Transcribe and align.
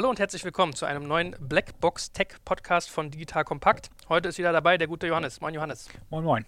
Hallo 0.00 0.08
und 0.08 0.18
herzlich 0.18 0.42
willkommen 0.46 0.74
zu 0.74 0.86
einem 0.86 1.06
neuen 1.06 1.36
Blackbox 1.38 2.12
Tech 2.12 2.28
Podcast 2.46 2.88
von 2.88 3.10
Digital 3.10 3.44
Kompakt. 3.44 3.90
Heute 4.08 4.30
ist 4.30 4.38
wieder 4.38 4.50
dabei 4.50 4.78
der 4.78 4.88
gute 4.88 5.06
Johannes. 5.06 5.42
Moin 5.42 5.52
Johannes. 5.52 5.90
Moin 6.08 6.24
Moin. 6.24 6.46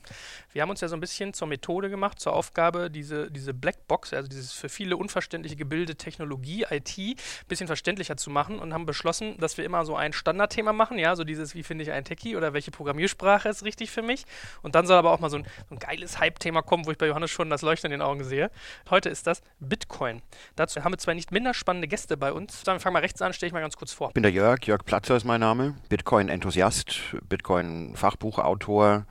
Wir 0.54 0.62
haben 0.62 0.70
uns 0.70 0.80
ja 0.80 0.88
so 0.88 0.96
ein 0.96 1.00
bisschen 1.00 1.34
zur 1.34 1.48
Methode 1.48 1.90
gemacht, 1.90 2.18
zur 2.18 2.32
Aufgabe, 2.32 2.90
diese, 2.90 3.30
diese 3.30 3.52
Blackbox, 3.52 4.14
also 4.14 4.26
dieses 4.26 4.52
für 4.52 4.70
viele 4.70 4.96
unverständliche 4.96 5.54
Gebilde 5.54 5.96
Technologie, 5.96 6.64
IT, 6.70 6.96
ein 6.96 7.14
bisschen 7.46 7.66
verständlicher 7.66 8.16
zu 8.16 8.30
machen 8.30 8.58
und 8.58 8.72
haben 8.72 8.86
beschlossen, 8.86 9.36
dass 9.36 9.58
wir 9.58 9.66
immer 9.66 9.84
so 9.84 9.96
ein 9.96 10.14
Standardthema 10.14 10.72
machen, 10.72 10.98
ja, 10.98 11.14
so 11.14 11.22
dieses, 11.22 11.54
wie 11.54 11.62
finde 11.62 11.84
ich 11.84 11.92
einen 11.92 12.06
Techie 12.06 12.36
oder 12.36 12.54
welche 12.54 12.70
Programmiersprache 12.70 13.50
ist 13.50 13.66
richtig 13.66 13.90
für 13.90 14.00
mich. 14.00 14.24
Und 14.62 14.76
dann 14.76 14.86
soll 14.86 14.96
aber 14.96 15.12
auch 15.12 15.20
mal 15.20 15.28
so 15.28 15.36
ein, 15.36 15.44
so 15.68 15.74
ein 15.74 15.78
geiles 15.78 16.18
Hype-Thema 16.18 16.62
kommen, 16.62 16.86
wo 16.86 16.90
ich 16.90 16.96
bei 16.96 17.06
Johannes 17.06 17.30
schon 17.30 17.50
das 17.50 17.60
Leuchten 17.60 17.92
in 17.92 17.98
den 17.98 18.02
Augen 18.02 18.24
sehe. 18.24 18.50
Heute 18.88 19.10
ist 19.10 19.26
das 19.26 19.42
Bitcoin. 19.60 20.22
Dazu 20.56 20.82
haben 20.82 20.94
wir 20.94 20.98
zwei 20.98 21.12
nicht 21.12 21.32
minder 21.32 21.52
spannende 21.52 21.86
Gäste 21.86 22.16
bei 22.16 22.32
uns. 22.32 22.62
Dann 22.62 22.80
fangen 22.80 22.96
wir 22.96 23.02
rechts 23.02 23.20
an 23.20 23.34
stelle 23.42 23.48
ich 23.48 23.54
mal 23.54 23.60
ganz 23.60 23.76
kurz 23.76 23.92
vor. 23.92 24.08
Ich 24.10 24.14
bin 24.14 24.22
der 24.22 24.30
Jörg, 24.30 24.64
Jörg 24.66 24.84
Platzer 24.84 25.16
ist 25.16 25.24
mein 25.24 25.40
Name, 25.40 25.74
Bitcoin-Enthusiast, 25.88 27.16
Bitcoin-Fachbuchautor, 27.28 29.04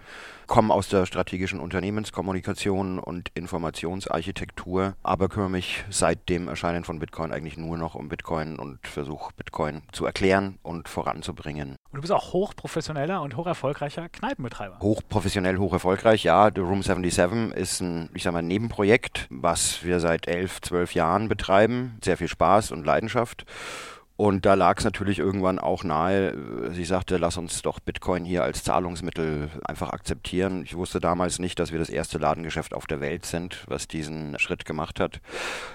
komme 0.48 0.74
aus 0.74 0.88
der 0.88 1.06
strategischen 1.06 1.60
Unternehmenskommunikation 1.60 3.00
und 3.00 3.28
Informationsarchitektur, 3.34 4.96
aber 5.04 5.28
kümmere 5.28 5.50
mich 5.50 5.84
seit 5.90 6.30
dem 6.30 6.48
Erscheinen 6.48 6.86
von 6.86 7.00
Bitcoin 7.00 7.34
eigentlich 7.34 7.58
nur 7.58 7.78
noch 7.78 7.94
um 7.94 8.08
Bitcoin 8.08 8.58
und 8.58 8.88
versuche 8.88 9.34
Bitcoin 9.36 9.82
zu 9.92 10.06
erklären 10.06 10.60
und 10.64 10.88
voranzubringen. 10.88 11.76
Und 11.92 11.98
du 11.98 12.00
bist 12.00 12.14
auch 12.14 12.32
hochprofessioneller 12.32 13.22
und 13.22 13.36
hocherfolgreicher 13.36 14.08
Kneipenbetreiber. 14.08 14.80
Hochprofessionell, 14.80 15.58
hocherfolgreich, 15.58 16.24
ja. 16.24 16.50
The 16.56 16.62
Room 16.62 16.84
77 16.84 17.54
ist 17.54 17.82
ein, 17.82 18.10
ich 18.14 18.24
sag 18.24 18.32
mal, 18.32 18.42
Nebenprojekt, 18.42 19.28
was 19.30 19.84
wir 19.84 20.00
seit 20.00 20.30
elf, 20.30 20.62
zwölf 20.62 20.96
Jahren 20.96 21.28
betreiben. 21.28 21.98
Sehr 22.02 22.16
viel 22.16 22.30
Spaß 22.30 22.72
und 22.72 22.86
Leidenschaft. 22.86 23.46
Und 24.22 24.46
da 24.46 24.54
lag 24.54 24.78
es 24.78 24.84
natürlich 24.84 25.18
irgendwann 25.18 25.58
auch 25.58 25.84
nahe, 25.84 26.38
sie 26.74 26.86
sagte, 26.86 27.18
lass 27.18 27.38
uns 27.38 27.64
doch 27.64 27.80
Bitcoin 27.80 28.24
hier 28.24 28.44
als 28.44 28.64
Zahlungsmittel 28.64 29.50
einfach 29.64 29.90
akzeptieren. 29.90 30.62
Ich 30.64 30.78
wusste 30.78 31.00
damals 31.00 31.40
nicht, 31.40 31.58
dass 31.58 31.72
wir 31.72 31.80
das 31.80 31.90
erste 31.90 32.20
Ladengeschäft 32.20 32.76
auf 32.76 32.86
der 32.86 33.02
Welt 33.02 33.26
sind, 33.26 33.64
was 33.66 33.88
diesen 33.88 34.38
Schritt 34.38 34.64
gemacht 34.64 35.00
hat. 35.00 35.22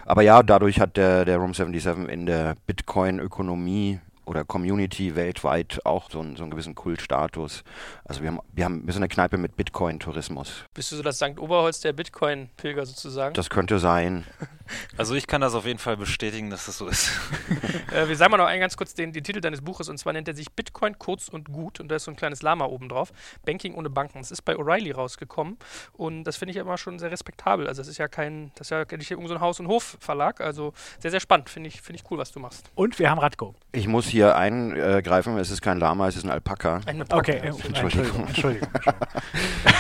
Aber 0.05 0.23
ja, 0.23 0.45
dadurch 0.45 0.79
hat 0.79 0.97
der, 0.97 1.25
der 1.25 1.39
Room 1.39 1.55
77 1.55 2.09
in 2.09 2.27
der 2.27 2.55
Bitcoin-Ökonomie 2.69 3.99
oder 4.27 4.45
Community 4.45 5.15
weltweit 5.15 5.81
auch 5.85 6.11
so 6.11 6.21
einen, 6.21 6.37
so 6.37 6.43
einen 6.43 6.51
gewissen 6.51 6.75
Kultstatus. 6.75 7.65
Also 8.05 8.21
wir 8.23 8.29
haben, 8.29 8.41
wir 8.53 8.65
haben 8.65 8.87
wir 8.87 8.93
sind 8.93 9.03
eine 9.03 9.09
Kneipe 9.09 9.39
mit 9.39 9.57
Bitcoin-Tourismus. 9.57 10.65
Bist 10.75 10.93
du 10.93 10.97
so 10.97 11.03
das 11.03 11.17
St. 11.17 11.39
Oberholz 11.39 11.81
der 11.81 11.93
Bitcoin-Pilger 11.93 12.85
sozusagen? 12.85 13.35
Das 13.35 13.51
könnte 13.51 13.79
sein. 13.79 14.25
Also 14.97 15.15
ich 15.15 15.29
kann 15.29 15.41
das 15.41 15.55
auf 15.55 15.65
jeden 15.65 15.79
Fall 15.79 15.97
bestätigen, 15.97 16.51
dass 16.51 16.67
das 16.67 16.79
so 16.79 16.89
ist. 16.89 17.13
äh, 17.93 18.09
wir 18.09 18.17
sagen 18.17 18.33
mal 18.33 18.39
noch 18.39 18.47
einen 18.47 18.59
ganz 18.59 18.77
kurz 18.77 18.95
den, 18.95 19.13
den, 19.13 19.23
Titel 19.23 19.41
deines 19.41 19.61
Buches 19.61 19.89
und 19.89 19.97
zwar 19.97 20.13
nennt 20.13 20.27
er 20.27 20.35
sich 20.35 20.51
Bitcoin 20.51 20.99
kurz 20.99 21.29
und 21.29 21.53
gut 21.53 21.79
und 21.79 21.89
da 21.89 21.95
ist 21.95 22.05
so 22.05 22.11
ein 22.11 22.17
kleines 22.17 22.43
Lama 22.43 22.65
oben 22.65 22.89
drauf. 22.89 23.13
Banking 23.45 23.75
ohne 23.75 23.91
Banken. 23.91 24.19
Es 24.19 24.33
ist 24.33 24.43
bei 24.43 24.55
O'Reilly 24.57 24.93
rausgekommen 24.93 25.57
und 25.93 26.25
das 26.25 26.37
finde 26.37 26.51
ich 26.51 26.57
immer 26.57 26.79
schon 26.79 26.99
sehr 26.99 27.13
respektabel. 27.13 27.69
Also 27.69 27.81
das 27.81 27.87
ist 27.87 27.99
ja 27.99 28.09
kein, 28.09 28.51
das 28.57 28.67
ist 28.67 28.71
ja 28.71 28.85
nicht 28.97 29.09
irgendein 29.09 29.29
so 29.29 29.35
ein 29.35 29.41
Haus- 29.41 29.61
und 29.61 29.69
Hof-Verlag. 29.69 30.41
Also 30.41 30.73
sehr, 30.99 31.13
sehr 31.13 31.21
spannend. 31.21 31.49
Finde 31.49 31.69
ich, 31.69 31.81
find 31.81 32.01
ich 32.01 32.11
cool, 32.11 32.19
was 32.19 32.33
du 32.33 32.41
machst. 32.41 32.69
Und 32.75 32.99
wir 32.99 33.09
haben 33.09 33.21
Radko. 33.21 33.55
Ich 33.71 33.87
muss 33.87 34.09
hier 34.09 34.16
eingreifen, 34.25 35.39
es 35.39 35.51
ist 35.51 35.63
kein 35.63 35.79
Lama, 35.79 36.09
es 36.09 36.17
ist 36.17 36.25
ein 36.25 36.31
Alpaka. 36.31 36.81
Ein 36.87 37.01
Alpaka. 37.01 37.19
Okay, 37.19 37.53
Entschuldigung. 37.67 38.27
Entschuldigung. 38.27 38.69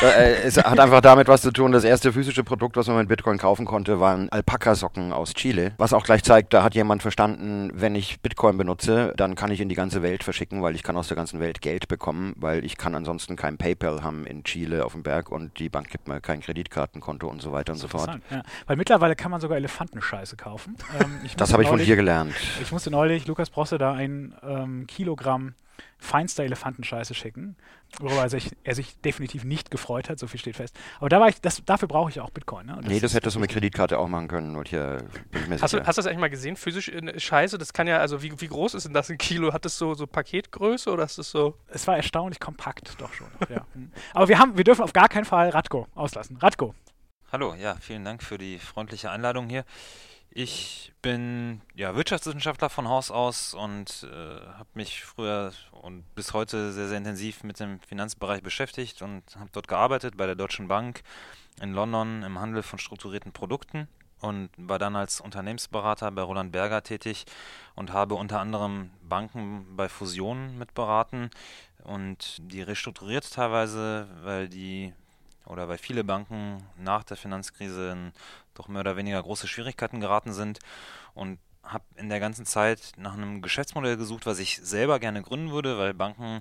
Äh, 0.03 0.42
es 0.42 0.59
hat 0.59 0.79
einfach 0.79 1.01
damit 1.01 1.27
was 1.27 1.41
zu 1.41 1.51
tun, 1.51 1.73
das 1.73 1.84
erste 1.84 2.12
physische 2.12 2.45
Produkt, 2.45 2.77
was 2.77 2.87
man 2.87 2.98
mit 2.98 3.09
Bitcoin 3.09 3.39
kaufen 3.39 3.64
konnte, 3.64 3.98
waren 3.98 4.29
Alpaka-Socken 4.29 5.12
aus 5.12 5.33
Chile. 5.33 5.73
Was 5.79 5.95
auch 5.95 6.05
gleich 6.05 6.23
zeigt, 6.23 6.53
da 6.53 6.62
hat 6.62 6.75
jemand 6.75 7.01
verstanden, 7.01 7.70
wenn 7.73 7.95
ich 7.95 8.20
Bitcoin 8.20 8.59
benutze, 8.59 9.14
dann 9.17 9.37
kann 9.37 9.51
ich 9.51 9.61
in 9.61 9.70
die 9.70 9.75
ganze 9.75 10.03
Welt 10.03 10.23
verschicken, 10.23 10.62
weil 10.62 10.75
ich 10.75 10.83
kann 10.83 10.98
aus 10.98 11.09
der 11.09 11.17
ganzen 11.17 11.41
Welt 11.41 11.62
Geld 11.62 11.89
bekommen, 11.89 12.34
weil 12.37 12.64
ich 12.64 12.77
kann 12.77 12.95
ansonsten 12.95 13.37
kein 13.37 13.57
PayPal 13.57 14.03
haben 14.03 14.27
in 14.27 14.45
Chile 14.45 14.84
auf 14.84 14.92
dem 14.92 15.03
Berg 15.03 15.31
und 15.31 15.59
die 15.59 15.70
Bank 15.70 15.89
gibt 15.89 16.09
mir 16.09 16.20
kein 16.20 16.41
Kreditkartenkonto 16.41 17.27
und 17.27 17.41
so 17.41 17.52
weiter 17.52 17.73
und 17.73 17.79
so 17.79 17.89
fort. 17.89 18.20
Ja. 18.30 18.42
Weil 18.67 18.77
mittlerweile 18.77 19.17
kann 19.17 19.30
man 19.30 19.41
sogar 19.41 19.57
Elefantenscheiße 19.57 20.36
kaufen. 20.36 20.77
Ähm, 21.01 21.20
das 21.36 21.52
habe 21.52 21.63
ich 21.63 21.69
von 21.69 21.79
dir 21.79 21.96
gelernt. 21.96 22.35
Ich 22.61 22.70
musste 22.70 22.91
neulich 22.91 23.27
Lukas 23.27 23.51
Brosse 23.51 23.79
da 23.79 23.95
ähm, 24.42 24.87
Kilogramm 24.87 25.55
feinster 25.98 26.45
Elefantenscheiße 26.45 27.14
schicken, 27.14 27.57
worüber 28.01 28.23
er 28.23 28.31
sich, 28.31 28.51
er 28.64 28.75
sich, 28.75 28.98
definitiv 29.01 29.45
nicht 29.45 29.70
gefreut 29.70 30.09
hat, 30.09 30.19
so 30.19 30.27
viel 30.27 30.41
steht 30.41 30.57
fest. 30.57 30.77
Aber 30.98 31.09
da 31.09 31.20
war 31.20 31.29
ich, 31.29 31.41
das, 31.41 31.63
dafür 31.64 31.89
brauche 31.89 32.11
ich 32.11 32.20
auch 32.20 32.31
Bitcoin. 32.31 32.67
Ne? 32.67 32.79
Das 32.81 32.87
nee, 32.87 33.01
das 33.01 33.14
hättest 33.14 33.37
du 33.37 33.41
mit 33.41 33.51
Kreditkarte 33.51 33.98
auch 33.98 34.09
machen 34.09 34.29
können. 34.29 34.57
Und 34.57 34.69
hier 34.69 34.98
bin 35.31 35.42
ich 35.42 35.48
mir 35.48 35.61
hast. 35.61 35.75
Du, 35.75 35.79
hast 35.79 35.97
du 35.97 36.03
das 36.03 36.07
eigentlich 36.07 36.20
mal 36.20 36.31
gesehen? 36.31 36.57
Physisch 36.57 36.91
Scheiße, 37.17 37.59
das 37.59 37.73
kann 37.73 37.87
ja, 37.87 37.98
also 37.98 38.23
wie, 38.23 38.41
wie 38.41 38.48
groß 38.48 38.75
ist 38.75 38.87
denn 38.87 38.95
das 38.95 39.11
ein 39.11 39.19
Kilo? 39.19 39.53
Hat 39.53 39.64
das 39.64 39.79
so, 39.79 39.95
so 39.95 40.07
Paketgröße 40.07 40.91
oder 40.91 41.05
ist 41.05 41.19
das 41.19 41.31
so? 41.31 41.57
Es 41.69 41.87
war 41.87 41.97
erstaunlich 41.97 42.41
kompakt, 42.41 42.95
doch 42.98 43.13
schon. 43.13 43.29
ja. 43.48 43.67
Hm. 43.73 43.91
Aber 44.14 44.29
wir, 44.29 44.39
haben, 44.39 44.57
wir 44.57 44.64
dürfen 44.64 44.83
auf 44.83 44.93
gar 44.93 45.08
keinen 45.08 45.25
Fall 45.25 45.51
Radko 45.51 45.87
auslassen. 45.95 46.37
Radko. 46.37 46.75
Hallo, 47.33 47.55
ja, 47.55 47.77
vielen 47.81 48.05
Dank 48.05 48.23
für 48.23 48.39
die 48.39 48.58
freundliche 48.58 49.11
Einladung 49.11 49.48
hier. 49.48 49.64
Ich 50.39 50.92
bin 51.01 51.63
ja 51.74 51.97
Wirtschaftswissenschaftler 51.97 52.69
von 52.69 52.89
Haus 52.89 53.11
aus 53.11 53.55
und 53.55 54.07
äh, 54.13 54.47
habe 54.58 54.69
mich 54.74 55.02
früher 55.02 55.51
und 55.70 56.14
bis 56.14 56.35
heute 56.35 56.74
sehr, 56.74 56.89
sehr 56.89 56.98
intensiv 56.98 57.42
mit 57.42 57.58
dem 57.58 57.80
Finanzbereich 57.80 58.42
beschäftigt 58.42 59.01
und 59.01 59.23
habe 59.36 59.48
dort 59.52 59.67
gearbeitet 59.67 60.19
bei 60.19 60.27
der 60.27 60.35
Deutschen 60.35 60.69
Bank 60.69 61.02
in 61.63 61.73
London 61.73 62.23
im 62.23 62.39
Handel 62.39 62.63
von 62.63 62.79
strukturierten 62.79 63.33
Produkten 63.33 63.89
und 64.20 64.51
war 64.58 64.79
dann 64.79 64.95
als 64.95 65.23
Unternehmensberater 65.23 66.11
bei 66.11 66.20
Roland 66.20 66.52
Berger 66.52 66.83
tätig 66.83 67.25
und 67.75 67.95
habe 67.95 68.14
unter 68.14 68.39
anderem 68.39 68.91
Banken 69.01 69.75
bei 69.75 69.89
Fusionen 69.89 70.58
mitberaten 70.58 71.30
und 71.83 72.42
die 72.42 72.61
restrukturiert 72.61 73.33
teilweise, 73.33 74.07
weil 74.23 74.51
die 74.51 74.92
oder 75.46 75.68
weil 75.68 75.79
viele 75.79 76.05
Banken 76.05 76.62
nach 76.77 77.05
der 77.05 77.17
Finanzkrise 77.17 77.90
in 77.92 78.12
doch 78.55 78.68
mehr 78.68 78.80
oder 78.80 78.96
weniger 78.96 79.23
große 79.23 79.48
Schwierigkeiten 79.48 80.01
geraten 80.01 80.33
sind 80.33 80.58
und 81.14 81.39
habe 81.62 81.84
in 81.96 82.08
der 82.08 82.20
ganzen 82.20 82.46
Zeit 82.46 82.92
nach 82.96 83.14
einem 83.14 83.42
Geschäftsmodell 83.42 83.96
gesucht, 83.96 84.27
was 84.27 84.39
ich 84.39 84.58
selber 84.62 84.98
gerne 84.98 85.23
gründen 85.23 85.51
würde, 85.51 85.79
weil 85.79 85.95
Banken 85.95 86.40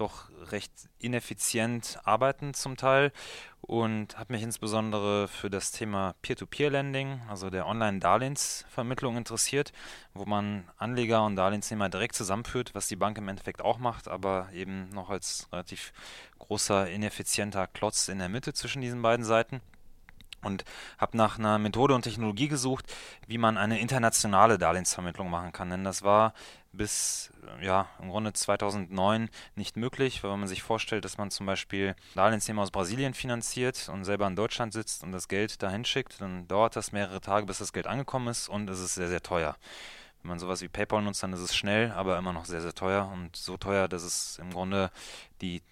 doch 0.00 0.30
recht 0.50 0.72
ineffizient 0.98 1.98
arbeiten 2.04 2.54
zum 2.54 2.76
Teil 2.76 3.12
und 3.60 4.18
habe 4.18 4.32
mich 4.32 4.42
insbesondere 4.42 5.28
für 5.28 5.50
das 5.50 5.70
Thema 5.70 6.14
Peer-to-Peer-Lending, 6.22 7.20
also 7.28 7.50
der 7.50 7.66
Online-Darlehensvermittlung 7.66 9.16
interessiert, 9.16 9.72
wo 10.14 10.24
man 10.24 10.68
Anleger 10.78 11.24
und 11.24 11.36
Darlehensnehmer 11.36 11.88
direkt 11.88 12.14
zusammenführt, 12.14 12.74
was 12.74 12.88
die 12.88 12.96
Bank 12.96 13.18
im 13.18 13.28
Endeffekt 13.28 13.62
auch 13.62 13.78
macht, 13.78 14.08
aber 14.08 14.48
eben 14.52 14.88
noch 14.90 15.10
als 15.10 15.48
relativ 15.52 15.92
großer, 16.38 16.88
ineffizienter 16.88 17.66
Klotz 17.66 18.08
in 18.08 18.18
der 18.18 18.28
Mitte 18.28 18.54
zwischen 18.54 18.82
diesen 18.82 19.02
beiden 19.02 19.24
Seiten 19.24 19.60
und 20.42 20.64
habe 20.98 21.16
nach 21.16 21.38
einer 21.38 21.58
Methode 21.58 21.94
und 21.94 22.02
Technologie 22.02 22.48
gesucht, 22.48 22.86
wie 23.26 23.38
man 23.38 23.56
eine 23.56 23.80
internationale 23.80 24.58
Darlehensvermittlung 24.58 25.30
machen 25.30 25.52
kann. 25.52 25.70
Denn 25.70 25.84
das 25.84 26.02
war 26.02 26.34
bis 26.72 27.32
ja 27.60 27.88
im 28.00 28.10
Grunde 28.10 28.32
2009 28.32 29.28
nicht 29.56 29.76
möglich, 29.76 30.22
weil 30.22 30.36
man 30.36 30.48
sich 30.48 30.62
vorstellt, 30.62 31.04
dass 31.04 31.18
man 31.18 31.30
zum 31.30 31.46
Beispiel 31.46 31.96
Darlehensnehmer 32.14 32.62
aus 32.62 32.70
Brasilien 32.70 33.14
finanziert 33.14 33.88
und 33.92 34.04
selber 34.04 34.26
in 34.26 34.36
Deutschland 34.36 34.72
sitzt 34.72 35.02
und 35.02 35.12
das 35.12 35.28
Geld 35.28 35.62
dahin 35.62 35.84
schickt, 35.84 36.20
dann 36.20 36.46
dauert 36.46 36.76
das 36.76 36.92
mehrere 36.92 37.20
Tage, 37.20 37.46
bis 37.46 37.58
das 37.58 37.72
Geld 37.72 37.86
angekommen 37.86 38.28
ist 38.28 38.48
und 38.48 38.70
es 38.70 38.78
ist 38.78 38.94
sehr, 38.94 39.08
sehr 39.08 39.22
teuer. 39.22 39.56
Wenn 40.22 40.30
man 40.30 40.38
sowas 40.38 40.60
wie 40.60 40.68
PayPal 40.68 41.02
nutzt, 41.02 41.22
dann 41.22 41.32
ist 41.32 41.40
es 41.40 41.56
schnell, 41.56 41.92
aber 41.92 42.18
immer 42.18 42.32
noch 42.32 42.44
sehr, 42.44 42.60
sehr 42.60 42.74
teuer 42.74 43.10
und 43.12 43.34
so 43.34 43.56
teuer, 43.56 43.88
dass 43.88 44.02
es 44.02 44.38
im 44.38 44.50
Grunde 44.50 44.90
die 45.40 45.62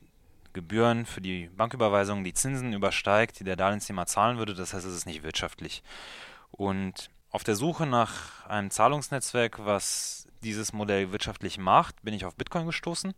Gebühren 0.59 1.07
für 1.07 1.21
die 1.21 1.49
Banküberweisung 1.57 2.25
die 2.25 2.35
Zinsen 2.35 2.73
übersteigt, 2.73 3.39
die 3.39 3.45
der 3.45 3.55
Darlehensnehmer 3.55 4.07
zahlen 4.07 4.39
würde. 4.39 4.55
Das 4.55 4.75
heißt, 4.75 4.85
es 4.85 4.95
ist 4.95 5.07
nicht 5.07 5.23
wirtschaftlich. 5.23 5.85
Und 6.51 7.11
auf 7.31 7.45
der 7.45 7.55
Suche 7.55 7.87
nach 7.87 8.45
einem 8.47 8.73
Zahlungsnetzwerk, 8.73 9.65
was 9.65 10.27
dieses 10.43 10.73
Modell 10.73 11.13
wirtschaftlich 11.13 11.59
macht, 11.59 12.03
bin 12.03 12.13
ich 12.13 12.25
auf 12.25 12.35
Bitcoin 12.35 12.67
gestoßen. 12.67 13.15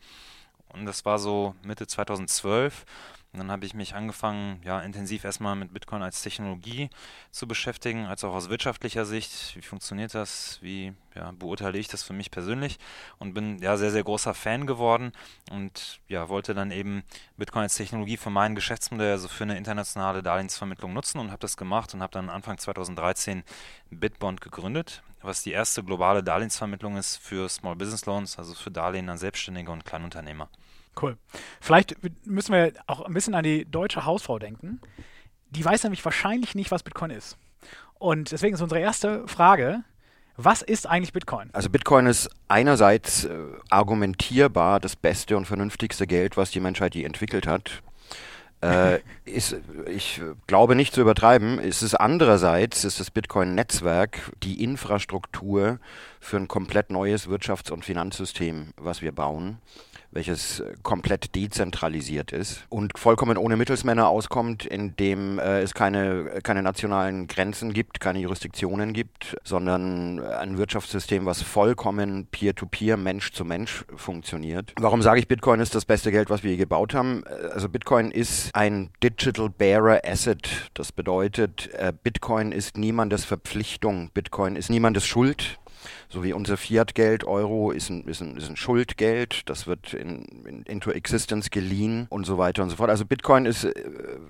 Und 0.68 0.84
das 0.84 1.06
war 1.06 1.18
so 1.18 1.54
Mitte 1.62 1.86
2012. 1.86 2.84
Und 3.32 3.38
dann 3.38 3.50
habe 3.52 3.64
ich 3.64 3.74
mich 3.74 3.94
angefangen, 3.94 4.60
ja, 4.64 4.80
intensiv 4.80 5.22
erstmal 5.24 5.54
mit 5.54 5.72
Bitcoin 5.72 6.02
als 6.02 6.20
Technologie 6.20 6.90
zu 7.30 7.46
beschäftigen, 7.46 8.06
als 8.06 8.24
auch 8.24 8.34
aus 8.34 8.48
wirtschaftlicher 8.48 9.04
Sicht. 9.04 9.54
Wie 9.54 9.62
funktioniert 9.62 10.14
das? 10.14 10.58
Wie 10.62 10.94
ja, 11.14 11.30
beurteile 11.30 11.78
ich 11.78 11.86
das 11.86 12.02
für 12.02 12.12
mich 12.12 12.32
persönlich? 12.32 12.78
Und 13.18 13.32
bin 13.32 13.58
ja 13.60 13.76
sehr, 13.76 13.92
sehr 13.92 14.02
großer 14.02 14.34
Fan 14.34 14.66
geworden 14.66 15.12
und 15.52 16.00
ja, 16.08 16.28
wollte 16.28 16.54
dann 16.54 16.72
eben 16.72 17.04
Bitcoin 17.36 17.62
als 17.62 17.76
Technologie 17.76 18.16
für 18.16 18.30
mein 18.30 18.56
Geschäftsmodell, 18.56 19.12
also 19.12 19.28
für 19.28 19.44
eine 19.44 19.56
internationale 19.56 20.24
Darlehensvermittlung 20.24 20.92
nutzen 20.92 21.20
und 21.20 21.30
habe 21.30 21.40
das 21.40 21.56
gemacht 21.56 21.94
und 21.94 22.02
habe 22.02 22.12
dann 22.12 22.30
Anfang 22.30 22.58
2013 22.58 23.44
Bitbond 23.90 24.40
gegründet, 24.40 25.04
was 25.22 25.44
die 25.44 25.52
erste 25.52 25.84
globale 25.84 26.24
Darlehensvermittlung 26.24 26.96
ist 26.96 27.18
für 27.18 27.48
Small 27.48 27.76
Business 27.76 28.06
Loans, 28.06 28.38
also 28.38 28.54
für 28.54 28.72
Darlehen 28.72 29.08
an 29.08 29.18
Selbstständige 29.18 29.70
und 29.70 29.84
Kleinunternehmer. 29.84 30.48
Cool. 31.00 31.16
Vielleicht 31.60 31.96
müssen 32.26 32.52
wir 32.52 32.72
auch 32.86 33.02
ein 33.02 33.14
bisschen 33.14 33.34
an 33.34 33.44
die 33.44 33.64
deutsche 33.64 34.04
Hausfrau 34.04 34.38
denken. 34.38 34.80
Die 35.50 35.64
weiß 35.64 35.82
nämlich 35.84 36.04
wahrscheinlich 36.04 36.54
nicht, 36.54 36.70
was 36.70 36.82
Bitcoin 36.82 37.10
ist. 37.10 37.36
Und 37.98 38.32
deswegen 38.32 38.54
ist 38.54 38.62
unsere 38.62 38.80
erste 38.80 39.26
Frage, 39.28 39.84
Was 40.42 40.62
ist 40.62 40.86
eigentlich 40.86 41.12
Bitcoin? 41.12 41.50
Also 41.52 41.68
Bitcoin 41.68 42.06
ist 42.06 42.30
einerseits 42.48 43.24
äh, 43.24 43.34
argumentierbar 43.68 44.80
das 44.80 44.96
beste 44.96 45.36
und 45.36 45.44
vernünftigste 45.44 46.06
Geld, 46.06 46.38
was 46.38 46.50
die 46.50 46.60
Menschheit 46.60 46.94
je 46.94 47.04
entwickelt 47.04 47.46
hat. 47.46 47.82
Äh, 48.62 49.00
ist, 49.26 49.56
ich 49.86 50.22
glaube 50.46 50.76
nicht 50.76 50.94
zu 50.94 51.02
übertreiben, 51.02 51.58
ist 51.58 51.82
es 51.82 51.94
andererseits, 51.94 52.84
ist 52.84 53.00
das 53.00 53.10
Bitcoin-Netzwerk 53.10 54.32
die 54.42 54.64
Infrastruktur 54.64 55.78
für 56.20 56.38
ein 56.38 56.48
komplett 56.48 56.90
neues 56.90 57.28
Wirtschafts- 57.28 57.70
und 57.70 57.84
Finanzsystem, 57.84 58.72
was 58.78 59.02
wir 59.02 59.12
bauen 59.12 59.58
welches 60.12 60.60
äh, 60.60 60.74
komplett 60.82 61.34
dezentralisiert 61.34 62.32
ist 62.32 62.64
und 62.68 62.98
vollkommen 62.98 63.36
ohne 63.36 63.56
Mittelsmänner 63.56 64.08
auskommt, 64.08 64.66
indem 64.66 65.38
äh, 65.38 65.60
es 65.60 65.74
keine, 65.74 66.40
keine 66.42 66.62
nationalen 66.62 67.26
Grenzen 67.26 67.72
gibt, 67.72 68.00
keine 68.00 68.18
Jurisdiktionen 68.20 68.92
gibt, 68.92 69.36
sondern 69.44 70.20
ein 70.20 70.58
Wirtschaftssystem, 70.58 71.26
was 71.26 71.42
vollkommen 71.42 72.26
peer-to-peer, 72.30 72.96
Mensch 72.96 73.32
zu 73.32 73.44
Mensch 73.44 73.84
funktioniert. 73.94 74.72
Warum 74.80 75.02
sage 75.02 75.20
ich, 75.20 75.28
Bitcoin 75.28 75.60
ist 75.60 75.74
das 75.74 75.84
beste 75.84 76.10
Geld, 76.10 76.30
was 76.30 76.42
wir 76.42 76.50
je 76.50 76.56
gebaut 76.56 76.94
haben? 76.94 77.22
Äh, 77.26 77.48
also 77.52 77.68
Bitcoin 77.68 78.10
ist 78.10 78.54
ein 78.54 78.90
Digital 79.02 79.48
Bearer 79.48 80.00
Asset. 80.04 80.70
Das 80.74 80.92
bedeutet, 80.92 81.70
äh, 81.74 81.92
Bitcoin 82.02 82.52
ist 82.52 82.76
niemandes 82.76 83.24
Verpflichtung, 83.24 84.10
Bitcoin 84.12 84.56
ist 84.56 84.70
niemandes 84.70 85.06
Schuld 85.06 85.58
so 86.08 86.24
wie 86.24 86.32
unser 86.32 86.56
Fiat-Geld, 86.56 87.24
Euro, 87.24 87.70
ist 87.70 87.90
ein, 87.90 88.04
ist, 88.04 88.20
ein, 88.20 88.36
ist 88.36 88.48
ein 88.48 88.56
Schuldgeld, 88.56 89.42
das 89.48 89.66
wird 89.66 89.94
in, 89.94 90.24
in, 90.44 90.62
into 90.62 90.90
existence 90.90 91.50
geliehen 91.50 92.06
und 92.10 92.24
so 92.24 92.38
weiter 92.38 92.62
und 92.62 92.70
so 92.70 92.76
fort. 92.76 92.90
Also 92.90 93.04
Bitcoin 93.04 93.46
ist, 93.46 93.64
äh, 93.64 93.72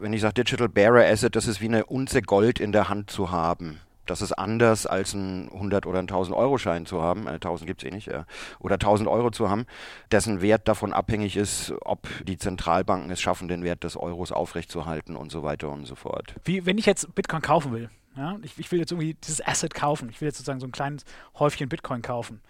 wenn 0.00 0.12
ich 0.12 0.20
sage 0.20 0.34
Digital 0.34 0.68
Bearer 0.68 1.04
Asset, 1.04 1.36
das 1.36 1.46
ist 1.46 1.60
wie 1.60 1.66
eine 1.66 1.86
Unze 1.86 2.22
Gold 2.22 2.60
in 2.60 2.72
der 2.72 2.88
Hand 2.88 3.10
zu 3.10 3.30
haben. 3.30 3.80
Das 4.10 4.22
ist 4.22 4.32
anders 4.32 4.86
als 4.86 5.14
ein 5.14 5.48
100 5.52 5.86
oder 5.86 6.00
ein 6.00 6.08
1000 6.08 6.36
Euro 6.36 6.58
Schein 6.58 6.84
zu 6.84 7.00
haben, 7.00 7.28
äh, 7.28 7.34
1000 7.34 7.68
gibt 7.68 7.84
es 7.84 7.88
eh 7.88 7.94
nicht, 7.94 8.08
äh, 8.08 8.24
oder 8.58 8.74
1000 8.74 9.08
Euro 9.08 9.30
zu 9.30 9.48
haben, 9.48 9.66
dessen 10.10 10.42
Wert 10.42 10.66
davon 10.66 10.92
abhängig 10.92 11.36
ist, 11.36 11.72
ob 11.82 12.08
die 12.24 12.36
Zentralbanken 12.36 13.08
es 13.12 13.20
schaffen, 13.20 13.46
den 13.46 13.62
Wert 13.62 13.84
des 13.84 13.96
Euros 13.96 14.32
aufrechtzuerhalten 14.32 15.14
und 15.14 15.30
so 15.30 15.44
weiter 15.44 15.70
und 15.70 15.86
so 15.86 15.94
fort. 15.94 16.34
Wie, 16.44 16.66
wenn 16.66 16.76
ich 16.76 16.86
jetzt 16.86 17.14
Bitcoin 17.14 17.40
kaufen 17.40 17.70
will, 17.70 17.88
ja, 18.16 18.36
ich, 18.42 18.58
ich, 18.58 18.72
will 18.72 18.80
jetzt 18.80 18.90
irgendwie 18.90 19.14
dieses 19.14 19.46
Asset 19.46 19.72
kaufen. 19.72 20.08
Ich 20.10 20.20
will 20.20 20.26
jetzt 20.26 20.38
sozusagen 20.38 20.58
so 20.58 20.66
ein 20.66 20.72
kleines 20.72 21.04
Häufchen 21.38 21.68
Bitcoin 21.68 22.02
kaufen. 22.02 22.40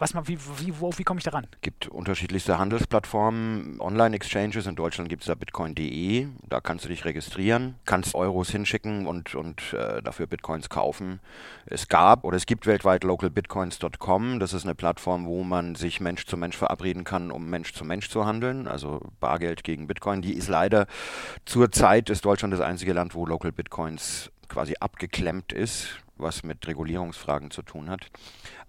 Was 0.00 0.14
wie, 0.14 0.38
wie, 0.38 0.72
wie 0.80 1.04
komme 1.04 1.18
ich 1.18 1.24
daran? 1.24 1.46
Es 1.52 1.60
gibt 1.60 1.86
unterschiedlichste 1.88 2.56
Handelsplattformen, 2.56 3.82
Online-Exchanges. 3.82 4.66
In 4.66 4.74
Deutschland 4.74 5.10
gibt 5.10 5.24
es 5.24 5.26
da 5.26 5.34
bitcoin.de. 5.34 6.26
Da 6.48 6.62
kannst 6.62 6.86
du 6.86 6.88
dich 6.88 7.04
registrieren, 7.04 7.74
kannst 7.84 8.14
Euros 8.14 8.48
hinschicken 8.48 9.06
und, 9.06 9.34
und 9.34 9.74
äh, 9.74 10.00
dafür 10.00 10.26
Bitcoins 10.26 10.70
kaufen. 10.70 11.20
Es 11.66 11.86
gab 11.88 12.24
oder 12.24 12.38
es 12.38 12.46
gibt 12.46 12.66
weltweit 12.66 13.04
localbitcoins.com. 13.04 14.40
Das 14.40 14.54
ist 14.54 14.64
eine 14.64 14.74
Plattform, 14.74 15.26
wo 15.26 15.44
man 15.44 15.74
sich 15.74 16.00
Mensch 16.00 16.24
zu 16.24 16.38
Mensch 16.38 16.56
verabreden 16.56 17.04
kann, 17.04 17.30
um 17.30 17.50
Mensch 17.50 17.74
zu 17.74 17.84
Mensch 17.84 18.08
zu 18.08 18.24
handeln. 18.24 18.68
Also 18.68 19.02
Bargeld 19.20 19.64
gegen 19.64 19.86
Bitcoin. 19.86 20.22
Die 20.22 20.32
ist 20.32 20.48
leider 20.48 20.86
zurzeit 21.44 22.08
ist 22.08 22.24
Deutschland 22.24 22.54
das 22.54 22.62
einzige 22.62 22.94
Land, 22.94 23.14
wo 23.14 23.26
Local 23.26 23.52
Bitcoins 23.52 24.30
quasi 24.48 24.76
abgeklemmt 24.80 25.52
ist, 25.52 26.00
was 26.22 26.42
mit 26.42 26.66
Regulierungsfragen 26.66 27.50
zu 27.50 27.62
tun 27.62 27.90
hat. 27.90 28.06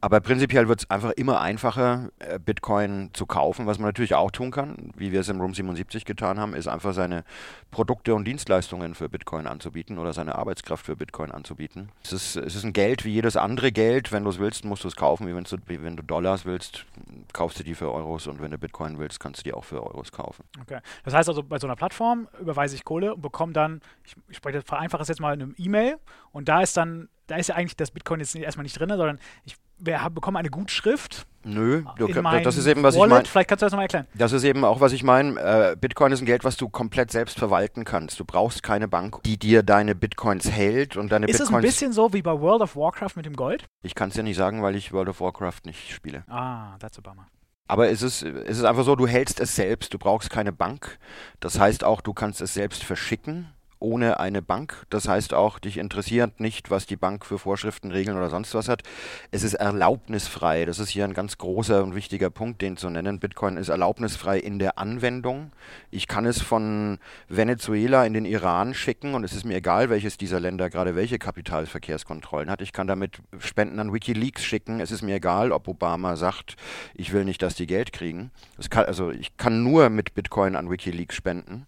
Aber 0.04 0.20
prinzipiell 0.20 0.68
wird 0.68 0.82
es 0.82 0.90
einfach 0.90 1.12
immer 1.12 1.42
einfacher, 1.42 2.10
äh, 2.18 2.40
Bitcoin 2.40 3.12
zu 3.14 3.28
kaufen. 3.28 3.68
Was 3.68 3.78
man 3.78 3.88
natürlich 3.88 4.16
auch 4.16 4.32
tun 4.32 4.50
kann, 4.50 4.92
wie 4.98 5.12
wir 5.12 5.20
es 5.20 5.30
im 5.30 5.40
Room 5.40 5.54
77 5.54 6.06
getan 6.06 6.40
haben, 6.40 6.56
ist 6.56 6.68
einfach 6.68 6.94
seine 6.94 7.24
Produkte 7.70 8.16
und 8.16 8.26
Dienstleistungen 8.26 8.96
für 8.96 9.10
Bitcoin 9.10 9.46
anzubieten 9.46 10.00
oder 10.00 10.12
seine 10.14 10.36
Arbeitskraft 10.36 10.88
für 10.88 10.96
Bitcoin 10.96 11.32
anzubieten. 11.32 11.90
Es 12.04 12.14
ist, 12.14 12.36
es 12.36 12.56
ist 12.56 12.64
ein 12.64 12.74
Geld 12.74 13.06
wie 13.06 13.12
jedes 13.12 13.38
andere 13.38 13.72
Geld. 13.72 14.12
Wenn 14.12 14.24
du 14.24 14.32
es 14.32 14.40
willst, 14.40 14.66
musst 14.66 14.84
du 14.84 14.88
es 14.88 14.96
kaufen. 14.96 15.28
Wie, 15.28 15.36
wie 15.68 15.84
wenn 15.84 15.96
du 15.96 16.04
Dollars 16.04 16.46
willst, 16.46 16.86
kaufst 17.32 17.60
du 17.60 17.64
die 17.64 17.76
für 17.76 17.92
Euros 17.92 18.26
und 18.26 18.42
wenn 18.42 18.50
du 18.50 18.58
Bitcoin 18.58 18.98
willst, 18.98 19.20
kannst 19.20 19.42
du 19.42 19.44
die 19.44 19.54
auch 19.54 19.66
für 19.66 19.84
Euros 19.84 20.12
kaufen. 20.12 20.44
Okay. 20.62 20.80
Das 21.04 21.14
heißt 21.14 21.30
also, 21.30 21.44
bei 21.44 21.60
so 21.60 21.68
einer 21.68 21.76
Plattform 21.76 22.28
überweise 22.40 22.76
ich 22.76 22.84
Kohle 22.84 23.14
und 23.14 23.22
bekomme 23.22 23.54
dann, 23.54 23.82
ich, 24.04 24.16
ich 24.30 24.38
spreche 24.38 24.62
vereinfache 24.62 25.04
es 25.04 25.10
jetzt 25.10 25.22
mal 25.22 25.34
in 25.36 25.42
einem 25.44 25.56
E-Mail 25.58 25.98
und 26.32 26.50
da 26.50 26.62
ist 26.62 26.76
dann, 26.76 27.10
da 27.28 27.36
ist 27.38 27.48
ja 27.48 27.56
eigentlich 27.56 27.78
das 27.78 27.92
Bitcoin 27.92 28.20
jetzt 28.20 28.36
erstmal 28.36 28.64
nicht 28.64 28.80
drin, 28.80 28.90
sondern 28.90 29.20
ich 29.46 29.56
wir 29.82 30.02
haben, 30.02 30.16
bekommen 30.16 30.38
eine 30.38 30.50
Gutschrift. 30.50 31.26
Nö, 31.44 31.84
du, 31.98 32.08
das 32.08 32.56
ist 32.56 32.68
eben, 32.68 32.84
was 32.84 32.96
Wallet. 32.96 33.08
ich 33.08 33.10
meine. 33.10 33.26
Vielleicht 33.26 33.50
kannst 33.50 33.64
du 33.64 33.66
das 33.66 33.72
nochmal 33.72 33.86
erklären. 33.86 34.08
Das 34.14 34.32
ist 34.32 34.44
eben 34.44 34.64
auch, 34.64 34.80
was 34.80 34.92
ich 34.94 35.02
meine. 35.02 35.40
Äh, 35.40 35.76
Bitcoin 35.76 36.12
ist 36.12 36.22
ein 36.22 36.28
Geld, 36.28 36.44
was 36.44 36.56
du 36.56 36.70
komplett 36.70 37.10
selbst 37.10 37.40
verwalten 37.40 37.84
kannst. 37.84 38.20
Du 38.20 38.26
brauchst 38.26 38.62
keine 38.62 38.88
Bank, 38.88 39.24
die 39.24 39.40
dir 39.40 39.64
deine 39.64 39.96
Bitcoins 39.96 40.52
hält 40.52 40.98
und 40.98 41.12
deine 41.12 41.26
ist 41.26 41.40
Bitcoins. 41.40 41.42
Ist 41.42 41.50
es 41.50 41.56
ein 41.56 41.62
bisschen 41.62 41.94
so 41.94 42.14
wie 42.14 42.22
bei 42.22 42.40
World 42.40 42.62
of 42.62 42.76
Warcraft 42.76 43.16
mit 43.16 43.26
dem 43.26 43.36
Gold? 43.36 43.66
Ich 43.82 43.96
kann 43.96 44.10
es 44.10 44.16
dir 44.16 44.24
nicht 44.24 44.38
sagen, 44.38 44.62
weil 44.62 44.76
ich 44.76 44.94
World 44.94 45.10
of 45.10 45.20
Warcraft 45.20 45.62
nicht 45.66 45.92
spiele. 45.92 46.24
Ah, 46.28 46.78
that's 46.78 47.00
a 47.00 47.02
bummer. 47.02 47.26
Aber 47.68 47.90
es 47.90 48.04
ist, 48.04 48.22
es 48.22 48.60
ist 48.60 48.64
einfach 48.64 48.84
so, 48.84 48.96
du 48.96 49.08
hältst 49.08 49.40
es 49.40 49.56
selbst, 49.56 49.94
du 49.94 49.98
brauchst 49.98 50.30
keine 50.30 50.52
Bank. 50.52 51.00
Das 51.40 51.58
heißt 51.60 51.84
auch, 51.84 52.02
du 52.02 52.14
kannst 52.14 52.42
es 52.42 52.54
selbst 52.54 52.84
verschicken 52.84 53.48
ohne 53.82 54.20
eine 54.20 54.42
Bank. 54.42 54.86
Das 54.90 55.08
heißt 55.08 55.34
auch, 55.34 55.60
dich 55.60 55.78
interessiert 55.78 56.40
nicht, 56.40 56.70
was 56.70 56.86
die 56.86 56.96
Bank 56.96 57.26
für 57.26 57.38
Vorschriften, 57.38 57.92
Regeln 57.92 58.18
oder 58.18 58.30
sonst 58.30 58.54
was 58.54 58.70
hat. 58.70 58.84
Es 59.32 59.44
ist 59.44 59.56
erlaubnisfrei. 59.56 60.66
Das 60.66 60.80
ist 60.80 60.90
hier 60.90 61.04
ein 61.04 61.14
ganz 61.14 61.38
großer 61.38 61.84
und 61.84 61.96
wichtiger 61.96 62.30
Punkt, 62.30 62.62
den 62.62 62.78
zu 62.78 62.90
nennen. 62.90 63.20
Bitcoin 63.20 63.58
ist 63.58 63.70
erlaubnisfrei 63.70 64.40
in 64.40 64.60
der 64.60 64.78
Anwendung. 64.78 65.52
Ich 65.90 66.08
kann 66.08 66.26
es 66.26 66.42
von 66.42 67.00
Venezuela 67.28 68.06
in 68.06 68.14
den 68.14 68.26
Iran 68.26 68.74
schicken 68.74 69.14
und 69.14 69.24
es 69.24 69.34
ist 69.34 69.46
mir 69.46 69.58
egal, 69.58 69.90
welches 69.90 70.18
dieser 70.18 70.40
Länder 70.40 70.70
gerade 70.70 70.96
welche 70.96 71.20
Kapitalverkehrskontrollen 71.20 72.50
hat. 72.50 72.62
Ich 72.62 72.74
kann 72.74 72.88
damit 72.88 73.20
Spenden 73.40 73.80
an 73.80 73.94
Wikileaks 73.94 74.44
schicken. 74.44 74.80
Es 74.80 74.92
ist 74.92 75.02
mir 75.02 75.16
egal, 75.16 75.52
ob 75.52 75.68
Obama 75.68 76.16
sagt, 76.16 76.56
ich 76.94 77.14
will 77.14 77.26
nicht, 77.26 77.42
dass 77.42 77.56
die 77.56 77.68
Geld 77.68 77.94
kriegen. 77.94 78.32
Kann, 78.70 78.86
also 78.86 79.12
ich 79.12 79.38
kann 79.38 79.64
nur 79.64 79.90
mit 79.90 80.14
Bitcoin 80.14 80.56
an 80.56 80.70
Wikileaks 80.70 81.16
spenden. 81.16 81.66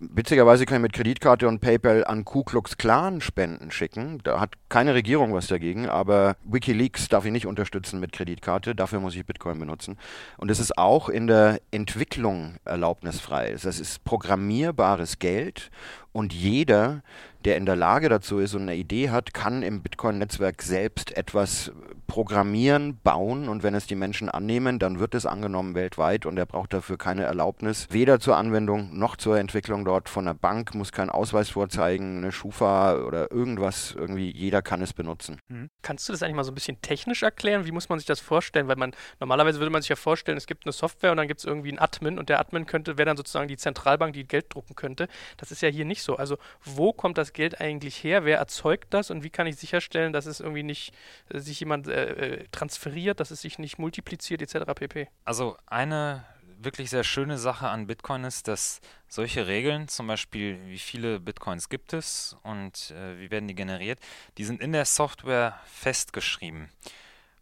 Witzigerweise 0.00 0.64
kann 0.64 0.76
ich 0.76 0.82
mit 0.82 0.92
Kreditkarte 0.92 1.48
und 1.48 1.60
PayPal 1.60 2.04
an 2.04 2.24
Ku 2.24 2.44
Klux 2.44 2.76
Klan 2.76 3.20
Spenden 3.20 3.72
schicken. 3.72 4.20
Da 4.22 4.38
hat 4.38 4.52
keine 4.68 4.94
Regierung 4.94 5.34
was 5.34 5.48
dagegen, 5.48 5.88
aber 5.88 6.36
WikiLeaks 6.44 7.08
darf 7.08 7.24
ich 7.24 7.32
nicht 7.32 7.46
unterstützen 7.46 7.98
mit 7.98 8.12
Kreditkarte. 8.12 8.76
Dafür 8.76 9.00
muss 9.00 9.16
ich 9.16 9.26
Bitcoin 9.26 9.58
benutzen. 9.58 9.98
Und 10.36 10.52
es 10.52 10.60
ist 10.60 10.78
auch 10.78 11.08
in 11.08 11.26
der 11.26 11.60
Entwicklung 11.72 12.58
erlaubnisfrei. 12.64 13.56
Das 13.60 13.80
ist 13.80 14.04
programmierbares 14.04 15.18
Geld 15.18 15.72
und 16.18 16.34
jeder, 16.34 17.02
der 17.44 17.56
in 17.56 17.64
der 17.64 17.76
Lage 17.76 18.08
dazu 18.08 18.40
ist 18.40 18.54
und 18.54 18.62
eine 18.62 18.74
Idee 18.74 19.10
hat, 19.10 19.32
kann 19.32 19.62
im 19.62 19.82
Bitcoin-Netzwerk 19.82 20.62
selbst 20.62 21.16
etwas 21.16 21.70
programmieren, 22.08 22.98
bauen 23.04 23.48
und 23.48 23.62
wenn 23.62 23.74
es 23.74 23.86
die 23.86 23.94
Menschen 23.94 24.28
annehmen, 24.28 24.78
dann 24.78 24.98
wird 24.98 25.14
es 25.14 25.26
angenommen 25.26 25.74
weltweit 25.74 26.26
und 26.26 26.36
er 26.38 26.46
braucht 26.46 26.72
dafür 26.72 26.96
keine 26.96 27.24
Erlaubnis, 27.24 27.86
weder 27.90 28.18
zur 28.18 28.36
Anwendung 28.36 28.98
noch 28.98 29.16
zur 29.16 29.38
Entwicklung 29.38 29.84
dort 29.84 30.08
von 30.08 30.24
der 30.24 30.34
Bank, 30.34 30.74
muss 30.74 30.90
keinen 30.90 31.10
Ausweis 31.10 31.50
vorzeigen, 31.50 32.18
eine 32.18 32.32
Schufa 32.32 32.96
oder 32.96 33.30
irgendwas, 33.30 33.94
irgendwie 33.96 34.30
jeder 34.30 34.62
kann 34.62 34.80
es 34.80 34.94
benutzen. 34.94 35.38
Mhm. 35.48 35.68
Kannst 35.82 36.08
du 36.08 36.12
das 36.12 36.22
eigentlich 36.22 36.36
mal 36.36 36.44
so 36.44 36.50
ein 36.50 36.54
bisschen 36.54 36.80
technisch 36.80 37.22
erklären? 37.22 37.66
Wie 37.66 37.72
muss 37.72 37.90
man 37.90 37.98
sich 37.98 38.06
das 38.06 38.20
vorstellen? 38.20 38.68
Weil 38.68 38.76
man 38.76 38.92
normalerweise 39.20 39.60
würde 39.60 39.70
man 39.70 39.82
sich 39.82 39.90
ja 39.90 39.96
vorstellen, 39.96 40.38
es 40.38 40.46
gibt 40.46 40.64
eine 40.66 40.72
Software 40.72 41.10
und 41.10 41.18
dann 41.18 41.28
gibt 41.28 41.40
es 41.40 41.44
irgendwie 41.44 41.68
einen 41.68 41.78
Admin 41.78 42.18
und 42.18 42.30
der 42.30 42.40
Admin 42.40 42.66
könnte, 42.66 42.96
wäre 42.96 43.06
dann 43.06 43.16
sozusagen 43.18 43.48
die 43.48 43.58
Zentralbank, 43.58 44.14
die 44.14 44.26
Geld 44.26 44.46
drucken 44.48 44.74
könnte. 44.74 45.08
Das 45.36 45.52
ist 45.52 45.60
ja 45.60 45.68
hier 45.68 45.84
nicht 45.84 46.02
so. 46.02 46.07
Also 46.16 46.38
wo 46.64 46.92
kommt 46.92 47.18
das 47.18 47.32
Geld 47.32 47.60
eigentlich 47.60 48.02
her? 48.02 48.24
Wer 48.24 48.38
erzeugt 48.38 48.94
das 48.94 49.10
und 49.10 49.22
wie 49.24 49.30
kann 49.30 49.46
ich 49.46 49.56
sicherstellen, 49.56 50.12
dass 50.12 50.26
es 50.26 50.40
irgendwie 50.40 50.62
nicht 50.62 50.94
äh, 51.28 51.38
sich 51.38 51.60
jemand 51.60 51.88
äh, 51.88 52.12
äh, 52.12 52.44
transferiert, 52.50 53.20
dass 53.20 53.30
es 53.30 53.40
sich 53.40 53.58
nicht 53.58 53.78
multipliziert 53.78 54.42
etc. 54.42 54.72
pp. 54.74 55.08
Also 55.24 55.56
eine 55.66 56.24
wirklich 56.60 56.90
sehr 56.90 57.04
schöne 57.04 57.38
Sache 57.38 57.68
an 57.68 57.86
Bitcoin 57.86 58.24
ist, 58.24 58.48
dass 58.48 58.80
solche 59.08 59.46
Regeln, 59.46 59.88
zum 59.88 60.06
Beispiel 60.06 60.58
wie 60.66 60.78
viele 60.78 61.20
Bitcoins 61.20 61.68
gibt 61.68 61.92
es 61.92 62.36
und 62.42 62.90
äh, 62.90 63.18
wie 63.18 63.30
werden 63.30 63.48
die 63.48 63.54
generiert, 63.54 64.00
die 64.36 64.44
sind 64.44 64.60
in 64.60 64.72
der 64.72 64.84
Software 64.84 65.58
festgeschrieben. 65.66 66.68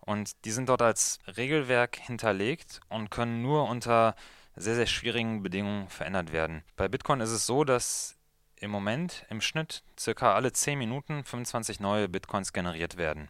Und 0.01 0.45
die 0.45 0.53
sind 0.53 0.69
dort 0.69 0.83
als 0.83 1.19
Regelwerk 1.37 1.97
hinterlegt 1.97 2.81
und 2.89 3.11
können 3.11 3.43
nur 3.43 3.69
unter 3.69 4.15
sehr, 4.55 4.77
sehr 4.77 4.87
schwierigen 4.87 5.43
Bedingungen 5.43 5.89
verändert 5.89 6.33
werden. 6.33 6.63
Bei 6.77 6.89
Bitcoin 6.89 7.21
ist 7.21 7.31
es 7.31 7.45
so, 7.47 7.65
dass 7.65 8.16
im 8.61 8.71
Moment 8.71 9.27
im 9.31 9.41
Schnitt 9.41 9.83
circa 9.99 10.35
alle 10.35 10.53
10 10.53 10.79
Minuten 10.79 11.25
25 11.25 11.81
neue 11.81 12.09
Bitcoins 12.09 12.53
generiert 12.53 12.97
werden. 12.97 13.29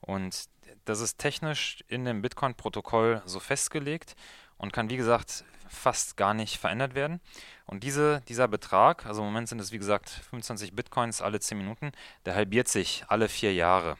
Und 0.00 0.48
das 0.84 1.00
ist 1.00 1.18
technisch 1.18 1.84
in 1.88 2.04
dem 2.04 2.22
Bitcoin-Protokoll 2.22 3.22
so 3.24 3.40
festgelegt 3.40 4.16
und 4.56 4.72
kann, 4.72 4.90
wie 4.90 4.96
gesagt, 4.96 5.44
fast 5.68 6.16
gar 6.16 6.34
nicht 6.34 6.58
verändert 6.58 6.94
werden. 6.94 7.20
Und 7.66 7.84
diese, 7.84 8.22
dieser 8.28 8.48
Betrag, 8.48 9.06
also 9.06 9.22
im 9.22 9.28
Moment 9.28 9.48
sind 9.48 9.60
es 9.60 9.72
wie 9.72 9.78
gesagt 9.78 10.08
25 10.08 10.74
Bitcoins 10.74 11.22
alle 11.22 11.40
10 11.40 11.58
Minuten, 11.58 11.92
der 12.24 12.34
halbiert 12.34 12.68
sich 12.68 13.04
alle 13.08 13.28
vier 13.28 13.54
Jahre 13.54 13.96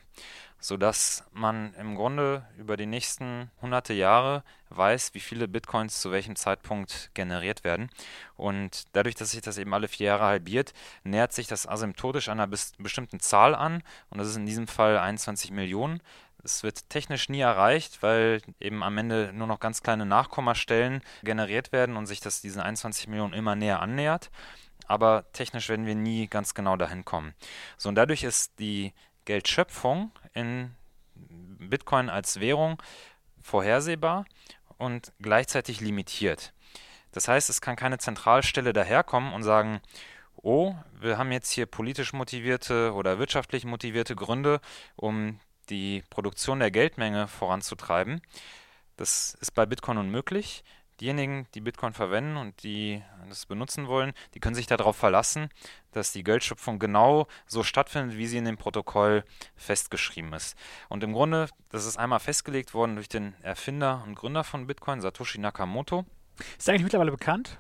sodass 0.61 1.25
man 1.33 1.75
im 1.75 1.97
Grunde 1.97 2.47
über 2.59 2.76
die 2.76 2.87
nächsten 2.87 3.50
hunderte 3.61 3.95
Jahre 3.95 4.45
weiß, 4.69 5.14
wie 5.14 5.21
viele 5.21 5.49
Bitcoins 5.49 6.00
zu 6.00 6.12
welchem 6.12 6.37
Zeitpunkt 6.37 7.11
generiert 7.14 7.64
werden. 7.64 7.90
Und 8.37 8.85
dadurch, 8.93 9.14
dass 9.14 9.33
sich 9.33 9.40
das 9.40 9.59
eben 9.59 9.75
alle 9.75 9.88
vier 9.88 10.09
Jahre 10.09 10.25
halbiert, 10.25 10.73
nähert 11.02 11.33
sich 11.33 11.47
das 11.47 11.67
asymptotisch 11.67 12.29
einer 12.29 12.47
bestimmten 12.47 13.21
Zahl 13.21 13.55
an. 13.55 13.83
Und 14.11 14.19
das 14.19 14.29
ist 14.29 14.37
in 14.37 14.47
diesem 14.47 14.69
Fall 14.69 14.99
21 14.99 15.50
Millionen. 15.50 16.00
Es 16.43 16.62
wird 16.62 16.88
technisch 16.88 17.29
nie 17.29 17.40
erreicht, 17.40 18.02
weil 18.02 18.40
eben 18.61 18.83
am 18.83 18.97
Ende 18.97 19.33
nur 19.35 19.47
noch 19.47 19.61
ganz 19.61 19.83
kleine 19.83 20.07
Nachkommastellen 20.07 21.02
generiert 21.23 21.73
werden 21.73 21.97
und 21.97 22.07
sich 22.07 22.21
das 22.21 22.40
diesen 22.40 22.62
21 22.62 23.09
Millionen 23.09 23.35
immer 23.35 23.57
näher 23.57 23.81
annähert. 23.81 24.31
Aber 24.87 25.25
technisch 25.33 25.69
werden 25.69 25.87
wir 25.87 25.95
nie 25.95 26.26
ganz 26.26 26.55
genau 26.55 26.76
dahin 26.76 27.05
kommen. 27.05 27.35
So, 27.76 27.88
und 27.88 27.95
dadurch 27.95 28.25
ist 28.25 28.59
die 28.59 28.93
Geldschöpfung 29.31 30.11
in 30.35 30.75
Bitcoin 31.15 32.09
als 32.09 32.41
Währung 32.41 32.83
vorhersehbar 33.41 34.25
und 34.77 35.13
gleichzeitig 35.21 35.81
limitiert. 35.81 36.53
Das 37.13 37.29
heißt, 37.29 37.49
es 37.49 37.61
kann 37.61 37.77
keine 37.77 37.99
Zentralstelle 37.99 38.73
daherkommen 38.73 39.33
und 39.33 39.45
sagen, 39.45 39.81
oh, 40.35 40.75
wir 40.99 41.17
haben 41.17 41.31
jetzt 41.31 41.53
hier 41.53 41.67
politisch 41.67 42.13
motivierte 42.13 42.93
oder 42.93 43.21
wirtschaftlich 43.21 43.65
motivierte 43.65 44.17
Gründe, 44.17 44.61
um 44.97 45.39
die 45.69 46.03
Produktion 46.11 46.59
der 46.59 46.73
Geldmenge 46.73 47.29
voranzutreiben. 47.29 48.21
Das 48.97 49.35
ist 49.41 49.53
bei 49.53 49.65
Bitcoin 49.65 49.99
unmöglich. 49.99 50.65
Diejenigen, 51.00 51.47
die 51.54 51.61
Bitcoin 51.61 51.95
verwenden 51.95 52.37
und 52.37 52.62
die 52.62 53.02
das 53.28 53.47
benutzen 53.47 53.87
wollen, 53.87 54.12
die 54.35 54.40
können 54.40 54.54
sich 54.54 54.66
darauf 54.66 54.97
verlassen, 54.97 55.49
dass 55.92 56.12
die 56.12 56.25
Geldschöpfung 56.25 56.78
genau 56.78 57.26
so 57.47 57.62
stattfindet, 57.62 58.19
wie 58.19 58.26
sie 58.26 58.37
in 58.37 58.45
dem 58.45 58.59
Protokoll 58.59 59.25
festgeschrieben 59.57 60.33
ist. 60.35 60.57
Und 60.88 61.02
im 61.02 61.12
Grunde, 61.12 61.49
das 61.71 61.87
ist 61.87 61.97
einmal 61.97 62.21
festgelegt 62.21 62.75
worden 62.75 62.97
durch 62.97 63.09
den 63.09 63.35
Erfinder 63.42 64.02
und 64.07 64.14
Gründer 64.14 64.45
von 64.45 64.66
Bitcoin, 64.66 65.00
Satoshi 65.00 65.38
Nakamoto. 65.38 66.04
Ist 66.59 66.69
er 66.69 66.73
eigentlich 66.73 66.85
mittlerweile 66.85 67.12
bekannt? 67.12 67.59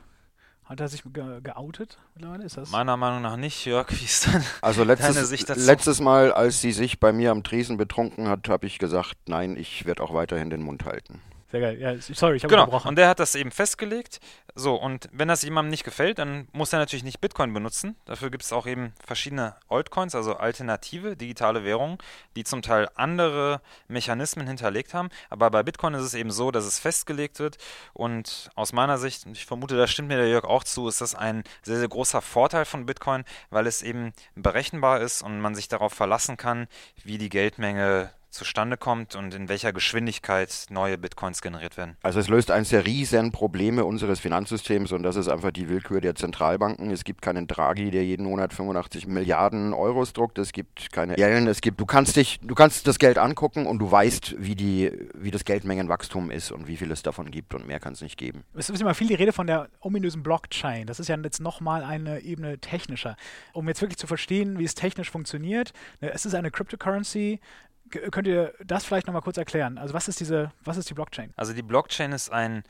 Hat 0.64 0.78
er 0.78 0.88
sich 0.88 1.02
ge 1.04 1.40
geoutet 1.40 1.98
mittlerweile? 2.14 2.44
Ist 2.44 2.56
das 2.56 2.70
Meiner 2.70 2.96
Meinung 2.96 3.22
nach 3.22 3.36
nicht, 3.36 3.64
Jörg. 3.64 3.90
Wie 3.90 4.04
ist 4.04 4.28
dann 4.28 4.44
also 4.60 4.84
letztes, 4.84 5.28
Sicht 5.28 5.48
dazu? 5.48 5.60
letztes 5.60 6.00
Mal, 6.00 6.32
als 6.32 6.60
sie 6.60 6.72
sich 6.72 7.00
bei 7.00 7.12
mir 7.12 7.32
am 7.32 7.42
Tresen 7.42 7.76
betrunken 7.76 8.28
hat, 8.28 8.48
habe 8.48 8.66
ich 8.66 8.78
gesagt, 8.78 9.16
nein, 9.26 9.56
ich 9.56 9.84
werde 9.84 10.02
auch 10.02 10.14
weiterhin 10.14 10.50
den 10.50 10.62
Mund 10.62 10.84
halten. 10.84 11.20
Sehr 11.50 11.60
geil. 11.60 11.80
Ja, 11.80 11.94
sorry, 11.98 12.36
ich 12.36 12.44
habe 12.44 12.54
genau. 12.54 12.80
Und 12.84 12.96
der 12.96 13.08
hat 13.08 13.18
das 13.18 13.34
eben 13.34 13.50
festgelegt. 13.50 14.20
So, 14.54 14.76
und 14.76 15.08
wenn 15.12 15.28
das 15.28 15.42
jemandem 15.42 15.70
nicht 15.70 15.84
gefällt, 15.84 16.18
dann 16.18 16.48
muss 16.52 16.72
er 16.72 16.78
natürlich 16.78 17.02
nicht 17.02 17.20
Bitcoin 17.20 17.52
benutzen. 17.52 17.96
Dafür 18.04 18.30
gibt 18.30 18.44
es 18.44 18.52
auch 18.52 18.66
eben 18.66 18.92
verschiedene 19.04 19.56
Altcoins, 19.68 20.14
also 20.14 20.36
alternative 20.36 21.16
digitale 21.16 21.64
Währungen, 21.64 21.98
die 22.36 22.44
zum 22.44 22.62
Teil 22.62 22.88
andere 22.94 23.60
Mechanismen 23.88 24.46
hinterlegt 24.46 24.94
haben. 24.94 25.08
Aber 25.28 25.50
bei 25.50 25.62
Bitcoin 25.62 25.94
ist 25.94 26.04
es 26.04 26.14
eben 26.14 26.30
so, 26.30 26.52
dass 26.52 26.64
es 26.64 26.78
festgelegt 26.78 27.40
wird. 27.40 27.58
Und 27.94 28.50
aus 28.54 28.72
meiner 28.72 28.98
Sicht, 28.98 29.26
und 29.26 29.36
ich 29.36 29.46
vermute, 29.46 29.76
da 29.76 29.88
stimmt 29.88 30.08
mir 30.08 30.18
der 30.18 30.28
Jörg 30.28 30.44
auch 30.44 30.62
zu, 30.62 30.86
ist 30.86 31.00
das 31.00 31.16
ein 31.16 31.42
sehr, 31.62 31.78
sehr 31.78 31.88
großer 31.88 32.22
Vorteil 32.22 32.64
von 32.64 32.86
Bitcoin, 32.86 33.24
weil 33.50 33.66
es 33.66 33.82
eben 33.82 34.12
berechenbar 34.36 35.00
ist 35.00 35.22
und 35.22 35.40
man 35.40 35.56
sich 35.56 35.66
darauf 35.66 35.92
verlassen 35.92 36.36
kann, 36.36 36.68
wie 37.04 37.18
die 37.18 37.28
Geldmenge 37.28 38.12
zustande 38.30 38.76
kommt 38.76 39.16
und 39.16 39.34
in 39.34 39.48
welcher 39.48 39.72
Geschwindigkeit 39.72 40.66
neue 40.70 40.98
Bitcoins 40.98 41.42
generiert 41.42 41.76
werden. 41.76 41.96
Also 42.02 42.20
es 42.20 42.28
löst 42.28 42.50
eines 42.50 42.70
der 42.70 42.86
riesen 42.86 43.32
Probleme 43.32 43.84
unseres 43.84 44.20
Finanzsystems 44.20 44.92
und 44.92 45.02
das 45.02 45.16
ist 45.16 45.28
einfach 45.28 45.50
die 45.50 45.68
Willkür 45.68 46.00
der 46.00 46.14
Zentralbanken. 46.14 46.90
Es 46.90 47.04
gibt 47.04 47.22
keinen 47.22 47.46
Draghi, 47.46 47.90
der 47.90 48.04
jeden 48.04 48.24
Monat 48.24 48.52
85 48.52 49.06
Milliarden 49.06 49.74
Euros 49.74 50.12
druckt. 50.12 50.38
Es 50.38 50.52
gibt 50.52 50.92
keine 50.92 51.18
Yellen. 51.18 51.46
Es 51.46 51.60
gibt, 51.60 51.80
du 51.80 51.86
kannst 51.86 52.16
dich, 52.16 52.40
du 52.42 52.54
kannst 52.54 52.86
das 52.86 52.98
Geld 52.98 53.18
angucken 53.18 53.66
und 53.66 53.78
du 53.78 53.90
weißt, 53.90 54.36
wie 54.38 54.54
die, 54.54 54.92
wie 55.14 55.30
das 55.30 55.44
Geldmengenwachstum 55.44 56.30
ist 56.30 56.52
und 56.52 56.68
wie 56.68 56.76
viel 56.76 56.90
es 56.90 57.02
davon 57.02 57.30
gibt 57.30 57.54
und 57.54 57.66
mehr 57.66 57.80
kann 57.80 57.92
es 57.92 58.00
nicht 58.00 58.16
geben. 58.16 58.44
Es 58.54 58.70
ist 58.70 58.80
immer 58.80 58.94
viel 58.94 59.08
die 59.08 59.14
Rede 59.14 59.32
von 59.32 59.46
der 59.46 59.68
ominösen 59.80 60.22
Blockchain. 60.22 60.86
Das 60.86 61.00
ist 61.00 61.08
ja 61.08 61.16
jetzt 61.16 61.40
nochmal 61.40 61.82
eine 61.82 62.20
Ebene 62.20 62.58
technischer. 62.58 63.16
Um 63.52 63.68
jetzt 63.68 63.80
wirklich 63.80 63.98
zu 63.98 64.06
verstehen, 64.06 64.58
wie 64.58 64.64
es 64.64 64.74
technisch 64.74 65.10
funktioniert. 65.10 65.72
Ne, 66.00 66.12
es 66.12 66.24
ist 66.26 66.34
eine 66.34 66.50
Cryptocurrency, 66.50 67.40
Könnt 67.90 68.26
ihr 68.26 68.54
das 68.64 68.84
vielleicht 68.84 69.06
nochmal 69.06 69.22
kurz 69.22 69.36
erklären? 69.36 69.78
Also 69.78 69.94
was 69.94 70.08
ist 70.08 70.20
diese, 70.20 70.52
was 70.64 70.76
ist 70.76 70.88
die 70.88 70.94
Blockchain? 70.94 71.32
Also 71.36 71.52
die 71.52 71.62
Blockchain 71.62 72.12
ist 72.12 72.30
ein 72.30 72.62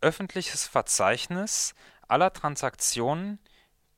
öffentliches 0.00 0.66
Verzeichnis 0.66 1.74
aller 2.06 2.32
Transaktionen, 2.32 3.38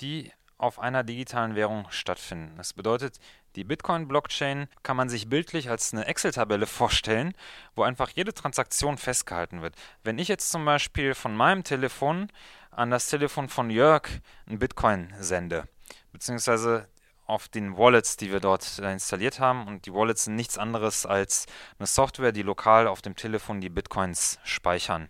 die 0.00 0.32
auf 0.58 0.78
einer 0.78 1.04
digitalen 1.04 1.54
Währung 1.54 1.86
stattfinden. 1.90 2.54
Das 2.56 2.74
bedeutet, 2.74 3.18
die 3.56 3.64
Bitcoin-Blockchain 3.64 4.68
kann 4.82 4.96
man 4.96 5.08
sich 5.08 5.28
bildlich 5.28 5.70
als 5.70 5.92
eine 5.92 6.06
Excel-Tabelle 6.06 6.66
vorstellen, 6.66 7.34
wo 7.74 7.82
einfach 7.82 8.10
jede 8.10 8.34
Transaktion 8.34 8.98
festgehalten 8.98 9.62
wird. 9.62 9.74
Wenn 10.04 10.18
ich 10.18 10.28
jetzt 10.28 10.50
zum 10.50 10.64
Beispiel 10.64 11.14
von 11.14 11.34
meinem 11.34 11.64
Telefon 11.64 12.30
an 12.70 12.90
das 12.90 13.08
Telefon 13.08 13.48
von 13.48 13.70
Jörg 13.70 14.08
ein 14.46 14.58
Bitcoin 14.58 15.12
sende, 15.18 15.66
beziehungsweise 16.12 16.88
auf 17.30 17.48
den 17.48 17.76
Wallets, 17.78 18.16
die 18.16 18.30
wir 18.30 18.40
dort 18.40 18.78
äh, 18.78 18.92
installiert 18.92 19.40
haben. 19.40 19.66
Und 19.66 19.86
die 19.86 19.94
Wallets 19.94 20.24
sind 20.24 20.34
nichts 20.34 20.58
anderes 20.58 21.06
als 21.06 21.46
eine 21.78 21.86
Software, 21.86 22.32
die 22.32 22.42
lokal 22.42 22.86
auf 22.86 23.00
dem 23.00 23.16
Telefon 23.16 23.60
die 23.60 23.70
Bitcoins 23.70 24.38
speichern. 24.44 25.08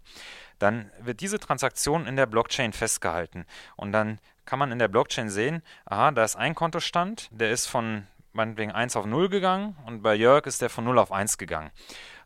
Dann 0.58 0.90
wird 1.00 1.20
diese 1.20 1.40
Transaktion 1.40 2.06
in 2.06 2.16
der 2.16 2.26
Blockchain 2.26 2.72
festgehalten. 2.72 3.46
Und 3.76 3.92
dann 3.92 4.20
kann 4.44 4.58
man 4.58 4.72
in 4.72 4.78
der 4.78 4.88
Blockchain 4.88 5.30
sehen, 5.30 5.62
aha, 5.86 6.10
da 6.10 6.22
ist 6.22 6.36
ein 6.36 6.54
Kontostand, 6.54 7.28
der 7.32 7.50
ist 7.50 7.66
von 7.66 8.06
meinetwegen 8.32 8.72
1 8.72 8.96
auf 8.96 9.06
0 9.06 9.28
gegangen 9.28 9.76
und 9.86 10.02
bei 10.02 10.14
Jörg 10.14 10.46
ist 10.46 10.62
der 10.62 10.70
von 10.70 10.84
0 10.84 10.98
auf 10.98 11.12
1 11.12 11.38
gegangen. 11.38 11.70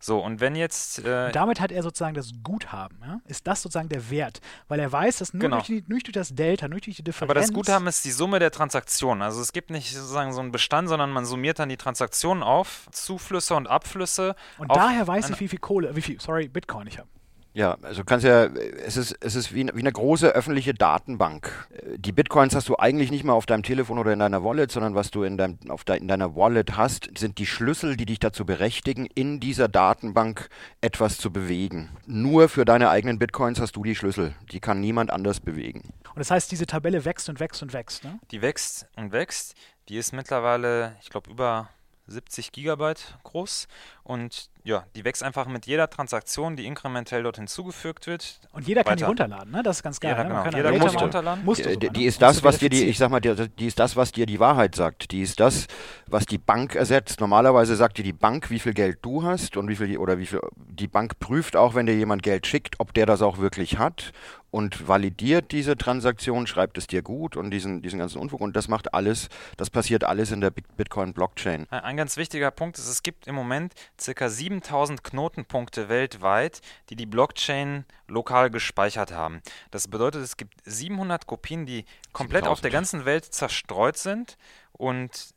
So, 0.04 0.18
und 0.18 0.40
wenn 0.40 0.54
jetzt. 0.54 0.98
Äh 0.98 1.32
damit 1.32 1.62
hat 1.62 1.72
er 1.72 1.82
sozusagen 1.82 2.14
das 2.14 2.32
Guthaben, 2.42 2.98
ja? 3.00 3.20
ist 3.24 3.46
das 3.46 3.62
sozusagen 3.62 3.88
der 3.88 4.10
Wert, 4.10 4.42
weil 4.68 4.78
er 4.78 4.92
weiß, 4.92 5.16
dass 5.16 5.32
nur, 5.32 5.40
genau. 5.40 5.56
durch, 5.56 5.66
die, 5.66 5.82
nur 5.86 5.98
durch 5.98 6.12
das 6.12 6.34
Delta, 6.34 6.68
nur 6.68 6.78
durch 6.78 6.96
die 6.96 7.02
Differenz. 7.02 7.30
Aber 7.30 7.40
das 7.40 7.54
Guthaben 7.54 7.86
ist 7.86 8.04
die 8.04 8.10
Summe 8.10 8.38
der 8.38 8.50
Transaktionen. 8.50 9.22
Also 9.22 9.40
es 9.40 9.54
gibt 9.54 9.70
nicht 9.70 9.94
sozusagen 9.94 10.34
so 10.34 10.40
einen 10.40 10.52
Bestand, 10.52 10.90
sondern 10.90 11.10
man 11.10 11.24
summiert 11.24 11.58
dann 11.58 11.70
die 11.70 11.78
Transaktionen 11.78 12.42
auf, 12.42 12.86
Zuflüsse 12.92 13.54
und 13.54 13.66
Abflüsse. 13.66 14.36
Und 14.58 14.70
daher 14.76 15.06
weiß 15.06 15.30
ich, 15.30 15.40
wie 15.40 15.48
viel 15.48 15.58
Kohle, 15.58 15.96
wie 15.96 16.02
viel, 16.02 16.20
sorry, 16.20 16.48
Bitcoin 16.48 16.86
ich 16.86 16.98
habe. 16.98 17.08
Ja, 17.54 17.78
also 17.82 18.02
du 18.02 18.04
kannst 18.04 18.26
ja, 18.26 18.46
es 18.84 18.96
ist, 18.96 19.16
es 19.20 19.36
ist 19.36 19.54
wie, 19.54 19.64
wie 19.72 19.80
eine 19.80 19.92
große 19.92 20.28
öffentliche 20.28 20.74
Datenbank. 20.74 21.68
Die 21.96 22.10
Bitcoins 22.10 22.52
hast 22.52 22.68
du 22.68 22.76
eigentlich 22.76 23.12
nicht 23.12 23.22
mehr 23.22 23.34
auf 23.34 23.46
deinem 23.46 23.62
Telefon 23.62 24.00
oder 24.00 24.12
in 24.12 24.18
deiner 24.18 24.42
Wallet, 24.42 24.72
sondern 24.72 24.96
was 24.96 25.12
du 25.12 25.22
in, 25.22 25.38
dein, 25.38 25.60
auf 25.68 25.84
de, 25.84 25.96
in 25.96 26.08
deiner 26.08 26.34
Wallet 26.34 26.76
hast, 26.76 27.16
sind 27.16 27.38
die 27.38 27.46
Schlüssel, 27.46 27.96
die 27.96 28.06
dich 28.06 28.18
dazu 28.18 28.44
berechtigen, 28.44 29.06
in 29.06 29.38
dieser 29.38 29.68
Datenbank 29.68 30.48
etwas 30.80 31.16
zu 31.16 31.32
bewegen. 31.32 31.90
Nur 32.06 32.48
für 32.48 32.64
deine 32.64 32.90
eigenen 32.90 33.20
Bitcoins 33.20 33.60
hast 33.60 33.76
du 33.76 33.84
die 33.84 33.94
Schlüssel. 33.94 34.34
Die 34.50 34.58
kann 34.58 34.80
niemand 34.80 35.12
anders 35.12 35.38
bewegen. 35.38 35.94
Und 36.08 36.18
das 36.18 36.32
heißt, 36.32 36.50
diese 36.50 36.66
Tabelle 36.66 37.04
wächst 37.04 37.28
und 37.28 37.38
wächst 37.38 37.62
und 37.62 37.72
wächst, 37.72 38.02
ne? 38.02 38.18
Die 38.32 38.42
wächst 38.42 38.88
und 38.96 39.12
wächst. 39.12 39.54
Die 39.88 39.96
ist 39.96 40.12
mittlerweile, 40.12 40.96
ich 41.02 41.08
glaube, 41.08 41.30
über 41.30 41.68
70 42.08 42.50
Gigabyte 42.50 43.16
groß 43.22 43.68
und 44.02 44.50
ja, 44.66 44.84
die 44.96 45.04
wächst 45.04 45.22
einfach 45.22 45.46
mit 45.46 45.66
jeder 45.66 45.90
Transaktion, 45.90 46.56
die 46.56 46.64
inkrementell 46.64 47.22
dort 47.22 47.36
hinzugefügt 47.36 48.06
wird. 48.06 48.40
Und 48.52 48.66
jeder 48.66 48.80
weiter. 48.80 48.88
kann 48.88 48.98
die 48.98 49.04
runterladen, 49.04 49.52
ne? 49.52 49.62
Das 49.62 49.76
ist 49.76 49.82
ganz 49.82 50.00
geil. 50.00 50.12
Jeder, 50.12 50.24
ne? 50.24 50.30
genau. 50.30 50.42
kann 50.42 50.56
jeder 50.56 50.72
muss 50.72 50.98
runterladen. 50.98 51.44
Musst 51.44 51.66
die, 51.66 51.78
die, 51.78 51.90
die 51.90 52.04
ist 52.06 52.22
das, 52.22 52.42
was 52.42 52.58
dir 52.58 52.70
die, 52.70 52.84
ich 52.84 52.96
sag 52.96 53.10
mal, 53.10 53.20
die, 53.20 53.34
die, 53.58 53.66
ist 53.66 53.78
das, 53.78 53.94
was 53.94 54.12
dir 54.12 54.24
die 54.24 54.40
Wahrheit 54.40 54.74
sagt. 54.74 55.10
Die 55.10 55.20
ist 55.20 55.38
das, 55.38 55.66
was 56.06 56.24
die 56.24 56.38
Bank 56.38 56.76
ersetzt. 56.76 57.20
Normalerweise 57.20 57.76
sagt 57.76 57.98
dir 57.98 58.04
die 58.04 58.14
Bank, 58.14 58.48
wie 58.48 58.58
viel 58.58 58.72
Geld 58.72 59.00
du 59.02 59.22
hast 59.22 59.58
und 59.58 59.68
wie 59.68 59.76
viel 59.76 59.98
oder 59.98 60.16
wie 60.18 60.26
viel 60.26 60.40
die 60.56 60.88
Bank 60.88 61.18
prüft 61.20 61.56
auch, 61.56 61.74
wenn 61.74 61.84
dir 61.84 61.94
jemand 61.94 62.22
Geld 62.22 62.46
schickt, 62.46 62.80
ob 62.80 62.94
der 62.94 63.04
das 63.04 63.20
auch 63.20 63.36
wirklich 63.36 63.78
hat 63.78 64.12
und 64.54 64.86
validiert 64.86 65.50
diese 65.50 65.76
Transaktion, 65.76 66.46
schreibt 66.46 66.78
es 66.78 66.86
dir 66.86 67.02
gut 67.02 67.36
und 67.36 67.50
diesen, 67.50 67.82
diesen 67.82 67.98
ganzen 67.98 68.18
Unfug. 68.18 68.40
Und 68.40 68.54
das 68.54 68.68
macht 68.68 68.94
alles, 68.94 69.28
das 69.56 69.68
passiert 69.68 70.04
alles 70.04 70.30
in 70.30 70.40
der 70.40 70.50
Bitcoin-Blockchain. 70.50 71.66
Ein 71.70 71.96
ganz 71.96 72.16
wichtiger 72.16 72.52
Punkt 72.52 72.78
ist, 72.78 72.86
es 72.86 73.02
gibt 73.02 73.26
im 73.26 73.34
Moment 73.34 73.74
ca. 73.96 74.28
7000 74.54 75.02
Knotenpunkte 75.02 75.88
weltweit, 75.88 76.60
die 76.90 76.96
die 76.96 77.06
Blockchain 77.06 77.84
lokal 78.06 78.50
gespeichert 78.50 79.12
haben. 79.12 79.42
Das 79.70 79.88
bedeutet, 79.88 80.22
es 80.22 80.36
gibt 80.36 80.54
700 80.64 81.26
Kopien, 81.26 81.66
die 81.66 81.84
komplett 82.12 82.44
7000. 82.44 82.52
auf 82.52 82.60
der 82.60 82.70
ganzen 82.70 83.04
Welt 83.04 83.24
zerstreut 83.24 83.96
sind 83.96 84.36
und 84.72 85.34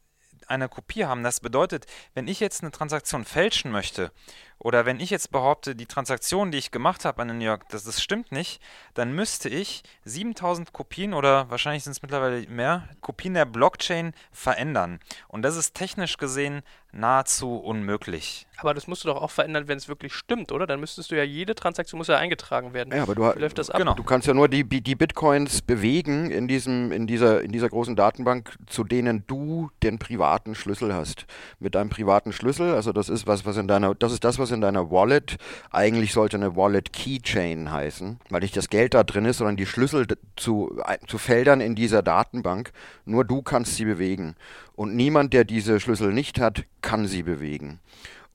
eine 0.47 0.69
Kopie 0.69 1.05
haben. 1.05 1.23
Das 1.23 1.39
bedeutet, 1.39 1.85
wenn 2.13 2.27
ich 2.27 2.39
jetzt 2.39 2.61
eine 2.61 2.71
Transaktion 2.71 3.25
fälschen 3.25 3.71
möchte 3.71 4.11
oder 4.59 4.85
wenn 4.85 4.99
ich 4.99 5.09
jetzt 5.09 5.31
behaupte, 5.31 5.75
die 5.75 5.85
Transaktion, 5.85 6.51
die 6.51 6.57
ich 6.57 6.71
gemacht 6.71 7.05
habe 7.05 7.21
an 7.21 7.37
New 7.37 7.43
York, 7.43 7.69
das, 7.69 7.83
das 7.83 8.01
stimmt 8.01 8.31
nicht, 8.31 8.61
dann 8.93 9.13
müsste 9.13 9.49
ich 9.49 9.83
7000 10.05 10.73
Kopien 10.73 11.13
oder 11.13 11.49
wahrscheinlich 11.49 11.83
sind 11.83 11.91
es 11.91 12.01
mittlerweile 12.01 12.47
mehr 12.47 12.87
Kopien 13.01 13.33
der 13.35 13.45
Blockchain 13.45 14.13
verändern. 14.31 14.99
Und 15.27 15.43
das 15.43 15.55
ist 15.55 15.75
technisch 15.75 16.17
gesehen 16.17 16.63
nahezu 16.91 17.57
unmöglich. 17.57 18.47
Aber 18.57 18.73
das 18.73 18.87
musst 18.87 19.03
du 19.03 19.09
doch 19.09 19.21
auch 19.21 19.29
verändern, 19.29 19.67
wenn 19.67 19.77
es 19.77 19.87
wirklich 19.87 20.13
stimmt, 20.13 20.51
oder? 20.51 20.65
Dann 20.65 20.79
müsstest 20.79 21.11
du 21.11 21.15
ja 21.15 21.23
jede 21.23 21.53
Transaktion 21.53 21.99
muss 21.99 22.07
ja 22.07 22.17
eingetragen 22.17 22.73
werden. 22.73 22.95
Ja, 22.95 23.03
aber 23.03 23.13
du, 23.13 23.21
Wie 23.35 23.39
läuft 23.39 23.59
das 23.59 23.69
ab? 23.69 23.77
Genau. 23.77 23.93
du 23.93 24.03
kannst 24.03 24.27
ja 24.27 24.33
nur 24.33 24.47
die, 24.47 24.63
die 24.63 24.95
Bitcoins 24.95 25.61
bewegen 25.61 26.31
in, 26.31 26.47
diesem, 26.47 26.91
in, 26.91 27.05
dieser, 27.05 27.41
in 27.41 27.51
dieser 27.51 27.69
großen 27.69 27.95
Datenbank, 27.95 28.55
zu 28.65 28.83
denen 28.83 29.25
du 29.27 29.69
den 29.83 29.99
privaten 29.99 30.55
Schlüssel 30.55 30.93
hast. 30.93 31.27
Mit 31.59 31.75
deinem 31.75 31.89
privaten 31.89 32.33
Schlüssel, 32.33 32.73
also 32.73 32.93
das 32.93 33.09
ist 33.09 33.27
was, 33.27 33.45
was 33.45 33.57
in 33.57 33.67
deiner, 33.67 33.93
das 33.93 34.11
ist 34.11 34.23
das, 34.23 34.39
was 34.39 34.46
in 34.51 34.61
deiner 34.61 34.91
Wallet, 34.91 35.37
eigentlich 35.71 36.13
sollte 36.13 36.37
eine 36.37 36.55
Wallet 36.55 36.93
Keychain 36.93 37.71
heißen, 37.71 38.19
weil 38.29 38.41
nicht 38.41 38.57
das 38.57 38.69
Geld 38.69 38.93
da 38.93 39.03
drin 39.03 39.25
ist, 39.25 39.37
sondern 39.37 39.57
die 39.57 39.65
Schlüssel 39.65 40.07
zu, 40.35 40.79
zu 41.07 41.17
Feldern 41.17 41.61
in 41.61 41.75
dieser 41.75 42.01
Datenbank. 42.01 42.71
Nur 43.05 43.25
du 43.25 43.41
kannst 43.41 43.75
sie 43.75 43.85
bewegen. 43.85 44.35
Und 44.75 44.95
niemand, 44.95 45.33
der 45.33 45.43
diese 45.43 45.79
Schlüssel 45.79 46.13
nicht 46.13 46.39
hat, 46.39 46.63
kann 46.81 47.07
sie 47.07 47.23
bewegen. 47.23 47.79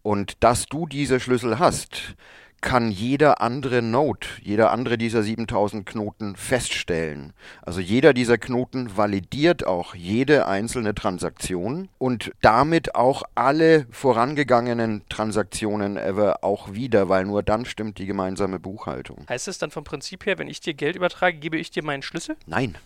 Und 0.02 0.42
dass 0.42 0.66
du 0.66 0.86
diese 0.86 1.20
Schlüssel 1.20 1.58
hast, 1.58 2.16
kann 2.62 2.90
jeder 2.90 3.42
andere 3.42 3.82
Node, 3.82 4.26
jeder 4.40 4.70
andere 4.70 4.96
dieser 4.96 5.22
7000 5.22 5.84
Knoten 5.84 6.36
feststellen. 6.36 7.34
Also 7.60 7.80
jeder 7.80 8.14
dieser 8.14 8.38
Knoten 8.38 8.96
validiert 8.96 9.66
auch 9.66 9.94
jede 9.94 10.46
einzelne 10.46 10.94
Transaktion 10.94 11.88
und 11.98 12.32
damit 12.40 12.94
auch 12.94 13.24
alle 13.34 13.86
vorangegangenen 13.90 15.02
Transaktionen 15.10 15.98
ever 15.98 16.42
auch 16.42 16.72
wieder, 16.72 17.10
weil 17.10 17.26
nur 17.26 17.42
dann 17.42 17.66
stimmt 17.66 17.98
die 17.98 18.06
gemeinsame 18.06 18.58
Buchhaltung. 18.58 19.26
Heißt 19.28 19.48
es 19.48 19.58
dann 19.58 19.70
vom 19.70 19.84
Prinzip 19.84 20.24
her, 20.24 20.38
wenn 20.38 20.48
ich 20.48 20.60
dir 20.60 20.74
Geld 20.74 20.96
übertrage, 20.96 21.36
gebe 21.36 21.58
ich 21.58 21.70
dir 21.70 21.84
meinen 21.84 22.02
Schlüssel? 22.02 22.36
Nein. 22.46 22.76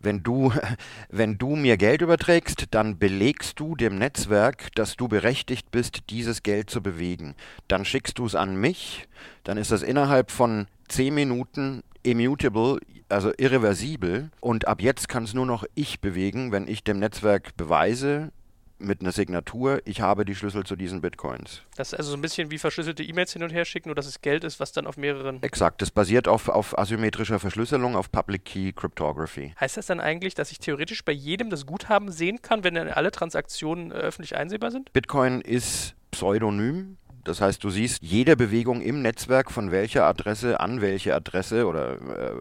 Wenn 0.00 0.22
du, 0.22 0.52
wenn 1.08 1.38
du 1.38 1.56
mir 1.56 1.76
Geld 1.76 2.02
überträgst, 2.02 2.66
dann 2.70 2.98
belegst 2.98 3.58
du 3.58 3.74
dem 3.74 3.98
Netzwerk, 3.98 4.74
dass 4.74 4.96
du 4.96 5.08
berechtigt 5.08 5.70
bist, 5.70 6.10
dieses 6.10 6.42
Geld 6.42 6.70
zu 6.70 6.82
bewegen. 6.82 7.34
Dann 7.68 7.84
schickst 7.84 8.18
du 8.18 8.26
es 8.26 8.34
an 8.34 8.56
mich, 8.56 9.08
dann 9.44 9.58
ist 9.58 9.70
das 9.70 9.82
innerhalb 9.82 10.30
von 10.30 10.66
10 10.88 11.14
Minuten 11.14 11.82
immutable, 12.02 12.80
also 13.08 13.32
irreversibel. 13.36 14.30
Und 14.40 14.66
ab 14.68 14.80
jetzt 14.82 15.08
kann 15.08 15.24
es 15.24 15.34
nur 15.34 15.46
noch 15.46 15.64
ich 15.74 16.00
bewegen, 16.00 16.52
wenn 16.52 16.68
ich 16.68 16.84
dem 16.84 16.98
Netzwerk 16.98 17.56
beweise, 17.56 18.32
mit 18.80 19.00
einer 19.00 19.12
Signatur, 19.12 19.80
ich 19.84 20.00
habe 20.00 20.24
die 20.24 20.34
Schlüssel 20.34 20.64
zu 20.64 20.76
diesen 20.76 21.00
Bitcoins. 21.00 21.62
Das 21.76 21.92
ist 21.92 21.98
also 21.98 22.10
so 22.10 22.16
ein 22.16 22.20
bisschen 22.20 22.50
wie 22.50 22.58
verschlüsselte 22.58 23.02
E-Mails 23.02 23.32
hin 23.32 23.42
und 23.42 23.50
her 23.50 23.64
schicken, 23.64 23.88
nur 23.88 23.94
dass 23.94 24.06
es 24.06 24.20
Geld 24.20 24.44
ist, 24.44 24.60
was 24.60 24.72
dann 24.72 24.86
auf 24.86 24.96
mehreren. 24.96 25.42
Exakt, 25.42 25.82
das 25.82 25.90
basiert 25.90 26.28
auf, 26.28 26.48
auf 26.48 26.78
asymmetrischer 26.78 27.38
Verschlüsselung, 27.38 27.96
auf 27.96 28.10
Public 28.10 28.44
Key 28.44 28.72
Cryptography. 28.72 29.54
Heißt 29.60 29.76
das 29.76 29.86
dann 29.86 30.00
eigentlich, 30.00 30.34
dass 30.34 30.50
ich 30.50 30.58
theoretisch 30.58 31.04
bei 31.04 31.12
jedem 31.12 31.50
das 31.50 31.66
Guthaben 31.66 32.10
sehen 32.10 32.42
kann, 32.42 32.64
wenn 32.64 32.74
dann 32.74 32.88
alle 32.88 33.10
Transaktionen 33.10 33.90
äh, 33.90 33.94
öffentlich 33.94 34.36
einsehbar 34.36 34.70
sind? 34.70 34.92
Bitcoin 34.92 35.40
ist 35.40 35.94
pseudonym. 36.10 36.96
Das 37.24 37.40
heißt, 37.40 37.62
du 37.62 37.70
siehst 37.70 38.02
jede 38.02 38.34
Bewegung 38.34 38.80
im 38.80 39.02
Netzwerk 39.02 39.50
von 39.50 39.70
welcher 39.70 40.06
Adresse 40.06 40.58
an 40.58 40.80
welche 40.80 41.14
Adresse 41.14 41.66
oder 41.66 41.92
äh, 41.92 42.32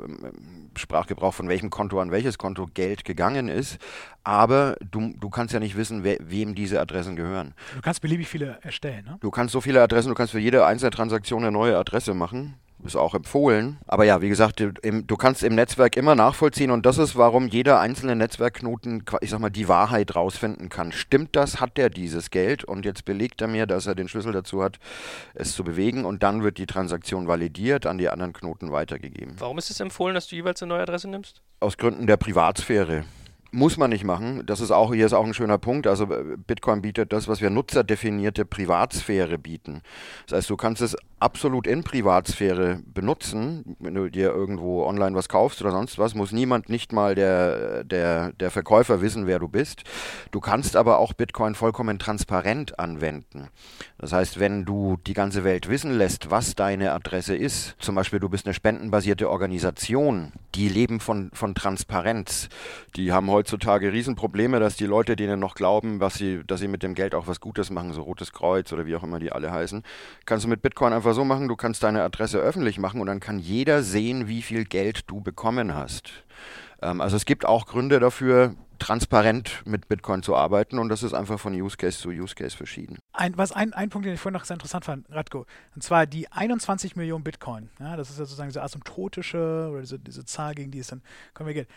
Sprachgebrauch 0.79 1.33
von 1.33 1.49
welchem 1.49 1.69
Konto 1.69 1.99
an 1.99 2.11
welches 2.11 2.37
Konto 2.37 2.67
Geld 2.73 3.05
gegangen 3.05 3.47
ist. 3.47 3.77
Aber 4.23 4.75
du, 4.91 5.13
du 5.19 5.29
kannst 5.29 5.53
ja 5.53 5.59
nicht 5.59 5.77
wissen, 5.77 6.03
we 6.03 6.17
wem 6.21 6.55
diese 6.55 6.79
Adressen 6.79 7.15
gehören. 7.15 7.53
Du 7.75 7.81
kannst 7.81 8.01
beliebig 8.01 8.27
viele 8.27 8.59
erstellen, 8.61 9.05
ne? 9.05 9.17
Du 9.21 9.31
kannst 9.31 9.51
so 9.51 9.61
viele 9.61 9.81
Adressen, 9.81 10.09
du 10.09 10.15
kannst 10.15 10.31
für 10.31 10.39
jede 10.39 10.65
einzelne 10.65 10.91
Transaktion 10.91 11.43
eine 11.43 11.51
neue 11.51 11.77
Adresse 11.77 12.13
machen 12.13 12.55
ist 12.83 12.95
auch 12.95 13.13
empfohlen. 13.13 13.77
Aber 13.87 14.05
ja, 14.05 14.21
wie 14.21 14.29
gesagt, 14.29 14.59
du, 14.59 14.71
im, 14.81 15.05
du, 15.05 15.15
kannst 15.17 15.43
im 15.43 15.55
Netzwerk 15.55 15.97
immer 15.97 16.15
nachvollziehen 16.15 16.71
und 16.71 16.85
das 16.85 16.97
ist, 16.97 17.15
warum 17.15 17.47
jeder 17.47 17.79
einzelne 17.79 18.15
Netzwerkknoten, 18.15 19.03
ich 19.21 19.29
sag 19.29 19.39
mal, 19.39 19.49
die 19.49 19.67
Wahrheit 19.67 20.15
rausfinden 20.15 20.69
kann. 20.69 20.91
Stimmt 20.91 21.35
das? 21.35 21.59
Hat 21.59 21.77
der 21.77 21.89
dieses 21.89 22.29
Geld? 22.29 22.63
Und 22.63 22.85
jetzt 22.85 23.05
belegt 23.05 23.41
er 23.41 23.47
mir, 23.47 23.65
dass 23.65 23.85
er 23.85 23.95
den 23.95 24.07
Schlüssel 24.07 24.31
dazu 24.31 24.63
hat, 24.63 24.79
es 25.33 25.53
zu 25.53 25.63
bewegen 25.63 26.05
und 26.05 26.23
dann 26.23 26.43
wird 26.43 26.57
die 26.57 26.65
Transaktion 26.65 27.27
validiert, 27.27 27.85
an 27.85 27.97
die 27.97 28.09
anderen 28.09 28.33
Knoten 28.33 28.71
weitergegeben. 28.71 29.35
Warum 29.37 29.57
ist 29.57 29.69
es 29.69 29.79
empfohlen, 29.79 30.15
dass 30.15 30.27
du 30.27 30.35
jeweils 30.35 30.61
eine 30.61 30.69
neue 30.69 30.81
Adresse 30.83 31.09
nimmst? 31.09 31.41
Aus 31.59 31.77
Gründen 31.77 32.07
der 32.07 32.17
Privatsphäre. 32.17 33.03
Muss 33.51 33.77
man 33.77 33.89
nicht 33.89 34.03
machen. 34.03 34.43
Das 34.45 34.61
ist 34.61 34.69
auch, 34.69 34.93
hier 34.93 35.07
ist 35.07 35.13
auch 35.13 35.25
ein 35.25 35.33
schöner 35.33 35.57
Punkt. 35.57 35.87
Also 35.87 36.05
Bitcoin 36.05 36.83
bietet 36.83 37.11
das, 37.11 37.27
was 37.27 37.41
wir 37.41 37.49
nutzerdefinierte 37.49 38.45
Privatsphäre 38.45 39.39
bieten. 39.39 39.81
Das 40.27 40.37
heißt, 40.37 40.49
du 40.51 40.57
kannst 40.57 40.83
es 40.83 40.95
absolut 41.19 41.67
in 41.67 41.83
Privatsphäre 41.83 42.81
benutzen. 42.85 43.75
Wenn 43.79 43.95
du 43.95 44.09
dir 44.09 44.29
irgendwo 44.29 44.85
online 44.85 45.15
was 45.15 45.29
kaufst 45.29 45.61
oder 45.61 45.71
sonst 45.71 45.97
was, 45.97 46.15
muss 46.15 46.31
niemand, 46.31 46.69
nicht 46.69 46.93
mal 46.93 47.15
der, 47.15 47.83
der, 47.83 48.33
der 48.33 48.51
Verkäufer 48.51 49.01
wissen, 49.01 49.27
wer 49.27 49.39
du 49.39 49.47
bist. 49.47 49.83
Du 50.31 50.39
kannst 50.39 50.75
aber 50.75 50.99
auch 50.99 51.13
Bitcoin 51.13 51.55
vollkommen 51.55 51.99
transparent 51.99 52.79
anwenden. 52.79 53.49
Das 53.97 54.13
heißt, 54.13 54.39
wenn 54.39 54.63
du 54.63 54.97
die 55.07 55.13
ganze 55.13 55.43
Welt 55.43 55.69
wissen 55.69 55.97
lässt, 55.97 56.31
was 56.31 56.55
deine 56.55 56.93
Adresse 56.93 57.35
ist, 57.35 57.75
zum 57.79 57.95
Beispiel 57.95 58.19
du 58.19 58.29
bist 58.29 58.45
eine 58.45 58.53
spendenbasierte 58.53 59.29
Organisation, 59.29 60.31
die 60.55 60.69
leben 60.69 60.99
von, 60.99 61.31
von 61.33 61.55
Transparenz. 61.55 62.49
Die 62.95 63.11
haben 63.11 63.29
heutzutage 63.39 63.93
Riesenprobleme, 63.93 64.59
dass 64.59 64.75
die 64.75 64.85
Leute 64.85 65.15
denen 65.15 65.39
noch 65.39 65.55
glauben, 65.55 66.01
was 66.01 66.15
sie, 66.15 66.41
dass 66.45 66.59
sie 66.59 66.67
mit 66.67 66.83
dem 66.83 66.93
Geld 66.93 67.15
auch 67.15 67.25
was 67.25 67.39
Gutes 67.39 67.69
machen, 67.69 67.93
so 67.93 68.01
Rotes 68.01 68.33
Kreuz 68.33 68.73
oder 68.73 68.85
wie 68.85 68.97
auch 68.97 69.03
immer 69.03 69.17
die 69.19 69.31
alle 69.31 69.49
heißen. 69.49 69.83
Kannst 70.25 70.43
du 70.43 70.49
mit 70.49 70.61
Bitcoin 70.61 70.91
einfach 70.91 71.13
so 71.13 71.23
machen, 71.23 71.47
du 71.47 71.55
kannst 71.55 71.81
deine 71.83 72.03
Adresse 72.03 72.37
öffentlich 72.37 72.79
machen 72.79 72.99
und 72.99 73.07
dann 73.07 73.21
kann 73.21 73.39
jeder 73.39 73.81
sehen, 73.81 74.27
wie 74.27 74.41
viel 74.41 74.65
Geld 74.65 75.09
du 75.09 75.21
bekommen 75.21 75.73
hast. 75.73 76.11
Ähm, 76.81 76.99
also 76.99 77.15
es 77.15 77.23
gibt 77.23 77.45
auch 77.45 77.65
Gründe 77.65 78.01
dafür, 78.01 78.55
transparent 78.77 79.61
mit 79.65 79.87
Bitcoin 79.87 80.21
zu 80.21 80.35
arbeiten 80.35 80.77
und 80.77 80.89
das 80.89 81.01
ist 81.01 81.13
einfach 81.13 81.39
von 81.39 81.53
Use 81.53 81.77
Case 81.77 81.97
zu 81.97 82.09
Use 82.09 82.35
Case 82.35 82.57
verschieden. 82.57 82.97
Ein, 83.13 83.37
was 83.37 83.53
ein, 83.53 83.71
ein 83.71 83.89
Punkt, 83.89 84.05
den 84.05 84.15
ich 84.15 84.19
vorhin 84.19 84.37
noch 84.37 84.43
sehr 84.43 84.55
interessant 84.55 84.83
fand, 84.83 85.05
Radko, 85.09 85.45
und 85.75 85.81
zwar 85.81 86.07
die 86.07 86.29
21 86.29 86.97
Millionen 86.97 87.23
Bitcoin. 87.23 87.69
Ja, 87.79 87.95
das 87.95 88.09
ist 88.09 88.19
ja 88.19 88.25
sozusagen 88.25 88.49
diese 88.49 88.63
asymptotische 88.63 89.69
oder 89.71 89.79
diese, 89.79 89.97
diese 89.97 90.25
Zahl, 90.25 90.55
gegen 90.55 90.71
die 90.71 90.79
es 90.79 90.87
dann 90.87 91.01
konvergiert. 91.33 91.69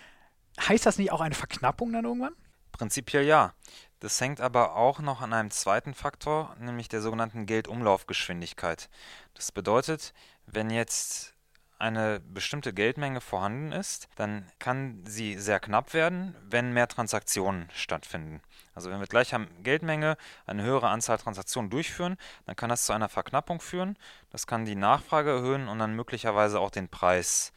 Heißt 0.60 0.86
das 0.86 0.98
nicht 0.98 1.12
auch 1.12 1.20
eine 1.20 1.34
Verknappung 1.34 1.92
dann 1.92 2.04
irgendwann? 2.04 2.34
Prinzipiell 2.72 3.24
ja. 3.24 3.54
Das 4.00 4.20
hängt 4.20 4.40
aber 4.40 4.74
auch 4.74 4.98
noch 4.98 5.20
an 5.20 5.32
einem 5.32 5.52
zweiten 5.52 5.94
Faktor, 5.94 6.56
nämlich 6.58 6.88
der 6.88 7.00
sogenannten 7.00 7.46
Geldumlaufgeschwindigkeit. 7.46 8.88
Das 9.34 9.52
bedeutet, 9.52 10.12
wenn 10.46 10.70
jetzt 10.70 11.34
eine 11.78 12.20
bestimmte 12.20 12.72
Geldmenge 12.72 13.20
vorhanden 13.20 13.72
ist, 13.72 14.08
dann 14.14 14.46
kann 14.60 15.04
sie 15.04 15.36
sehr 15.36 15.58
knapp 15.58 15.94
werden, 15.94 16.36
wenn 16.48 16.72
mehr 16.72 16.86
Transaktionen 16.86 17.68
stattfinden. 17.74 18.40
Also 18.72 18.90
wenn 18.90 19.00
wir 19.00 19.08
gleich 19.08 19.34
haben 19.34 19.48
Geldmenge 19.64 20.16
eine 20.46 20.62
höhere 20.62 20.88
Anzahl 20.88 21.18
Transaktionen 21.18 21.70
durchführen, 21.70 22.16
dann 22.46 22.54
kann 22.54 22.70
das 22.70 22.84
zu 22.84 22.92
einer 22.92 23.08
Verknappung 23.08 23.60
führen. 23.60 23.98
Das 24.30 24.46
kann 24.46 24.64
die 24.64 24.76
Nachfrage 24.76 25.30
erhöhen 25.30 25.66
und 25.66 25.80
dann 25.80 25.96
möglicherweise 25.96 26.60
auch 26.60 26.70
den 26.70 26.88
Preis, 26.88 27.52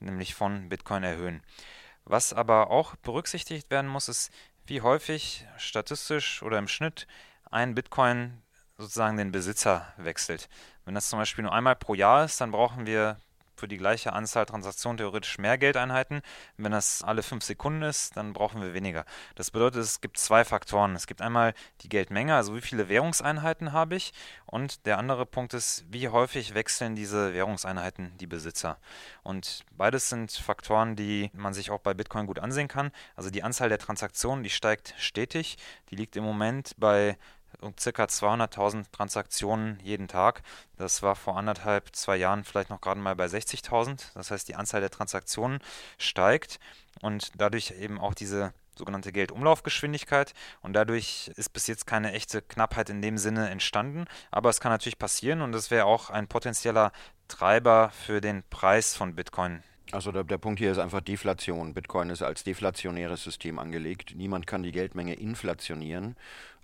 nämlich 0.00 0.34
von 0.34 0.68
Bitcoin 0.68 1.04
erhöhen. 1.04 1.42
Was 2.08 2.32
aber 2.32 2.70
auch 2.70 2.96
berücksichtigt 2.96 3.70
werden 3.70 3.86
muss, 3.86 4.08
ist, 4.08 4.32
wie 4.64 4.80
häufig 4.80 5.46
statistisch 5.58 6.42
oder 6.42 6.58
im 6.58 6.66
Schnitt 6.66 7.06
ein 7.50 7.74
Bitcoin 7.74 8.42
sozusagen 8.78 9.18
den 9.18 9.30
Besitzer 9.30 9.92
wechselt. 9.98 10.48
Wenn 10.86 10.94
das 10.94 11.10
zum 11.10 11.18
Beispiel 11.18 11.42
nur 11.42 11.52
einmal 11.52 11.76
pro 11.76 11.94
Jahr 11.94 12.24
ist, 12.24 12.40
dann 12.40 12.50
brauchen 12.50 12.86
wir 12.86 13.18
für 13.58 13.68
die 13.68 13.76
gleiche 13.76 14.12
Anzahl 14.12 14.46
Transaktionen 14.46 14.98
theoretisch 14.98 15.38
mehr 15.38 15.58
Geldeinheiten. 15.58 16.22
Wenn 16.56 16.72
das 16.72 17.02
alle 17.02 17.22
fünf 17.22 17.44
Sekunden 17.44 17.82
ist, 17.82 18.16
dann 18.16 18.32
brauchen 18.32 18.62
wir 18.62 18.74
weniger. 18.74 19.04
Das 19.34 19.50
bedeutet, 19.50 19.82
es 19.82 20.00
gibt 20.00 20.18
zwei 20.18 20.44
Faktoren. 20.44 20.94
Es 20.94 21.06
gibt 21.06 21.22
einmal 21.22 21.54
die 21.80 21.88
Geldmenge, 21.88 22.34
also 22.34 22.54
wie 22.54 22.60
viele 22.60 22.88
Währungseinheiten 22.88 23.72
habe 23.72 23.96
ich. 23.96 24.12
Und 24.46 24.86
der 24.86 24.98
andere 24.98 25.26
Punkt 25.26 25.54
ist, 25.54 25.84
wie 25.90 26.08
häufig 26.08 26.54
wechseln 26.54 26.96
diese 26.96 27.34
Währungseinheiten 27.34 28.16
die 28.18 28.26
Besitzer. 28.26 28.78
Und 29.22 29.64
beides 29.76 30.08
sind 30.08 30.32
Faktoren, 30.32 30.96
die 30.96 31.30
man 31.34 31.54
sich 31.54 31.70
auch 31.70 31.80
bei 31.80 31.94
Bitcoin 31.94 32.26
gut 32.26 32.38
ansehen 32.38 32.68
kann. 32.68 32.90
Also 33.16 33.30
die 33.30 33.42
Anzahl 33.42 33.68
der 33.68 33.78
Transaktionen, 33.78 34.44
die 34.44 34.50
steigt 34.50 34.94
stetig. 34.98 35.56
Die 35.90 35.96
liegt 35.96 36.16
im 36.16 36.24
Moment 36.24 36.74
bei 36.78 37.16
um 37.60 37.74
ca. 37.74 38.04
200.000 38.04 38.84
Transaktionen 38.92 39.78
jeden 39.82 40.08
Tag. 40.08 40.42
Das 40.76 41.02
war 41.02 41.16
vor 41.16 41.36
anderthalb, 41.36 41.94
zwei 41.94 42.16
Jahren 42.16 42.44
vielleicht 42.44 42.70
noch 42.70 42.80
gerade 42.80 43.00
mal 43.00 43.16
bei 43.16 43.26
60.000. 43.26 44.14
Das 44.14 44.30
heißt, 44.30 44.48
die 44.48 44.54
Anzahl 44.54 44.80
der 44.80 44.90
Transaktionen 44.90 45.60
steigt 45.98 46.60
und 47.00 47.32
dadurch 47.36 47.72
eben 47.78 47.98
auch 47.98 48.14
diese 48.14 48.52
sogenannte 48.76 49.12
Geldumlaufgeschwindigkeit 49.12 50.34
und 50.62 50.72
dadurch 50.72 51.30
ist 51.36 51.52
bis 51.52 51.66
jetzt 51.66 51.86
keine 51.86 52.12
echte 52.12 52.40
Knappheit 52.40 52.90
in 52.90 53.02
dem 53.02 53.18
Sinne 53.18 53.50
entstanden, 53.50 54.06
aber 54.30 54.50
es 54.50 54.60
kann 54.60 54.70
natürlich 54.70 54.98
passieren 54.98 55.42
und 55.42 55.50
das 55.52 55.72
wäre 55.72 55.84
auch 55.84 56.10
ein 56.10 56.28
potenzieller 56.28 56.92
Treiber 57.26 57.90
für 57.90 58.20
den 58.20 58.44
Preis 58.48 58.94
von 58.94 59.16
Bitcoin. 59.16 59.62
Also 59.90 60.12
der, 60.12 60.22
der 60.22 60.38
Punkt 60.38 60.58
hier 60.58 60.70
ist 60.70 60.78
einfach 60.78 61.00
Deflation. 61.00 61.72
Bitcoin 61.72 62.10
ist 62.10 62.22
als 62.22 62.44
deflationäres 62.44 63.24
System 63.24 63.58
angelegt. 63.58 64.12
Niemand 64.14 64.46
kann 64.46 64.62
die 64.62 64.72
Geldmenge 64.72 65.14
inflationieren 65.14 66.14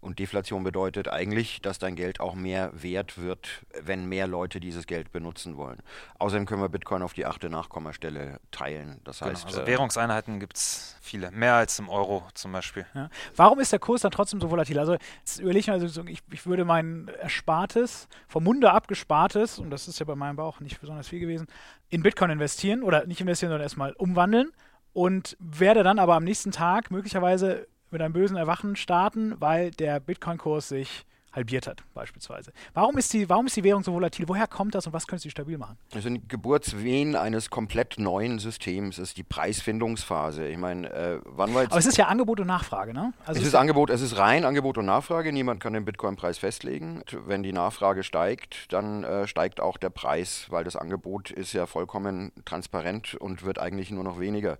und 0.05 0.19
Deflation 0.19 0.63
bedeutet 0.65 1.09
eigentlich, 1.09 1.63
dass 1.63 1.79
dein 1.79 1.97
Geld 1.97 2.21
auch 2.21 2.35
mehr 2.35 2.71
wert 2.75 3.19
wird, 3.19 3.65
wenn 3.83 4.07
mehr 4.07 4.27
Leute 4.27 4.61
dieses 4.61 4.87
Geld 4.87 5.11
benutzen 5.13 5.57
wollen. 5.57 5.79
Außerdem 6.19 6.45
können 6.45 6.61
wir 6.61 6.69
Bitcoin 6.69 7.03
auf 7.03 7.15
die 7.15 7.25
achte 7.25 7.49
Nachkommastelle 7.49 8.39
teilen. 8.51 9.01
Das 9.05 9.21
genau, 9.21 9.31
heißt, 9.31 9.47
also 9.47 9.63
äh, 9.63 9.67
Währungseinheiten 9.67 10.41
gibt 10.41 10.59
es 10.59 10.97
viele, 11.01 11.31
mehr 11.31 11.55
als 11.55 11.79
im 11.79 11.89
Euro 11.89 12.23
zum 12.35 12.53
Beispiel. 12.53 12.87
Ja. 12.95 13.09
Warum 13.35 13.61
ist 13.61 13.73
der 13.73 13.79
Kurs 13.79 14.03
dann 14.03 14.11
trotzdem 14.11 14.41
so 14.41 14.51
volatil? 14.51 14.79
Also 14.79 14.97
jetzt 15.21 15.41
überlege 15.41 15.61
ich 15.61 15.67
mal, 15.69 15.81
also 15.81 16.05
ich, 16.05 16.21
ich 16.31 16.47
würde 16.47 16.67
mein 16.67 17.11
Erspartes, 17.21 18.07
vom 18.29 18.45
Munde 18.45 18.73
abgespartes, 18.73 19.59
und 19.59 19.71
das 19.71 19.89
ist 19.89 19.99
ja 19.99 20.05
bei 20.05 20.15
meinem 20.15 20.37
Bauch 20.37 20.61
nicht 20.61 20.81
besonders 20.81 21.09
viel 21.09 21.21
gewesen, 21.21 21.47
in 21.89 22.03
Bitcoin 22.03 22.31
investieren 22.31 22.83
oder 22.83 23.07
nicht 23.07 23.23
investieren, 23.23 23.51
sondern 23.51 23.63
erstmal 23.63 23.93
umwandeln 23.95 24.53
und 24.93 25.37
werde 25.41 25.83
dann 25.83 25.99
aber 25.99 26.15
am 26.15 26.25
nächsten 26.25 26.53
Tag 26.53 26.91
möglicherweise 26.91 27.67
mit 27.95 28.03
einem 28.03 28.13
bösen 28.13 28.37
Erwachen 28.37 28.75
starten, 28.75 29.41
weil 29.41 29.71
der 29.71 30.01
Bitcoin-Kurs 30.01 30.69
sich 30.69 31.07
halbiert 31.35 31.67
hat, 31.67 31.83
beispielsweise. 31.95 32.53
Warum 32.73 32.97
ist, 32.97 33.13
die, 33.13 33.29
warum 33.29 33.47
ist 33.47 33.57
die 33.57 33.65
Währung 33.65 33.83
so 33.83 33.93
volatil? 33.93 34.29
Woher 34.29 34.47
kommt 34.47 34.75
das 34.75 34.87
und 34.87 34.93
was 34.93 35.07
können 35.07 35.19
Sie 35.19 35.31
stabil 35.31 35.59
machen? 35.59 35.77
Das 35.91 36.03
sind 36.05 36.29
Geburtswehen 36.29 37.17
eines 37.17 37.51
komplett 37.51 37.99
neuen 37.99 38.39
Systems. 38.39 38.97
Das 38.97 39.09
ist 39.09 39.17
die 39.17 39.23
Preisfindungsphase. 39.25 40.47
Ich 40.47 40.59
meine, 40.59 40.91
äh, 40.91 41.21
wann 41.25 41.55
war 41.55 41.63
jetzt. 41.63 41.73
Aber 41.73 41.81
es 41.81 41.87
ist 41.87 41.99
ja 41.99 42.07
Angebot 42.07 42.41
und 42.41 42.47
Nachfrage, 42.47 42.95
ne? 42.95 43.13
Also 43.27 43.41
es 43.41 43.47
ist 43.47 43.55
Angebot, 43.55 43.91
es 43.91 44.01
ist 44.01 44.17
rein 44.19 44.45
Angebot 44.45 44.79
und 44.79 44.87
Nachfrage. 44.87 45.33
Niemand 45.33 45.61
kann 45.61 45.73
den 45.73 45.85
Bitcoin-Preis 45.85 46.39
festlegen. 46.39 47.03
Wenn 47.27 47.43
die 47.43 47.53
Nachfrage 47.53 48.03
steigt, 48.03 48.73
dann 48.73 49.05
äh, 49.05 49.27
steigt 49.27 49.61
auch 49.61 49.77
der 49.77 49.91
Preis, 49.91 50.47
weil 50.51 50.65
das 50.65 50.77
Angebot 50.77 51.31
ist 51.31 51.53
ja 51.53 51.67
vollkommen 51.67 52.33
transparent 52.45 53.15
und 53.15 53.45
wird 53.45 53.59
eigentlich 53.59 53.91
nur 53.91 54.05
noch 54.05 54.21
weniger. 54.21 54.59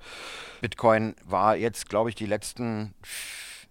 Bitcoin 0.61 1.15
war 1.25 1.57
jetzt, 1.57 1.89
glaube 1.89 2.11
ich, 2.11 2.17
die 2.17 2.27
letzten 2.27 2.95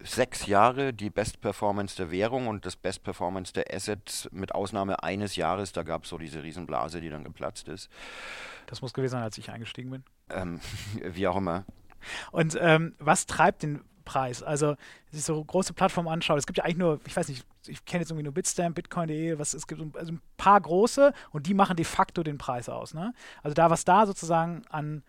sechs 0.04 0.46
Jahre 0.46 0.92
die 0.92 1.10
bestperformendste 1.10 2.10
Währung 2.10 2.46
und 2.46 2.66
das 2.66 2.76
bestperformendste 2.76 3.64
Asset 3.72 4.28
mit 4.32 4.54
Ausnahme 4.54 5.02
eines 5.02 5.36
Jahres. 5.36 5.72
Da 5.72 5.82
gab 5.82 6.04
es 6.04 6.10
so 6.10 6.18
diese 6.18 6.42
Riesenblase, 6.42 7.00
die 7.00 7.08
dann 7.08 7.24
geplatzt 7.24 7.68
ist. 7.68 7.88
Das 8.66 8.82
muss 8.82 8.92
gewesen 8.92 9.12
sein, 9.12 9.22
als 9.22 9.38
ich 9.38 9.50
eingestiegen 9.50 9.90
bin. 9.90 10.04
Ähm, 10.30 10.60
wie 11.02 11.26
auch 11.26 11.36
immer. 11.36 11.64
Und 12.32 12.56
ähm, 12.60 12.94
was 12.98 13.26
treibt 13.26 13.62
den 13.62 13.82
Preis? 14.04 14.42
Also, 14.42 14.68
wenn 14.68 15.18
ich 15.18 15.24
so 15.24 15.42
große 15.42 15.72
Plattformen 15.72 16.08
anschaue, 16.08 16.36
es 16.36 16.46
gibt 16.46 16.58
ja 16.58 16.64
eigentlich 16.64 16.76
nur, 16.76 17.00
ich 17.06 17.16
weiß 17.16 17.28
nicht, 17.28 17.46
ich 17.66 17.84
kenne 17.86 18.02
jetzt 18.02 18.10
irgendwie 18.10 18.24
nur 18.24 18.34
Bitstamp, 18.34 18.74
Bitcoin.de, 18.74 19.38
was 19.38 19.54
es 19.54 19.66
gibt, 19.66 19.80
also 19.96 20.12
ein 20.12 20.20
paar 20.36 20.60
große 20.60 21.14
und 21.30 21.46
die 21.46 21.54
machen 21.54 21.76
de 21.76 21.84
facto 21.84 22.22
den 22.22 22.36
Preis 22.36 22.68
aus. 22.68 22.92
Ne? 22.92 23.14
Also 23.42 23.54
da, 23.54 23.70
was 23.70 23.86
da 23.86 24.06
sozusagen 24.06 24.62
an 24.68 25.02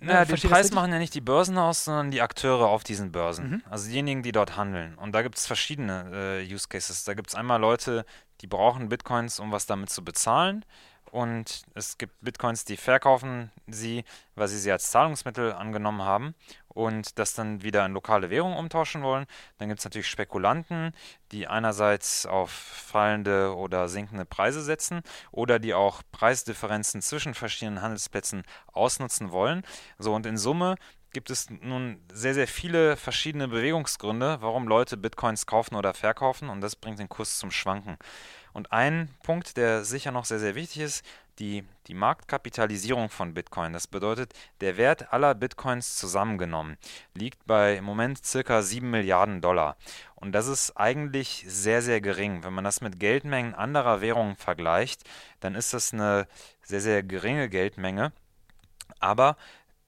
naja, 0.00 0.24
den 0.24 0.36
Preis 0.36 0.72
machen 0.72 0.92
ja 0.92 0.98
nicht 0.98 1.14
die 1.14 1.20
Börsen 1.20 1.58
aus, 1.58 1.84
sondern 1.84 2.10
die 2.10 2.22
Akteure 2.22 2.68
auf 2.68 2.84
diesen 2.84 3.12
Börsen. 3.12 3.50
Mhm. 3.50 3.62
Also 3.68 3.88
diejenigen, 3.88 4.22
die 4.22 4.32
dort 4.32 4.56
handeln. 4.56 4.94
Und 4.96 5.12
da 5.12 5.22
gibt 5.22 5.36
es 5.36 5.46
verschiedene 5.46 6.40
äh, 6.42 6.54
Use 6.54 6.68
Cases. 6.68 7.04
Da 7.04 7.14
gibt 7.14 7.28
es 7.28 7.34
einmal 7.34 7.60
Leute, 7.60 8.04
die 8.40 8.46
brauchen 8.46 8.88
Bitcoins, 8.88 9.38
um 9.38 9.52
was 9.52 9.66
damit 9.66 9.90
zu 9.90 10.02
bezahlen. 10.02 10.64
Und 11.10 11.62
es 11.74 11.98
gibt 11.98 12.14
Bitcoins, 12.20 12.64
die 12.64 12.76
verkaufen 12.76 13.50
sie, 13.66 14.04
weil 14.36 14.46
sie 14.48 14.58
sie 14.58 14.70
als 14.70 14.90
Zahlungsmittel 14.90 15.52
angenommen 15.52 16.02
haben 16.02 16.34
und 16.68 17.18
das 17.18 17.34
dann 17.34 17.62
wieder 17.62 17.84
in 17.84 17.92
lokale 17.92 18.30
Währung 18.30 18.56
umtauschen 18.56 19.02
wollen. 19.02 19.26
Dann 19.58 19.68
gibt 19.68 19.80
es 19.80 19.84
natürlich 19.84 20.08
Spekulanten, 20.08 20.92
die 21.32 21.48
einerseits 21.48 22.26
auf 22.26 22.50
fallende 22.50 23.56
oder 23.56 23.88
sinkende 23.88 24.24
Preise 24.24 24.62
setzen 24.62 25.02
oder 25.32 25.58
die 25.58 25.74
auch 25.74 26.02
Preisdifferenzen 26.12 27.02
zwischen 27.02 27.34
verschiedenen 27.34 27.82
Handelsplätzen 27.82 28.44
ausnutzen 28.72 29.32
wollen. 29.32 29.62
So 29.98 30.14
und 30.14 30.26
in 30.26 30.36
Summe 30.36 30.76
gibt 31.12 31.30
es 31.30 31.50
nun 31.50 32.00
sehr, 32.12 32.34
sehr 32.34 32.46
viele 32.46 32.96
verschiedene 32.96 33.48
Bewegungsgründe, 33.48 34.38
warum 34.40 34.68
Leute 34.68 34.96
Bitcoins 34.96 35.46
kaufen 35.46 35.74
oder 35.74 35.92
verkaufen 35.92 36.48
und 36.48 36.60
das 36.60 36.76
bringt 36.76 37.00
den 37.00 37.08
Kurs 37.08 37.38
zum 37.38 37.50
Schwanken. 37.50 37.96
Und 38.52 38.72
ein 38.72 39.08
Punkt, 39.22 39.56
der 39.56 39.84
sicher 39.84 40.12
noch 40.12 40.24
sehr, 40.24 40.38
sehr 40.38 40.54
wichtig 40.54 40.82
ist, 40.82 41.04
die, 41.38 41.64
die 41.86 41.94
Marktkapitalisierung 41.94 43.08
von 43.08 43.34
Bitcoin. 43.34 43.72
Das 43.72 43.86
bedeutet, 43.86 44.34
der 44.60 44.76
Wert 44.76 45.12
aller 45.12 45.34
Bitcoins 45.34 45.96
zusammengenommen 45.96 46.76
liegt 47.14 47.46
bei 47.46 47.76
im 47.76 47.84
Moment 47.84 48.24
circa 48.24 48.62
7 48.62 48.88
Milliarden 48.88 49.40
Dollar. 49.40 49.76
Und 50.14 50.32
das 50.32 50.46
ist 50.46 50.76
eigentlich 50.76 51.44
sehr, 51.48 51.80
sehr 51.80 52.00
gering. 52.00 52.44
Wenn 52.44 52.52
man 52.52 52.64
das 52.64 52.82
mit 52.82 53.00
Geldmengen 53.00 53.54
anderer 53.54 54.02
Währungen 54.02 54.36
vergleicht, 54.36 55.08
dann 55.40 55.54
ist 55.54 55.72
das 55.72 55.94
eine 55.94 56.28
sehr, 56.62 56.82
sehr 56.82 57.02
geringe 57.02 57.48
Geldmenge. 57.48 58.12
Aber 58.98 59.36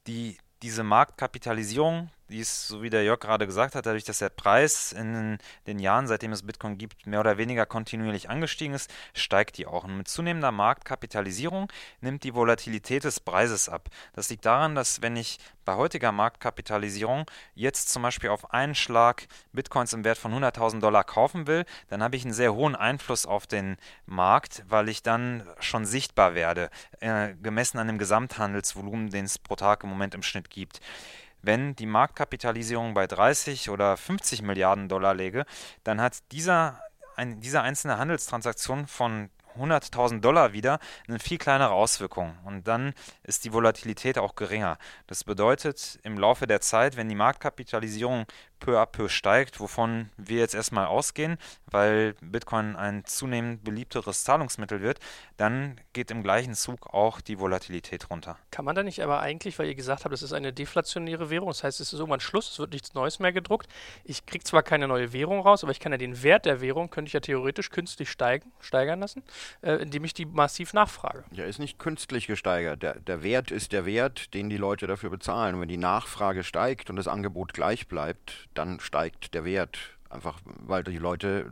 die, 0.07 0.39
diese 0.63 0.83
Marktkapitalisierung 0.83 2.11
ist, 2.41 2.69
so 2.69 2.83
wie 2.83 2.91
der 2.91 3.05
Jörg 3.05 3.21
gerade 3.21 3.47
gesagt 3.47 3.75
hat, 3.75 3.87
dadurch, 3.87 4.05
dass 4.05 4.19
der 4.19 4.29
Preis 4.29 4.93
in 4.93 5.39
den 5.67 5.79
Jahren, 5.79 6.07
seitdem 6.07 6.33
es 6.33 6.45
Bitcoin 6.45 6.79
gibt, 6.79 7.07
mehr 7.07 7.21
oder 7.21 7.39
weniger 7.39 7.67
kontinuierlich 7.67 8.31
angestiegen 8.31 8.75
ist, 8.75 8.93
steigt 9.15 9.59
die 9.59 9.67
auch. 9.67 9.85
Und 9.85 9.97
mit 9.97 10.09
zunehmender 10.09 10.53
Marktkapitalisierung 10.53 11.71
nimmt 12.01 12.25
die 12.25 12.35
Volatilität 12.35 13.05
des 13.05 13.21
Preises 13.21 13.69
ab. 13.69 13.89
Das 14.15 14.31
liegt 14.31 14.45
daran, 14.47 14.75
dass 14.75 15.03
wenn 15.03 15.17
ich 15.17 15.39
bei 15.65 15.75
heutiger 15.75 16.13
Marktkapitalisierung 16.13 17.27
jetzt 17.55 17.91
zum 17.91 18.03
Beispiel 18.03 18.31
auf 18.31 18.53
einen 18.53 18.75
Schlag 18.75 19.27
Bitcoins 19.53 19.93
im 19.93 20.05
Wert 20.05 20.19
von 20.19 20.33
100.000 20.33 20.81
Dollar 20.81 21.05
kaufen 21.05 21.47
will, 21.47 21.65
dann 21.89 22.03
habe 22.03 22.17
ich 22.17 22.25
einen 22.25 22.35
sehr 22.35 22.55
hohen 22.55 22.75
Einfluss 22.75 23.27
auf 23.27 23.47
den 23.47 23.77
Markt, 24.07 24.65
weil 24.69 24.89
ich 24.89 25.03
dann 25.03 25.47
schon 25.61 25.85
sichtbar 25.85 26.35
werde, 26.35 26.71
äh, 27.01 27.35
gemessen 27.43 27.79
an 27.79 27.87
dem 27.87 27.99
Gesamthandelsvolumen, 27.99 29.11
den 29.11 29.27
es 29.27 29.39
pro 29.39 29.57
Tag 29.57 29.85
im 29.85 29.91
Moment 29.91 30.15
im 30.15 30.23
Schnitt 30.23 30.51
gibt 30.51 30.81
wenn 31.43 31.77
die 31.77 31.87
Marktkapitalisierung 31.87 32.95
bei 32.95 33.07
30 33.07 33.71
oder 33.71 33.97
50 33.97 34.43
Milliarden 34.43 34.89
Dollar 34.89 35.15
läge, 35.15 35.45
dann 35.85 36.01
hat 36.01 36.19
dieser, 36.33 36.81
ein, 37.17 37.41
diese 37.41 37.61
einzelne 37.61 37.99
Handelstransaktion 37.99 38.87
von 38.87 39.31
100.000 39.59 40.21
Dollar 40.21 40.53
wieder 40.53 40.79
eine 41.09 41.19
viel 41.19 41.39
kleinere 41.39 41.73
Auswirkung 41.73 42.37
und 42.45 42.67
dann 42.69 42.95
ist 43.23 43.45
die 43.45 43.53
Volatilität 43.53 44.19
auch 44.19 44.35
geringer. 44.35 44.79
Das 45.07 45.25
bedeutet, 45.25 45.99
im 46.03 46.19
Laufe 46.19 46.47
der 46.47 46.61
Zeit, 46.61 46.97
wenn 46.97 47.09
die 47.09 47.15
Marktkapitalisierung 47.15 48.27
peu 48.63 48.81
à 48.81 48.87
peu 48.87 49.09
steigt, 49.09 49.59
wovon 49.59 50.11
wir 50.17 50.39
jetzt 50.39 50.55
erstmal 50.55 50.87
ausgehen, 50.87 51.37
weil 51.67 52.15
Bitcoin 52.21 52.77
ein 52.77 53.05
zunehmend 53.05 53.65
beliebteres 53.65 54.23
Zahlungsmittel 54.23 54.81
wird, 54.81 55.01
dann 55.37 55.81
geht 55.93 56.13
im 56.13 56.23
gleichen 56.23 56.55
Zug 56.55 56.95
auch 56.95 57.21
die 57.21 57.41
Volatilität 57.41 58.09
runter. 58.09 58.39
Kann 58.53 58.65
man 58.65 58.77
da 58.77 58.85
nicht 58.85 59.03
aber 59.03 59.21
eigentlich, 59.21 59.59
weil 59.59 59.67
ihr 59.67 59.75
gesagt 59.75 60.05
habt, 60.05 60.15
es 60.15 60.23
ist 60.23 60.33
eine 60.33 60.53
deflationäre 60.53 61.29
Währung, 61.29 61.49
das 61.49 61.65
heißt, 61.65 61.81
es 61.81 61.93
ist 61.93 61.99
irgendwann 61.99 62.21
Schluss, 62.21 62.53
es 62.53 62.59
wird 62.61 62.73
nichts 62.73 62.95
Neues 62.95 63.19
mehr 63.19 63.33
gedruckt. 63.33 63.67
Ich 64.05 64.27
kriege 64.27 64.45
zwar 64.45 64.63
keine 64.63 64.87
neue 64.87 65.13
Währung 65.13 65.41
raus, 65.41 65.65
aber 65.65 65.73
ich 65.73 65.81
kann 65.81 65.91
ja 65.91 65.99
den 65.99 66.23
Wert 66.23 66.47
der 66.47 66.61
Währung, 66.61 66.89
könnte 66.89 67.09
ich 67.09 67.15
ja 67.15 67.21
theoretisch 67.21 67.71
künstlich 67.71 68.11
steigen, 68.11 68.53
steigern 68.61 69.01
lassen, 69.01 69.25
äh, 69.63 69.75
indem 69.75 70.05
ich 70.05 70.15
die 70.15 70.27
massiv 70.27 70.73
nachfrage. 70.73 71.25
Ja, 71.33 71.45
ist 71.45 71.59
nicht 71.59 71.79
künstlich 71.79 72.27
gesteigert. 72.27 72.83
Der, 72.83 72.99
der 72.99 73.23
Wert 73.23 73.51
ist 73.51 73.73
der 73.73 73.87
Wert, 73.87 74.35
den 74.35 74.49
die 74.49 74.57
Leute 74.57 74.87
dafür 74.87 75.11
bezahlen. 75.11 75.55
Und 75.55 75.63
wenn 75.63 75.69
die 75.69 75.77
Nachfrage 75.77 76.45
steigt 76.45 76.91
und 76.91 76.97
das 76.97 77.09
Angebot 77.09 77.53
gleich 77.53 77.89
bleibt, 77.89 78.49
dann 78.55 78.81
steigt 78.81 79.35
der 79.35 79.45
Wert. 79.45 79.79
Einfach 80.13 80.39
weil 80.45 80.85
die 80.85 80.99
Leute 80.99 81.51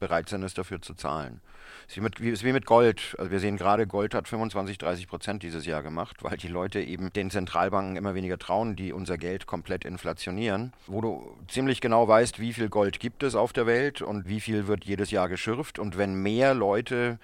bereit 0.00 0.28
sind, 0.28 0.42
es 0.42 0.54
dafür 0.54 0.82
zu 0.82 0.94
zahlen. 0.94 1.40
Es 1.86 1.92
ist 1.92 1.96
wie 1.96 2.00
mit, 2.00 2.20
ist 2.20 2.44
wie 2.44 2.52
mit 2.52 2.66
Gold. 2.66 3.14
Also 3.18 3.30
wir 3.30 3.38
sehen 3.38 3.56
gerade, 3.56 3.86
Gold 3.86 4.14
hat 4.14 4.26
25, 4.26 4.78
30 4.78 5.08
Prozent 5.08 5.42
dieses 5.42 5.66
Jahr 5.66 5.82
gemacht, 5.82 6.22
weil 6.22 6.36
die 6.36 6.48
Leute 6.48 6.80
eben 6.80 7.12
den 7.12 7.30
Zentralbanken 7.30 7.96
immer 7.96 8.14
weniger 8.14 8.38
trauen, 8.38 8.74
die 8.74 8.92
unser 8.92 9.18
Geld 9.18 9.46
komplett 9.46 9.84
inflationieren. 9.84 10.72
Wo 10.86 11.00
du 11.00 11.36
ziemlich 11.48 11.80
genau 11.80 12.08
weißt, 12.08 12.40
wie 12.40 12.52
viel 12.52 12.68
Gold 12.68 12.98
gibt 12.98 13.22
es 13.22 13.34
auf 13.34 13.52
der 13.52 13.66
Welt 13.66 14.02
und 14.02 14.28
wie 14.28 14.40
viel 14.40 14.66
wird 14.66 14.84
jedes 14.84 15.10
Jahr 15.10 15.28
geschürft. 15.28 15.78
Und 15.78 15.96
wenn 15.96 16.14
mehr 16.14 16.54
Leute 16.54 17.18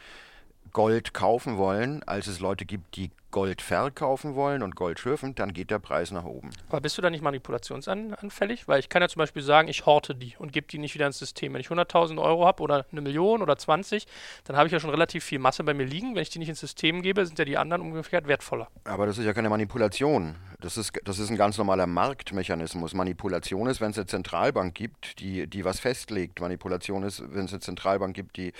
Gold 0.73 1.14
kaufen 1.14 1.57
wollen, 1.57 2.03
als 2.05 2.27
es 2.27 2.41
Leute 2.41 2.64
gibt, 2.64 2.97
die 2.97 3.11
Gold 3.31 3.61
verkaufen 3.61 4.35
wollen 4.35 4.62
und 4.62 4.75
Gold 4.75 4.99
schürfen, 4.99 5.35
dann 5.35 5.53
geht 5.53 5.71
der 5.71 5.79
Preis 5.79 6.11
nach 6.11 6.25
oben. 6.25 6.51
Aber 6.69 6.81
bist 6.81 6.97
du 6.97 7.03
da 7.03 7.11
nicht 7.11 7.23
manipulationsanfällig? 7.23 8.69
Weil 8.69 8.81
ich 8.81 8.88
kann 8.88 9.03
ja 9.03 9.09
zum 9.09 9.21
Beispiel 9.21 9.43
sagen, 9.43 9.69
ich 9.69 9.85
horte 9.85 10.14
die 10.14 10.35
und 10.38 10.53
gebe 10.53 10.67
die 10.67 10.79
nicht 10.79 10.95
wieder 10.95 11.07
ins 11.07 11.19
System. 11.19 11.53
Wenn 11.53 11.61
ich 11.61 11.69
100.000 11.69 12.21
Euro 12.23 12.47
habe 12.47 12.62
oder 12.62 12.87
eine 12.91 13.01
Million 13.03 13.43
oder 13.43 13.59
20, 13.59 14.07
dann 14.45 14.57
habe 14.57 14.67
ich 14.67 14.73
ja 14.73 14.81
schon 14.81 14.91
relativ 14.91 15.25
viel 15.25 15.38
Masse 15.38 15.62
bei 15.64 15.75
mir 15.75 15.85
liegen. 15.85 16.14
Wenn 16.14 16.23
ich 16.23 16.31
die 16.31 16.38
nicht 16.38 16.49
ins 16.49 16.61
System 16.61 17.03
gebe, 17.03 17.27
sind 17.27 17.38
ja 17.38 17.45
die 17.45 17.59
anderen 17.59 17.83
umgekehrt 17.83 18.27
wertvoller. 18.29 18.69
Aber 18.85 19.07
das 19.07 19.19
ist 19.19 19.25
ja 19.25 19.35
keine 19.35 19.51
Manipulation. 19.51 20.37
Das 20.61 20.77
ist, 20.77 20.90
das 21.05 21.21
ist 21.21 21.31
ein 21.31 21.37
ganz 21.37 21.57
normaler 21.57 21.87
Marktmechanismus. 21.87 22.92
Manipulation 22.92 23.68
ist, 23.68 23.81
wenn 23.81 23.92
es 23.92 23.97
eine 23.97 24.07
Zentralbank 24.07 24.75
gibt, 24.75 25.21
die, 25.21 25.47
die 25.47 25.64
was 25.64 25.79
festlegt. 25.79 26.40
Manipulation 26.40 27.05
ist, 27.05 27.23
wenn 27.33 27.44
es 27.44 27.53
eine 27.53 27.61
Zentralbank 27.61 28.12
gibt, 28.12 28.37
die 28.37 28.53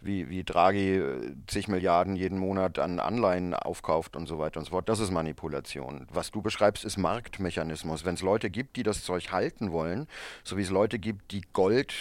wie, 0.00 0.28
wie 0.28 0.44
Draghi 0.44 0.98
äh, 0.98 1.34
zig 1.48 1.66
Milliarden 1.66 2.14
jeden 2.14 2.38
Monat 2.38 2.78
an 2.78 3.00
Anleihen 3.00 3.54
aufkauft 3.54 4.14
und 4.14 4.28
so 4.28 4.38
weiter 4.38 4.60
und 4.60 4.66
so 4.66 4.70
fort. 4.70 4.88
Das 4.88 5.00
ist 5.00 5.10
Manipulation. 5.10 6.06
Was 6.12 6.30
du 6.30 6.42
beschreibst, 6.42 6.84
ist 6.84 6.96
Marktmechanismus. 6.96 8.04
Wenn 8.04 8.14
es 8.14 8.22
Leute 8.22 8.48
gibt, 8.48 8.76
die 8.76 8.84
das 8.84 9.02
Zeug 9.02 9.32
halten 9.32 9.72
wollen, 9.72 10.06
so 10.44 10.56
wie 10.56 10.62
es 10.62 10.70
Leute 10.70 11.00
gibt, 11.00 11.32
die 11.32 11.42
Gold 11.52 11.92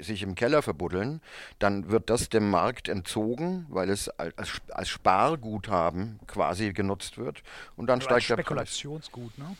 sich 0.00 0.24
im 0.24 0.34
Keller 0.34 0.62
verbuddeln, 0.62 1.20
dann 1.60 1.92
wird 1.92 2.10
das 2.10 2.28
dem 2.28 2.50
Markt 2.50 2.88
entzogen, 2.88 3.66
weil 3.68 3.88
es 3.88 4.08
als, 4.08 4.60
als 4.70 4.88
Sparguthaben 4.88 6.18
quasi 6.26 6.72
genutzt 6.72 7.18
wird. 7.18 7.44
Und 7.76 7.86
dann 7.86 8.00
also 8.00 8.18
steigt 8.18 8.30
der 8.30 8.42
Preis. 8.42 8.79
Spekulationsgut, 8.80 9.38
ne? 9.38 9.56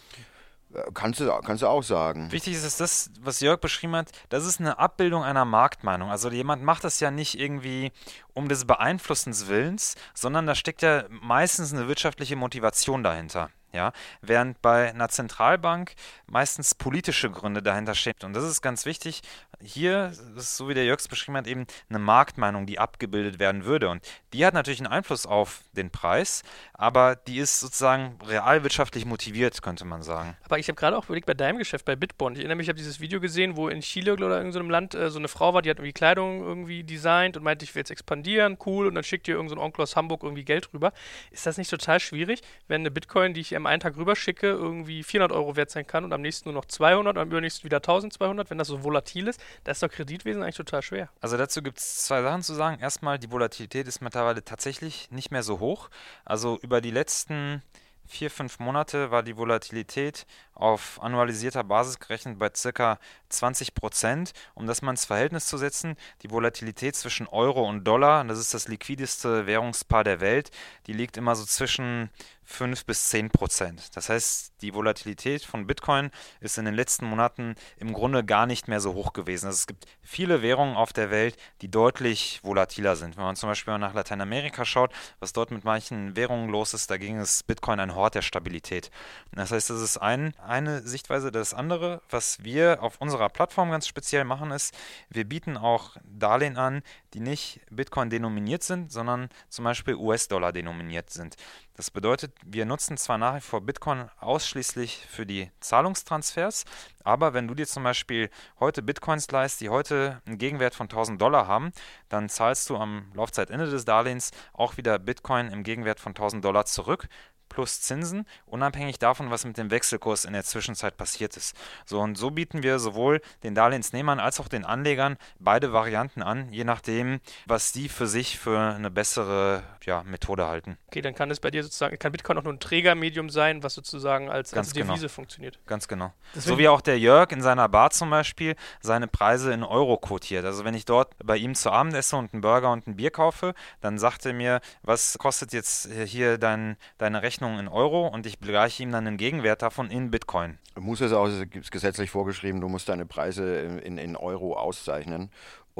Äh, 0.72 0.90
kannst 0.94 1.20
du, 1.20 1.28
kannst 1.44 1.62
du 1.62 1.66
auch 1.66 1.82
sagen. 1.82 2.30
Wichtig 2.32 2.54
ist, 2.54 2.64
dass 2.64 2.76
das, 2.76 3.10
was 3.20 3.40
Jörg 3.40 3.60
beschrieben 3.60 3.96
hat, 3.96 4.10
das 4.28 4.46
ist 4.46 4.60
eine 4.60 4.78
Abbildung 4.78 5.22
einer 5.22 5.44
Marktmeinung. 5.44 6.10
Also 6.10 6.30
jemand 6.30 6.62
macht 6.62 6.84
das 6.84 7.00
ja 7.00 7.10
nicht 7.10 7.38
irgendwie 7.38 7.92
um 8.34 8.48
des 8.48 8.66
Beeinflussens 8.66 9.48
Willens, 9.48 9.96
sondern 10.14 10.46
da 10.46 10.54
steckt 10.54 10.82
ja 10.82 11.04
meistens 11.08 11.72
eine 11.72 11.88
wirtschaftliche 11.88 12.36
Motivation 12.36 13.02
dahinter. 13.02 13.50
Ja, 13.72 13.92
während 14.20 14.60
bei 14.62 14.90
einer 14.90 15.08
Zentralbank 15.08 15.94
meistens 16.26 16.74
politische 16.74 17.30
Gründe 17.30 17.62
dahinter 17.62 17.94
stehen. 17.94 18.14
Und 18.24 18.32
das 18.34 18.44
ist 18.44 18.62
ganz 18.62 18.84
wichtig. 18.84 19.22
Hier 19.62 20.12
ist, 20.36 20.56
so 20.56 20.68
wie 20.68 20.74
der 20.74 20.84
Jörgs 20.84 21.06
beschrieben 21.06 21.36
hat, 21.36 21.46
eben 21.46 21.66
eine 21.88 21.98
Marktmeinung, 21.98 22.66
die 22.66 22.78
abgebildet 22.78 23.38
werden 23.38 23.64
würde. 23.64 23.88
Und 23.88 24.02
die 24.32 24.44
hat 24.44 24.54
natürlich 24.54 24.80
einen 24.80 24.92
Einfluss 24.92 25.26
auf 25.26 25.60
den 25.72 25.90
Preis, 25.90 26.42
aber 26.72 27.14
die 27.14 27.38
ist 27.38 27.60
sozusagen 27.60 28.18
realwirtschaftlich 28.26 29.04
motiviert, 29.04 29.62
könnte 29.62 29.84
man 29.84 30.02
sagen. 30.02 30.36
Aber 30.44 30.58
ich 30.58 30.68
habe 30.68 30.76
gerade 30.76 30.96
auch 30.96 31.04
überlegt, 31.04 31.26
bei 31.26 31.34
deinem 31.34 31.58
Geschäft, 31.58 31.84
bei 31.84 31.94
Bitbond, 31.94 32.36
ich 32.36 32.40
erinnere 32.40 32.56
mich, 32.56 32.64
ich 32.64 32.68
habe 32.70 32.78
dieses 32.78 33.00
Video 33.00 33.20
gesehen, 33.20 33.56
wo 33.56 33.68
in 33.68 33.80
Chile 33.80 34.14
oder 34.14 34.26
in 34.26 34.46
irgendeinem 34.46 34.70
Land 34.70 34.94
äh, 34.94 35.10
so 35.10 35.18
eine 35.18 35.28
Frau 35.28 35.54
war, 35.54 35.62
die 35.62 35.70
hat 35.70 35.78
irgendwie 35.78 35.92
Kleidung 35.92 36.42
irgendwie 36.42 36.82
designt 36.82 37.36
und 37.36 37.44
meinte, 37.44 37.64
ich 37.64 37.74
will 37.74 37.80
jetzt 37.80 37.90
expandieren, 37.90 38.58
cool, 38.66 38.86
und 38.86 38.94
dann 38.94 39.04
schickt 39.04 39.28
ihr 39.28 39.34
irgendein 39.34 39.58
so 39.58 39.64
Onkel 39.64 39.82
aus 39.82 39.94
Hamburg 39.94 40.22
irgendwie 40.22 40.44
Geld 40.44 40.72
rüber. 40.72 40.92
Ist 41.30 41.46
das 41.46 41.56
nicht 41.58 41.70
total 41.70 42.00
schwierig, 42.00 42.40
wenn 42.66 42.82
eine 42.82 42.90
Bitcoin, 42.90 43.34
die 43.34 43.40
ich 43.40 43.52
am 43.60 43.66
einen 43.66 43.80
Tag 43.80 43.96
rüberschicke, 43.96 44.48
irgendwie 44.48 45.02
400 45.02 45.32
Euro 45.32 45.56
wert 45.56 45.70
sein 45.70 45.86
kann 45.86 46.04
und 46.04 46.12
am 46.12 46.20
nächsten 46.20 46.48
nur 46.48 46.54
noch 46.54 46.64
200 46.64 47.16
und 47.16 47.22
am 47.22 47.28
übernächsten 47.28 47.64
wieder 47.64 47.78
1200, 47.78 48.50
wenn 48.50 48.58
das 48.58 48.68
so 48.68 48.82
volatil 48.82 49.28
ist? 49.28 49.40
Da 49.64 49.72
ist 49.72 49.82
doch 49.82 49.90
Kreditwesen 49.90 50.42
eigentlich 50.42 50.56
total 50.56 50.82
schwer. 50.82 51.10
Also 51.20 51.36
dazu 51.36 51.62
gibt 51.62 51.78
es 51.78 52.04
zwei 52.04 52.22
Sachen 52.22 52.42
zu 52.42 52.54
sagen. 52.54 52.80
Erstmal, 52.80 53.18
die 53.18 53.30
Volatilität 53.30 53.86
ist 53.86 54.00
mittlerweile 54.00 54.44
tatsächlich 54.44 55.10
nicht 55.10 55.30
mehr 55.30 55.42
so 55.42 55.60
hoch. 55.60 55.90
Also 56.24 56.58
über 56.62 56.80
die 56.80 56.90
letzten 56.90 57.62
vier, 58.10 58.30
fünf 58.30 58.58
Monate 58.58 59.10
war 59.10 59.22
die 59.22 59.36
Volatilität 59.36 60.26
auf 60.60 61.02
annualisierter 61.02 61.64
Basis 61.64 61.98
gerechnet 61.98 62.38
bei 62.38 62.50
ca. 62.50 62.98
20 63.28 63.74
Prozent. 63.74 64.32
Um 64.54 64.66
das 64.66 64.82
mal 64.82 64.90
ins 64.90 65.06
Verhältnis 65.06 65.46
zu 65.46 65.56
setzen, 65.56 65.96
die 66.22 66.30
Volatilität 66.30 66.96
zwischen 66.96 67.26
Euro 67.26 67.68
und 67.68 67.84
Dollar, 67.84 68.24
das 68.24 68.38
ist 68.38 68.54
das 68.54 68.68
liquideste 68.68 69.46
Währungspaar 69.46 70.04
der 70.04 70.20
Welt, 70.20 70.50
die 70.86 70.92
liegt 70.92 71.16
immer 71.16 71.34
so 71.34 71.44
zwischen 71.44 72.10
5 72.50 72.84
bis 72.84 73.08
10 73.10 73.30
Prozent. 73.30 73.96
Das 73.96 74.08
heißt, 74.08 74.54
die 74.60 74.74
Volatilität 74.74 75.44
von 75.44 75.66
Bitcoin 75.66 76.10
ist 76.40 76.58
in 76.58 76.64
den 76.64 76.74
letzten 76.74 77.06
Monaten 77.06 77.54
im 77.78 77.92
Grunde 77.92 78.24
gar 78.24 78.46
nicht 78.46 78.66
mehr 78.66 78.80
so 78.80 78.94
hoch 78.94 79.12
gewesen. 79.12 79.46
Also 79.46 79.56
es 79.56 79.66
gibt 79.66 79.86
viele 80.02 80.42
Währungen 80.42 80.76
auf 80.76 80.92
der 80.92 81.10
Welt, 81.10 81.36
die 81.62 81.70
deutlich 81.70 82.40
volatiler 82.42 82.96
sind. 82.96 83.16
Wenn 83.16 83.24
man 83.24 83.36
zum 83.36 83.48
Beispiel 83.48 83.78
nach 83.78 83.94
Lateinamerika 83.94 84.64
schaut, 84.64 84.92
was 85.20 85.32
dort 85.32 85.52
mit 85.52 85.64
manchen 85.64 86.16
Währungen 86.16 86.50
los 86.50 86.74
ist, 86.74 86.90
dagegen 86.90 87.20
ist 87.20 87.46
Bitcoin 87.46 87.78
ein 87.78 87.94
Hort 87.94 88.16
der 88.16 88.22
Stabilität. 88.22 88.90
Das 89.32 89.52
heißt, 89.52 89.70
das 89.70 89.80
ist 89.80 89.98
ein, 89.98 90.34
eine 90.50 90.82
Sichtweise. 90.82 91.30
Das 91.30 91.54
andere, 91.54 92.02
was 92.10 92.42
wir 92.42 92.82
auf 92.82 93.00
unserer 93.00 93.28
Plattform 93.28 93.70
ganz 93.70 93.86
speziell 93.86 94.24
machen, 94.24 94.50
ist, 94.50 94.76
wir 95.08 95.24
bieten 95.24 95.56
auch 95.56 95.96
Darlehen 96.04 96.56
an, 96.56 96.82
die 97.14 97.20
nicht 97.20 97.60
Bitcoin 97.70 98.10
denominiert 98.10 98.62
sind, 98.62 98.92
sondern 98.92 99.28
zum 99.48 99.64
Beispiel 99.64 99.94
US-Dollar 99.94 100.52
denominiert 100.52 101.10
sind. 101.10 101.36
Das 101.76 101.90
bedeutet, 101.90 102.34
wir 102.44 102.66
nutzen 102.66 102.98
zwar 102.98 103.16
nach 103.16 103.36
wie 103.36 103.40
vor 103.40 103.62
Bitcoin 103.62 104.10
ausschließlich 104.18 105.06
für 105.08 105.24
die 105.24 105.50
Zahlungstransfers, 105.60 106.64
aber 107.04 107.32
wenn 107.32 107.48
du 107.48 107.54
dir 107.54 107.66
zum 107.66 107.84
Beispiel 107.84 108.28
heute 108.58 108.82
Bitcoins 108.82 109.30
leist, 109.30 109.60
die 109.60 109.70
heute 109.70 110.20
einen 110.26 110.36
Gegenwert 110.36 110.74
von 110.74 110.86
1000 110.86 111.22
Dollar 111.22 111.46
haben, 111.46 111.72
dann 112.10 112.28
zahlst 112.28 112.68
du 112.68 112.76
am 112.76 113.10
Laufzeitende 113.14 113.70
des 113.70 113.84
Darlehens 113.86 114.32
auch 114.52 114.76
wieder 114.76 114.98
Bitcoin 114.98 115.48
im 115.48 115.62
Gegenwert 115.62 116.00
von 116.00 116.10
1000 116.10 116.44
Dollar 116.44 116.66
zurück 116.66 117.08
plus 117.50 117.82
Zinsen, 117.82 118.26
unabhängig 118.46 118.98
davon, 118.98 119.30
was 119.30 119.44
mit 119.44 119.58
dem 119.58 119.70
Wechselkurs 119.70 120.24
in 120.24 120.32
der 120.32 120.44
Zwischenzeit 120.44 120.96
passiert 120.96 121.36
ist. 121.36 121.54
So 121.84 122.00
und 122.00 122.16
so 122.16 122.30
bieten 122.30 122.62
wir 122.62 122.78
sowohl 122.78 123.20
den 123.42 123.54
Darlehensnehmern 123.54 124.18
als 124.18 124.40
auch 124.40 124.48
den 124.48 124.64
Anlegern 124.64 125.18
beide 125.38 125.74
Varianten 125.74 126.22
an, 126.22 126.50
je 126.50 126.64
nachdem, 126.64 127.20
was 127.46 127.74
sie 127.74 127.90
für 127.90 128.06
sich 128.06 128.38
für 128.38 128.58
eine 128.58 128.90
bessere 128.90 129.62
ja, 129.84 130.02
Methode 130.04 130.46
halten. 130.46 130.78
Okay, 130.86 131.02
dann 131.02 131.14
kann 131.14 131.30
es 131.30 131.40
bei 131.40 131.50
dir 131.50 131.62
sozusagen, 131.62 131.98
kann 131.98 132.12
Bitcoin 132.12 132.38
auch 132.38 132.44
nur 132.44 132.52
ein 132.52 132.60
Trägermedium 132.60 133.28
sein, 133.28 133.62
was 133.62 133.74
sozusagen 133.74 134.30
als, 134.30 134.54
als 134.54 134.72
Devise 134.72 135.00
genau. 135.00 135.08
funktioniert. 135.08 135.58
Ganz 135.66 135.88
genau. 135.88 136.12
Deswegen 136.34 136.54
so 136.54 136.58
wie 136.58 136.68
auch 136.68 136.80
der 136.80 136.98
Jörg 136.98 137.32
in 137.32 137.42
seiner 137.42 137.68
Bar 137.68 137.90
zum 137.90 138.10
Beispiel 138.10 138.54
seine 138.80 139.08
Preise 139.08 139.52
in 139.52 139.64
Euro 139.64 139.98
quotiert. 139.98 140.44
Also 140.44 140.64
wenn 140.64 140.74
ich 140.74 140.84
dort 140.84 141.14
bei 141.24 141.36
ihm 141.36 141.54
zu 141.54 141.70
Abend 141.70 141.94
esse 141.94 142.16
und 142.16 142.32
einen 142.32 142.40
Burger 142.40 142.70
und 142.70 142.86
ein 142.86 142.96
Bier 142.96 143.10
kaufe, 143.10 143.54
dann 143.80 143.98
sagt 143.98 144.24
er 144.24 144.32
mir, 144.32 144.60
was 144.82 145.18
kostet 145.18 145.52
jetzt 145.52 145.88
hier 146.06 146.38
dein, 146.38 146.76
deine 146.98 147.22
Rechnung 147.22 147.39
Rechnung 147.40 147.58
in 147.58 147.68
Euro 147.68 148.06
und 148.06 148.26
ich 148.26 148.38
begleiche 148.38 148.82
ihm 148.82 148.92
dann 148.92 149.06
den 149.06 149.16
Gegenwert 149.16 149.62
davon 149.62 149.90
in 149.90 150.10
Bitcoin. 150.10 150.58
Muss 150.78 151.00
es 151.00 151.12
auch, 151.12 151.26
es 151.26 151.40
ist 151.40 151.72
gesetzlich 151.72 152.10
vorgeschrieben, 152.10 152.60
du 152.60 152.68
musst 152.68 152.90
deine 152.90 153.06
Preise 153.06 153.60
in, 153.82 153.96
in 153.96 154.14
Euro 154.14 154.58
auszeichnen. 154.58 155.30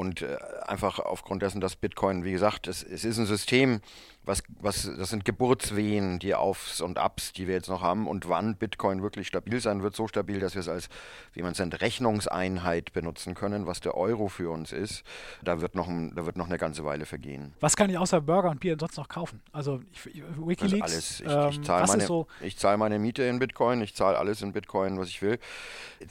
Und 0.00 0.22
äh, 0.22 0.38
einfach 0.66 0.98
aufgrund 0.98 1.42
dessen, 1.42 1.60
dass 1.60 1.76
Bitcoin, 1.76 2.24
wie 2.24 2.32
gesagt, 2.32 2.68
es, 2.68 2.82
es 2.82 3.04
ist 3.04 3.18
ein 3.18 3.26
System, 3.26 3.82
was, 4.24 4.42
was, 4.60 4.90
das 4.96 5.10
sind 5.10 5.26
Geburtswehen, 5.26 6.18
die 6.18 6.34
Aufs 6.34 6.80
und 6.80 6.96
Abs, 6.96 7.32
die 7.32 7.46
wir 7.46 7.54
jetzt 7.54 7.68
noch 7.68 7.82
haben. 7.82 8.06
Und 8.06 8.26
wann 8.26 8.56
Bitcoin 8.56 9.02
wirklich 9.02 9.26
stabil 9.26 9.60
sein 9.60 9.82
wird, 9.82 9.94
so 9.94 10.08
stabil, 10.08 10.40
dass 10.40 10.54
wir 10.54 10.60
es 10.60 10.68
als, 10.68 10.88
wie 11.34 11.42
man 11.42 11.52
es 11.52 11.58
nennt, 11.58 11.82
Rechnungseinheit 11.82 12.94
benutzen 12.94 13.34
können, 13.34 13.66
was 13.66 13.80
der 13.80 13.94
Euro 13.94 14.28
für 14.28 14.50
uns 14.50 14.72
ist, 14.72 15.02
da 15.42 15.60
wird 15.60 15.74
noch, 15.74 15.86
ein, 15.86 16.14
da 16.14 16.24
wird 16.24 16.38
noch 16.38 16.46
eine 16.46 16.56
ganze 16.56 16.84
Weile 16.84 17.04
vergehen. 17.04 17.52
Was 17.60 17.76
kann 17.76 17.90
ich 17.90 17.98
außer 17.98 18.22
Burger 18.22 18.50
und 18.50 18.60
Bier 18.60 18.76
sonst 18.80 18.96
noch 18.96 19.08
kaufen? 19.08 19.42
Also 19.52 19.80
ich, 19.92 20.22
Wikileaks. 20.36 20.82
Also 20.82 20.94
alles. 20.94 21.20
Ich, 21.20 21.26
ähm, 21.26 21.48
ich 21.50 21.62
zahle 21.66 21.86
meine, 21.86 22.06
so 22.06 22.26
zahl 22.56 22.76
meine 22.78 22.98
Miete 22.98 23.24
in 23.24 23.38
Bitcoin, 23.38 23.82
ich 23.82 23.94
zahle 23.94 24.18
alles 24.18 24.40
in 24.40 24.52
Bitcoin, 24.52 24.98
was 24.98 25.08
ich 25.08 25.20
will. 25.20 25.38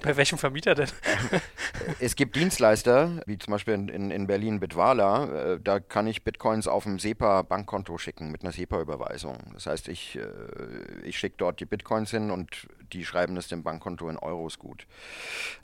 Bei 0.03 0.15
welchem 0.15 0.37
Vermieter 0.37 0.75
denn? 0.75 0.89
es 1.99 2.15
gibt 2.15 2.35
Dienstleister, 2.35 3.21
wie 3.25 3.37
zum 3.37 3.51
Beispiel 3.51 3.78
in, 3.79 3.89
in, 3.89 4.11
in 4.11 4.27
Berlin 4.27 4.59
Bitwala, 4.59 5.53
äh, 5.53 5.59
da 5.61 5.79
kann 5.79 6.07
ich 6.07 6.23
Bitcoins 6.23 6.67
auf 6.67 6.83
dem 6.83 6.99
SEPA-Bankkonto 6.99 7.97
schicken 7.97 8.31
mit 8.31 8.43
einer 8.43 8.51
SEPA-Überweisung. 8.51 9.37
Das 9.53 9.65
heißt, 9.65 9.87
ich, 9.87 10.17
äh, 10.17 11.05
ich 11.05 11.17
schicke 11.17 11.35
dort 11.37 11.59
die 11.59 11.65
Bitcoins 11.65 12.11
hin 12.11 12.31
und 12.31 12.67
die 12.93 13.05
schreiben 13.05 13.37
es 13.37 13.47
dem 13.47 13.63
Bankkonto 13.63 14.09
in 14.09 14.17
Euros 14.17 14.59
gut. 14.59 14.87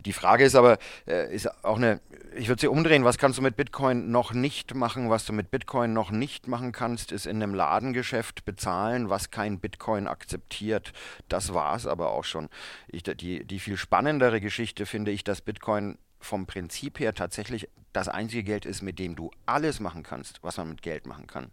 Die 0.06 0.14
Frage 0.14 0.44
ist 0.44 0.56
aber, 0.56 0.78
äh, 1.08 1.34
ist 1.34 1.48
auch 1.64 1.78
eine, 1.78 2.00
ich 2.36 2.48
würde 2.48 2.62
sie 2.62 2.68
umdrehen, 2.68 3.04
was 3.04 3.18
kannst 3.18 3.38
du 3.38 3.42
mit 3.42 3.56
Bitcoin 3.56 4.12
noch 4.12 4.34
nicht 4.34 4.76
machen? 4.76 5.10
Was 5.10 5.26
du 5.26 5.34
mit 5.34 5.52
Bitcoin 5.52 5.94
noch 5.94 6.12
nicht 6.12 6.48
machen 6.48 6.72
kannst, 6.72 7.12
ist 7.12 7.26
in 7.26 7.42
einem 7.42 7.54
Ladengeschäft 7.54 8.46
bezahlen, 8.46 9.10
was 9.10 9.32
kein 9.32 9.60
Bitcoin 9.60 10.08
akzeptiert. 10.08 10.94
Das 11.30 11.54
war 11.54 11.76
es 11.76 11.88
aber 11.88 12.12
auch 12.12 12.24
schon. 12.24 12.50
Ich, 12.88 13.04
die, 13.04 13.46
die 13.46 13.60
viel 13.60 13.78
spannendere 13.78 14.42
Geschichte 14.42 14.86
finde 14.86 15.12
ich, 15.12 15.24
dass 15.24 15.42
Bitcoin 15.42 15.98
vom 16.26 16.46
Prinzip 16.46 17.00
her 17.00 17.14
tatsächlich 17.14 17.70
das 17.94 18.10
einzige 18.10 18.44
Geld 18.44 18.66
ist, 18.66 18.82
mit 18.82 19.00
dem 19.00 19.16
du 19.16 19.32
alles 19.46 19.80
machen 19.80 20.04
kannst, 20.04 20.44
was 20.44 20.58
man 20.58 20.70
mit 20.70 20.82
Geld 20.82 21.06
machen 21.06 21.28
kann. 21.28 21.52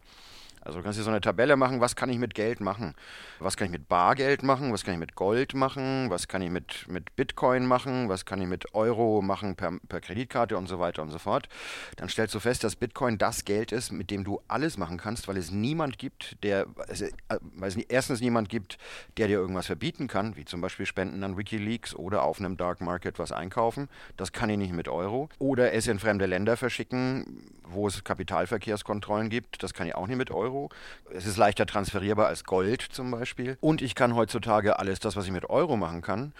Also 0.64 0.78
du 0.78 0.84
kannst 0.84 0.98
dir 0.98 1.02
so 1.02 1.10
eine 1.10 1.20
Tabelle 1.20 1.56
machen, 1.56 1.80
was 1.80 1.96
kann 1.96 2.08
ich 2.08 2.18
mit 2.18 2.34
Geld 2.34 2.60
machen? 2.60 2.94
Was 3.40 3.56
kann 3.56 3.66
ich 3.66 3.72
mit 3.72 3.88
Bargeld 3.88 4.42
machen? 4.42 4.72
Was 4.72 4.84
kann 4.84 4.94
ich 4.94 5.00
mit 5.00 5.16
Gold 5.16 5.54
machen? 5.54 6.08
Was 6.08 6.28
kann 6.28 6.40
ich 6.40 6.50
mit, 6.50 6.86
mit 6.88 7.16
Bitcoin 7.16 7.66
machen? 7.66 8.08
Was 8.08 8.24
kann 8.24 8.40
ich 8.40 8.46
mit 8.46 8.72
Euro 8.74 9.22
machen 9.22 9.56
per, 9.56 9.72
per 9.88 10.00
Kreditkarte 10.00 10.56
und 10.56 10.68
so 10.68 10.78
weiter 10.78 11.02
und 11.02 11.10
so 11.10 11.18
fort? 11.18 11.48
Dann 11.96 12.08
stellst 12.08 12.34
du 12.34 12.40
fest, 12.40 12.62
dass 12.62 12.76
Bitcoin 12.76 13.18
das 13.18 13.44
Geld 13.44 13.72
ist, 13.72 13.90
mit 13.90 14.10
dem 14.10 14.22
du 14.22 14.40
alles 14.46 14.78
machen 14.78 14.98
kannst, 14.98 15.26
weil 15.26 15.36
es 15.36 15.50
niemand 15.50 15.98
gibt, 15.98 16.36
der, 16.44 16.66
also, 16.88 17.06
weil 17.56 17.68
es 17.68 17.76
erstens 17.76 18.20
niemand 18.20 18.48
gibt, 18.48 18.78
der 19.16 19.26
dir 19.26 19.38
irgendwas 19.38 19.66
verbieten 19.66 20.06
kann, 20.06 20.36
wie 20.36 20.44
zum 20.44 20.60
Beispiel 20.60 20.86
Spenden 20.86 21.24
an 21.24 21.36
Wikileaks 21.36 21.94
oder 21.94 22.22
auf 22.22 22.38
einem 22.38 22.56
Dark 22.56 22.80
Market 22.80 23.18
was 23.18 23.32
einkaufen. 23.32 23.88
Das 24.16 24.30
kann 24.32 24.48
ich 24.48 24.58
nicht 24.58 24.72
mit 24.72 24.88
Euro. 24.88 25.28
Oder 25.38 25.72
es 25.72 25.88
in 25.88 25.98
fremde 25.98 26.26
Länder 26.26 26.56
verschicken, 26.56 27.50
wo 27.64 27.88
es 27.88 28.04
Kapitalverkehrskontrollen 28.04 29.28
gibt. 29.28 29.62
Das 29.62 29.74
kann 29.74 29.86
ich 29.88 29.94
auch 29.94 30.06
nicht 30.06 30.18
mit 30.18 30.30
Euro. 30.30 30.51
Euro. 30.52 30.68
Es 31.10 31.26
ist 31.26 31.36
leichter 31.36 31.66
transferierbar 31.66 32.26
als 32.26 32.44
Gold 32.44 32.82
zum 32.82 33.10
Beispiel. 33.10 33.56
Und 33.60 33.82
ich 33.82 33.94
kann 33.94 34.14
heutzutage 34.14 34.78
alles 34.78 35.00
das, 35.00 35.16
was 35.16 35.26
ich 35.26 35.32
mit 35.32 35.48
Euro 35.48 35.76
machen 35.76 36.02
kann, 36.02 36.32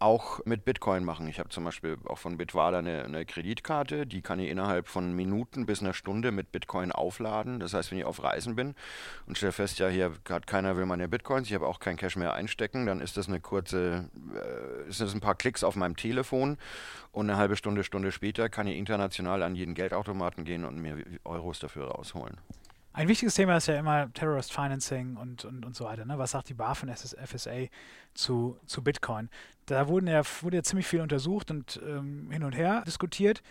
auch 0.00 0.44
mit 0.44 0.64
Bitcoin 0.64 1.04
machen. 1.04 1.28
Ich 1.28 1.38
habe 1.38 1.48
zum 1.48 1.64
Beispiel 1.64 1.96
auch 2.06 2.18
von 2.18 2.36
Bitwala 2.36 2.80
eine, 2.80 3.04
eine, 3.04 3.24
Kreditkarte, 3.24 4.06
die 4.06 4.20
kann 4.20 4.38
ich 4.38 4.50
innerhalb 4.50 4.88
von 4.88 5.14
Minuten 5.14 5.64
bis 5.66 5.80
einer 5.80 5.94
Stunde 5.94 6.30
mit 6.30 6.52
Bitcoin 6.52 6.92
aufladen. 6.92 7.58
Das 7.60 7.72
heißt, 7.72 7.90
wenn 7.90 7.98
ich 7.98 8.04
auf 8.04 8.22
Reisen 8.22 8.54
bin 8.54 8.74
und 9.26 9.38
stelle 9.38 9.52
fest, 9.52 9.78
ja, 9.78 9.88
hier 9.88 10.12
hat 10.28 10.46
keiner 10.46 10.76
will 10.76 10.84
meine 10.84 11.08
Bitcoins, 11.08 11.48
ich 11.48 11.54
habe 11.54 11.66
auch 11.66 11.78
kein 11.78 11.96
Cash 11.96 12.16
mehr 12.16 12.34
einstecken, 12.34 12.86
dann 12.86 13.00
ist 13.00 13.16
das 13.16 13.28
eine 13.28 13.40
kurze, 13.40 14.10
äh, 14.34 14.88
ist 14.90 15.00
das 15.00 15.14
ein 15.14 15.20
paar 15.20 15.36
Klicks 15.36 15.64
auf 15.64 15.76
meinem 15.76 15.96
Telefon 15.96 16.58
und 17.12 17.30
eine 17.30 17.38
halbe 17.38 17.56
Stunde, 17.56 17.84
Stunde 17.84 18.12
später 18.12 18.50
kann 18.50 18.66
ich 18.66 18.76
international 18.76 19.42
an 19.42 19.54
jeden 19.54 19.74
Geldautomaten 19.74 20.44
gehen 20.44 20.64
und 20.64 20.76
mir 20.76 20.98
Euros 21.24 21.60
dafür 21.60 21.86
rausholen. 21.86 22.36
Ein 22.96 23.08
wichtiges 23.08 23.34
Thema 23.34 23.56
ist 23.56 23.66
ja 23.66 23.76
immer 23.76 24.12
Terrorist 24.12 24.52
Financing 24.52 25.16
und, 25.16 25.44
und, 25.44 25.66
und 25.66 25.74
so 25.74 25.84
weiter. 25.84 26.04
Ne? 26.04 26.16
Was 26.16 26.30
sagt 26.30 26.48
die 26.48 26.54
BaFin 26.54 26.94
FSA 26.94 27.66
zu, 28.14 28.56
zu 28.66 28.84
Bitcoin? 28.84 29.30
Da 29.66 29.88
wurden 29.88 30.06
ja, 30.06 30.22
wurde 30.42 30.58
ja 30.58 30.62
ziemlich 30.62 30.86
viel 30.86 31.00
untersucht 31.00 31.50
und 31.50 31.80
ähm, 31.84 32.30
hin 32.30 32.44
und 32.44 32.52
her 32.52 32.84
diskutiert. 32.86 33.42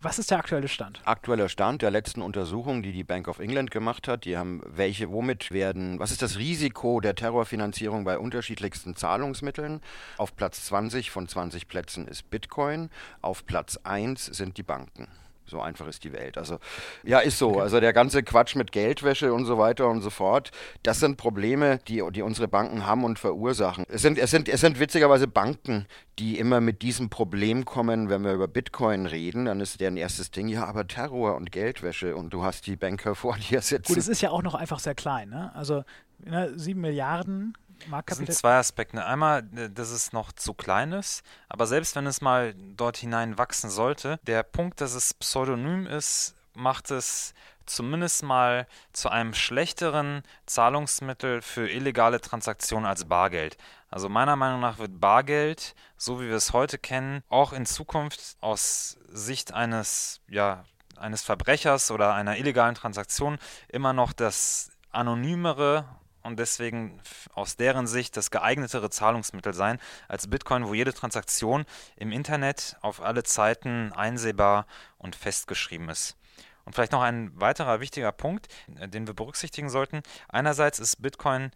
Was 0.00 0.18
ist 0.18 0.32
der 0.32 0.38
aktuelle 0.38 0.66
Stand? 0.66 1.02
Aktueller 1.04 1.48
Stand 1.48 1.82
der 1.82 1.92
letzten 1.92 2.20
Untersuchung, 2.20 2.82
die 2.82 2.90
die 2.90 3.04
Bank 3.04 3.28
of 3.28 3.38
England 3.38 3.70
gemacht 3.70 4.08
hat. 4.08 4.24
Die 4.24 4.36
haben 4.36 4.60
welche, 4.66 5.12
womit 5.12 5.52
werden, 5.52 6.00
was 6.00 6.10
ist 6.10 6.22
das 6.22 6.38
Risiko 6.38 7.00
der 7.00 7.14
Terrorfinanzierung 7.14 8.02
bei 8.02 8.18
unterschiedlichsten 8.18 8.96
Zahlungsmitteln? 8.96 9.82
Auf 10.16 10.34
Platz 10.34 10.64
20 10.64 11.12
von 11.12 11.28
20 11.28 11.68
Plätzen 11.68 12.08
ist 12.08 12.28
Bitcoin, 12.28 12.90
auf 13.22 13.46
Platz 13.46 13.78
1 13.84 14.24
sind 14.24 14.56
die 14.56 14.64
Banken. 14.64 15.06
So 15.50 15.60
einfach 15.60 15.88
ist 15.88 16.04
die 16.04 16.12
Welt. 16.12 16.38
Also 16.38 16.58
ja, 17.02 17.18
ist 17.18 17.38
so. 17.38 17.50
Okay. 17.50 17.60
Also 17.60 17.80
der 17.80 17.92
ganze 17.92 18.22
Quatsch 18.22 18.54
mit 18.54 18.70
Geldwäsche 18.70 19.32
und 19.32 19.44
so 19.44 19.58
weiter 19.58 19.88
und 19.88 20.00
so 20.00 20.10
fort, 20.10 20.52
das 20.82 21.00
sind 21.00 21.16
Probleme, 21.16 21.78
die, 21.88 22.02
die 22.12 22.22
unsere 22.22 22.48
Banken 22.48 22.86
haben 22.86 23.04
und 23.04 23.18
verursachen. 23.18 23.84
Es 23.88 24.02
sind, 24.02 24.16
es, 24.18 24.30
sind, 24.30 24.48
es 24.48 24.60
sind 24.60 24.78
witzigerweise 24.78 25.26
Banken, 25.26 25.86
die 26.20 26.38
immer 26.38 26.60
mit 26.60 26.82
diesem 26.82 27.10
Problem 27.10 27.64
kommen, 27.64 28.08
wenn 28.08 28.22
wir 28.22 28.32
über 28.32 28.46
Bitcoin 28.46 29.06
reden, 29.06 29.46
dann 29.46 29.60
ist 29.60 29.80
deren 29.80 29.96
erstes 29.96 30.30
Ding, 30.30 30.48
ja, 30.48 30.64
aber 30.66 30.86
Terror 30.86 31.34
und 31.34 31.50
Geldwäsche 31.50 32.14
und 32.14 32.30
du 32.30 32.44
hast 32.44 32.66
die 32.66 32.76
Banker 32.76 33.14
vor 33.16 33.36
dir 33.36 33.60
sitzen. 33.60 33.92
Gut, 33.92 33.98
es 33.98 34.08
ist 34.08 34.20
ja 34.20 34.30
auch 34.30 34.42
noch 34.42 34.54
einfach 34.54 34.78
sehr 34.78 34.94
klein, 34.94 35.30
ne? 35.30 35.54
Also 35.54 35.82
ne, 36.18 36.52
7 36.56 36.80
Milliarden 36.80 37.54
Marktkapital? 37.88 38.26
Das 38.26 38.34
sind 38.34 38.40
zwei 38.40 38.56
Aspekte. 38.56 39.04
Einmal, 39.04 39.44
äh, 39.56 39.70
dass 39.70 39.90
es 39.90 40.12
noch 40.12 40.32
zu 40.32 40.54
klein 40.54 40.92
ist, 40.92 41.22
aber 41.48 41.66
selbst 41.66 41.96
wenn 41.96 42.06
es 42.06 42.20
mal 42.20 42.54
dort 42.54 42.96
hinein 42.96 43.38
wachsen 43.38 43.70
sollte, 43.70 44.18
der 44.26 44.42
Punkt, 44.42 44.80
dass 44.80 44.94
es 44.94 45.14
pseudonym 45.14 45.86
ist, 45.86 46.34
macht 46.54 46.90
es 46.90 47.34
zumindest 47.66 48.22
mal 48.22 48.66
zu 48.92 49.08
einem 49.08 49.32
schlechteren 49.32 50.22
Zahlungsmittel 50.46 51.40
für 51.40 51.68
illegale 51.70 52.20
Transaktionen 52.20 52.86
als 52.86 53.04
Bargeld. 53.04 53.56
Also 53.90 54.08
meiner 54.08 54.36
Meinung 54.36 54.60
nach 54.60 54.78
wird 54.78 55.00
Bargeld, 55.00 55.74
so 55.96 56.20
wie 56.20 56.28
wir 56.28 56.36
es 56.36 56.52
heute 56.52 56.78
kennen, 56.78 57.22
auch 57.28 57.52
in 57.52 57.66
Zukunft 57.66 58.36
aus 58.40 58.98
Sicht 59.08 59.54
eines, 59.54 60.20
ja, 60.28 60.64
eines 60.96 61.22
Verbrechers 61.22 61.90
oder 61.90 62.14
einer 62.14 62.36
illegalen 62.36 62.74
Transaktion 62.74 63.38
immer 63.68 63.92
noch 63.92 64.12
das 64.12 64.70
anonymere 64.90 65.84
und 66.22 66.38
deswegen 66.38 67.00
aus 67.32 67.56
deren 67.56 67.86
Sicht 67.86 68.16
das 68.16 68.30
geeignetere 68.30 68.90
Zahlungsmittel 68.90 69.54
sein 69.54 69.78
als 70.08 70.28
Bitcoin, 70.28 70.66
wo 70.66 70.74
jede 70.74 70.92
Transaktion 70.92 71.64
im 71.96 72.12
Internet 72.12 72.76
auf 72.80 73.00
alle 73.00 73.22
Zeiten 73.22 73.92
einsehbar 73.92 74.66
und 74.98 75.16
festgeschrieben 75.16 75.88
ist. 75.88 76.16
Und 76.64 76.74
vielleicht 76.74 76.92
noch 76.92 77.02
ein 77.02 77.32
weiterer 77.40 77.80
wichtiger 77.80 78.12
Punkt, 78.12 78.48
äh, 78.78 78.88
den 78.88 79.06
wir 79.06 79.14
berücksichtigen 79.14 79.70
sollten. 79.70 80.02
Einerseits 80.28 80.78
ist 80.78 81.02
Bitcoin 81.02 81.50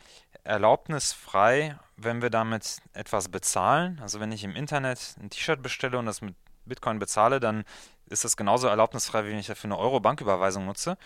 erlaubnisfrei, 0.45 1.79
wenn 1.97 2.23
wir 2.23 2.31
damit 2.31 2.79
etwas 2.93 3.29
bezahlen. 3.29 3.99
Also 4.03 4.21
wenn 4.21 4.33
ich 4.33 4.45
im 4.45 4.57
Internet 4.57 5.17
ein 5.21 5.31
T-Shirt 5.31 5.63
bestelle 5.63 5.99
und 5.99 6.07
das 6.07 6.21
mit 6.21 6.35
Bitcoin 6.67 6.99
bezahle, 6.99 7.41
dann 7.41 7.65
ist 8.07 8.25
das 8.25 8.37
genauso 8.37 8.69
erlaubnisfrei, 8.69 9.25
wie 9.25 9.31
wenn 9.31 9.39
ich 9.39 9.47
dafür 9.47 9.69
eine 9.69 9.79
Euro-Banküberweisung 9.79 10.67
nutze. 10.67 10.97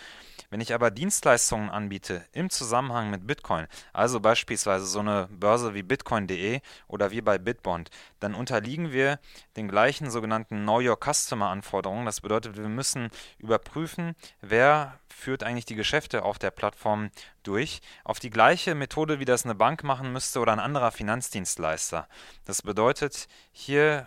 Wenn 0.50 0.60
ich 0.60 0.72
aber 0.72 0.90
Dienstleistungen 0.90 1.68
anbiete 1.68 2.24
im 2.32 2.48
Zusammenhang 2.48 3.10
mit 3.10 3.26
Bitcoin, 3.26 3.66
also 3.92 4.18
beispielsweise 4.18 4.86
so 4.86 5.00
eine 5.00 5.28
Börse 5.30 5.74
wie 5.74 5.82
bitcoin.de 5.82 6.60
oder 6.86 7.10
wie 7.10 7.20
bei 7.20 7.36
Bitbond, 7.36 7.90
dann 8.18 8.34
unterliegen 8.34 8.90
wir 8.92 9.18
den 9.56 9.68
gleichen 9.68 10.10
sogenannten 10.10 10.62
Know 10.62 10.80
Your 10.80 10.98
Customer 10.98 11.48
Anforderungen. 11.48 12.06
Das 12.06 12.22
bedeutet, 12.22 12.56
wir 12.56 12.68
müssen 12.68 13.10
überprüfen, 13.38 14.16
wer 14.40 14.98
führt 15.08 15.42
eigentlich 15.42 15.66
die 15.66 15.74
Geschäfte 15.74 16.22
auf 16.22 16.38
der 16.38 16.50
Plattform 16.50 17.10
durch, 17.42 17.80
auf 18.04 18.18
die 18.18 18.30
gleiche 18.30 18.74
Methode, 18.74 19.18
wie 19.18 19.24
das 19.24 19.44
eine 19.44 19.54
Bank 19.54 19.84
machen 19.84 20.12
müsste 20.12 20.40
oder 20.40 20.52
ein 20.52 20.60
anderer 20.60 20.92
Finanzdienstleister. 20.92 22.08
Das 22.44 22.62
bedeutet, 22.62 23.28
hier 23.52 24.06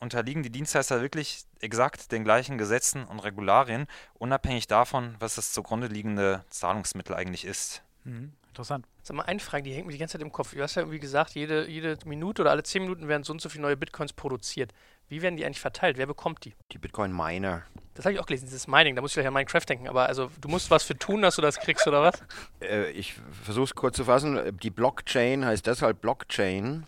unterliegen 0.00 0.42
die 0.42 0.50
Dienstleister 0.50 1.00
wirklich 1.00 1.44
exakt 1.60 2.10
den 2.10 2.24
gleichen 2.24 2.58
Gesetzen 2.58 3.04
und 3.04 3.20
Regularien, 3.20 3.86
unabhängig 4.14 4.66
davon, 4.66 5.14
was 5.18 5.34
das 5.34 5.52
zugrunde 5.52 5.86
liegende 5.86 6.44
Zahlungsmittel 6.50 7.14
eigentlich 7.14 7.44
ist. 7.44 7.82
Mhm. 8.04 8.32
Interessant. 8.48 8.84
Sag 9.02 9.16
mal, 9.16 9.22
eine 9.22 9.38
Frage, 9.38 9.62
die 9.62 9.72
hängt 9.72 9.86
mir 9.86 9.92
die 9.92 9.98
ganze 9.98 10.18
Zeit 10.18 10.22
im 10.22 10.32
Kopf. 10.32 10.54
Du 10.54 10.60
hast 10.60 10.74
ja 10.74 10.82
irgendwie 10.82 10.98
gesagt, 10.98 11.34
jede, 11.36 11.68
jede 11.68 11.96
Minute 12.04 12.42
oder 12.42 12.50
alle 12.50 12.64
zehn 12.64 12.82
Minuten 12.82 13.06
werden 13.06 13.22
so 13.22 13.32
und 13.32 13.40
so 13.40 13.48
viele 13.48 13.62
neue 13.62 13.76
Bitcoins 13.76 14.12
produziert. 14.12 14.72
Wie 15.08 15.22
werden 15.22 15.36
die 15.36 15.44
eigentlich 15.44 15.60
verteilt? 15.60 15.98
Wer 15.98 16.06
bekommt 16.06 16.44
die? 16.44 16.54
Die 16.72 16.78
Bitcoin-Miner. 16.78 17.62
Das 17.94 18.04
habe 18.04 18.14
ich 18.14 18.20
auch 18.20 18.26
gelesen, 18.26 18.46
dieses 18.46 18.66
Mining. 18.66 18.96
Da 18.96 19.02
muss 19.02 19.12
ich 19.12 19.14
gleich 19.14 19.26
an 19.26 19.34
Minecraft 19.34 19.64
denken. 19.68 19.88
Aber 19.88 20.06
also, 20.06 20.30
du 20.40 20.48
musst 20.48 20.70
was 20.70 20.82
für 20.82 20.98
tun, 20.98 21.22
dass 21.22 21.36
du 21.36 21.42
das 21.42 21.60
kriegst, 21.60 21.86
oder 21.86 22.02
was? 22.02 22.22
Äh, 22.60 22.90
ich 22.90 23.14
versuche 23.42 23.64
es 23.64 23.74
kurz 23.74 23.96
zu 23.96 24.04
fassen. 24.04 24.58
Die 24.58 24.70
Blockchain 24.70 25.44
heißt 25.44 25.66
deshalb 25.66 26.00
Blockchain, 26.00 26.86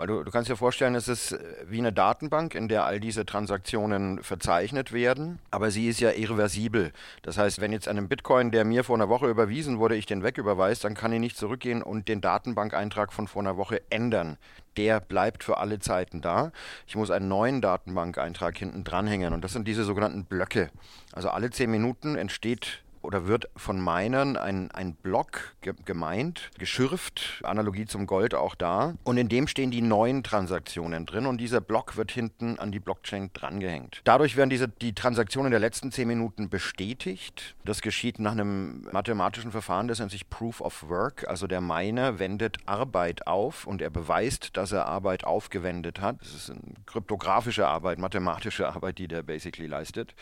weil 0.00 0.06
du, 0.06 0.24
du 0.24 0.30
kannst 0.30 0.48
dir 0.48 0.56
vorstellen, 0.56 0.94
es 0.94 1.08
ist 1.08 1.32
äh, 1.32 1.38
wie 1.66 1.76
eine 1.76 1.92
Datenbank, 1.92 2.54
in 2.54 2.68
der 2.68 2.86
all 2.86 3.00
diese 3.00 3.26
Transaktionen 3.26 4.22
verzeichnet 4.22 4.92
werden, 4.92 5.40
aber 5.50 5.70
sie 5.70 5.88
ist 5.88 6.00
ja 6.00 6.12
irreversibel. 6.12 6.92
Das 7.20 7.36
heißt, 7.36 7.60
wenn 7.60 7.70
jetzt 7.70 7.86
einem 7.86 8.08
Bitcoin, 8.08 8.50
der 8.50 8.64
mir 8.64 8.82
vor 8.82 8.96
einer 8.96 9.10
Woche 9.10 9.28
überwiesen 9.28 9.78
wurde, 9.78 9.96
ich 9.96 10.06
den 10.06 10.22
wegüberweise, 10.22 10.80
dann 10.80 10.94
kann 10.94 11.12
ich 11.12 11.20
nicht 11.20 11.36
zurückgehen 11.36 11.82
und 11.82 12.08
den 12.08 12.22
Datenbankeintrag 12.22 13.12
von 13.12 13.28
vor 13.28 13.42
einer 13.42 13.58
Woche 13.58 13.82
ändern. 13.90 14.38
Der 14.78 15.00
bleibt 15.00 15.44
für 15.44 15.58
alle 15.58 15.80
Zeiten 15.80 16.22
da. 16.22 16.50
Ich 16.86 16.96
muss 16.96 17.10
einen 17.10 17.28
neuen 17.28 17.60
Datenbankeintrag 17.60 18.56
hinten 18.56 18.84
dranhängen 18.84 19.34
und 19.34 19.44
das 19.44 19.52
sind 19.52 19.68
diese 19.68 19.84
sogenannten 19.84 20.24
Blöcke. 20.24 20.70
Also 21.12 21.28
alle 21.28 21.50
zehn 21.50 21.70
Minuten 21.70 22.16
entsteht 22.16 22.82
oder 23.02 23.26
wird 23.26 23.48
von 23.56 23.82
Minern 23.82 24.36
ein, 24.36 24.70
ein 24.70 24.94
Block 24.94 25.54
ge 25.60 25.74
gemeint, 25.84 26.50
geschürft, 26.58 27.40
Analogie 27.44 27.86
zum 27.86 28.06
Gold 28.06 28.34
auch 28.34 28.54
da. 28.54 28.94
Und 29.04 29.16
in 29.16 29.28
dem 29.28 29.46
stehen 29.46 29.70
die 29.70 29.82
neuen 29.82 30.22
Transaktionen 30.22 31.06
drin 31.06 31.26
und 31.26 31.38
dieser 31.38 31.60
Block 31.60 31.96
wird 31.96 32.10
hinten 32.10 32.58
an 32.58 32.72
die 32.72 32.80
Blockchain 32.80 33.30
drangehängt. 33.32 34.02
Dadurch 34.04 34.36
werden 34.36 34.50
diese, 34.50 34.68
die 34.68 34.94
Transaktionen 34.94 35.50
der 35.50 35.60
letzten 35.60 35.92
zehn 35.92 36.08
Minuten 36.08 36.48
bestätigt. 36.50 37.54
Das 37.64 37.80
geschieht 37.80 38.18
nach 38.18 38.32
einem 38.32 38.82
mathematischen 38.92 39.52
Verfahren, 39.52 39.88
das 39.88 39.98
nennt 39.98 40.10
sich 40.10 40.28
Proof 40.28 40.60
of 40.60 40.88
Work. 40.88 41.26
Also 41.28 41.46
der 41.46 41.60
Miner 41.60 42.18
wendet 42.18 42.58
Arbeit 42.66 43.26
auf 43.26 43.66
und 43.66 43.82
er 43.82 43.90
beweist, 43.90 44.56
dass 44.56 44.72
er 44.72 44.86
Arbeit 44.86 45.24
aufgewendet 45.24 46.00
hat. 46.00 46.20
Das 46.20 46.34
ist 46.34 46.50
eine 46.50 46.60
kryptografische 46.86 47.66
Arbeit, 47.66 47.98
mathematische 47.98 48.68
Arbeit, 48.68 48.98
die 48.98 49.08
der 49.08 49.22
basically 49.22 49.66
leistet. 49.66 50.14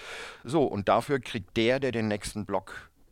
So, 0.44 0.64
und 0.64 0.88
dafür 0.88 1.20
kriegt 1.20 1.56
der, 1.56 1.80
der 1.80 1.92
den 1.92 2.08
nächsten 2.08 2.46
Block 2.46 2.67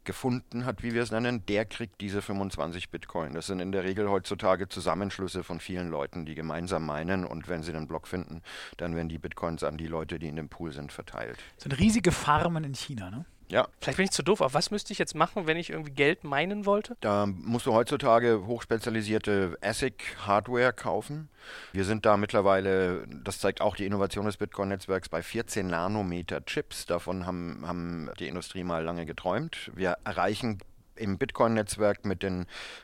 gefunden 0.06 0.64
hat, 0.64 0.82
wie 0.82 0.94
wir 0.94 1.02
es 1.02 1.10
nennen, 1.10 1.44
der 1.46 1.66
kriegt 1.66 2.00
diese 2.00 2.22
25 2.22 2.88
Bitcoin. 2.90 3.34
Das 3.34 3.46
sind 3.46 3.60
in 3.60 3.72
der 3.72 3.84
Regel 3.84 4.08
heutzutage 4.08 4.68
Zusammenschlüsse 4.68 5.44
von 5.44 5.60
vielen 5.60 5.90
Leuten, 5.90 6.24
die 6.24 6.34
gemeinsam 6.34 6.86
meinen 6.86 7.26
und 7.26 7.48
wenn 7.48 7.62
sie 7.62 7.74
einen 7.74 7.86
Block 7.86 8.08
finden, 8.08 8.42
dann 8.78 8.96
werden 8.96 9.08
die 9.08 9.18
Bitcoins 9.18 9.62
an 9.62 9.76
die 9.76 9.86
Leute, 9.86 10.18
die 10.18 10.28
in 10.28 10.36
dem 10.36 10.48
Pool 10.48 10.72
sind, 10.72 10.92
verteilt. 10.92 11.38
Das 11.56 11.64
sind 11.64 11.78
riesige 11.78 12.12
Farmen 12.12 12.64
in 12.64 12.74
China, 12.74 13.10
ne? 13.10 13.26
Ja. 13.48 13.68
Vielleicht 13.80 13.96
bin 13.96 14.04
ich 14.04 14.10
zu 14.10 14.22
doof, 14.22 14.42
aber 14.42 14.54
was 14.54 14.70
müsste 14.70 14.92
ich 14.92 14.98
jetzt 14.98 15.14
machen, 15.14 15.46
wenn 15.46 15.56
ich 15.56 15.70
irgendwie 15.70 15.92
Geld 15.92 16.24
meinen 16.24 16.66
wollte? 16.66 16.96
Da 17.00 17.26
musst 17.26 17.66
du 17.66 17.72
heutzutage 17.72 18.46
hochspezialisierte 18.46 19.56
ASIC-Hardware 19.60 20.72
kaufen. 20.72 21.28
Wir 21.72 21.84
sind 21.84 22.06
da 22.06 22.16
mittlerweile, 22.16 23.06
das 23.08 23.38
zeigt 23.38 23.60
auch 23.60 23.76
die 23.76 23.86
Innovation 23.86 24.26
des 24.26 24.36
Bitcoin-Netzwerks, 24.36 25.08
bei 25.08 25.22
14 25.22 25.66
Nanometer 25.68 26.44
Chips. 26.44 26.86
Davon 26.86 27.26
haben, 27.26 27.64
haben 27.66 28.10
die 28.18 28.26
Industrie 28.26 28.64
mal 28.64 28.82
lange 28.82 29.06
geträumt. 29.06 29.70
Wir 29.74 29.96
erreichen 30.04 30.58
im 30.96 31.18
Bitcoin-Netzwerk 31.18 32.04
mit, 32.04 32.26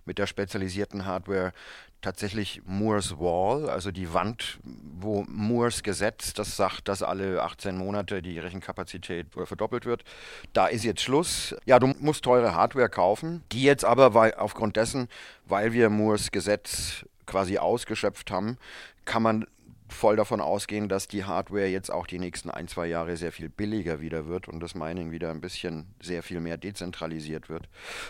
mit 0.04 0.18
der 0.18 0.26
spezialisierten 0.26 1.06
Hardware 1.06 1.52
tatsächlich 2.02 2.60
Moores 2.66 3.18
Wall, 3.18 3.70
also 3.70 3.90
die 3.90 4.12
Wand, 4.12 4.58
wo 4.62 5.24
Moores 5.28 5.82
Gesetz, 5.82 6.34
das 6.34 6.56
sagt, 6.56 6.88
dass 6.88 7.02
alle 7.02 7.42
18 7.42 7.76
Monate 7.76 8.20
die 8.20 8.38
Rechenkapazität 8.38 9.28
verdoppelt 9.44 9.86
wird. 9.86 10.04
Da 10.52 10.66
ist 10.66 10.84
jetzt 10.84 11.00
Schluss. 11.00 11.54
Ja, 11.64 11.78
du 11.78 11.94
musst 12.00 12.24
teure 12.24 12.54
Hardware 12.54 12.88
kaufen, 12.88 13.42
die 13.52 13.62
jetzt 13.62 13.84
aber 13.84 14.14
weil, 14.14 14.34
aufgrund 14.34 14.76
dessen, 14.76 15.08
weil 15.46 15.72
wir 15.72 15.88
Moores 15.88 16.30
Gesetz 16.30 17.06
quasi 17.26 17.58
ausgeschöpft 17.58 18.30
haben, 18.30 18.58
kann 19.04 19.22
man 19.22 19.46
voll 19.92 20.16
davon 20.16 20.40
ausgehen, 20.40 20.88
dass 20.88 21.08
die 21.08 21.24
Hardware 21.24 21.66
jetzt 21.66 21.90
auch 21.90 22.06
die 22.06 22.18
nächsten 22.18 22.50
ein, 22.50 22.68
zwei 22.68 22.86
Jahre 22.86 23.16
sehr 23.16 23.32
viel 23.32 23.48
billiger 23.48 24.00
wieder 24.00 24.26
wird 24.26 24.48
und 24.48 24.60
das 24.60 24.74
Mining 24.74 25.10
wieder 25.10 25.30
ein 25.30 25.40
bisschen 25.40 25.94
sehr 26.00 26.22
viel 26.22 26.40
mehr 26.40 26.56
dezentralisiert 26.56 27.48
wird. 27.48 27.68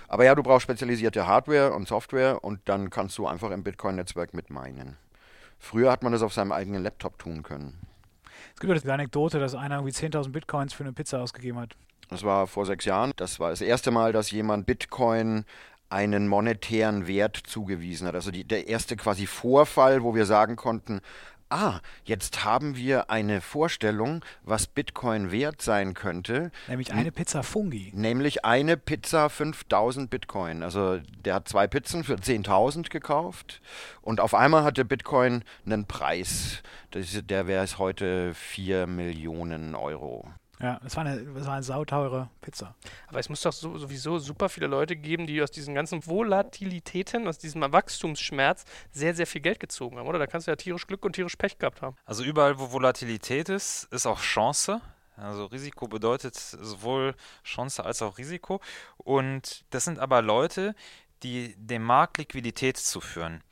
Aber 0.08 0.24
ja, 0.24 0.34
du 0.34 0.42
brauchst 0.42 0.62
spezialisierte 0.62 1.26
Hardware 1.26 1.72
und 1.72 1.88
Software 1.88 2.42
und 2.44 2.60
dann 2.66 2.90
kannst 2.90 3.18
du 3.18 3.26
einfach 3.26 3.50
im 3.50 3.62
Bitcoin-Netzwerk 3.62 4.34
mit 4.34 4.50
minen. 4.50 4.96
Früher 5.58 5.92
hat 5.92 6.02
man 6.02 6.12
das 6.12 6.22
auf 6.22 6.32
seinem 6.32 6.52
eigenen 6.52 6.82
Laptop 6.82 7.18
tun 7.18 7.42
können. 7.42 7.78
Es 8.54 8.60
gibt 8.60 8.72
ja 8.72 8.78
die 8.78 8.90
Anekdote, 8.90 9.38
dass 9.38 9.54
einer 9.54 9.76
irgendwie 9.76 9.94
10.000 9.94 10.30
Bitcoins 10.30 10.72
für 10.72 10.84
eine 10.84 10.92
Pizza 10.92 11.20
ausgegeben 11.20 11.58
hat. 11.58 11.76
Das 12.10 12.24
war 12.24 12.46
vor 12.46 12.66
sechs 12.66 12.84
Jahren. 12.84 13.12
Das 13.16 13.40
war 13.40 13.50
das 13.50 13.60
erste 13.60 13.90
Mal, 13.90 14.12
dass 14.12 14.30
jemand 14.30 14.66
Bitcoin 14.66 15.44
einen 15.92 16.26
monetären 16.26 17.06
Wert 17.06 17.36
zugewiesen 17.36 18.06
hat. 18.06 18.14
Also 18.14 18.30
die, 18.30 18.44
der 18.44 18.66
erste 18.66 18.96
quasi 18.96 19.26
Vorfall, 19.26 20.02
wo 20.02 20.14
wir 20.14 20.24
sagen 20.24 20.56
konnten, 20.56 21.02
ah, 21.52 21.80
jetzt 22.04 22.44
haben 22.44 22.76
wir 22.76 23.10
eine 23.10 23.40
Vorstellung, 23.40 24.24
was 24.42 24.66
Bitcoin 24.66 25.30
wert 25.30 25.62
sein 25.62 25.94
könnte. 25.94 26.50
Nämlich 26.66 26.92
eine 26.92 27.12
Pizza 27.12 27.42
Fungi. 27.42 27.92
Nämlich 27.94 28.44
eine 28.44 28.76
Pizza 28.76 29.28
5000 29.28 30.10
Bitcoin. 30.10 30.62
Also 30.62 30.98
der 31.24 31.34
hat 31.34 31.48
zwei 31.48 31.66
Pizzen 31.66 32.04
für 32.04 32.14
10.000 32.14 32.90
gekauft 32.90 33.60
und 34.00 34.20
auf 34.20 34.34
einmal 34.34 34.64
hatte 34.64 34.84
Bitcoin 34.84 35.44
einen 35.66 35.86
Preis. 35.86 36.62
Das, 36.90 37.08
der 37.24 37.46
wäre 37.46 37.64
es 37.64 37.78
heute 37.78 38.34
4 38.34 38.86
Millionen 38.86 39.74
Euro. 39.74 40.28
Ja, 40.60 40.78
das 40.82 40.96
war 40.96 41.04
eine, 41.04 41.34
war 41.34 41.54
eine 41.54 41.62
sauteure 41.62 42.30
Pizza. 42.40 42.74
Aber 43.08 43.18
es 43.18 43.28
muss 43.28 43.40
doch 43.40 43.52
so, 43.52 43.78
sowieso 43.78 44.18
super 44.18 44.48
viele 44.48 44.66
Leute 44.68 44.94
geben, 44.94 45.26
die 45.26 45.42
aus 45.42 45.50
diesen 45.50 45.74
ganzen 45.74 46.06
Volatilitäten, 46.06 47.26
aus 47.26 47.38
diesem 47.38 47.62
Wachstumsschmerz 47.62 48.64
sehr, 48.92 49.14
sehr 49.14 49.26
viel 49.26 49.40
Geld 49.40 49.58
gezogen 49.58 49.98
haben, 49.98 50.06
oder? 50.06 50.18
Da 50.18 50.26
kannst 50.26 50.46
du 50.46 50.52
ja 50.52 50.56
tierisch 50.56 50.86
Glück 50.86 51.04
und 51.04 51.14
tierisch 51.14 51.36
Pech 51.36 51.58
gehabt 51.58 51.82
haben. 51.82 51.96
Also 52.04 52.22
überall, 52.22 52.58
wo 52.58 52.70
Volatilität 52.70 53.48
ist, 53.48 53.88
ist 53.90 54.06
auch 54.06 54.20
Chance. 54.20 54.80
Also 55.16 55.46
Risiko 55.46 55.88
bedeutet 55.88 56.36
sowohl 56.36 57.14
Chance 57.44 57.84
als 57.84 58.02
auch 58.02 58.18
Risiko. 58.18 58.60
Und 58.98 59.64
das 59.70 59.84
sind 59.84 59.98
aber 59.98 60.22
Leute, 60.22 60.74
die 61.22 61.54
dem 61.56 61.82
Markt 61.82 62.18
Liquidität 62.18 62.76
zuführen. 62.76 63.42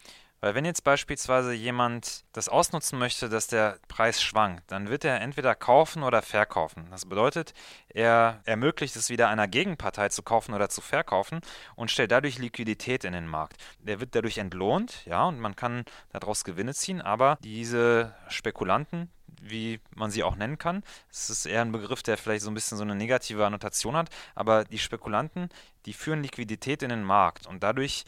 Weil 0.40 0.54
wenn 0.54 0.64
jetzt 0.64 0.84
beispielsweise 0.84 1.52
jemand 1.52 2.24
das 2.32 2.48
ausnutzen 2.48 2.98
möchte, 2.98 3.28
dass 3.28 3.46
der 3.46 3.78
Preis 3.88 4.22
schwankt, 4.22 4.70
dann 4.70 4.88
wird 4.88 5.04
er 5.04 5.20
entweder 5.20 5.54
kaufen 5.54 6.02
oder 6.02 6.22
verkaufen. 6.22 6.86
Das 6.90 7.04
bedeutet, 7.04 7.52
er 7.88 8.40
ermöglicht 8.44 8.96
es 8.96 9.10
wieder 9.10 9.28
einer 9.28 9.48
Gegenpartei 9.48 10.08
zu 10.08 10.22
kaufen 10.22 10.54
oder 10.54 10.70
zu 10.70 10.80
verkaufen 10.80 11.40
und 11.76 11.90
stellt 11.90 12.10
dadurch 12.10 12.38
Liquidität 12.38 13.04
in 13.04 13.12
den 13.12 13.26
Markt. 13.26 13.58
Der 13.80 14.00
wird 14.00 14.14
dadurch 14.14 14.38
entlohnt, 14.38 15.04
ja, 15.04 15.24
und 15.24 15.40
man 15.40 15.56
kann 15.56 15.84
daraus 16.10 16.44
Gewinne 16.44 16.72
ziehen, 16.72 17.02
aber 17.02 17.36
diese 17.42 18.14
Spekulanten, 18.28 19.10
wie 19.42 19.80
man 19.94 20.10
sie 20.10 20.22
auch 20.22 20.36
nennen 20.36 20.58
kann. 20.58 20.82
Es 21.10 21.28
ist 21.30 21.46
eher 21.46 21.62
ein 21.62 21.72
Begriff, 21.72 22.02
der 22.02 22.16
vielleicht 22.16 22.42
so 22.44 22.50
ein 22.50 22.54
bisschen 22.54 22.78
so 22.78 22.84
eine 22.84 22.94
negative 22.94 23.44
Annotation 23.44 23.96
hat, 23.96 24.08
aber 24.34 24.64
die 24.64 24.78
Spekulanten, 24.78 25.50
die 25.86 25.92
führen 25.92 26.22
Liquidität 26.22 26.82
in 26.82 26.90
den 26.90 27.04
Markt 27.04 27.46
und 27.46 27.62
dadurch 27.62 28.04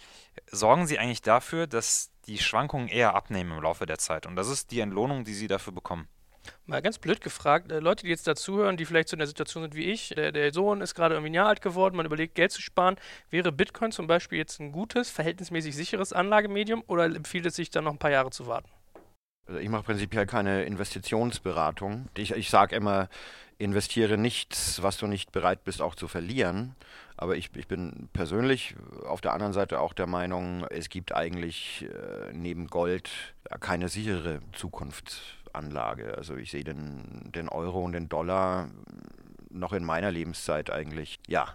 sorgen 0.50 0.86
sie 0.86 0.98
eigentlich 0.98 1.22
dafür, 1.22 1.66
dass 1.66 2.11
die 2.26 2.38
Schwankungen 2.38 2.88
eher 2.88 3.14
abnehmen 3.14 3.52
im 3.52 3.62
Laufe 3.62 3.86
der 3.86 3.98
Zeit 3.98 4.26
und 4.26 4.36
das 4.36 4.48
ist 4.48 4.70
die 4.70 4.80
Entlohnung, 4.80 5.24
die 5.24 5.34
sie 5.34 5.48
dafür 5.48 5.72
bekommen. 5.72 6.08
Mal 6.66 6.82
ganz 6.82 6.98
blöd 6.98 7.20
gefragt, 7.20 7.70
äh, 7.70 7.78
Leute, 7.78 8.04
die 8.04 8.10
jetzt 8.10 8.26
dazuhören, 8.26 8.76
die 8.76 8.84
vielleicht 8.84 9.08
so 9.08 9.14
in 9.14 9.20
der 9.20 9.28
Situation 9.28 9.62
sind 9.62 9.74
wie 9.74 9.84
ich, 9.84 10.10
der, 10.10 10.32
der 10.32 10.52
Sohn 10.52 10.80
ist 10.80 10.94
gerade 10.94 11.14
irgendwie 11.14 11.30
ein 11.30 11.34
Jahr 11.34 11.48
alt 11.48 11.62
geworden, 11.62 11.96
man 11.96 12.06
überlegt, 12.06 12.34
Geld 12.34 12.50
zu 12.50 12.60
sparen. 12.60 12.96
Wäre 13.30 13.52
Bitcoin 13.52 13.92
zum 13.92 14.06
Beispiel 14.06 14.38
jetzt 14.38 14.60
ein 14.60 14.72
gutes, 14.72 15.10
verhältnismäßig 15.10 15.76
sicheres 15.76 16.12
Anlagemedium 16.12 16.82
oder 16.86 17.04
empfiehlt 17.04 17.46
es 17.46 17.56
sich 17.56 17.70
dann 17.70 17.84
noch 17.84 17.92
ein 17.92 17.98
paar 17.98 18.10
Jahre 18.10 18.30
zu 18.30 18.46
warten? 18.46 18.70
Also 19.46 19.60
ich 19.60 19.68
mache 19.68 19.84
prinzipiell 19.84 20.26
keine 20.26 20.64
Investitionsberatung. 20.64 22.08
Ich, 22.16 22.32
ich 22.32 22.48
sage 22.48 22.76
immer, 22.76 23.08
investiere 23.58 24.18
nichts, 24.18 24.82
was 24.82 24.98
du 24.98 25.06
nicht 25.06 25.32
bereit 25.32 25.64
bist 25.64 25.82
auch 25.82 25.94
zu 25.94 26.08
verlieren. 26.08 26.74
Aber 27.22 27.36
ich, 27.36 27.54
ich 27.54 27.68
bin 27.68 28.08
persönlich 28.12 28.74
auf 29.06 29.20
der 29.20 29.32
anderen 29.32 29.52
Seite 29.52 29.78
auch 29.78 29.92
der 29.92 30.08
Meinung, 30.08 30.66
es 30.70 30.88
gibt 30.88 31.14
eigentlich 31.14 31.86
äh, 31.88 32.32
neben 32.32 32.66
Gold 32.66 33.08
keine 33.60 33.88
sichere 33.88 34.40
Zukunftsanlage. 34.50 36.18
Also 36.18 36.34
ich 36.34 36.50
sehe 36.50 36.64
den, 36.64 37.30
den 37.32 37.48
Euro 37.48 37.84
und 37.84 37.92
den 37.92 38.08
Dollar 38.08 38.70
noch 39.50 39.72
in 39.72 39.84
meiner 39.84 40.10
Lebenszeit 40.10 40.70
eigentlich, 40.70 41.20
ja, 41.28 41.54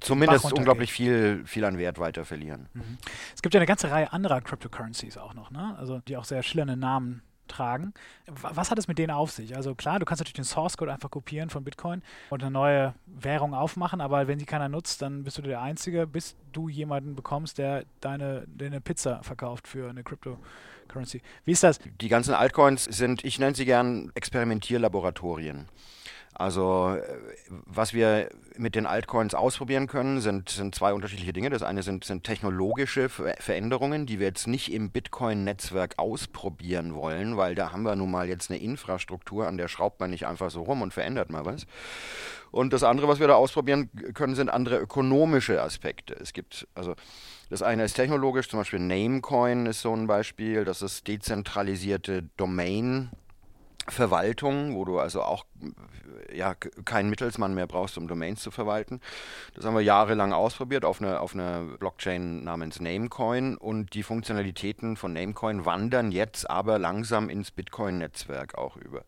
zumindest 0.00 0.52
unglaublich 0.52 0.92
viel, 0.92 1.44
viel 1.46 1.64
an 1.64 1.76
Wert 1.76 1.98
weiter 1.98 2.24
verlieren. 2.24 2.68
Mhm. 2.74 2.98
Es 3.34 3.42
gibt 3.42 3.54
ja 3.54 3.58
eine 3.58 3.66
ganze 3.66 3.90
Reihe 3.90 4.12
anderer 4.12 4.40
Cryptocurrencies 4.40 5.18
auch 5.18 5.34
noch, 5.34 5.50
ne? 5.50 5.74
Also 5.78 5.98
die 5.98 6.16
auch 6.16 6.24
sehr 6.24 6.44
schillernde 6.44 6.76
Namen 6.76 7.22
tragen. 7.48 7.92
Was 8.26 8.70
hat 8.70 8.78
es 8.78 8.88
mit 8.88 8.98
denen 8.98 9.10
auf 9.10 9.30
sich? 9.30 9.56
Also 9.56 9.74
klar, 9.74 9.98
du 9.98 10.04
kannst 10.04 10.20
natürlich 10.20 10.34
den 10.34 10.44
Source 10.44 10.76
Code 10.76 10.92
einfach 10.92 11.10
kopieren 11.10 11.50
von 11.50 11.64
Bitcoin 11.64 12.02
und 12.30 12.42
eine 12.42 12.50
neue 12.50 12.94
Währung 13.06 13.54
aufmachen, 13.54 14.00
aber 14.00 14.26
wenn 14.28 14.38
sie 14.38 14.46
keiner 14.46 14.68
nutzt, 14.68 15.02
dann 15.02 15.24
bist 15.24 15.38
du 15.38 15.42
der 15.42 15.60
Einzige, 15.60 16.06
bis 16.06 16.36
du 16.52 16.68
jemanden 16.68 17.14
bekommst, 17.14 17.58
der 17.58 17.84
deine, 18.00 18.46
deine 18.48 18.80
Pizza 18.80 19.22
verkauft 19.22 19.68
für 19.68 19.90
eine 19.90 20.02
Cryptocurrency. 20.02 21.22
Wie 21.44 21.52
ist 21.52 21.62
das? 21.62 21.78
Die 22.00 22.08
ganzen 22.08 22.34
Altcoins 22.34 22.84
sind, 22.84 23.24
ich 23.24 23.38
nenne 23.38 23.54
sie 23.54 23.64
gern 23.64 24.10
Experimentierlaboratorien. 24.14 25.68
Also 26.34 26.96
äh, 26.96 27.02
was 27.48 27.94
wir 27.94 28.28
mit 28.56 28.74
den 28.74 28.86
Altcoins 28.86 29.34
ausprobieren 29.34 29.86
können, 29.86 30.20
sind, 30.20 30.48
sind 30.48 30.74
zwei 30.74 30.92
unterschiedliche 30.92 31.32
Dinge. 31.32 31.50
Das 31.50 31.62
eine 31.62 31.82
sind, 31.82 32.04
sind 32.04 32.24
technologische 32.24 33.08
Veränderungen, 33.08 34.06
die 34.06 34.18
wir 34.18 34.26
jetzt 34.26 34.46
nicht 34.46 34.72
im 34.72 34.90
Bitcoin-Netzwerk 34.90 35.94
ausprobieren 35.98 36.94
wollen, 36.94 37.36
weil 37.36 37.54
da 37.54 37.72
haben 37.72 37.82
wir 37.82 37.96
nun 37.96 38.10
mal 38.10 38.28
jetzt 38.28 38.50
eine 38.50 38.60
Infrastruktur, 38.60 39.46
an 39.46 39.56
der 39.56 39.68
schraubt 39.68 40.00
man 40.00 40.10
nicht 40.10 40.26
einfach 40.26 40.50
so 40.50 40.62
rum 40.62 40.82
und 40.82 40.92
verändert 40.92 41.30
mal 41.30 41.44
was. 41.44 41.66
Und 42.50 42.72
das 42.72 42.84
andere, 42.84 43.08
was 43.08 43.18
wir 43.18 43.26
da 43.26 43.34
ausprobieren 43.34 43.90
können, 44.14 44.36
sind 44.36 44.48
andere 44.48 44.78
ökonomische 44.78 45.60
Aspekte. 45.60 46.14
Es 46.14 46.32
gibt, 46.32 46.68
also 46.74 46.94
das 47.50 47.62
eine 47.62 47.84
ist 47.84 47.94
technologisch, 47.94 48.48
zum 48.48 48.60
Beispiel 48.60 48.78
Namecoin 48.78 49.66
ist 49.66 49.80
so 49.80 49.92
ein 49.92 50.06
Beispiel, 50.06 50.64
das 50.64 50.82
ist 50.82 51.08
dezentralisierte 51.08 52.22
Domain. 52.36 53.10
Verwaltung, 53.88 54.74
wo 54.76 54.84
du 54.84 54.98
also 54.98 55.22
auch 55.22 55.44
ja, 56.32 56.54
keinen 56.84 57.10
Mittelsmann 57.10 57.54
mehr 57.54 57.66
brauchst, 57.66 57.98
um 57.98 58.08
Domains 58.08 58.42
zu 58.42 58.50
verwalten. 58.50 59.00
Das 59.54 59.64
haben 59.64 59.74
wir 59.74 59.82
jahrelang 59.82 60.32
ausprobiert 60.32 60.84
auf 60.84 61.00
einer 61.00 61.20
auf 61.20 61.34
eine 61.34 61.76
Blockchain 61.78 62.44
namens 62.44 62.80
Namecoin 62.80 63.56
und 63.56 63.94
die 63.94 64.02
Funktionalitäten 64.02 64.96
von 64.96 65.12
Namecoin 65.12 65.64
wandern 65.64 66.12
jetzt 66.12 66.48
aber 66.50 66.78
langsam 66.78 67.28
ins 67.28 67.50
Bitcoin-Netzwerk 67.50 68.56
auch 68.56 68.76
über. 68.76 69.04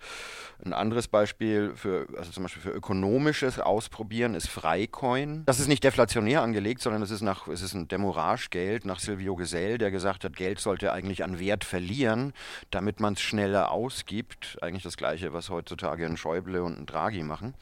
Ein 0.65 0.73
anderes 0.73 1.09
Beispiel 1.09 1.73
für, 1.75 2.07
also 2.17 2.31
zum 2.31 2.45
Beispiel 2.45 2.63
für 2.63 2.71
ökonomisches 2.71 3.59
Ausprobieren 3.59 4.35
ist 4.35 4.49
Freicoin. 4.49 5.45
Das 5.47 5.61
ist 5.61 5.69
nicht 5.69 5.85
deflationär 5.85 6.43
angelegt, 6.43 6.81
sondern 6.81 7.03
es 7.03 7.11
ist 7.11 7.23
nach, 7.23 7.49
es 7.49 7.63
ist 7.63 7.75
ein 7.75 7.89
Demurrage-Geld 7.89 8.85
nach 8.85 8.99
Silvio 8.99 9.37
Gesell, 9.37 9.79
der 9.79 9.91
gesagt 9.91 10.25
hat, 10.25 10.37
Geld 10.37 10.61
sollte 10.61 10.93
eigentlich 10.93 11.25
an 11.25 11.39
Wert 11.39 11.65
verlieren, 11.65 12.33
damit 12.71 13.01
man 13.01 13.15
es 13.15 13.21
schneller 13.21 13.71
ausgibt. 13.71 14.59
Eigentlich 14.63 14.83
das 14.83 14.97
Gleiche, 14.97 15.33
was 15.33 15.51
heutzutage 15.51 16.07
ein 16.07 16.17
Schäuble 16.17 16.46
und 16.55 16.79
ein 16.79 16.87
Draghi 16.87 17.23
machen. 17.23 17.55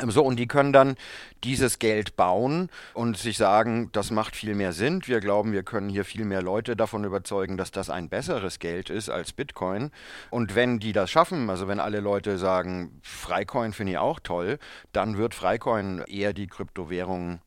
Ähm, 0.00 0.10
so, 0.10 0.24
und 0.24 0.36
die 0.36 0.46
können 0.46 0.72
dann 0.72 0.96
dieses 1.44 1.78
Geld 1.78 2.16
bauen 2.16 2.70
und 2.94 3.16
sich 3.16 3.36
sagen, 3.36 3.90
das 3.92 4.10
macht 4.10 4.36
viel 4.36 4.54
mehr 4.54 4.72
Sinn. 4.72 5.02
Wir 5.06 5.20
glauben, 5.20 5.52
wir 5.52 5.62
können 5.62 5.88
hier 5.88 6.04
viel 6.04 6.24
mehr 6.24 6.42
Leute 6.42 6.76
davon 6.76 7.04
überzeugen, 7.04 7.56
dass 7.56 7.70
das 7.70 7.90
ein 7.90 8.08
besseres 8.08 8.58
Geld 8.58 8.90
ist 8.90 9.08
als 9.08 9.32
Bitcoin. 9.32 9.90
Und 10.30 10.54
wenn 10.54 10.78
die 10.78 10.92
das 10.92 11.10
schaffen, 11.10 11.48
also 11.50 11.68
wenn 11.68 11.80
alle 11.80 12.00
Leute 12.00 12.38
sagen, 12.38 13.00
Freicoin 13.02 13.72
finde 13.72 13.92
ich 13.92 13.98
auch 13.98 14.20
toll, 14.20 14.58
dann 14.92 15.16
wird 15.16 15.34
Freicoin 15.34 16.02
eher 16.06 16.32
die 16.32 16.46
Kryptowährung 16.46 17.40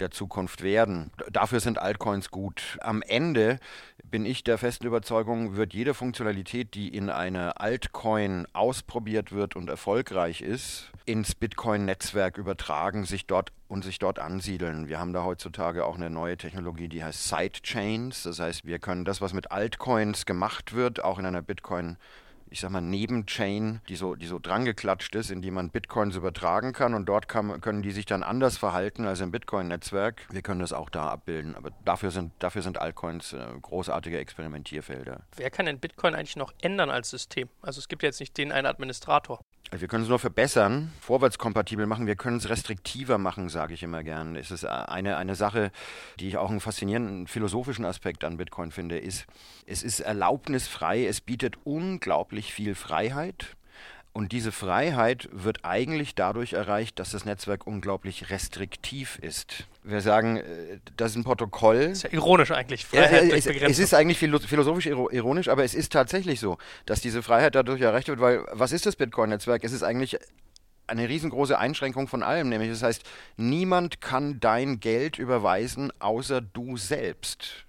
der 0.00 0.10
Zukunft 0.10 0.62
werden. 0.62 1.10
Dafür 1.30 1.60
sind 1.60 1.78
Altcoins 1.78 2.30
gut. 2.30 2.78
Am 2.80 3.02
Ende 3.02 3.58
bin 4.04 4.26
ich 4.26 4.42
der 4.42 4.58
festen 4.58 4.86
Überzeugung, 4.86 5.56
wird 5.56 5.72
jede 5.72 5.94
Funktionalität, 5.94 6.74
die 6.74 6.88
in 6.88 7.10
einer 7.10 7.60
Altcoin 7.60 8.46
ausprobiert 8.52 9.32
wird 9.32 9.56
und 9.56 9.68
erfolgreich 9.68 10.40
ist, 10.42 10.90
ins 11.06 11.34
Bitcoin-Netzwerk 11.34 12.36
übertragen, 12.36 13.04
sich 13.04 13.26
dort 13.26 13.52
und 13.68 13.84
sich 13.84 13.98
dort 13.98 14.18
ansiedeln. 14.18 14.88
Wir 14.88 14.98
haben 14.98 15.12
da 15.12 15.22
heutzutage 15.22 15.84
auch 15.84 15.96
eine 15.96 16.10
neue 16.10 16.36
Technologie, 16.36 16.88
die 16.88 17.04
heißt 17.04 17.28
Sidechains. 17.28 18.24
Das 18.24 18.40
heißt, 18.40 18.64
wir 18.64 18.80
können 18.80 19.04
das, 19.04 19.20
was 19.20 19.32
mit 19.32 19.52
Altcoins 19.52 20.26
gemacht 20.26 20.72
wird, 20.72 21.04
auch 21.04 21.18
in 21.18 21.26
einer 21.26 21.42
Bitcoin 21.42 21.96
ich 22.50 22.60
sag 22.60 22.70
mal, 22.70 22.80
Nebenchain, 22.80 23.80
die 23.88 23.96
so, 23.96 24.14
die 24.16 24.26
so 24.26 24.38
drangeklatscht 24.38 25.14
ist, 25.14 25.30
in 25.30 25.40
die 25.40 25.50
man 25.50 25.70
Bitcoins 25.70 26.16
übertragen 26.16 26.72
kann 26.72 26.94
und 26.94 27.06
dort 27.06 27.28
kann, 27.28 27.60
können 27.60 27.82
die 27.82 27.92
sich 27.92 28.06
dann 28.06 28.22
anders 28.22 28.58
verhalten 28.58 29.06
als 29.06 29.20
im 29.20 29.30
Bitcoin-Netzwerk. 29.30 30.26
Wir 30.30 30.42
können 30.42 30.60
das 30.60 30.72
auch 30.72 30.90
da 30.90 31.08
abbilden, 31.08 31.54
aber 31.54 31.70
dafür 31.84 32.10
sind, 32.10 32.32
dafür 32.40 32.62
sind 32.62 32.78
Altcoins 32.78 33.32
äh, 33.32 33.46
großartige 33.62 34.18
Experimentierfelder. 34.18 35.22
Wer 35.36 35.50
kann 35.50 35.66
denn 35.66 35.78
Bitcoin 35.78 36.14
eigentlich 36.14 36.36
noch 36.36 36.52
ändern 36.60 36.90
als 36.90 37.10
System? 37.10 37.48
Also 37.62 37.78
es 37.78 37.88
gibt 37.88 38.02
ja 38.02 38.08
jetzt 38.08 38.20
nicht 38.20 38.36
den 38.36 38.52
einen 38.52 38.66
Administrator. 38.66 39.40
Wir 39.72 39.86
können 39.86 40.02
es 40.02 40.08
nur 40.08 40.18
verbessern, 40.18 40.92
vorwärtskompatibel 41.00 41.86
machen, 41.86 42.08
wir 42.08 42.16
können 42.16 42.38
es 42.38 42.48
restriktiver 42.48 43.18
machen, 43.18 43.48
sage 43.48 43.72
ich 43.72 43.84
immer 43.84 44.02
gern. 44.02 44.34
Es 44.34 44.50
ist 44.50 44.64
eine, 44.64 45.16
eine 45.16 45.36
Sache, 45.36 45.70
die 46.18 46.26
ich 46.26 46.38
auch 46.38 46.50
einen 46.50 46.58
faszinierenden 46.58 47.28
philosophischen 47.28 47.84
Aspekt 47.84 48.24
an 48.24 48.36
Bitcoin 48.36 48.72
finde, 48.72 48.98
ist, 48.98 49.26
es 49.66 49.84
ist 49.84 50.00
erlaubnisfrei, 50.00 51.06
es 51.06 51.20
bietet 51.20 51.56
unglaublich 51.62 52.52
viel 52.52 52.74
Freiheit. 52.74 53.56
Und 54.12 54.32
diese 54.32 54.50
Freiheit 54.50 55.28
wird 55.30 55.64
eigentlich 55.64 56.16
dadurch 56.16 56.54
erreicht, 56.54 56.98
dass 56.98 57.10
das 57.10 57.24
Netzwerk 57.24 57.66
unglaublich 57.66 58.30
restriktiv 58.30 59.18
ist. 59.22 59.66
Wir 59.84 60.00
sagen, 60.00 60.38
äh, 60.38 60.78
das 60.96 61.12
ist 61.12 61.16
ein 61.16 61.24
Protokoll. 61.24 61.88
Das 61.88 61.98
ist 61.98 62.02
ja 62.04 62.10
ironisch 62.12 62.50
eigentlich. 62.50 62.86
Freiheit 62.86 63.30
ja, 63.30 63.36
es, 63.36 63.46
es, 63.46 63.78
ist 63.78 63.94
eigentlich 63.94 64.18
philosophisch 64.18 64.86
ironisch, 64.86 65.48
aber 65.48 65.62
es 65.62 65.74
ist 65.74 65.92
tatsächlich 65.92 66.40
so, 66.40 66.58
dass 66.86 67.00
diese 67.00 67.22
Freiheit 67.22 67.54
dadurch 67.54 67.80
erreicht 67.80 68.08
wird, 68.08 68.20
weil 68.20 68.44
was 68.50 68.72
ist 68.72 68.84
das 68.84 68.96
Bitcoin-Netzwerk? 68.96 69.62
Es 69.62 69.72
ist 69.72 69.84
eigentlich 69.84 70.18
eine 70.88 71.08
riesengroße 71.08 71.56
Einschränkung 71.56 72.08
von 72.08 72.24
allem, 72.24 72.48
nämlich 72.48 72.70
das 72.70 72.82
heißt, 72.82 73.04
niemand 73.36 74.00
kann 74.00 74.40
dein 74.40 74.80
Geld 74.80 75.20
überweisen, 75.20 75.92
außer 76.00 76.40
du 76.40 76.76
selbst. 76.76 77.64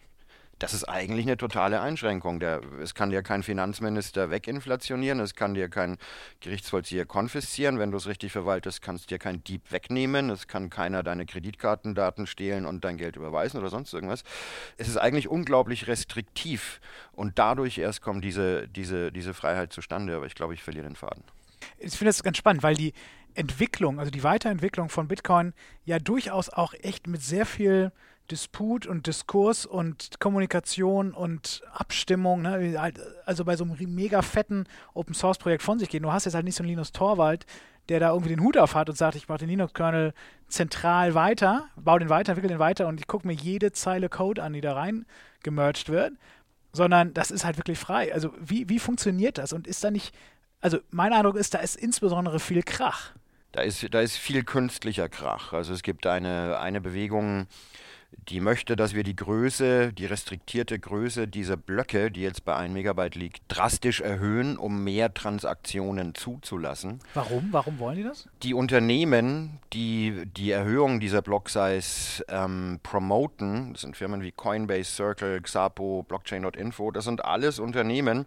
Das 0.62 0.76
ist 0.76 0.84
eigentlich 0.84 1.26
eine 1.26 1.38
totale 1.38 1.82
Einschränkung. 1.82 2.40
Der, 2.40 2.62
es 2.84 2.94
kann 2.94 3.10
dir 3.10 3.24
kein 3.24 3.42
Finanzminister 3.42 4.30
weginflationieren, 4.30 5.20
es 5.20 5.34
kann 5.34 5.56
dir 5.56 5.70
kein 5.70 5.98
Gerichtsvollzieher 6.40 7.08
konfiszieren. 7.08 7.80
Wenn 7.80 7.90
du 7.90 7.98
es 7.98 8.06
richtig 8.06 8.32
verwaltest, 8.32 8.84
kannst 8.84 9.10
dir 9.10 9.18
kein 9.18 9.44
Dieb 9.44 9.72
wegnehmen. 9.72 10.30
Es 10.30 10.48
kann 10.48 10.70
keiner 10.70 11.02
deine 11.02 11.26
Kreditkartendaten 11.26 12.28
stehlen 12.28 12.68
und 12.68 12.86
dein 12.86 12.98
Geld 12.98 13.16
überweisen 13.16 13.60
oder 13.60 13.70
sonst 13.70 13.92
irgendwas. 13.92 14.24
Es 14.78 14.88
ist 14.88 14.98
eigentlich 14.98 15.28
unglaublich 15.28 15.88
restriktiv 15.88 16.80
und 17.12 17.40
dadurch 17.40 17.80
erst 17.80 18.04
kommt 18.04 18.24
diese, 18.24 18.68
diese, 18.68 19.12
diese 19.12 19.34
Freiheit 19.34 19.74
zustande. 19.74 20.16
Aber 20.16 20.28
ich 20.28 20.36
glaube, 20.36 20.54
ich 20.54 20.62
verliere 20.62 20.86
den 20.86 20.96
Faden. 20.96 21.24
Ich 21.80 21.94
finde 21.94 22.10
das 22.10 22.22
ganz 22.22 22.38
spannend, 22.38 22.62
weil 22.62 22.76
die 22.76 22.94
Entwicklung, 23.34 23.98
also 23.98 24.12
die 24.12 24.24
Weiterentwicklung 24.24 24.90
von 24.90 25.08
Bitcoin 25.08 25.54
ja 25.86 25.98
durchaus 25.98 26.50
auch 26.50 26.76
echt 26.76 27.08
mit 27.08 27.24
sehr 27.24 27.48
viel 27.48 27.92
Disput 28.30 28.86
und 28.86 29.08
Diskurs 29.08 29.66
und 29.66 30.20
Kommunikation 30.20 31.14
und 31.14 31.64
Abstimmung, 31.74 32.42
ne, 32.42 32.80
halt, 32.80 33.00
also 33.26 33.44
bei 33.44 33.56
so 33.56 33.64
einem 33.64 33.76
mega 33.94 34.22
fetten 34.22 34.66
Open 34.94 35.14
Source 35.14 35.38
Projekt 35.38 35.64
von 35.64 35.80
sich 35.80 35.90
gehen. 35.90 36.04
Du 36.04 36.12
hast 36.12 36.26
jetzt 36.26 36.36
halt 36.36 36.46
nicht 36.46 36.56
so 36.56 36.64
einen 36.64 36.70
Linus 36.70 36.92
Torwald, 36.92 37.46
der 37.90 38.00
da 38.00 38.10
irgendwie 38.10 38.30
den 38.30 38.42
Hut 38.42 38.58
auf 38.58 38.76
hat 38.76 38.90
und 38.90 38.96
sagt, 38.96 39.16
ich 39.16 39.28
mache 39.28 39.40
den 39.40 39.50
Linux-Kernel 39.50 40.14
zentral 40.48 41.14
weiter, 41.14 41.68
baue 41.76 42.00
den 42.00 42.10
weiter, 42.10 42.32
entwickle 42.32 42.50
den 42.50 42.60
weiter 42.60 42.88
und 42.88 43.00
ich 43.00 43.08
gucke 43.08 43.28
mir 43.28 43.34
jede 43.34 43.72
Zeile 43.72 44.08
Code 44.08 44.42
an, 44.42 44.54
die 44.54 44.62
da 44.62 44.74
rein 44.74 45.06
gemerged 45.44 45.90
wird, 45.90 46.14
sondern 46.72 47.14
das 47.14 47.32
ist 47.32 47.44
halt 47.44 47.58
wirklich 47.58 47.80
frei. 47.80 48.14
Also 48.14 48.34
wie, 48.40 48.70
wie 48.70 48.80
funktioniert 48.80 49.38
das 49.38 49.52
und 49.52 49.68
ist 49.68 49.84
da 49.84 49.92
nicht, 49.92 50.16
also 50.62 50.78
mein 50.92 51.12
Eindruck 51.12 51.36
ist, 51.36 51.54
da 51.54 51.60
ist 51.60 51.76
insbesondere 51.76 52.40
viel 52.40 52.64
Krach. 52.64 53.12
Da 53.52 53.62
ist, 53.62 53.86
da 53.94 54.00
ist 54.00 54.16
viel 54.16 54.44
künstlicher 54.44 55.10
Krach. 55.10 55.52
Also 55.52 55.74
es 55.74 55.84
gibt 55.84 56.08
eine, 56.08 56.60
eine 56.60 56.80
Bewegung, 56.80 57.48
die 58.30 58.40
möchte, 58.40 58.76
dass 58.76 58.94
wir 58.94 59.04
die 59.04 59.16
Größe, 59.16 59.94
die 59.94 60.06
restriktierte 60.06 60.78
Größe 60.80 61.28
dieser 61.28 61.58
Blöcke, 61.58 62.12
die 62.12 62.22
jetzt 62.22 62.46
bei 62.46 62.56
1 62.56 62.74
Megabyte 62.74 63.16
liegt, 63.16 63.44
drastisch 63.48 64.02
erhöhen, 64.02 64.58
um 64.58 64.84
mehr 64.84 65.14
Transaktionen 65.14 66.14
zuzulassen. 66.16 67.00
Warum? 67.14 67.50
Warum 67.52 67.80
wollen 67.80 67.98
die 67.98 68.04
das? 68.04 68.28
Die 68.44 68.54
Unternehmen, 68.54 69.60
die 69.74 70.24
die 70.26 70.52
Erhöhung 70.52 71.00
dieser 71.00 71.22
Block-Size 71.22 72.24
ähm, 72.28 72.80
promoten, 72.84 73.74
das 73.74 73.82
sind 73.82 73.98
Firmen 73.98 74.22
wie 74.22 74.32
Coinbase, 74.32 74.92
Circle, 74.92 75.42
Xapo, 75.42 76.04
Blockchain.info, 76.08 76.92
das 76.92 77.06
sind 77.06 77.24
alles 77.26 77.60
Unternehmen, 77.60 78.26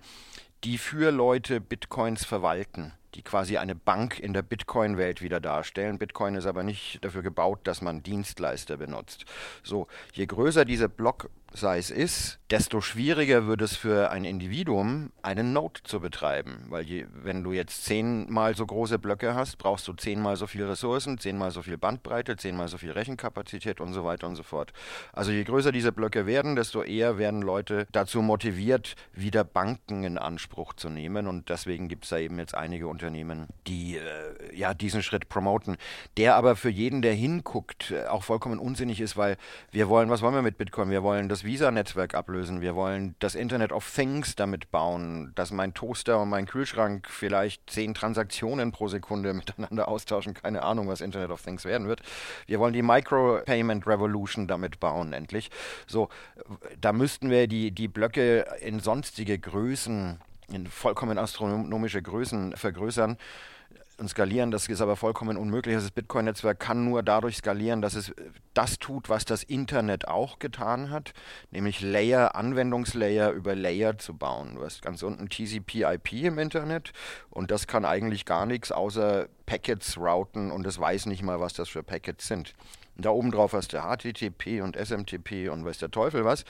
die 0.64 0.78
für 0.78 1.11
Leute 1.11 1.61
Bitcoins 1.61 2.24
verwalten 2.24 2.93
die 3.15 3.23
quasi 3.23 3.57
eine 3.57 3.75
Bank 3.75 4.19
in 4.19 4.33
der 4.33 4.43
Bitcoin-Welt 4.43 5.23
wieder 5.23 5.41
darstellen. 5.41 5.99
Bitcoin 5.99 6.35
ist 6.35 6.47
aber 6.47 6.62
nicht 6.62 7.05
dafür 7.05 7.23
gebaut, 7.23 7.61
dass 7.65 7.81
man 7.81 8.03
Dienstleister 8.03 8.77
benutzt. 8.77 9.25
So, 9.62 9.87
je 10.12 10.27
größer 10.27 10.65
dieser 10.65 10.89
Block 10.89 11.31
es 11.62 11.91
ist, 11.91 12.39
desto 12.51 12.81
schwieriger 12.81 13.47
wird 13.47 13.62
es 13.62 13.77
für 13.77 14.11
ein 14.11 14.25
Individuum, 14.25 15.12
einen 15.23 15.53
Node 15.53 15.81
zu 15.85 16.01
betreiben. 16.01 16.67
Weil 16.69 16.85
je, 16.85 17.07
wenn 17.12 17.45
du 17.45 17.53
jetzt 17.53 17.85
zehnmal 17.85 18.57
so 18.57 18.67
große 18.67 18.99
Blöcke 18.99 19.35
hast, 19.35 19.57
brauchst 19.59 19.87
du 19.87 19.93
zehnmal 19.93 20.37
so 20.37 20.47
viele 20.47 20.69
Ressourcen, 20.69 21.19
zehnmal 21.19 21.53
so 21.53 21.62
viel 21.62 21.79
Bandbreite, 21.79 22.37
zehnmal 22.37 22.69
so 22.69 22.77
viel 22.77 22.91
Rechenkapazität 22.91 23.81
und 23.81 23.93
so 23.93 24.05
weiter 24.05 24.27
und 24.27 24.37
so 24.37 24.43
fort. 24.43 24.73
Also 25.12 25.31
je 25.31 25.45
größer 25.45 25.71
diese 25.71 25.93
Blöcke 25.93 26.27
werden, 26.27 26.57
desto 26.57 26.83
eher 26.83 27.19
werden 27.19 27.41
Leute 27.41 27.87
dazu 27.93 28.21
motiviert, 28.21 28.97
wieder 29.12 29.45
Banken 29.45 30.03
in 30.03 30.19
Anspruch 30.19 30.75
zu 30.75 30.91
nehmen. 30.91 31.29
Und 31.29 31.49
deswegen 31.49 31.89
gibt 31.89 32.05
es 32.05 32.11
da 32.11 32.19
eben 32.19 32.39
jetzt 32.39 32.55
einige 32.55 32.89
Unternehmen, 32.89 33.03
die 33.66 33.96
äh, 33.96 34.57
ja 34.57 34.74
diesen 34.74 35.02
Schritt 35.02 35.28
promoten. 35.28 35.76
Der 36.16 36.36
aber 36.36 36.57
für 36.57 36.70
jeden, 36.70 37.02
der 37.02 37.14
hinguckt, 37.14 37.90
äh, 37.90 38.07
auch 38.07 38.22
vollkommen 38.22 38.59
unsinnig 38.59 39.00
ist, 39.00 39.16
weil 39.16 39.36
wir 39.70 39.88
wollen, 39.88 40.11
was 40.11 40.22
wollen 40.22 40.34
wir 40.34 40.42
mit 40.42 40.59
Bitcoin? 40.59 40.90
Wir 40.90 41.02
wollen 41.02 41.28
das 41.28 41.44
Visa-Netzwerk 41.44 42.14
ablösen. 42.14 42.61
Wir 42.61 42.74
wollen 42.74 43.14
das 43.18 43.34
Internet 43.34 43.72
of 43.72 43.90
Things 43.90 44.36
damit 44.36 44.70
bauen, 44.70 45.32
dass 45.34 45.50
mein 45.50 45.74
Toaster 45.74 46.20
und 46.20 46.28
mein 46.28 46.46
Kühlschrank 46.46 47.09
vielleicht 47.11 47.68
zehn 47.70 47.94
Transaktionen 47.94 48.72
pro 48.72 48.88
Sekunde 48.88 49.34
miteinander 49.34 49.88
austauschen. 49.88 50.34
Keine 50.34 50.62
Ahnung, 50.62 50.88
was 50.88 51.00
Internet 51.00 51.30
of 51.30 51.42
Things 51.42 51.64
werden 51.64 51.88
wird. 51.88 52.00
Wir 52.46 52.61
wollen 52.61 52.72
die 52.72 52.82
Micropayment 52.82 53.86
Revolution 53.86 54.46
damit 54.46 54.80
bauen, 54.80 55.12
endlich. 55.12 55.50
So, 55.86 56.09
da 56.80 56.92
müssten 56.92 57.30
wir 57.30 57.46
die, 57.46 57.70
die 57.70 57.88
Blöcke 57.88 58.46
in 58.61 58.80
sonstige 58.80 59.38
Größen, 59.38 60.20
in 60.53 60.66
vollkommen 60.66 61.18
astronomische 61.18 62.03
Größen 62.03 62.57
vergrößern 62.57 63.16
und 63.99 64.09
skalieren. 64.09 64.51
Das 64.51 64.68
ist 64.68 64.80
aber 64.80 64.97
vollkommen 64.97 65.36
unmöglich. 65.36 65.74
Das 65.74 65.90
Bitcoin-Netzwerk 65.90 66.59
kann 66.59 66.84
nur 66.84 67.03
dadurch 67.03 67.36
skalieren, 67.36 67.80
dass 67.80 67.95
es 67.95 68.12
das 68.53 68.78
tut, 68.78 69.09
was 69.09 69.24
das 69.24 69.42
Internet 69.42 70.09
auch 70.09 70.38
getan 70.38 70.90
hat, 70.90 71.12
nämlich 71.51 71.80
Layer, 71.80 72.34
Anwendungslayer 72.34 73.30
über 73.30 73.55
Layer 73.55 73.99
zu 73.99 74.16
bauen. 74.16 74.57
Du 74.57 74.64
hast 74.64 74.82
ganz 74.82 75.03
unten 75.03 75.28
TCP/IP 75.28 76.12
im 76.24 76.38
Internet 76.38 76.92
und 77.30 77.51
das 77.51 77.66
kann 77.66 77.84
eigentlich 77.84 78.24
gar 78.24 78.47
nichts 78.47 78.72
außer 78.72 79.28
Packets 79.47 79.97
routen 79.97 80.51
und 80.51 80.66
es 80.66 80.78
weiß 80.78 81.07
nicht 81.07 81.22
mal, 81.22 81.40
was 81.40 81.55
das 81.55 81.68
für 81.68 81.82
Packets 81.82 82.26
sind. 82.26 82.55
Da 82.97 83.11
oben 83.11 83.32
drauf 83.32 83.53
hast 83.53 83.72
du 83.72 83.78
HTTP 83.78 84.61
und 84.62 84.76
SMTP 84.76 85.49
und 85.51 85.64
weiß 85.64 85.78
der 85.78 85.90
Teufel 85.90 86.24
was, 86.24 86.45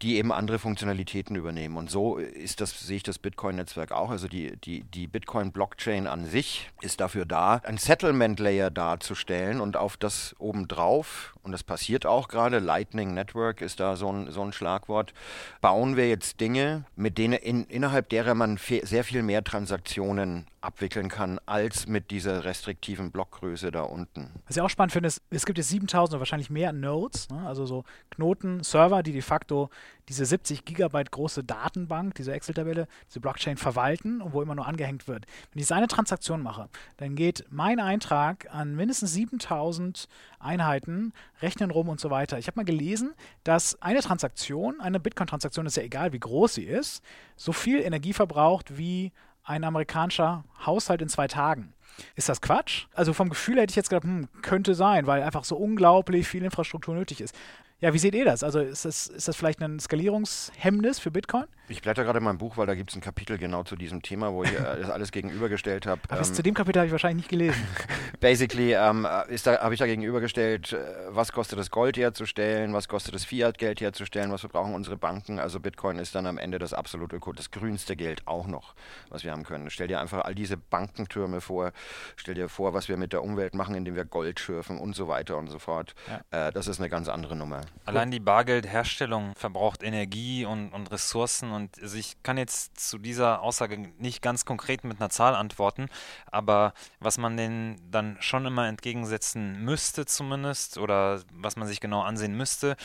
die 0.00 0.16
eben 0.16 0.32
andere 0.32 0.58
Funktionalitäten 0.58 1.36
übernehmen. 1.36 1.76
Und 1.76 1.90
so 1.90 2.16
ist 2.16 2.62
das, 2.62 2.80
sehe 2.80 2.96
ich 2.96 3.02
das 3.02 3.18
Bitcoin-Netzwerk 3.18 3.92
auch. 3.92 4.10
Also 4.10 4.26
die, 4.26 4.56
die, 4.56 4.84
die 4.84 5.06
Bitcoin-Blockchain 5.06 6.06
an 6.06 6.24
sich 6.24 6.70
ist 6.80 7.00
dafür 7.00 7.26
da, 7.26 7.60
ein 7.64 7.76
Settlement-Layer 7.76 8.70
darzustellen 8.70 9.60
und 9.60 9.76
auf 9.76 9.98
das 9.98 10.34
obendrauf, 10.38 11.34
und 11.42 11.52
das 11.52 11.62
passiert 11.62 12.06
auch 12.06 12.28
gerade, 12.28 12.58
Lightning 12.58 13.12
Network 13.12 13.60
ist 13.60 13.78
da 13.78 13.96
so 13.96 14.10
ein, 14.10 14.30
so 14.30 14.42
ein 14.42 14.54
Schlagwort, 14.54 15.12
bauen 15.60 15.96
wir 15.96 16.08
jetzt 16.08 16.40
Dinge, 16.40 16.84
mit 16.96 17.18
denen 17.18 17.34
in, 17.34 17.64
innerhalb 17.64 18.08
derer 18.08 18.34
man 18.34 18.56
sehr 18.56 19.04
viel 19.04 19.22
mehr 19.22 19.44
Transaktionen 19.44 20.46
abwickeln 20.62 21.08
kann, 21.08 21.38
als 21.46 21.86
mit 21.86 22.10
dieser 22.10 22.44
restriktiven 22.44 23.10
Blockgröße 23.10 23.70
da 23.70 23.82
unten. 23.82 24.30
Was 24.46 24.56
ich 24.56 24.62
auch 24.62 24.70
spannend 24.70 24.92
finde, 24.92 25.08
ist, 25.08 25.20
es 25.30 25.44
gibt 25.44 25.58
jetzt 25.58 25.68
7000 25.68 26.14
oder 26.14 26.20
wahrscheinlich 26.20 26.50
mehr 26.50 26.72
Nodes, 26.72 27.28
ne? 27.30 27.46
also 27.46 27.66
so 27.66 27.84
Knoten, 28.10 28.62
Server, 28.62 29.02
die 29.02 29.12
de 29.12 29.22
facto 29.22 29.70
diese 30.08 30.24
70 30.24 30.64
Gigabyte 30.64 31.10
große 31.10 31.44
Datenbank, 31.44 32.14
diese 32.14 32.32
Excel-Tabelle, 32.32 32.86
diese 33.08 33.20
Blockchain 33.20 33.56
verwalten 33.56 34.20
und 34.20 34.32
wo 34.32 34.42
immer 34.42 34.54
nur 34.54 34.66
angehängt 34.66 35.08
wird. 35.08 35.26
Wenn 35.52 35.62
ich 35.62 35.72
eine 35.72 35.88
Transaktion 35.88 36.42
mache, 36.42 36.68
dann 36.96 37.14
geht 37.14 37.44
mein 37.50 37.80
Eintrag 37.80 38.52
an 38.52 38.74
mindestens 38.74 39.12
7000 39.12 40.08
Einheiten, 40.38 41.12
rechnen 41.40 41.70
rum 41.70 41.88
und 41.88 42.00
so 42.00 42.10
weiter. 42.10 42.38
Ich 42.38 42.46
habe 42.46 42.58
mal 42.58 42.64
gelesen, 42.64 43.14
dass 43.44 43.80
eine 43.80 44.00
Transaktion, 44.00 44.80
eine 44.80 45.00
Bitcoin-Transaktion, 45.00 45.66
ist 45.66 45.76
ja 45.76 45.82
egal, 45.82 46.12
wie 46.12 46.20
groß 46.20 46.54
sie 46.54 46.64
ist, 46.64 47.02
so 47.36 47.52
viel 47.52 47.80
Energie 47.80 48.12
verbraucht 48.12 48.76
wie 48.76 49.12
ein 49.44 49.64
amerikanischer 49.64 50.44
Haushalt 50.64 51.02
in 51.02 51.08
zwei 51.08 51.28
Tagen. 51.28 51.74
Ist 52.14 52.28
das 52.28 52.40
Quatsch? 52.40 52.86
Also 52.94 53.12
vom 53.12 53.28
Gefühl 53.28 53.58
hätte 53.58 53.70
ich 53.70 53.76
jetzt 53.76 53.90
gedacht, 53.90 54.04
hm, 54.04 54.28
könnte 54.40 54.74
sein, 54.74 55.06
weil 55.06 55.22
einfach 55.22 55.44
so 55.44 55.56
unglaublich 55.56 56.26
viel 56.26 56.42
Infrastruktur 56.42 56.94
nötig 56.94 57.20
ist. 57.20 57.34
Ja, 57.82 57.92
wie 57.92 57.98
seht 57.98 58.14
ihr 58.14 58.24
das? 58.24 58.44
Also 58.44 58.60
ist 58.60 58.84
das, 58.84 59.08
ist 59.08 59.26
das 59.26 59.34
vielleicht 59.34 59.60
ein 59.60 59.80
Skalierungshemmnis 59.80 61.00
für 61.00 61.10
Bitcoin? 61.10 61.46
Ich 61.66 61.82
blätter 61.82 62.04
gerade 62.04 62.18
in 62.18 62.24
meinem 62.24 62.38
Buch, 62.38 62.56
weil 62.56 62.66
da 62.66 62.76
gibt 62.76 62.90
es 62.90 62.96
ein 62.96 63.00
Kapitel 63.00 63.38
genau 63.38 63.64
zu 63.64 63.74
diesem 63.74 64.02
Thema, 64.02 64.32
wo 64.32 64.44
ich 64.44 64.52
äh, 64.52 64.62
das 64.62 64.88
alles 64.88 65.10
gegenübergestellt 65.10 65.86
habe. 65.86 66.00
Aber 66.08 66.18
ähm, 66.18 66.32
zu 66.32 66.44
dem 66.44 66.54
Kapitel 66.54 66.78
habe 66.78 66.86
ich 66.86 66.92
wahrscheinlich 66.92 67.24
nicht 67.24 67.30
gelesen. 67.30 67.60
Basically 68.20 68.72
ähm, 68.74 69.02
da, 69.02 69.60
habe 69.60 69.74
ich 69.74 69.80
da 69.80 69.86
gegenübergestellt, 69.86 70.74
äh, 70.74 70.76
was 71.08 71.32
kostet 71.32 71.58
es 71.58 71.72
Gold 71.72 71.96
herzustellen, 71.96 72.72
was 72.72 72.86
kostet 72.86 73.16
es 73.16 73.24
Fiat-Geld 73.24 73.80
herzustellen, 73.80 74.30
was 74.30 74.42
verbrauchen 74.42 74.74
unsere 74.74 74.96
Banken. 74.96 75.40
Also 75.40 75.58
Bitcoin 75.58 75.98
ist 75.98 76.14
dann 76.14 76.26
am 76.26 76.38
Ende 76.38 76.60
das 76.60 76.74
absolute, 76.74 77.18
das 77.34 77.50
grünste 77.50 77.96
Geld 77.96 78.22
auch 78.28 78.46
noch, 78.46 78.74
was 79.08 79.24
wir 79.24 79.32
haben 79.32 79.42
können. 79.42 79.70
Stell 79.70 79.88
dir 79.88 80.00
einfach 80.00 80.24
all 80.24 80.36
diese 80.36 80.56
Bankentürme 80.56 81.40
vor, 81.40 81.72
stell 82.14 82.34
dir 82.34 82.48
vor, 82.48 82.74
was 82.74 82.88
wir 82.88 82.96
mit 82.96 83.12
der 83.12 83.24
Umwelt 83.24 83.54
machen, 83.54 83.74
indem 83.74 83.96
wir 83.96 84.04
Gold 84.04 84.38
schürfen 84.38 84.78
und 84.78 84.94
so 84.94 85.08
weiter 85.08 85.36
und 85.36 85.48
so 85.48 85.58
fort. 85.58 85.96
Ja. 86.30 86.48
Äh, 86.48 86.52
das 86.52 86.68
ist 86.68 86.78
eine 86.78 86.88
ganz 86.88 87.08
andere 87.08 87.34
Nummer. 87.34 87.62
Allein 87.84 88.12
die 88.12 88.20
Bargeldherstellung 88.20 89.34
verbraucht 89.34 89.82
Energie 89.82 90.44
und, 90.44 90.72
und 90.72 90.92
Ressourcen 90.92 91.50
und 91.50 91.82
also 91.82 91.96
ich 91.96 92.22
kann 92.22 92.38
jetzt 92.38 92.78
zu 92.78 92.96
dieser 92.96 93.42
Aussage 93.42 93.76
nicht 93.98 94.22
ganz 94.22 94.44
konkret 94.44 94.84
mit 94.84 95.00
einer 95.00 95.10
Zahl 95.10 95.34
antworten, 95.34 95.88
aber 96.30 96.74
was 97.00 97.18
man 97.18 97.36
denen 97.36 97.90
dann 97.90 98.16
schon 98.20 98.46
immer 98.46 98.68
entgegensetzen 98.68 99.64
müsste 99.64 100.06
zumindest 100.06 100.78
oder 100.78 101.22
was 101.32 101.56
man 101.56 101.66
sich 101.66 101.80
genau 101.80 102.02
ansehen 102.02 102.36
müsste, 102.36 102.76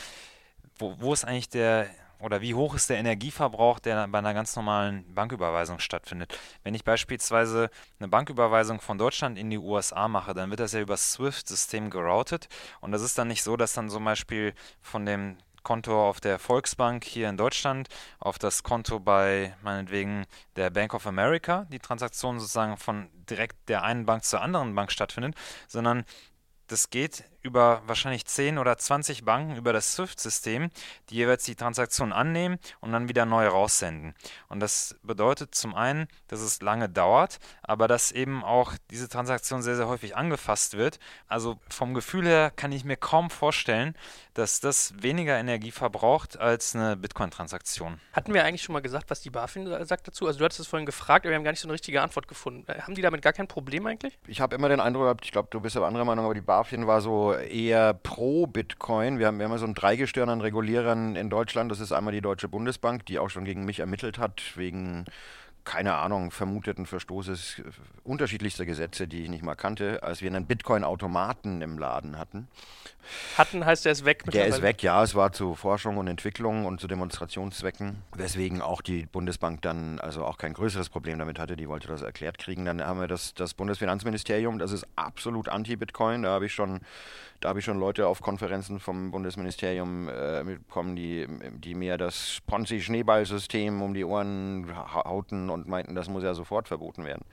wo, 0.78 0.96
wo 0.98 1.12
ist 1.12 1.24
eigentlich 1.24 1.48
der 1.48 1.88
oder 2.20 2.40
wie 2.40 2.54
hoch 2.54 2.74
ist 2.74 2.90
der 2.90 2.98
Energieverbrauch, 2.98 3.78
der 3.78 4.08
bei 4.08 4.18
einer 4.18 4.34
ganz 4.34 4.56
normalen 4.56 5.12
Banküberweisung 5.14 5.78
stattfindet. 5.78 6.38
Wenn 6.62 6.74
ich 6.74 6.84
beispielsweise 6.84 7.70
eine 7.98 8.08
Banküberweisung 8.08 8.80
von 8.80 8.98
Deutschland 8.98 9.38
in 9.38 9.50
die 9.50 9.58
USA 9.58 10.08
mache, 10.08 10.34
dann 10.34 10.50
wird 10.50 10.60
das 10.60 10.72
ja 10.72 10.80
über 10.80 10.94
das 10.94 11.12
SWIFT-System 11.12 11.90
geroutet 11.90 12.48
und 12.80 12.92
das 12.92 13.02
ist 13.02 13.18
dann 13.18 13.28
nicht 13.28 13.42
so, 13.42 13.56
dass 13.56 13.72
dann 13.72 13.90
zum 13.90 14.04
Beispiel 14.04 14.54
von 14.80 15.06
dem 15.06 15.36
Konto 15.62 16.08
auf 16.08 16.20
der 16.20 16.38
Volksbank 16.38 17.04
hier 17.04 17.28
in 17.28 17.36
Deutschland 17.36 17.88
auf 18.20 18.38
das 18.38 18.62
Konto 18.62 19.00
bei 19.00 19.54
meinetwegen 19.62 20.24
der 20.56 20.70
Bank 20.70 20.94
of 20.94 21.06
America 21.06 21.66
die 21.70 21.78
Transaktion 21.78 22.38
sozusagen 22.40 22.78
von 22.78 23.10
direkt 23.28 23.68
der 23.68 23.82
einen 23.82 24.06
Bank 24.06 24.24
zur 24.24 24.40
anderen 24.40 24.74
Bank 24.74 24.90
stattfindet, 24.90 25.34
sondern 25.66 26.04
das 26.68 26.90
geht 26.90 27.24
über 27.42 27.82
wahrscheinlich 27.86 28.26
10 28.26 28.58
oder 28.58 28.76
20 28.76 29.24
Banken 29.24 29.56
über 29.56 29.72
das 29.72 29.94
SWIFT-System, 29.94 30.70
die 31.08 31.14
jeweils 31.14 31.44
die 31.44 31.54
Transaktion 31.54 32.12
annehmen 32.12 32.58
und 32.80 32.92
dann 32.92 33.08
wieder 33.08 33.24
neu 33.24 33.46
raussenden. 33.46 34.14
Und 34.48 34.60
das 34.60 34.96
bedeutet 35.02 35.54
zum 35.54 35.74
einen, 35.74 36.08
dass 36.28 36.40
es 36.40 36.60
lange 36.62 36.88
dauert, 36.88 37.38
aber 37.62 37.88
dass 37.88 38.12
eben 38.12 38.44
auch 38.44 38.74
diese 38.90 39.08
Transaktion 39.08 39.62
sehr, 39.62 39.76
sehr 39.76 39.88
häufig 39.88 40.16
angefasst 40.16 40.76
wird. 40.76 40.98
Also 41.28 41.58
vom 41.68 41.94
Gefühl 41.94 42.26
her 42.26 42.52
kann 42.54 42.72
ich 42.72 42.84
mir 42.84 42.96
kaum 42.96 43.30
vorstellen, 43.30 43.94
dass 44.34 44.60
das 44.60 44.94
weniger 45.00 45.36
Energie 45.36 45.70
verbraucht 45.70 46.38
als 46.38 46.74
eine 46.74 46.96
Bitcoin-Transaktion. 46.96 48.00
Hatten 48.12 48.34
wir 48.34 48.44
eigentlich 48.44 48.62
schon 48.62 48.72
mal 48.72 48.80
gesagt, 48.80 49.10
was 49.10 49.20
die 49.20 49.30
BaFin 49.30 49.84
sagt 49.84 50.06
dazu? 50.06 50.26
Also 50.26 50.38
du 50.38 50.44
hattest 50.44 50.60
es 50.60 50.66
vorhin 50.66 50.86
gefragt, 50.86 51.24
aber 51.24 51.30
wir 51.30 51.36
haben 51.36 51.44
gar 51.44 51.50
nicht 51.50 51.60
so 51.60 51.66
eine 51.66 51.74
richtige 51.74 52.02
Antwort 52.02 52.28
gefunden. 52.28 52.64
Äh, 52.70 52.80
haben 52.80 52.94
die 52.94 53.02
damit 53.02 53.22
gar 53.22 53.32
kein 53.32 53.48
Problem 53.48 53.86
eigentlich? 53.86 54.18
Ich 54.26 54.40
habe 54.40 54.54
immer 54.54 54.68
den 54.68 54.80
Eindruck 54.80 55.04
gehabt, 55.04 55.24
ich 55.24 55.32
glaube, 55.32 55.48
du 55.50 55.60
bist 55.60 55.76
aber 55.76 55.86
anderer 55.86 56.04
Meinung, 56.04 56.24
aber 56.24 56.34
die 56.34 56.40
BaFin 56.40 56.86
war 56.86 57.00
so 57.00 57.27
eher 57.32 57.94
pro 57.94 58.46
Bitcoin. 58.46 59.18
Wir 59.18 59.26
haben, 59.26 59.40
ja 59.40 59.58
so 59.58 59.66
ein 59.66 59.74
Dreigestirn 59.74 60.28
an 60.28 60.40
Regulierern 60.40 61.16
in 61.16 61.30
Deutschland. 61.30 61.70
Das 61.70 61.80
ist 61.80 61.92
einmal 61.92 62.12
die 62.12 62.20
Deutsche 62.20 62.48
Bundesbank, 62.48 63.06
die 63.06 63.18
auch 63.18 63.30
schon 63.30 63.44
gegen 63.44 63.64
mich 63.64 63.80
ermittelt 63.80 64.18
hat, 64.18 64.42
wegen 64.56 65.04
keine 65.68 65.96
Ahnung, 65.96 66.30
vermuteten 66.30 66.86
Verstoßes 66.86 67.60
unterschiedlichster 68.02 68.64
Gesetze, 68.64 69.06
die 69.06 69.24
ich 69.24 69.28
nicht 69.28 69.44
mal 69.44 69.54
kannte, 69.54 70.02
als 70.02 70.22
wir 70.22 70.30
einen 70.30 70.46
Bitcoin-Automaten 70.46 71.60
im 71.60 71.76
Laden 71.76 72.18
hatten. 72.18 72.48
Hatten 73.36 73.66
heißt, 73.66 73.84
der 73.84 73.92
ist 73.92 74.06
weg. 74.06 74.24
Der 74.30 74.46
ist 74.46 74.62
weg, 74.62 74.82
ja. 74.82 75.02
Es 75.02 75.14
war 75.14 75.30
zu 75.30 75.54
Forschung 75.54 75.98
und 75.98 76.08
Entwicklung 76.08 76.64
und 76.64 76.80
zu 76.80 76.88
Demonstrationszwecken, 76.88 78.02
weswegen 78.14 78.62
auch 78.62 78.80
die 78.80 79.04
Bundesbank 79.04 79.60
dann 79.60 80.00
also 80.00 80.24
auch 80.24 80.38
kein 80.38 80.54
größeres 80.54 80.88
Problem 80.88 81.18
damit 81.18 81.38
hatte. 81.38 81.54
Die 81.54 81.68
wollte 81.68 81.88
das 81.88 82.00
erklärt 82.00 82.38
kriegen. 82.38 82.64
Dann 82.64 82.82
haben 82.82 83.00
wir 83.00 83.08
das, 83.08 83.34
das 83.34 83.52
Bundesfinanzministerium, 83.52 84.58
das 84.58 84.72
ist 84.72 84.86
absolut 84.96 85.50
anti-Bitcoin. 85.50 86.22
Da 86.22 86.30
habe 86.30 86.46
ich 86.46 86.54
schon 86.54 86.80
da 87.40 87.50
habe 87.50 87.60
ich 87.60 87.64
schon 87.64 87.78
Leute 87.78 88.06
auf 88.06 88.20
Konferenzen 88.20 88.80
vom 88.80 89.10
Bundesministerium 89.10 90.08
äh, 90.08 90.42
mitbekommen, 90.42 90.96
die, 90.96 91.26
die 91.52 91.74
mir 91.74 91.96
das 91.96 92.38
Ponzi-Schneeballsystem 92.46 93.80
um 93.80 93.94
die 93.94 94.04
Ohren 94.04 94.74
hauten 94.92 95.48
und 95.50 95.68
meinten, 95.68 95.94
das 95.94 96.08
muss 96.08 96.24
ja 96.24 96.34
sofort 96.34 96.68
verboten 96.68 97.04
werden. 97.04 97.24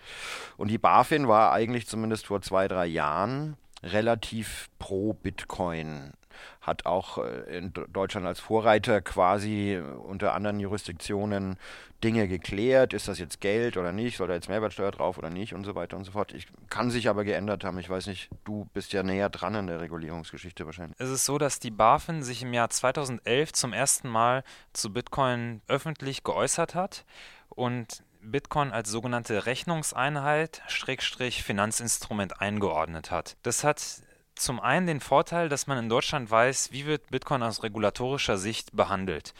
Und 0.57 0.69
die 0.69 0.77
BaFin 0.77 1.27
war 1.27 1.51
eigentlich 1.51 1.87
zumindest 1.87 2.27
vor 2.27 2.41
zwei, 2.41 2.67
drei 2.67 2.85
Jahren 2.85 3.57
relativ 3.83 4.69
pro 4.79 5.13
Bitcoin 5.13 6.13
hat 6.61 6.85
auch 6.85 7.17
äh, 7.17 7.57
in 7.57 7.73
Deutschland 7.73 8.25
als 8.25 8.39
Vorreiter 8.39 9.01
quasi 9.01 9.81
unter 10.03 10.33
anderen 10.33 10.59
Jurisdiktionen 10.59 11.57
Dinge 12.03 12.27
geklärt. 12.27 12.93
Ist 12.93 13.07
das 13.07 13.19
jetzt 13.19 13.41
Geld 13.41 13.77
oder 13.77 13.91
nicht? 13.91 14.17
Soll 14.17 14.27
da 14.27 14.35
jetzt 14.35 14.49
Mehrwertsteuer 14.49 14.91
drauf 14.91 15.17
oder 15.17 15.29
nicht? 15.29 15.53
Und 15.53 15.63
so 15.63 15.75
weiter 15.75 15.97
und 15.97 16.03
so 16.03 16.11
fort. 16.11 16.33
Ich 16.33 16.47
kann 16.69 16.91
sich 16.91 17.09
aber 17.09 17.23
geändert 17.23 17.63
haben. 17.63 17.79
Ich 17.79 17.89
weiß 17.89 18.07
nicht, 18.07 18.29
du 18.43 18.67
bist 18.73 18.93
ja 18.93 19.01
näher 19.01 19.29
dran 19.29 19.55
in 19.55 19.67
der 19.67 19.81
Regulierungsgeschichte 19.81 20.65
wahrscheinlich. 20.65 20.99
Es 20.99 21.09
ist 21.09 21.25
so, 21.25 21.37
dass 21.37 21.59
die 21.59 21.71
BaFin 21.71 22.23
sich 22.23 22.43
im 22.43 22.53
Jahr 22.53 22.69
2011 22.69 23.53
zum 23.53 23.73
ersten 23.73 24.09
Mal 24.09 24.43
zu 24.73 24.93
Bitcoin 24.93 25.61
öffentlich 25.67 26.23
geäußert 26.23 26.75
hat 26.75 27.05
und 27.49 28.03
Bitcoin 28.21 28.71
als 28.71 28.89
sogenannte 28.89 29.45
Rechnungseinheit 29.45 30.61
Schrägstrich 30.67 31.43
Finanzinstrument 31.43 32.41
eingeordnet 32.41 33.11
hat. 33.11 33.37
Das 33.43 33.63
hat 33.63 34.01
zum 34.35 34.59
einen 34.59 34.87
den 34.87 34.99
Vorteil, 34.99 35.49
dass 35.49 35.67
man 35.67 35.77
in 35.77 35.89
Deutschland 35.89 36.29
weiß, 36.29 36.71
wie 36.71 36.85
wird 36.85 37.09
Bitcoin 37.09 37.43
aus 37.43 37.63
regulatorischer 37.63 38.37
Sicht 38.37 38.75
behandelt. 38.75 39.33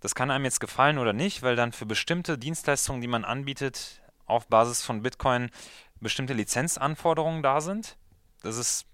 Das 0.00 0.14
kann 0.14 0.30
einem 0.30 0.44
jetzt 0.44 0.60
gefallen 0.60 0.98
oder 0.98 1.12
nicht, 1.12 1.42
weil 1.42 1.56
dann 1.56 1.72
für 1.72 1.86
bestimmte 1.86 2.38
Dienstleistungen, 2.38 3.00
die 3.00 3.08
man 3.08 3.24
anbietet, 3.24 4.02
auf 4.26 4.46
Basis 4.48 4.82
von 4.82 5.02
Bitcoin 5.02 5.50
bestimmte 6.00 6.34
Lizenzanforderungen 6.34 7.42
da 7.42 7.60
sind. 7.60 7.96
Das 8.42 8.56
ist 8.56 8.86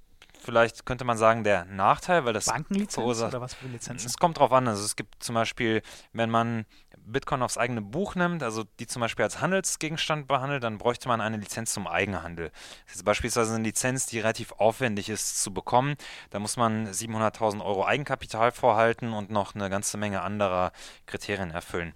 vielleicht 0.43 0.87
könnte 0.87 1.05
man 1.05 1.17
sagen, 1.17 1.45
der 1.45 1.65
Nachteil, 1.67 2.25
weil 2.25 2.33
das 2.33 2.47
Bankenlizenz 2.47 2.99
oder 2.99 3.41
was 3.41 3.55
für 3.55 3.67
Lizenzen? 3.67 4.07
Es 4.07 4.17
kommt 4.17 4.39
drauf 4.39 4.53
an. 4.53 4.69
Also 4.69 4.85
es 4.85 4.97
gibt 4.97 5.23
zum 5.23 5.35
Beispiel, 5.35 5.83
wenn 6.13 6.31
man 6.31 6.67
Bitcoin 7.05 7.43
aufs 7.43 7.59
eigene 7.59 7.83
Buch 7.83 8.15
nimmt, 8.15 8.43
also 8.43 8.65
die 8.79 8.87
zum 8.87 9.01
Beispiel 9.01 9.25
als 9.25 9.41
Handelsgegenstand 9.41 10.27
behandelt, 10.29 10.63
dann 10.63 10.79
bräuchte 10.79 11.09
man 11.09 11.21
eine 11.21 11.37
Lizenz 11.37 11.73
zum 11.73 11.87
Eigenhandel. 11.87 12.51
Das 12.87 12.97
ist 12.97 13.05
beispielsweise 13.05 13.55
eine 13.55 13.65
Lizenz, 13.65 14.07
die 14.07 14.21
relativ 14.21 14.53
aufwendig 14.53 15.09
ist 15.09 15.43
zu 15.43 15.53
bekommen. 15.53 15.97
Da 16.31 16.39
muss 16.39 16.57
man 16.57 16.89
700.000 16.89 17.65
Euro 17.65 17.85
Eigenkapital 17.85 18.53
vorhalten 18.53 19.13
und 19.13 19.31
noch 19.31 19.55
eine 19.55 19.71
ganze 19.71 19.97
Menge 19.97 20.23
anderer 20.23 20.73
Kriterien 21.07 21.51
erfüllen. 21.51 21.95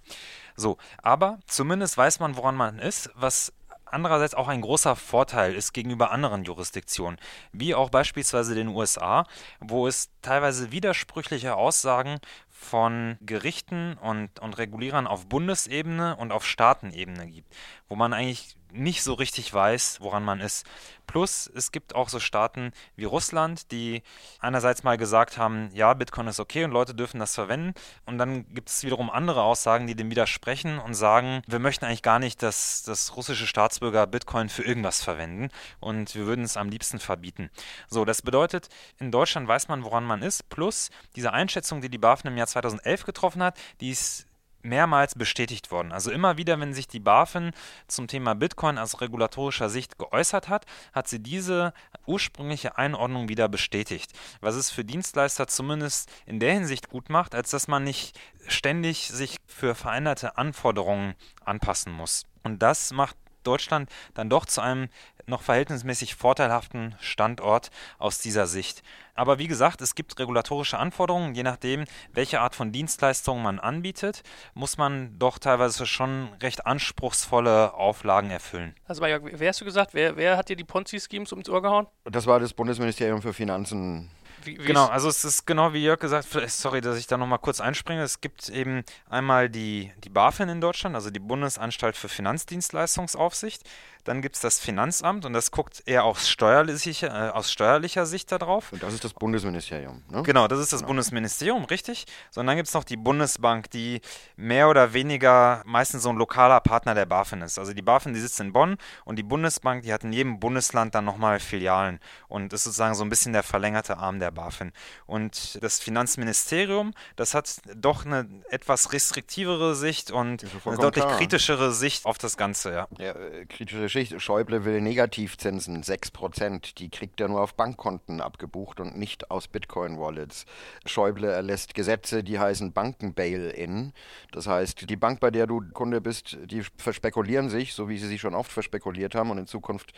So, 0.55 0.77
aber 1.01 1.39
zumindest 1.45 1.97
weiß 1.97 2.19
man, 2.19 2.35
woran 2.35 2.55
man 2.55 2.79
ist, 2.79 3.11
was 3.15 3.53
andererseits 3.91 4.35
auch 4.35 4.47
ein 4.47 4.61
großer 4.61 4.95
Vorteil 4.95 5.55
ist 5.55 5.73
gegenüber 5.73 6.11
anderen 6.11 6.43
Jurisdiktionen, 6.43 7.19
wie 7.51 7.75
auch 7.75 7.89
beispielsweise 7.89 8.55
den 8.55 8.67
USA, 8.69 9.25
wo 9.59 9.87
es 9.87 10.09
teilweise 10.21 10.71
widersprüchliche 10.71 11.55
Aussagen 11.55 12.19
von 12.59 13.17
Gerichten 13.21 13.97
und, 14.01 14.39
und 14.39 14.57
Regulierern 14.57 15.07
auf 15.07 15.27
Bundesebene 15.27 16.15
und 16.15 16.31
auf 16.31 16.45
Staatenebene 16.45 17.27
gibt, 17.27 17.55
wo 17.87 17.95
man 17.95 18.13
eigentlich 18.13 18.57
nicht 18.71 19.03
so 19.03 19.13
richtig 19.13 19.53
weiß, 19.53 19.99
woran 20.01 20.23
man 20.23 20.41
ist. 20.41 20.65
Plus, 21.07 21.49
es 21.55 21.71
gibt 21.71 21.95
auch 21.95 22.09
so 22.09 22.19
Staaten 22.19 22.73
wie 22.97 23.05
Russland, 23.05 23.71
die 23.71 24.03
einerseits 24.39 24.83
mal 24.83 24.97
gesagt 24.97 25.37
haben, 25.37 25.69
ja, 25.73 25.93
Bitcoin 25.93 26.27
ist 26.27 26.39
okay 26.39 26.65
und 26.65 26.71
Leute 26.71 26.93
dürfen 26.93 27.19
das 27.19 27.33
verwenden. 27.33 27.73
Und 28.05 28.17
dann 28.17 28.45
gibt 28.53 28.67
es 28.67 28.83
wiederum 28.83 29.09
andere 29.09 29.41
Aussagen, 29.41 29.87
die 29.87 29.95
dem 29.95 30.11
widersprechen 30.11 30.79
und 30.79 30.95
sagen, 30.95 31.41
wir 31.47 31.59
möchten 31.59 31.85
eigentlich 31.85 32.03
gar 32.03 32.19
nicht, 32.19 32.43
dass, 32.43 32.83
dass 32.83 33.15
russische 33.15 33.47
Staatsbürger 33.47 34.05
Bitcoin 34.05 34.49
für 34.49 34.63
irgendwas 34.63 35.01
verwenden 35.01 35.49
und 35.79 36.13
wir 36.13 36.25
würden 36.25 36.43
es 36.43 36.57
am 36.57 36.69
liebsten 36.69 36.99
verbieten. 36.99 37.49
So, 37.87 38.03
das 38.03 38.21
bedeutet, 38.21 38.67
in 38.99 39.11
Deutschland 39.11 39.47
weiß 39.47 39.69
man, 39.69 39.85
woran 39.85 40.03
man 40.03 40.21
ist. 40.21 40.49
Plus, 40.49 40.89
diese 41.15 41.31
Einschätzung, 41.31 41.79
die 41.79 41.89
die 41.89 41.97
BaFin 41.97 42.31
im 42.31 42.37
Jahr 42.37 42.46
2011 42.47 43.03
getroffen 43.03 43.43
hat, 43.43 43.57
die 43.81 43.91
ist 43.91 44.27
mehrmals 44.67 45.15
bestätigt 45.15 45.71
worden. 45.71 45.91
Also 45.91 46.11
immer 46.11 46.37
wieder, 46.37 46.59
wenn 46.59 46.73
sich 46.73 46.87
die 46.87 46.99
BaFin 46.99 47.51
zum 47.87 48.07
Thema 48.07 48.35
Bitcoin 48.35 48.77
aus 48.77 49.01
regulatorischer 49.01 49.69
Sicht 49.69 49.97
geäußert 49.97 50.49
hat, 50.49 50.65
hat 50.93 51.07
sie 51.07 51.19
diese 51.19 51.73
ursprüngliche 52.05 52.77
Einordnung 52.77 53.29
wieder 53.29 53.49
bestätigt. 53.49 54.11
Was 54.41 54.55
es 54.55 54.69
für 54.69 54.83
Dienstleister 54.83 55.47
zumindest 55.47 56.09
in 56.25 56.39
der 56.39 56.53
Hinsicht 56.53 56.89
gut 56.89 57.09
macht, 57.09 57.35
als 57.35 57.49
dass 57.51 57.67
man 57.67 57.83
nicht 57.83 58.19
ständig 58.47 59.09
sich 59.09 59.37
für 59.47 59.75
veränderte 59.75 60.37
Anforderungen 60.37 61.15
anpassen 61.43 61.91
muss. 61.91 62.25
Und 62.43 62.61
das 62.61 62.91
macht 62.91 63.17
Deutschland 63.47 63.89
dann 64.13 64.29
doch 64.29 64.45
zu 64.45 64.61
einem 64.61 64.89
noch 65.27 65.41
verhältnismäßig 65.41 66.15
vorteilhaften 66.15 66.95
Standort 66.99 67.69
aus 67.99 68.19
dieser 68.19 68.47
Sicht. 68.47 68.81
Aber 69.13 69.39
wie 69.39 69.47
gesagt, 69.47 69.81
es 69.81 69.95
gibt 69.95 70.17
regulatorische 70.19 70.77
Anforderungen. 70.77 71.35
Je 71.35 71.43
nachdem, 71.43 71.85
welche 72.13 72.39
Art 72.39 72.55
von 72.55 72.71
Dienstleistungen 72.71 73.43
man 73.43 73.59
anbietet, 73.59 74.23
muss 74.53 74.77
man 74.77 75.17
doch 75.19 75.39
teilweise 75.39 75.85
schon 75.85 76.29
recht 76.41 76.65
anspruchsvolle 76.65 77.73
Auflagen 77.73 78.29
erfüllen. 78.29 78.75
Also, 78.85 79.01
wer 79.01 79.49
hast 79.49 79.59
du 79.59 79.65
gesagt, 79.65 79.93
wer, 79.93 80.15
wer 80.17 80.37
hat 80.37 80.49
dir 80.49 80.55
die 80.55 80.63
Ponzi-Schemes 80.63 81.31
ums 81.31 81.49
Ohr 81.49 81.61
gehauen? 81.61 81.87
Das 82.05 82.27
war 82.27 82.39
das 82.39 82.53
Bundesministerium 82.53 83.21
für 83.21 83.33
Finanzen. 83.33 84.11
Wie, 84.47 84.57
wie 84.57 84.65
genau, 84.65 84.85
also 84.87 85.09
es 85.09 85.25
ist 85.25 85.45
genau 85.45 85.73
wie 85.73 85.83
Jörg 85.83 85.99
gesagt, 85.99 86.27
sorry, 86.47 86.81
dass 86.81 86.97
ich 86.97 87.05
da 87.05 87.17
nochmal 87.17 87.39
kurz 87.39 87.59
einspringe. 87.59 88.01
Es 88.01 88.21
gibt 88.21 88.49
eben 88.49 88.83
einmal 89.09 89.49
die, 89.49 89.91
die 90.03 90.09
BaFin 90.09 90.49
in 90.49 90.61
Deutschland, 90.61 90.95
also 90.95 91.09
die 91.09 91.19
Bundesanstalt 91.19 91.97
für 91.97 92.07
Finanzdienstleistungsaufsicht. 92.07 93.63
Dann 94.07 94.21
gibt 94.21 94.35
es 94.35 94.41
das 94.41 94.57
Finanzamt 94.57 95.25
und 95.25 95.33
das 95.33 95.51
guckt 95.51 95.83
eher 95.85 96.05
aus 96.05 96.29
steuerlicher, 96.29 97.07
äh, 97.07 97.29
aus 97.31 97.51
steuerlicher 97.51 98.05
Sicht 98.05 98.31
darauf. 98.31 98.71
Und 98.71 98.81
das 98.81 98.93
ist 98.93 99.03
das 99.03 99.13
Bundesministerium, 99.13 100.01
ne? 100.09 100.23
Genau, 100.23 100.47
das 100.47 100.59
ist 100.59 100.71
das 100.71 100.79
genau. 100.79 100.87
Bundesministerium, 100.87 101.65
richtig. 101.65 102.05
So, 102.31 102.39
und 102.39 102.47
dann 102.47 102.55
gibt 102.55 102.69
es 102.69 102.73
noch 102.73 102.85
die 102.85 102.95
Bundesbank, 102.95 103.69
die 103.71 103.99
mehr 104.37 104.69
oder 104.69 104.93
weniger 104.93 105.61
meistens 105.65 106.03
so 106.03 106.09
ein 106.09 106.15
lokaler 106.15 106.61
Partner 106.61 106.95
der 106.95 107.05
BaFin 107.05 107.41
ist. 107.41 107.59
Also 107.59 107.73
die 107.73 107.81
BaFin, 107.81 108.13
die 108.13 108.21
sitzt 108.21 108.39
in 108.39 108.53
Bonn 108.53 108.77
und 109.03 109.17
die 109.17 109.23
Bundesbank, 109.23 109.83
die 109.83 109.91
hat 109.91 110.05
in 110.05 110.13
jedem 110.13 110.39
Bundesland 110.39 110.95
dann 110.95 111.03
nochmal 111.03 111.41
Filialen 111.41 111.99
und 112.29 112.53
ist 112.53 112.63
sozusagen 112.63 112.95
so 112.95 113.03
ein 113.03 113.09
bisschen 113.09 113.33
der 113.33 113.43
verlängerte 113.43 113.97
Arm 113.97 114.21
der 114.21 114.31
BaFin. 114.31 114.71
Und 115.05 115.61
das 115.61 115.79
Finanzministerium, 115.79 116.93
das 117.17 117.33
hat 117.33 117.57
doch 117.75 118.05
eine 118.05 118.25
etwas 118.49 118.93
restriktivere 118.93 119.75
Sicht 119.75 120.11
und 120.11 120.45
eine 120.63 120.77
deutlich 120.77 121.03
klar. 121.03 121.17
kritischere 121.17 121.73
Sicht 121.73 122.05
auf 122.05 122.17
das 122.17 122.37
Ganze, 122.37 122.71
ja. 122.71 122.87
ja 122.99 123.11
äh, 123.11 123.45
kritische 123.45 123.96
Geschichte. 123.97 124.19
Schäuble 124.19 124.63
will 124.63 124.81
Negativzinsen, 124.81 125.83
6%. 125.83 126.75
Die 126.75 126.89
kriegt 126.89 127.19
er 127.19 127.29
nur 127.29 127.41
auf 127.41 127.55
Bankkonten 127.55 128.21
abgebucht 128.21 128.79
und 128.79 128.97
nicht 128.97 129.31
aus 129.31 129.47
Bitcoin-Wallets. 129.47 130.45
Schäuble 130.85 131.31
erlässt 131.31 131.73
Gesetze, 131.73 132.23
die 132.23 132.37
heißen 132.37 132.73
Banken-Bail-In. 132.73 133.93
Das 134.31 134.47
heißt, 134.47 134.89
die 134.89 134.95
Bank, 134.95 135.19
bei 135.19 135.31
der 135.31 135.47
du 135.47 135.61
Kunde 135.73 136.01
bist, 136.01 136.37
die 136.45 136.63
verspekulieren 136.77 137.49
sich, 137.49 137.73
so 137.73 137.89
wie 137.89 137.97
sie 137.97 138.07
sich 138.07 138.21
schon 138.21 138.35
oft 138.35 138.51
verspekuliert 138.51 139.15
haben. 139.15 139.31
Und 139.31 139.39
in 139.39 139.47
Zukunft 139.47 139.93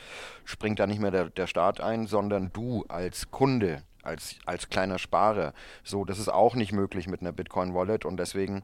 springt 0.45 0.80
da 0.80 0.88
nicht 0.88 1.02
mehr 1.02 1.12
der, 1.12 1.30
der 1.30 1.47
Staat 1.47 1.82
ein, 1.82 2.08
sondern 2.08 2.52
du 2.54 2.86
als 2.88 3.32
Kunde 3.32 3.84
als, 4.02 4.36
als 4.45 4.70
kleiner 4.70 4.97
Sparer. 4.97 5.54
So, 5.84 6.06
das 6.06 6.20
ist 6.20 6.30
auch 6.30 6.56
nicht 6.56 6.72
möglich 6.72 7.08
mit 7.08 7.20
einer 7.22 7.34
Bitcoin-Wallet 7.34 8.06
und 8.06 8.18
deswegen 8.18 8.64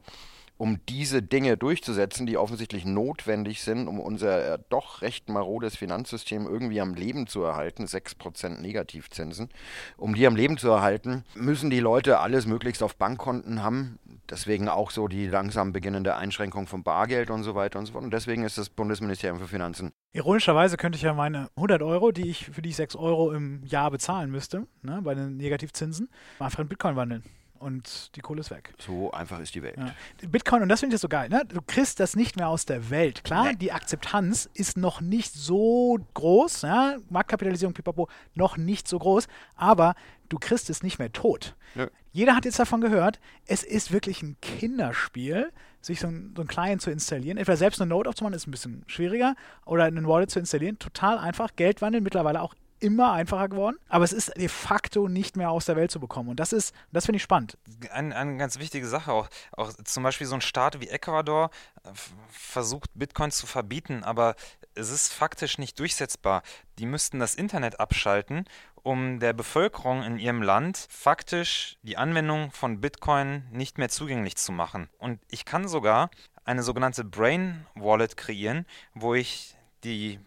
um 0.58 0.80
diese 0.88 1.22
Dinge 1.22 1.56
durchzusetzen, 1.56 2.26
die 2.26 2.38
offensichtlich 2.38 2.84
notwendig 2.84 3.62
sind, 3.62 3.88
um 3.88 4.00
unser 4.00 4.54
äh, 4.54 4.58
doch 4.70 5.02
recht 5.02 5.28
marodes 5.28 5.76
Finanzsystem 5.76 6.46
irgendwie 6.46 6.80
am 6.80 6.94
Leben 6.94 7.26
zu 7.26 7.42
erhalten, 7.42 7.84
6% 7.84 8.60
Negativzinsen, 8.60 9.50
um 9.96 10.14
die 10.14 10.26
am 10.26 10.36
Leben 10.36 10.56
zu 10.56 10.68
erhalten, 10.68 11.24
müssen 11.34 11.70
die 11.70 11.80
Leute 11.80 12.20
alles 12.20 12.46
möglichst 12.46 12.82
auf 12.82 12.96
Bankkonten 12.96 13.62
haben. 13.62 13.98
Deswegen 14.30 14.68
auch 14.68 14.90
so 14.90 15.08
die 15.08 15.26
langsam 15.26 15.72
beginnende 15.72 16.16
Einschränkung 16.16 16.66
von 16.66 16.82
Bargeld 16.82 17.30
und 17.30 17.42
so 17.42 17.54
weiter 17.54 17.78
und 17.78 17.86
so 17.86 17.92
fort. 17.92 18.04
Und 18.04 18.12
deswegen 18.12 18.42
ist 18.42 18.58
das 18.58 18.70
Bundesministerium 18.70 19.38
für 19.38 19.48
Finanzen. 19.48 19.92
Ironischerweise 20.14 20.76
könnte 20.76 20.96
ich 20.96 21.02
ja 21.02 21.12
meine 21.12 21.48
100 21.56 21.82
Euro, 21.82 22.10
die 22.10 22.30
ich 22.30 22.46
für 22.46 22.62
die 22.62 22.70
ich 22.70 22.76
6 22.76 22.96
Euro 22.96 23.32
im 23.32 23.62
Jahr 23.64 23.90
bezahlen 23.90 24.30
müsste, 24.30 24.66
ne, 24.82 25.00
bei 25.02 25.14
den 25.14 25.36
Negativzinsen, 25.36 26.08
einfach 26.38 26.60
in 26.60 26.68
Bitcoin 26.68 26.96
wandeln. 26.96 27.22
Und 27.58 28.14
die 28.16 28.20
Kohle 28.20 28.40
ist 28.40 28.50
weg. 28.50 28.74
So 28.78 29.10
einfach 29.10 29.40
ist 29.40 29.54
die 29.54 29.62
Welt. 29.62 29.76
Ja. 29.76 29.94
Bitcoin, 30.28 30.62
und 30.62 30.68
das 30.68 30.80
finde 30.80 30.96
ich 30.96 31.02
so 31.02 31.08
geil, 31.08 31.28
ne? 31.28 31.42
du 31.46 31.60
kriegst 31.62 32.00
das 32.00 32.16
nicht 32.16 32.36
mehr 32.36 32.48
aus 32.48 32.66
der 32.66 32.90
Welt. 32.90 33.24
Klar, 33.24 33.50
nee. 33.50 33.56
die 33.56 33.72
Akzeptanz 33.72 34.48
ist 34.54 34.76
noch 34.76 35.00
nicht 35.00 35.34
so 35.34 35.98
groß, 36.14 36.62
ja? 36.62 36.96
Marktkapitalisierung, 37.10 37.74
pipapo, 37.74 38.08
noch 38.34 38.56
nicht 38.56 38.88
so 38.88 38.98
groß, 38.98 39.28
aber 39.56 39.94
du 40.28 40.38
kriegst 40.38 40.70
es 40.70 40.82
nicht 40.82 40.98
mehr 40.98 41.12
tot. 41.12 41.56
Ja. 41.74 41.88
Jeder 42.12 42.34
hat 42.34 42.46
jetzt 42.46 42.58
davon 42.58 42.80
gehört, 42.80 43.20
es 43.46 43.62
ist 43.62 43.92
wirklich 43.92 44.22
ein 44.22 44.36
Kinderspiel, 44.40 45.52
sich 45.82 46.00
so 46.00 46.08
ein, 46.08 46.32
so 46.34 46.42
ein 46.42 46.48
Client 46.48 46.80
zu 46.80 46.90
installieren. 46.90 47.36
Entweder 47.36 47.58
selbst 47.58 47.80
eine 47.80 47.90
Node 47.90 48.08
aufzumachen, 48.08 48.34
ist 48.34 48.46
ein 48.46 48.50
bisschen 48.50 48.84
schwieriger, 48.86 49.36
oder 49.66 49.84
einen 49.84 50.08
Wallet 50.08 50.30
zu 50.30 50.38
installieren. 50.38 50.78
Total 50.78 51.18
einfach. 51.18 51.50
Geldwandel 51.56 52.00
mittlerweile 52.00 52.40
auch 52.40 52.54
immer 52.80 53.12
einfacher 53.12 53.48
geworden, 53.48 53.76
aber 53.88 54.04
es 54.04 54.12
ist 54.12 54.36
de 54.36 54.48
facto 54.48 55.08
nicht 55.08 55.36
mehr 55.36 55.50
aus 55.50 55.64
der 55.64 55.76
Welt 55.76 55.90
zu 55.90 56.00
bekommen. 56.00 56.30
Und 56.30 56.40
das 56.40 56.52
ist, 56.52 56.74
das 56.92 57.06
finde 57.06 57.16
ich 57.16 57.22
spannend. 57.22 57.56
Eine, 57.90 58.14
eine 58.14 58.36
ganz 58.36 58.58
wichtige 58.58 58.86
Sache 58.86 59.12
auch, 59.12 59.28
auch 59.52 59.72
zum 59.84 60.02
Beispiel 60.02 60.26
so 60.26 60.34
ein 60.34 60.40
Staat 60.40 60.80
wie 60.80 60.88
Ecuador 60.88 61.50
äh, 61.84 61.88
versucht 62.28 62.90
Bitcoin 62.94 63.30
zu 63.30 63.46
verbieten, 63.46 64.04
aber 64.04 64.34
es 64.74 64.90
ist 64.90 65.12
faktisch 65.12 65.58
nicht 65.58 65.78
durchsetzbar. 65.78 66.42
Die 66.78 66.86
müssten 66.86 67.18
das 67.18 67.34
Internet 67.34 67.80
abschalten, 67.80 68.44
um 68.82 69.18
der 69.18 69.32
Bevölkerung 69.32 70.02
in 70.02 70.18
ihrem 70.18 70.42
Land 70.42 70.86
faktisch 70.90 71.78
die 71.82 71.96
Anwendung 71.96 72.52
von 72.52 72.80
Bitcoin 72.80 73.44
nicht 73.50 73.78
mehr 73.78 73.88
zugänglich 73.88 74.36
zu 74.36 74.52
machen. 74.52 74.88
Und 74.98 75.18
ich 75.28 75.44
kann 75.44 75.66
sogar 75.66 76.10
eine 76.44 76.62
sogenannte 76.62 77.04
Brain 77.04 77.66
Wallet 77.74 78.16
kreieren, 78.16 78.66
wo 78.94 79.14
ich 79.14 79.56
die 79.82 80.20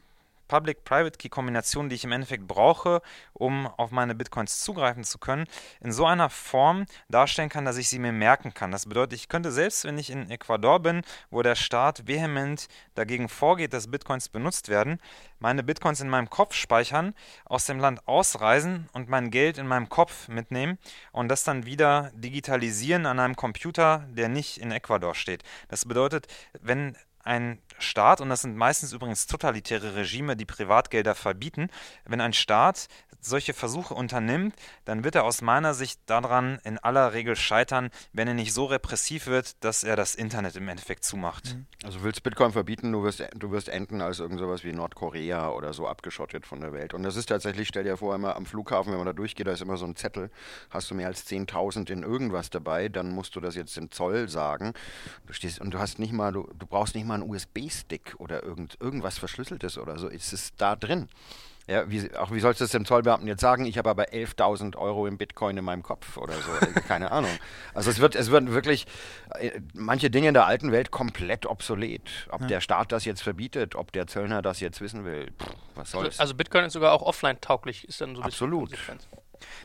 Public-Private-Key-Kombination, 0.50 1.88
die 1.88 1.95
ich 1.95 2.04
im 2.04 2.12
Endeffekt 2.12 2.45
brauche, 2.45 3.02
um 3.32 3.68
auf 3.68 3.91
meine 3.91 4.16
Bitcoins 4.16 4.60
zugreifen 4.60 5.06
zu 5.06 5.18
können, 5.18 5.45
in 5.80 5.93
so 5.93 6.06
einer 6.06 6.30
Form 6.30 6.86
darstellen 7.08 7.47
kann, 7.47 7.64
dass 7.64 7.78
ich 7.78 7.88
sie 7.88 8.00
mir 8.00 8.12
merken 8.12 8.54
kann. 8.54 8.72
Das 8.72 8.86
bedeutet, 8.86 9.14
ich 9.14 9.30
könnte 9.30 9.54
selbst, 9.54 9.86
wenn 9.86 9.97
ich 9.97 10.10
in 10.10 10.30
Ecuador 10.30 10.82
bin, 10.82 11.04
wo 11.30 11.41
der 11.41 11.56
Staat 11.56 12.08
vehement 12.08 12.68
dagegen 12.95 13.30
vorgeht, 13.30 13.72
dass 13.74 13.89
Bitcoins 13.89 14.28
benutzt 14.28 14.68
werden, 14.68 15.00
meine 15.39 15.64
Bitcoins 15.64 16.02
in 16.02 16.10
meinem 16.10 16.30
Kopf 16.30 16.54
speichern, 16.54 17.14
aus 17.45 17.66
dem 17.66 17.80
Land 17.80 18.06
ausreisen 18.08 18.89
und 18.91 19.08
mein 19.08 19.32
Geld 19.32 19.58
in 19.58 19.68
meinem 19.68 19.88
Kopf 19.88 20.28
mitnehmen 20.28 20.78
und 21.14 21.30
das 21.30 21.43
dann 21.43 21.66
wieder 21.66 22.12
digitalisieren 22.16 23.06
an 23.06 23.20
einem 23.20 23.36
Computer, 23.36 24.06
der 24.10 24.28
nicht 24.28 24.58
in 24.58 24.72
Ecuador 24.72 25.16
steht. 25.16 25.43
Das 25.70 25.86
bedeutet, 25.86 26.28
wenn 26.60 26.97
ein 27.24 27.59
Staat, 27.78 28.22
und 28.22 28.30
das 28.30 28.41
sind 28.41 28.55
meistens 28.55 28.93
übrigens 28.93 29.28
totalitäre 29.28 29.95
Regime, 29.95 30.36
die 30.36 30.45
Privatgelder 30.45 31.15
verbieten, 31.15 31.70
wenn 32.05 32.22
ein 32.22 32.34
Staat 32.34 32.88
solche 33.22 33.53
Versuche 33.53 33.93
unternimmt, 33.93 34.55
dann 34.86 35.03
wird 35.03 35.15
er 35.15 35.24
aus 35.24 35.41
meiner 35.41 35.74
Sicht 35.74 35.99
daran 36.05 36.59
in 36.63 36.78
aller 36.78 37.13
Regel 37.13 37.36
scheitern, 37.36 37.89
wenn 38.13 38.28
er 38.28 38.34
nicht 38.34 38.53
so 38.53 38.65
repressiv 38.65 39.28
wird, 39.28 39.63
dass 39.63 39.84
er 39.84 39.95
das 39.95 40.15
Internet 40.15 40.55
im 40.55 40.67
Endeffekt 40.67 41.03
zumacht. 41.03 41.55
Mhm. 41.55 41.65
Also 41.84 42.03
willst 42.03 42.24
Bitcoin 42.24 42.51
verbieten, 42.51 42.91
du 42.91 43.03
wirst, 43.03 43.24
du 43.36 43.51
wirst 43.51 43.70
enden 43.70 44.01
als 44.01 44.20
irgend 44.20 44.39
sowas 44.39 44.63
wie 44.63 44.74
Nordkorea 44.74 45.49
oder 45.49 45.74
so 45.74 45.88
abgeschottet 45.88 46.45
von 46.45 46.61
der 46.61 46.74
Welt. 46.74 46.93
Und 46.93 47.03
das 47.03 47.15
ist 47.15 47.28
tatsächlich, 47.28 47.67
stell 47.67 47.84
dir 47.84 47.97
vor, 47.97 48.15
immer 48.15 48.36
am 48.36 48.45
Flughafen, 48.45 48.91
wenn 48.91 48.99
man 48.99 49.07
da 49.07 49.13
durchgeht, 49.13 49.47
da 49.47 49.51
ist 49.51 49.61
immer 49.61 49.78
so 49.78 49.86
ein 49.86 49.95
Zettel, 49.95 50.30
hast 50.70 50.89
du 50.89 50.95
mehr 50.95 51.07
als 51.07 51.28
10.000 51.28 51.89
in 51.89 52.03
irgendwas 52.03 52.49
dabei, 52.49 52.89
dann 52.89 53.11
musst 53.11 53.36
du 53.36 53.39
das 53.39 53.55
jetzt 53.55 53.78
im 53.78 53.91
Zoll 53.91 54.30
sagen. 54.30 54.74
Du 55.26 55.34
stehst 55.34 55.59
und 55.59 55.72
du 55.74 55.80
hast 55.80 55.99
nicht 55.99 56.13
mal, 56.13 56.32
du, 56.32 56.49
du 56.57 56.65
brauchst 56.65 56.95
nicht 56.95 57.07
mal 57.07 57.15
einen 57.15 57.30
USB-Stick 57.30 58.15
oder 58.17 58.43
irgend, 58.43 58.78
irgendwas 58.80 59.17
Verschlüsseltes 59.17 59.78
oder 59.78 59.97
so. 59.97 60.09
Es 60.09 60.34
ist 60.34 60.55
da 60.57 60.76
drin. 60.76 61.07
Ja, 61.70 61.88
wie, 61.88 62.15
auch 62.15 62.32
wie 62.32 62.39
sollst 62.39 62.61
du 62.61 62.65
es 62.65 62.72
dem 62.72 62.84
Zollbeamten 62.84 63.28
jetzt 63.28 63.41
sagen? 63.41 63.65
Ich 63.65 63.78
habe 63.78 63.91
aber 63.91 64.05
11.000 64.05 64.76
Euro 64.76 65.05
im 65.05 65.20
Bitcoin 65.20 65.55
in 65.55 65.63
meinem 65.63 65.84
Kopf 65.84 66.17
oder 66.17 66.34
so. 66.34 66.51
Keine 66.88 67.11
Ahnung. 67.11 67.30
Also 67.76 67.91
es 67.91 67.99
wird, 67.99 68.15
es 68.15 68.32
wird 68.32 68.51
wirklich 68.51 68.88
äh, 69.36 69.61
manche 69.76 70.09
Dinge 70.09 70.30
in 70.30 70.34
der 70.34 70.47
alten 70.47 70.72
Welt 70.72 70.89
komplett 70.89 71.45
obsolet. 71.45 72.01
Ob 72.30 72.41
ja. 72.41 72.47
der 72.47 72.61
Staat 72.61 72.91
das 72.91 73.05
jetzt 73.05 73.22
verbietet, 73.22 73.76
ob 73.76 73.91
der 73.91 74.07
Zöllner 74.07 74.41
das 74.41 74.61
jetzt 74.61 74.82
wissen 74.82 75.05
will, 75.05 75.32
pff, 75.39 75.53
was 75.76 75.91
soll's. 75.91 76.05
Also, 76.05 76.22
also 76.22 76.34
Bitcoin 76.34 76.65
ist 76.65 76.74
sogar 76.74 76.91
auch 76.91 77.03
offline 77.03 77.39
tauglich, 77.39 77.88
ist 77.88 78.01
dann 78.01 78.15
so 78.15 78.24
Absolut. 78.24 78.72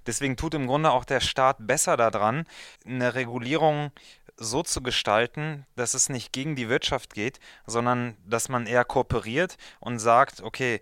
Deswegen 0.06 0.36
tut 0.36 0.52
im 0.52 0.66
Grunde 0.66 0.90
auch 0.90 1.06
der 1.06 1.20
Staat 1.20 1.56
besser 1.60 1.96
daran, 1.96 2.44
eine 2.86 3.14
Regulierung 3.14 3.92
so 4.36 4.62
zu 4.62 4.82
gestalten, 4.82 5.64
dass 5.74 5.94
es 5.94 6.10
nicht 6.10 6.32
gegen 6.32 6.54
die 6.54 6.68
Wirtschaft 6.68 7.14
geht, 7.14 7.40
sondern 7.66 8.16
dass 8.26 8.50
man 8.50 8.66
eher 8.66 8.84
kooperiert 8.84 9.56
und 9.80 9.98
sagt, 10.00 10.42
okay, 10.42 10.80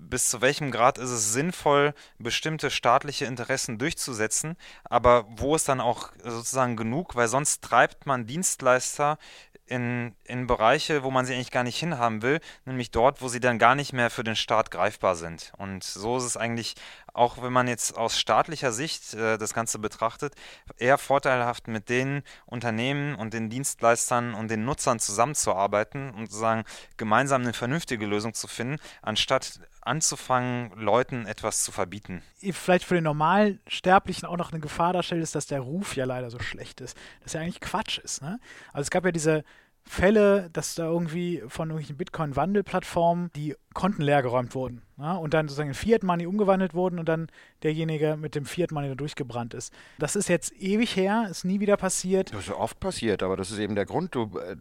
bis 0.00 0.30
zu 0.30 0.40
welchem 0.40 0.70
Grad 0.70 0.98
ist 0.98 1.10
es 1.10 1.32
sinnvoll, 1.32 1.94
bestimmte 2.18 2.70
staatliche 2.70 3.26
Interessen 3.26 3.78
durchzusetzen, 3.78 4.56
aber 4.84 5.26
wo 5.28 5.54
ist 5.54 5.68
dann 5.68 5.80
auch 5.80 6.10
sozusagen 6.24 6.76
genug, 6.76 7.16
weil 7.16 7.28
sonst 7.28 7.62
treibt 7.62 8.06
man 8.06 8.26
Dienstleister 8.26 9.18
in, 9.66 10.16
in 10.24 10.48
Bereiche, 10.48 11.04
wo 11.04 11.10
man 11.10 11.24
sie 11.24 11.34
eigentlich 11.34 11.52
gar 11.52 11.62
nicht 11.62 11.78
hinhaben 11.78 12.22
will, 12.22 12.40
nämlich 12.64 12.90
dort, 12.90 13.22
wo 13.22 13.28
sie 13.28 13.38
dann 13.38 13.58
gar 13.58 13.76
nicht 13.76 13.92
mehr 13.92 14.10
für 14.10 14.24
den 14.24 14.34
Staat 14.34 14.70
greifbar 14.72 15.14
sind. 15.14 15.52
Und 15.58 15.84
so 15.84 16.16
ist 16.18 16.24
es 16.24 16.36
eigentlich, 16.36 16.74
auch 17.12 17.42
wenn 17.42 17.52
man 17.52 17.68
jetzt 17.68 17.96
aus 17.96 18.18
staatlicher 18.18 18.72
Sicht 18.72 19.14
äh, 19.14 19.38
das 19.38 19.54
Ganze 19.54 19.78
betrachtet, 19.78 20.34
eher 20.76 20.98
vorteilhaft 20.98 21.68
mit 21.68 21.88
den 21.88 22.22
Unternehmen 22.46 23.14
und 23.14 23.34
den 23.34 23.50
Dienstleistern 23.50 24.34
und 24.34 24.50
den 24.50 24.64
Nutzern 24.64 24.98
zusammenzuarbeiten 24.98 26.10
und 26.10 26.26
sozusagen 26.26 26.64
gemeinsam 26.96 27.42
eine 27.42 27.52
vernünftige 27.52 28.06
Lösung 28.06 28.34
zu 28.34 28.48
finden, 28.48 28.78
anstatt 29.02 29.60
anzufangen, 29.82 30.72
Leuten 30.76 31.26
etwas 31.26 31.64
zu 31.64 31.72
verbieten. 31.72 32.22
Vielleicht 32.52 32.84
für 32.84 32.94
den 32.94 33.04
normalen 33.04 33.60
Sterblichen 33.66 34.28
auch 34.28 34.36
noch 34.36 34.52
eine 34.52 34.60
Gefahr 34.60 34.92
darstellt, 34.92 35.22
ist, 35.22 35.34
dass 35.34 35.46
der 35.46 35.60
Ruf 35.60 35.96
ja 35.96 36.04
leider 36.04 36.30
so 36.30 36.38
schlecht 36.38 36.80
ist. 36.80 36.96
Das 37.22 37.32
ja 37.32 37.40
eigentlich 37.40 37.60
Quatsch 37.60 37.98
ist. 37.98 38.22
Ne? 38.22 38.38
Also 38.72 38.82
es 38.82 38.90
gab 38.90 39.04
ja 39.04 39.12
diese 39.12 39.44
Fälle, 39.90 40.50
dass 40.52 40.76
da 40.76 40.84
irgendwie 40.84 41.42
von 41.48 41.70
irgendwelchen 41.70 41.96
Bitcoin-Wandelplattformen 41.96 43.30
die 43.34 43.56
Konten 43.74 44.02
leergeräumt 44.02 44.54
wurden. 44.54 44.82
Ja, 44.98 45.14
und 45.14 45.34
dann 45.34 45.48
sozusagen 45.48 45.70
in 45.70 45.74
Fiat 45.74 46.04
Money 46.04 46.26
umgewandelt 46.26 46.74
wurden 46.74 46.98
und 46.98 47.08
dann 47.08 47.28
derjenige 47.62 48.16
mit 48.16 48.34
dem 48.34 48.44
Fiat 48.44 48.70
Money 48.70 48.88
da 48.88 48.94
durchgebrannt 48.94 49.52
ist. 49.52 49.74
Das 49.98 50.14
ist 50.14 50.28
jetzt 50.28 50.52
ewig 50.60 50.94
her, 50.94 51.26
ist 51.28 51.44
nie 51.44 51.58
wieder 51.58 51.76
passiert. 51.76 52.32
Das 52.32 52.44
ist 52.46 52.52
oft 52.52 52.78
passiert, 52.78 53.22
aber 53.22 53.36
das 53.36 53.50
ist 53.50 53.58
eben 53.58 53.74
der 53.74 53.84
Grund. 53.84 54.14
Du, 54.14 54.30
äh, 54.38 54.56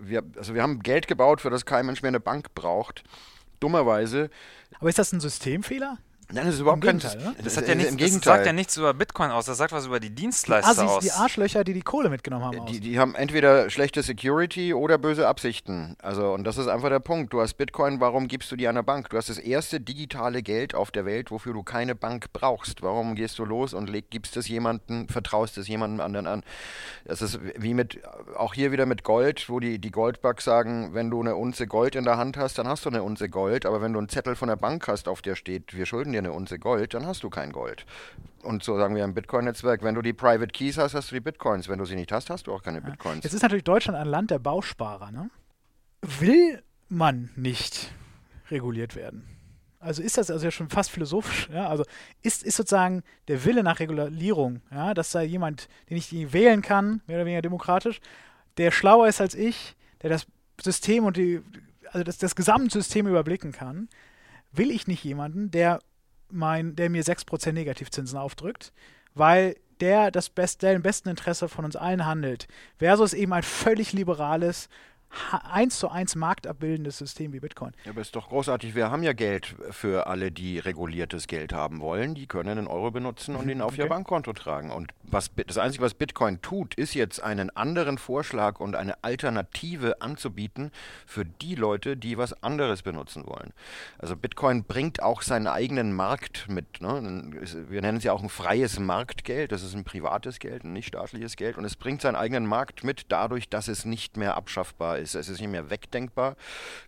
wir, 0.00 0.22
also 0.36 0.54
wir 0.54 0.62
haben 0.62 0.80
Geld 0.80 1.06
gebaut, 1.06 1.42
für 1.42 1.50
das 1.50 1.66
kein 1.66 1.84
Mensch 1.84 2.00
mehr 2.00 2.08
eine 2.08 2.20
Bank 2.20 2.54
braucht 2.54 3.04
dummerweise. 3.62 4.30
Aber 4.78 4.88
ist 4.88 4.98
das 4.98 5.12
ein 5.12 5.20
Systemfehler? 5.20 5.98
Nein, 6.32 6.46
das 6.46 6.54
ist 6.54 6.60
überhaupt 6.60 6.82
kein 6.82 6.98
Gegenteil. 6.98 7.22
Ne? 7.22 7.34
Das, 7.42 7.56
hat 7.56 7.68
ja 7.68 7.74
nicht, 7.74 8.00
das 8.00 8.12
sagt 8.22 8.46
ja 8.46 8.52
nichts 8.52 8.76
über 8.76 8.94
Bitcoin 8.94 9.30
aus, 9.30 9.44
das 9.44 9.58
sagt 9.58 9.72
was 9.72 9.86
über 9.86 10.00
die 10.00 10.10
Dienstleister 10.10 10.72
die 10.74 10.80
Assis, 10.80 10.90
aus. 10.90 11.04
Die 11.04 11.12
Arschlöcher, 11.12 11.64
die 11.64 11.74
die 11.74 11.82
Kohle 11.82 12.08
mitgenommen 12.08 12.44
haben. 12.44 12.66
Die, 12.66 12.80
die, 12.80 12.98
haben 12.98 13.14
entweder 13.14 13.68
schlechte 13.68 14.02
Security 14.02 14.72
oder 14.72 14.98
böse 14.98 15.28
Absichten. 15.28 15.96
Also, 16.00 16.32
und 16.32 16.44
das 16.44 16.56
ist 16.56 16.68
einfach 16.68 16.88
der 16.88 17.00
Punkt. 17.00 17.32
Du 17.32 17.40
hast 17.40 17.54
Bitcoin, 17.54 18.00
warum 18.00 18.28
gibst 18.28 18.50
du 18.50 18.56
die 18.56 18.66
einer 18.66 18.82
Bank? 18.82 19.10
Du 19.10 19.16
hast 19.16 19.28
das 19.28 19.38
erste 19.38 19.80
digitale 19.80 20.42
Geld 20.42 20.74
auf 20.74 20.90
der 20.90 21.04
Welt, 21.04 21.30
wofür 21.30 21.52
du 21.52 21.62
keine 21.62 21.94
Bank 21.94 22.26
brauchst. 22.32 22.82
Warum 22.82 23.14
gehst 23.14 23.38
du 23.38 23.44
los 23.44 23.74
und 23.74 23.90
leg, 23.90 24.10
gibst 24.10 24.36
es 24.36 24.48
jemandem, 24.48 25.08
vertraust 25.08 25.58
es 25.58 25.68
jemandem 25.68 26.00
anderen 26.00 26.26
an? 26.26 26.42
Das 27.04 27.20
ist 27.20 27.40
wie 27.58 27.74
mit, 27.74 28.00
auch 28.36 28.54
hier 28.54 28.72
wieder 28.72 28.86
mit 28.86 29.04
Gold, 29.04 29.48
wo 29.48 29.60
die, 29.60 29.78
die 29.78 29.90
Goldbugs 29.90 30.44
sagen, 30.44 30.94
wenn 30.94 31.10
du 31.10 31.20
eine 31.20 31.36
Unze 31.36 31.66
Gold 31.66 31.94
in 31.94 32.04
der 32.04 32.16
Hand 32.16 32.36
hast, 32.36 32.58
dann 32.58 32.68
hast 32.68 32.84
du 32.84 32.88
eine 32.88 33.02
Unze 33.02 33.28
Gold. 33.28 33.66
Aber 33.66 33.82
wenn 33.82 33.92
du 33.92 33.98
einen 33.98 34.08
Zettel 34.08 34.36
von 34.36 34.48
der 34.48 34.56
Bank 34.56 34.88
hast, 34.88 35.08
auf 35.08 35.20
der 35.20 35.36
steht, 35.36 35.76
wir 35.76 35.86
schulden 35.86 36.12
dir 36.12 36.21
eine 36.24 36.32
Unze 36.32 36.58
Gold, 36.58 36.94
dann 36.94 37.06
hast 37.06 37.22
du 37.22 37.30
kein 37.30 37.52
Gold. 37.52 37.84
Und 38.42 38.62
so 38.64 38.76
sagen 38.76 38.96
wir 38.96 39.04
im 39.04 39.14
Bitcoin-Netzwerk, 39.14 39.82
wenn 39.82 39.94
du 39.94 40.02
die 40.02 40.12
Private 40.12 40.48
Keys 40.52 40.78
hast, 40.78 40.94
hast 40.94 41.10
du 41.10 41.14
die 41.14 41.20
Bitcoins. 41.20 41.68
Wenn 41.68 41.78
du 41.78 41.84
sie 41.84 41.94
nicht 41.94 42.10
hast, 42.12 42.30
hast 42.30 42.46
du 42.46 42.52
auch 42.52 42.62
keine 42.62 42.80
Bitcoins. 42.80 43.24
Jetzt 43.24 43.34
ist 43.34 43.42
natürlich 43.42 43.64
Deutschland 43.64 43.98
ein 43.98 44.08
Land 44.08 44.30
der 44.30 44.38
Bausparer. 44.38 45.12
Ne? 45.12 45.30
Will 46.20 46.62
man 46.88 47.30
nicht 47.36 47.92
reguliert 48.50 48.96
werden? 48.96 49.28
Also 49.82 50.00
ist 50.00 50.16
das 50.16 50.30
also 50.30 50.44
ja 50.44 50.52
schon 50.52 50.68
fast 50.68 50.90
philosophisch, 50.90 51.48
ja? 51.52 51.68
Also 51.68 51.84
ist, 52.22 52.44
ist 52.44 52.56
sozusagen 52.56 53.02
der 53.26 53.44
Wille 53.44 53.64
nach 53.64 53.80
Regulierung, 53.80 54.60
ja, 54.70 54.94
dass 54.94 55.10
da 55.10 55.22
jemand, 55.22 55.68
den 55.90 55.96
ich 55.96 56.32
wählen 56.32 56.62
kann, 56.62 57.02
mehr 57.08 57.16
oder 57.16 57.26
weniger 57.26 57.42
demokratisch, 57.42 58.00
der 58.58 58.70
schlauer 58.70 59.08
ist 59.08 59.20
als 59.20 59.34
ich, 59.34 59.74
der 60.02 60.10
das 60.10 60.26
System 60.60 61.04
und 61.04 61.16
die, 61.16 61.40
also 61.90 62.04
das, 62.04 62.18
das 62.18 62.36
Gesamtsystem 62.36 63.08
überblicken 63.08 63.50
kann, 63.50 63.88
will 64.52 64.70
ich 64.70 64.86
nicht 64.86 65.02
jemanden, 65.02 65.50
der 65.50 65.80
mein, 66.32 66.76
der 66.76 66.90
mir 66.90 67.04
6% 67.04 67.52
Negativzinsen 67.52 68.18
aufdrückt, 68.18 68.72
weil 69.14 69.56
der 69.80 70.10
das 70.10 70.30
Best, 70.30 70.62
der 70.62 70.74
im 70.74 70.82
besten 70.82 71.08
Interesse 71.08 71.48
von 71.48 71.64
uns 71.64 71.76
allen 71.76 72.06
handelt, 72.06 72.46
versus 72.78 73.14
eben 73.14 73.32
ein 73.32 73.42
völlig 73.42 73.92
liberales, 73.92 74.68
eins 75.50 75.78
zu 75.78 75.88
eins 75.88 76.16
marktabbildendes 76.16 76.98
System 76.98 77.32
wie 77.32 77.40
Bitcoin. 77.40 77.72
Ja, 77.84 77.92
aber 77.92 78.00
ist 78.00 78.16
doch 78.16 78.28
großartig. 78.28 78.74
Wir 78.74 78.90
haben 78.90 79.02
ja 79.02 79.12
Geld 79.12 79.54
für 79.70 80.06
alle, 80.06 80.30
die 80.30 80.58
reguliertes 80.58 81.26
Geld 81.26 81.52
haben 81.52 81.80
wollen. 81.80 82.14
Die 82.14 82.26
können 82.26 82.58
einen 82.58 82.66
Euro 82.66 82.90
benutzen 82.90 83.36
und 83.36 83.48
ihn 83.48 83.60
auf 83.60 83.72
okay. 83.72 83.82
ihr 83.82 83.88
Bankkonto 83.88 84.32
tragen. 84.32 84.70
Und 84.70 84.92
was, 85.02 85.30
das 85.46 85.58
Einzige, 85.58 85.84
was 85.84 85.94
Bitcoin 85.94 86.40
tut, 86.40 86.74
ist 86.74 86.94
jetzt 86.94 87.22
einen 87.22 87.50
anderen 87.50 87.98
Vorschlag 87.98 88.60
und 88.60 88.74
eine 88.74 89.02
Alternative 89.04 90.00
anzubieten 90.00 90.70
für 91.06 91.24
die 91.24 91.54
Leute, 91.54 91.96
die 91.96 92.16
was 92.16 92.42
anderes 92.42 92.82
benutzen 92.82 93.26
wollen. 93.26 93.52
Also 93.98 94.16
Bitcoin 94.16 94.64
bringt 94.64 95.02
auch 95.02 95.22
seinen 95.22 95.46
eigenen 95.46 95.92
Markt 95.92 96.48
mit. 96.48 96.80
Ne? 96.80 97.30
Wir 97.68 97.82
nennen 97.82 97.98
es 97.98 98.04
ja 98.04 98.12
auch 98.12 98.22
ein 98.22 98.30
freies 98.30 98.78
Marktgeld. 98.78 99.52
Das 99.52 99.62
ist 99.62 99.74
ein 99.74 99.84
privates 99.84 100.38
Geld, 100.38 100.64
ein 100.64 100.72
nicht 100.72 100.88
staatliches 100.88 101.36
Geld. 101.36 101.58
Und 101.58 101.64
es 101.64 101.76
bringt 101.76 102.00
seinen 102.00 102.16
eigenen 102.16 102.46
Markt 102.46 102.84
mit 102.84 103.06
dadurch, 103.08 103.48
dass 103.48 103.68
es 103.68 103.84
nicht 103.84 104.16
mehr 104.16 104.36
abschaffbar 104.36 104.98
ist. 104.98 105.01
Es 105.02 105.14
ist 105.14 105.40
nicht 105.40 105.50
mehr 105.50 105.70
wegdenkbar. 105.70 106.36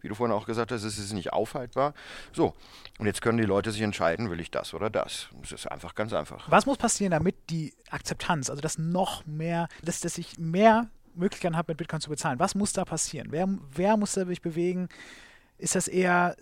Wie 0.00 0.08
du 0.08 0.14
vorhin 0.14 0.34
auch 0.34 0.46
gesagt 0.46 0.72
hast, 0.72 0.82
es 0.84 0.98
ist 0.98 1.12
nicht 1.12 1.32
aufhaltbar. 1.32 1.94
So, 2.32 2.54
und 2.98 3.06
jetzt 3.06 3.22
können 3.22 3.38
die 3.38 3.44
Leute 3.44 3.72
sich 3.72 3.82
entscheiden, 3.82 4.30
will 4.30 4.40
ich 4.40 4.50
das 4.50 4.74
oder 4.74 4.90
das. 4.90 5.28
Es 5.42 5.52
ist 5.52 5.66
einfach 5.66 5.94
ganz 5.94 6.12
einfach. 6.12 6.50
Was 6.50 6.66
muss 6.66 6.78
passieren, 6.78 7.10
damit 7.10 7.50
die 7.50 7.74
Akzeptanz, 7.90 8.50
also 8.50 8.62
dass 8.62 8.78
noch 8.78 9.26
mehr, 9.26 9.68
dass, 9.82 10.00
dass 10.00 10.18
ich 10.18 10.38
mehr 10.38 10.88
Möglichkeiten 11.14 11.56
habe, 11.56 11.72
mit 11.72 11.78
Bitcoin 11.78 12.00
zu 12.00 12.10
bezahlen? 12.10 12.38
Was 12.38 12.54
muss 12.54 12.72
da 12.72 12.84
passieren? 12.84 13.28
Wer, 13.30 13.48
wer 13.72 13.96
muss 13.96 14.12
da 14.12 14.24
sich 14.24 14.42
bewegen? 14.42 14.88
Ist 15.58 15.74
das 15.74 15.88
eher, 15.88 16.36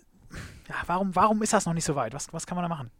ja, 0.67 0.75
warum, 0.87 1.15
warum 1.15 1.41
ist 1.43 1.53
das 1.53 1.65
noch 1.65 1.73
nicht 1.73 1.85
so 1.85 1.95
weit? 1.95 2.13
Was, 2.13 2.31
was 2.33 2.45
kann 2.45 2.55
man 2.55 2.63
da 2.63 2.69
machen? 2.69 2.91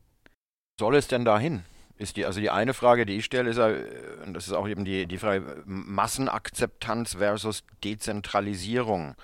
Soll 0.79 0.95
es 0.95 1.07
denn 1.07 1.25
dahin? 1.25 1.63
Ist 1.97 2.17
die, 2.17 2.25
also 2.25 2.39
die 2.39 2.49
eine 2.49 2.73
Frage, 2.73 3.05
die 3.05 3.17
ich 3.17 3.25
stelle, 3.25 3.49
ist, 3.49 3.57
äh, 3.57 3.83
und 4.25 4.33
das 4.33 4.47
ist 4.47 4.53
auch 4.53 4.67
eben 4.67 4.85
die, 4.85 5.05
die 5.05 5.17
Frage 5.17 5.63
Massenakzeptanz 5.65 7.15
versus 7.15 7.63
Dezentralisierung. 7.83 9.15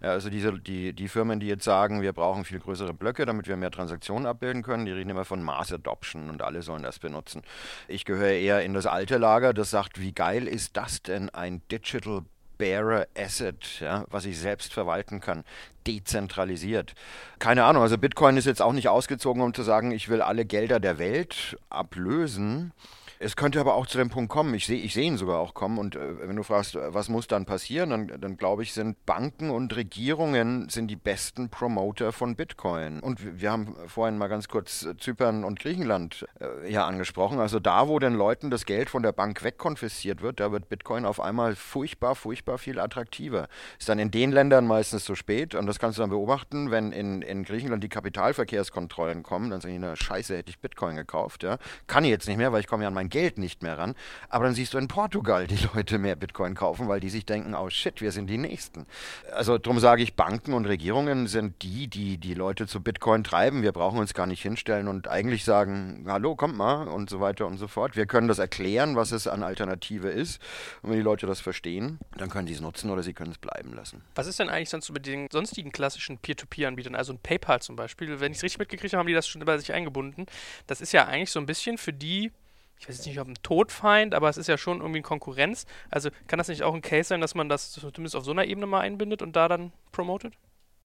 Ja, 0.00 0.10
also 0.10 0.30
diese, 0.30 0.52
die, 0.52 0.92
die 0.92 1.08
Firmen, 1.08 1.40
die 1.40 1.48
jetzt 1.48 1.64
sagen, 1.64 2.02
wir 2.02 2.12
brauchen 2.12 2.44
viel 2.44 2.60
größere 2.60 2.94
Blöcke, 2.94 3.26
damit 3.26 3.48
wir 3.48 3.56
mehr 3.56 3.70
Transaktionen 3.70 4.26
abbilden 4.26 4.62
können, 4.62 4.84
die 4.84 4.92
reden 4.92 5.10
immer 5.10 5.24
von 5.24 5.42
Mass 5.42 5.72
Adoption 5.72 6.30
und 6.30 6.42
alle 6.42 6.62
sollen 6.62 6.84
das 6.84 7.00
benutzen. 7.00 7.42
Ich 7.88 8.04
gehöre 8.04 8.32
eher 8.32 8.62
in 8.62 8.74
das 8.74 8.86
alte 8.86 9.18
Lager, 9.18 9.52
das 9.52 9.70
sagt, 9.70 10.00
wie 10.00 10.12
geil 10.12 10.46
ist 10.46 10.76
das 10.76 11.02
denn, 11.02 11.30
ein 11.30 11.62
Digital 11.70 12.22
Bearer 12.58 13.06
Asset, 13.16 13.80
ja, 13.80 14.04
was 14.10 14.26
ich 14.26 14.38
selbst 14.38 14.72
verwalten 14.72 15.20
kann, 15.20 15.44
dezentralisiert. 15.86 16.94
Keine 17.38 17.64
Ahnung, 17.64 17.82
also 17.82 17.96
Bitcoin 17.96 18.36
ist 18.36 18.44
jetzt 18.44 18.60
auch 18.60 18.72
nicht 18.72 18.88
ausgezogen, 18.88 19.42
um 19.42 19.54
zu 19.54 19.62
sagen, 19.62 19.92
ich 19.92 20.08
will 20.08 20.20
alle 20.20 20.44
Gelder 20.44 20.80
der 20.80 20.98
Welt 20.98 21.56
ablösen. 21.70 22.72
Es 23.20 23.36
könnte 23.36 23.60
aber 23.60 23.74
auch 23.74 23.86
zu 23.86 23.98
dem 23.98 24.10
Punkt 24.10 24.30
kommen, 24.30 24.54
ich 24.54 24.66
sehe 24.66 24.78
ich 24.78 24.94
seh 24.94 25.02
ihn 25.02 25.16
sogar 25.16 25.40
auch 25.40 25.54
kommen 25.54 25.78
und 25.78 25.96
äh, 25.96 26.28
wenn 26.28 26.36
du 26.36 26.42
fragst, 26.42 26.76
was 26.76 27.08
muss 27.08 27.26
dann 27.26 27.46
passieren, 27.46 27.90
dann, 27.90 28.20
dann 28.20 28.36
glaube 28.36 28.62
ich, 28.62 28.72
sind 28.72 29.04
Banken 29.06 29.50
und 29.50 29.74
Regierungen 29.74 30.68
sind 30.68 30.88
die 30.88 30.96
besten 30.96 31.48
Promoter 31.48 32.12
von 32.12 32.36
Bitcoin. 32.36 33.00
Und 33.00 33.40
wir, 33.40 33.50
haben 33.50 33.74
vorhin 33.86 34.18
mal 34.18 34.28
ganz 34.28 34.48
kurz 34.48 34.86
Zypern 34.98 35.44
und 35.44 35.58
Griechenland 35.58 36.26
äh, 36.40 36.70
ja 36.70 36.86
angesprochen. 36.86 37.40
Also 37.40 37.58
da, 37.60 37.88
wo 37.88 37.98
den 37.98 38.14
Leuten 38.14 38.50
das 38.50 38.66
Geld 38.66 38.90
von 38.90 39.02
der 39.02 39.12
Bank 39.12 39.42
wegkonfisziert 39.42 40.22
wird, 40.22 40.40
da 40.40 40.52
wird 40.52 40.68
Bitcoin 40.68 41.04
auf 41.04 41.20
einmal 41.20 41.56
furchtbar, 41.56 42.14
furchtbar 42.14 42.58
viel 42.58 42.78
attraktiver. 42.78 43.48
Ist 43.78 43.88
dann 43.88 43.98
in 43.98 44.10
den 44.10 44.30
Ländern 44.30 44.66
meistens 44.66 45.04
zu 45.04 45.14
spät 45.14 45.54
und 45.54 45.66
das 45.66 45.78
kannst 45.78 45.98
du 45.98 46.02
dann 46.02 46.10
beobachten, 46.10 46.70
wenn 46.70 46.92
in, 46.92 47.22
in 47.22 47.44
Griechenland 47.44 47.82
die 47.82 47.88
Kapitalverkehrskontrollen 47.88 49.22
kommen, 49.22 49.50
dann 49.50 49.60
sagen 49.60 49.74
die, 49.74 49.80
na 49.80 49.96
scheiße, 49.96 50.36
hätte 50.36 50.50
ich 50.50 50.60
Bitcoin 50.60 50.96
gekauft. 50.96 51.42
Ja. 51.42 51.58
Kann 51.86 52.04
ich 52.04 52.10
jetzt 52.10 52.28
nicht 52.28 52.36
mehr, 52.36 52.52
weil 52.52 52.60
ich 52.60 52.66
komme 52.66 52.84
ja 52.84 52.88
an 52.88 52.94
mein 52.94 53.07
Geld 53.08 53.38
nicht 53.38 53.62
mehr 53.62 53.78
ran. 53.78 53.94
Aber 54.28 54.44
dann 54.44 54.54
siehst 54.54 54.74
du 54.74 54.78
in 54.78 54.88
Portugal 54.88 55.46
die 55.46 55.58
Leute 55.74 55.98
mehr 55.98 56.16
Bitcoin 56.16 56.54
kaufen, 56.54 56.88
weil 56.88 57.00
die 57.00 57.10
sich 57.10 57.26
denken, 57.26 57.54
oh 57.54 57.70
shit, 57.70 58.00
wir 58.00 58.12
sind 58.12 58.28
die 58.28 58.38
Nächsten. 58.38 58.86
Also 59.32 59.58
darum 59.58 59.80
sage 59.80 60.02
ich, 60.02 60.14
Banken 60.14 60.52
und 60.52 60.66
Regierungen 60.66 61.26
sind 61.26 61.62
die, 61.62 61.88
die 61.88 62.18
die 62.18 62.34
Leute 62.34 62.66
zu 62.66 62.80
Bitcoin 62.80 63.24
treiben. 63.24 63.62
Wir 63.62 63.72
brauchen 63.72 63.98
uns 63.98 64.14
gar 64.14 64.26
nicht 64.26 64.42
hinstellen 64.42 64.88
und 64.88 65.08
eigentlich 65.08 65.44
sagen, 65.44 66.04
hallo, 66.08 66.36
kommt 66.36 66.56
mal 66.56 66.88
und 66.88 67.10
so 67.10 67.20
weiter 67.20 67.46
und 67.46 67.58
so 67.58 67.68
fort. 67.68 67.96
Wir 67.96 68.06
können 68.06 68.28
das 68.28 68.38
erklären, 68.38 68.96
was 68.96 69.12
es 69.12 69.26
an 69.26 69.42
Alternative 69.42 70.08
ist. 70.08 70.40
Und 70.82 70.90
wenn 70.90 70.98
die 70.98 71.02
Leute 71.02 71.26
das 71.26 71.40
verstehen, 71.40 71.98
dann 72.16 72.30
können 72.30 72.46
sie 72.46 72.54
es 72.54 72.60
nutzen 72.60 72.90
oder 72.90 73.02
sie 73.02 73.12
können 73.12 73.32
es 73.32 73.38
bleiben 73.38 73.72
lassen. 73.74 74.02
Was 74.14 74.26
ist 74.26 74.38
denn 74.38 74.48
eigentlich 74.48 74.70
sonst 74.70 74.86
so 74.86 74.92
mit 74.92 75.06
den 75.06 75.28
sonstigen 75.30 75.72
klassischen 75.72 76.18
Peer-to-Peer-Anbietern, 76.18 76.94
also 76.94 77.12
ein 77.12 77.18
PayPal 77.18 77.60
zum 77.60 77.76
Beispiel? 77.76 78.20
Wenn 78.20 78.32
ich 78.32 78.38
es 78.38 78.44
richtig 78.44 78.58
mitgekriegt 78.58 78.92
habe, 78.92 79.00
haben 79.00 79.06
die 79.06 79.14
das 79.14 79.28
schon 79.28 79.44
bei 79.44 79.58
sich 79.58 79.72
eingebunden. 79.72 80.26
Das 80.66 80.80
ist 80.80 80.92
ja 80.92 81.06
eigentlich 81.06 81.30
so 81.30 81.40
ein 81.40 81.46
bisschen 81.46 81.78
für 81.78 81.92
die, 81.92 82.32
ich 82.78 82.88
weiß 82.88 82.96
jetzt 82.96 83.06
nicht, 83.06 83.20
ob 83.20 83.28
ein 83.28 83.34
Todfeind, 83.42 84.14
aber 84.14 84.28
es 84.28 84.36
ist 84.36 84.46
ja 84.46 84.56
schon 84.56 84.78
irgendwie 84.78 84.98
eine 84.98 85.02
Konkurrenz. 85.02 85.66
Also 85.90 86.10
kann 86.26 86.38
das 86.38 86.48
nicht 86.48 86.62
auch 86.62 86.74
ein 86.74 86.82
Case 86.82 87.08
sein, 87.08 87.20
dass 87.20 87.34
man 87.34 87.48
das 87.48 87.72
zumindest 87.72 88.16
auf 88.16 88.24
so 88.24 88.30
einer 88.30 88.44
Ebene 88.44 88.66
mal 88.66 88.80
einbindet 88.80 89.22
und 89.22 89.34
da 89.34 89.48
dann 89.48 89.72
promotet? 89.92 90.34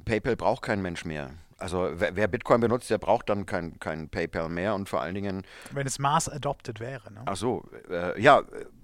PayPal 0.05 0.35
braucht 0.35 0.63
kein 0.63 0.81
Mensch 0.81 1.05
mehr. 1.05 1.31
Also 1.57 1.91
wer, 1.93 2.15
wer, 2.15 2.27
Bitcoin 2.27 2.59
benutzt, 2.59 2.89
der 2.89 2.97
braucht 2.97 3.29
dann 3.29 3.45
kein, 3.45 3.79
kein 3.79 4.09
PayPal 4.09 4.49
mehr 4.49 4.75
und 4.75 4.89
vor 4.89 5.01
allen 5.01 5.15
Dingen. 5.15 5.43
Wenn 5.71 5.87
es 5.87 5.99
Mass 5.99 6.27
adopted 6.27 6.79
wäre, 6.79 7.11
ne? 7.13 7.21
Ach 7.25 7.37
so, 7.37 7.63
äh, 7.89 8.19
ja, 8.21 8.41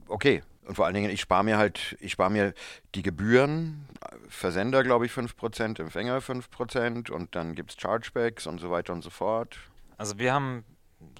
okay. 0.07 0.43
Und 0.65 0.75
vor 0.75 0.85
allen 0.85 0.93
Dingen, 0.93 1.09
ich 1.09 1.19
spare 1.19 1.43
mir 1.43 1.57
halt, 1.57 1.97
ich 1.99 2.11
spare 2.11 2.29
mir 2.29 2.53
die 2.93 3.01
Gebühren, 3.01 3.87
Versender 4.27 4.83
glaube 4.83 5.07
ich 5.07 5.11
5%, 5.11 5.81
Empfänger 5.81 6.19
5% 6.19 7.09
und 7.09 7.35
dann 7.35 7.55
gibt 7.55 7.71
es 7.71 7.77
Chargebacks 7.77 8.45
und 8.45 8.59
so 8.59 8.69
weiter 8.69 8.93
und 8.93 9.01
so 9.01 9.09
fort. 9.09 9.57
Also 9.97 10.19
wir 10.19 10.31
haben 10.31 10.63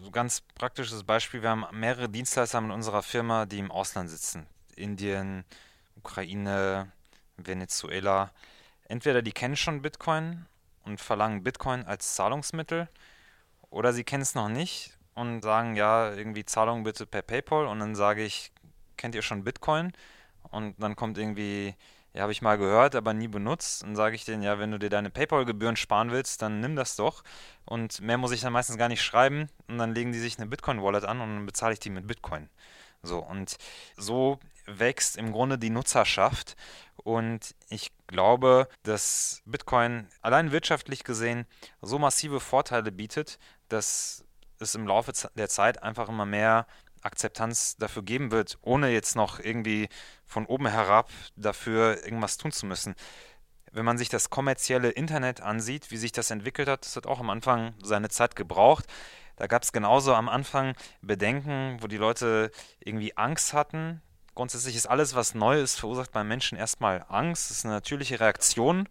so 0.02 0.12
ganz 0.12 0.42
praktisches 0.56 1.04
Beispiel, 1.04 1.42
wir 1.42 1.50
haben 1.50 1.66
mehrere 1.72 2.10
Dienstleister 2.10 2.60
in 2.60 2.72
unserer 2.72 3.04
Firma, 3.04 3.46
die 3.46 3.60
im 3.60 3.72
Ausland 3.72 4.10
sitzen. 4.10 4.48
Indien, 4.76 5.46
Ukraine, 5.96 6.92
Venezuela. 7.38 8.32
Entweder 8.88 9.22
die 9.22 9.32
kennen 9.32 9.56
schon 9.56 9.82
Bitcoin 9.82 10.46
und 10.84 11.00
verlangen 11.00 11.44
Bitcoin 11.44 11.86
als 11.86 12.16
Zahlungsmittel 12.16 12.90
oder 13.70 13.94
sie 13.94 14.04
kennen 14.04 14.24
es 14.24 14.36
noch 14.36 14.50
nicht 14.50 14.98
und 15.16 15.42
sagen, 15.42 15.76
ja, 15.76 16.14
irgendwie 16.14 16.46
Zahlung 16.46 16.84
bitte 16.84 17.06
per 17.06 17.22
PayPal 17.22 17.68
und 17.68 17.80
dann 17.80 17.96
sage 17.96 18.24
ich, 18.24 18.52
kennt 18.98 19.16
ihr 19.16 19.22
schon 19.22 19.44
Bitcoin? 19.44 19.94
Und 20.52 20.76
dann 20.82 20.96
kommt 20.96 21.18
irgendwie 21.18 21.76
ja, 22.14 22.24
habe 22.24 22.32
ich 22.32 22.42
mal 22.42 22.58
gehört, 22.58 22.96
aber 22.96 23.14
nie 23.14 23.28
benutzt. 23.28 23.84
Dann 23.84 23.96
sage 23.96 24.16
ich 24.16 24.26
denen, 24.26 24.42
ja, 24.42 24.58
wenn 24.60 24.72
du 24.72 24.80
dir 24.80 24.90
deine 24.90 25.10
PayPal-Gebühren 25.10 25.76
sparen 25.76 26.12
willst, 26.12 26.42
dann 26.42 26.60
nimm 26.60 26.76
das 26.76 26.96
doch. 26.96 27.24
Und 27.66 28.02
mehr 28.02 28.18
muss 28.18 28.32
ich 28.32 28.42
dann 28.42 28.54
meistens 28.54 28.78
gar 28.78 28.88
nicht 28.88 29.04
schreiben. 29.04 29.48
Und 29.68 29.78
dann 29.78 29.94
legen 29.94 30.12
die 30.12 30.20
sich 30.20 30.38
eine 30.38 30.48
Bitcoin-Wallet 30.48 31.06
an 31.06 31.22
und 31.22 31.36
dann 31.36 31.46
bezahle 31.46 31.74
ich 31.74 31.80
die 31.80 31.92
mit 31.92 32.08
Bitcoin. 32.08 32.50
So, 33.04 33.20
und 33.20 33.58
so 33.96 34.40
wächst 34.66 35.18
im 35.18 35.32
Grunde 35.32 35.58
die 35.58 35.70
Nutzerschaft. 35.70 36.56
Und 36.98 37.56
ich 37.70 37.92
glaube, 38.08 38.68
dass 38.84 39.42
Bitcoin 39.46 40.08
allein 40.22 40.52
wirtschaftlich 40.52 41.04
gesehen 41.04 41.46
so 41.82 42.00
massive 42.00 42.40
Vorteile 42.40 42.92
bietet, 42.92 43.40
dass 43.70 44.26
es 44.60 44.76
im 44.76 44.88
Laufe 44.88 45.14
der 45.36 45.48
Zeit 45.48 45.82
einfach 45.84 46.10
immer 46.10 46.26
mehr 46.26 46.68
Akzeptanz 47.02 47.78
dafür 47.78 48.04
geben 48.04 48.32
wird, 48.32 48.58
ohne 48.62 48.90
jetzt 48.90 49.16
noch 49.16 49.40
irgendwie 49.40 49.90
von 50.26 50.46
oben 50.46 50.68
herab 50.68 51.10
dafür 51.36 52.04
irgendwas 52.04 52.38
tun 52.38 52.52
zu 52.52 52.66
müssen. 52.66 52.96
Wenn 53.72 53.86
man 53.86 53.98
sich 53.98 54.10
das 54.10 54.30
kommerzielle 54.30 54.90
Internet 54.90 55.42
ansieht, 55.42 55.92
wie 55.92 55.98
sich 55.98 56.12
das 56.12 56.32
entwickelt 56.32 56.68
hat, 56.68 56.86
das 56.86 56.96
hat 56.96 57.06
auch 57.06 57.20
am 57.20 57.30
Anfang 57.30 57.74
seine 57.84 58.10
Zeit 58.10 58.36
gebraucht. 58.36 58.86
Da 59.36 59.48
gab 59.48 59.64
es 59.64 59.72
genauso 59.72 60.14
am 60.14 60.28
Anfang 60.28 60.76
Bedenken, 61.02 61.78
wo 61.82 61.88
die 61.88 61.98
Leute 61.98 62.52
irgendwie 62.80 63.16
Angst 63.16 63.54
hatten. 63.54 64.02
Grundsätzlich 64.36 64.76
ist 64.76 64.88
alles, 64.88 65.16
was 65.16 65.36
neu 65.36 65.62
ist, 65.62 65.80
verursacht 65.80 66.12
beim 66.12 66.28
Menschen 66.28 66.58
erstmal 66.58 67.06
Angst. 67.10 67.50
Das 67.50 67.58
ist 67.58 67.66
eine 67.66 67.76
natürliche 67.76 68.20
Reaktion. 68.20 68.88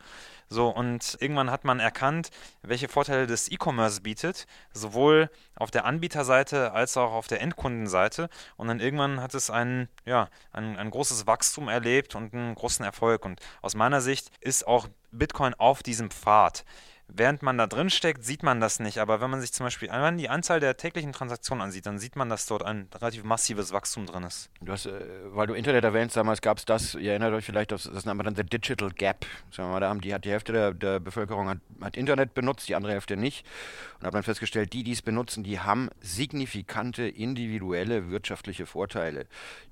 So, 0.48 0.68
und 0.68 1.18
irgendwann 1.20 1.50
hat 1.50 1.64
man 1.64 1.78
erkannt, 1.78 2.30
welche 2.62 2.88
Vorteile 2.88 3.26
das 3.26 3.50
E-Commerce 3.50 4.00
bietet, 4.00 4.46
sowohl 4.72 5.30
auf 5.56 5.70
der 5.70 5.84
Anbieterseite 5.84 6.72
als 6.72 6.96
auch 6.96 7.12
auf 7.12 7.26
der 7.26 7.42
Endkundenseite. 7.42 8.30
Und 8.56 8.68
dann 8.68 8.80
irgendwann 8.80 9.20
hat 9.20 9.34
es 9.34 9.50
ein, 9.50 9.88
ja, 10.06 10.28
ein, 10.52 10.76
ein 10.76 10.90
großes 10.90 11.26
Wachstum 11.26 11.68
erlebt 11.68 12.14
und 12.14 12.32
einen 12.32 12.54
großen 12.54 12.84
Erfolg. 12.84 13.24
Und 13.24 13.40
aus 13.60 13.74
meiner 13.74 14.00
Sicht 14.00 14.30
ist 14.40 14.66
auch 14.66 14.88
Bitcoin 15.10 15.54
auf 15.54 15.82
diesem 15.82 16.10
Pfad. 16.10 16.64
Während 17.10 17.42
man 17.42 17.56
da 17.56 17.66
drin 17.66 17.88
steckt, 17.88 18.22
sieht 18.22 18.42
man 18.42 18.60
das 18.60 18.80
nicht. 18.80 18.98
Aber 18.98 19.22
wenn 19.22 19.30
man 19.30 19.40
sich 19.40 19.52
zum 19.52 19.64
Beispiel 19.64 19.88
einmal 19.88 20.14
die 20.16 20.28
Anzahl 20.28 20.60
der 20.60 20.76
täglichen 20.76 21.12
Transaktionen 21.12 21.62
ansieht, 21.62 21.86
dann 21.86 21.98
sieht 21.98 22.16
man, 22.16 22.28
dass 22.28 22.44
dort 22.44 22.62
ein 22.62 22.86
relativ 22.94 23.24
massives 23.24 23.72
Wachstum 23.72 24.04
drin 24.04 24.24
ist. 24.24 24.50
Du 24.60 24.70
hast, 24.70 24.86
äh, 24.86 24.92
weil 25.24 25.46
du 25.46 25.54
Internet 25.54 25.84
erwähnst, 25.84 26.16
damals 26.16 26.42
gab 26.42 26.58
es 26.58 26.66
das, 26.66 26.94
ihr 26.94 27.12
erinnert 27.12 27.32
euch 27.32 27.46
vielleicht, 27.46 27.72
das, 27.72 27.84
das 27.84 28.04
nennt 28.04 28.18
man 28.18 28.26
dann 28.26 28.36
The 28.36 28.44
Digital 28.44 28.90
Gap. 28.90 29.24
Sagen 29.50 29.68
wir 29.68 29.72
mal, 29.72 29.80
da 29.80 29.88
haben 29.88 30.02
die, 30.02 30.12
hat 30.12 30.26
die 30.26 30.30
Hälfte 30.30 30.52
der, 30.52 30.74
der 30.74 31.00
Bevölkerung 31.00 31.48
hat, 31.48 31.58
hat, 31.80 31.96
Internet 31.96 32.34
benutzt, 32.34 32.68
die 32.68 32.74
andere 32.74 32.92
Hälfte 32.92 33.16
nicht. 33.16 33.46
Und 33.98 34.04
habe 34.04 34.12
dann 34.12 34.22
festgestellt, 34.22 34.74
die, 34.74 34.84
die 34.84 34.92
es 34.92 35.00
benutzen, 35.00 35.42
die 35.42 35.60
haben 35.60 35.88
signifikante 36.00 37.08
individuelle 37.08 38.10
wirtschaftliche 38.10 38.66
Vorteile. 38.66 39.26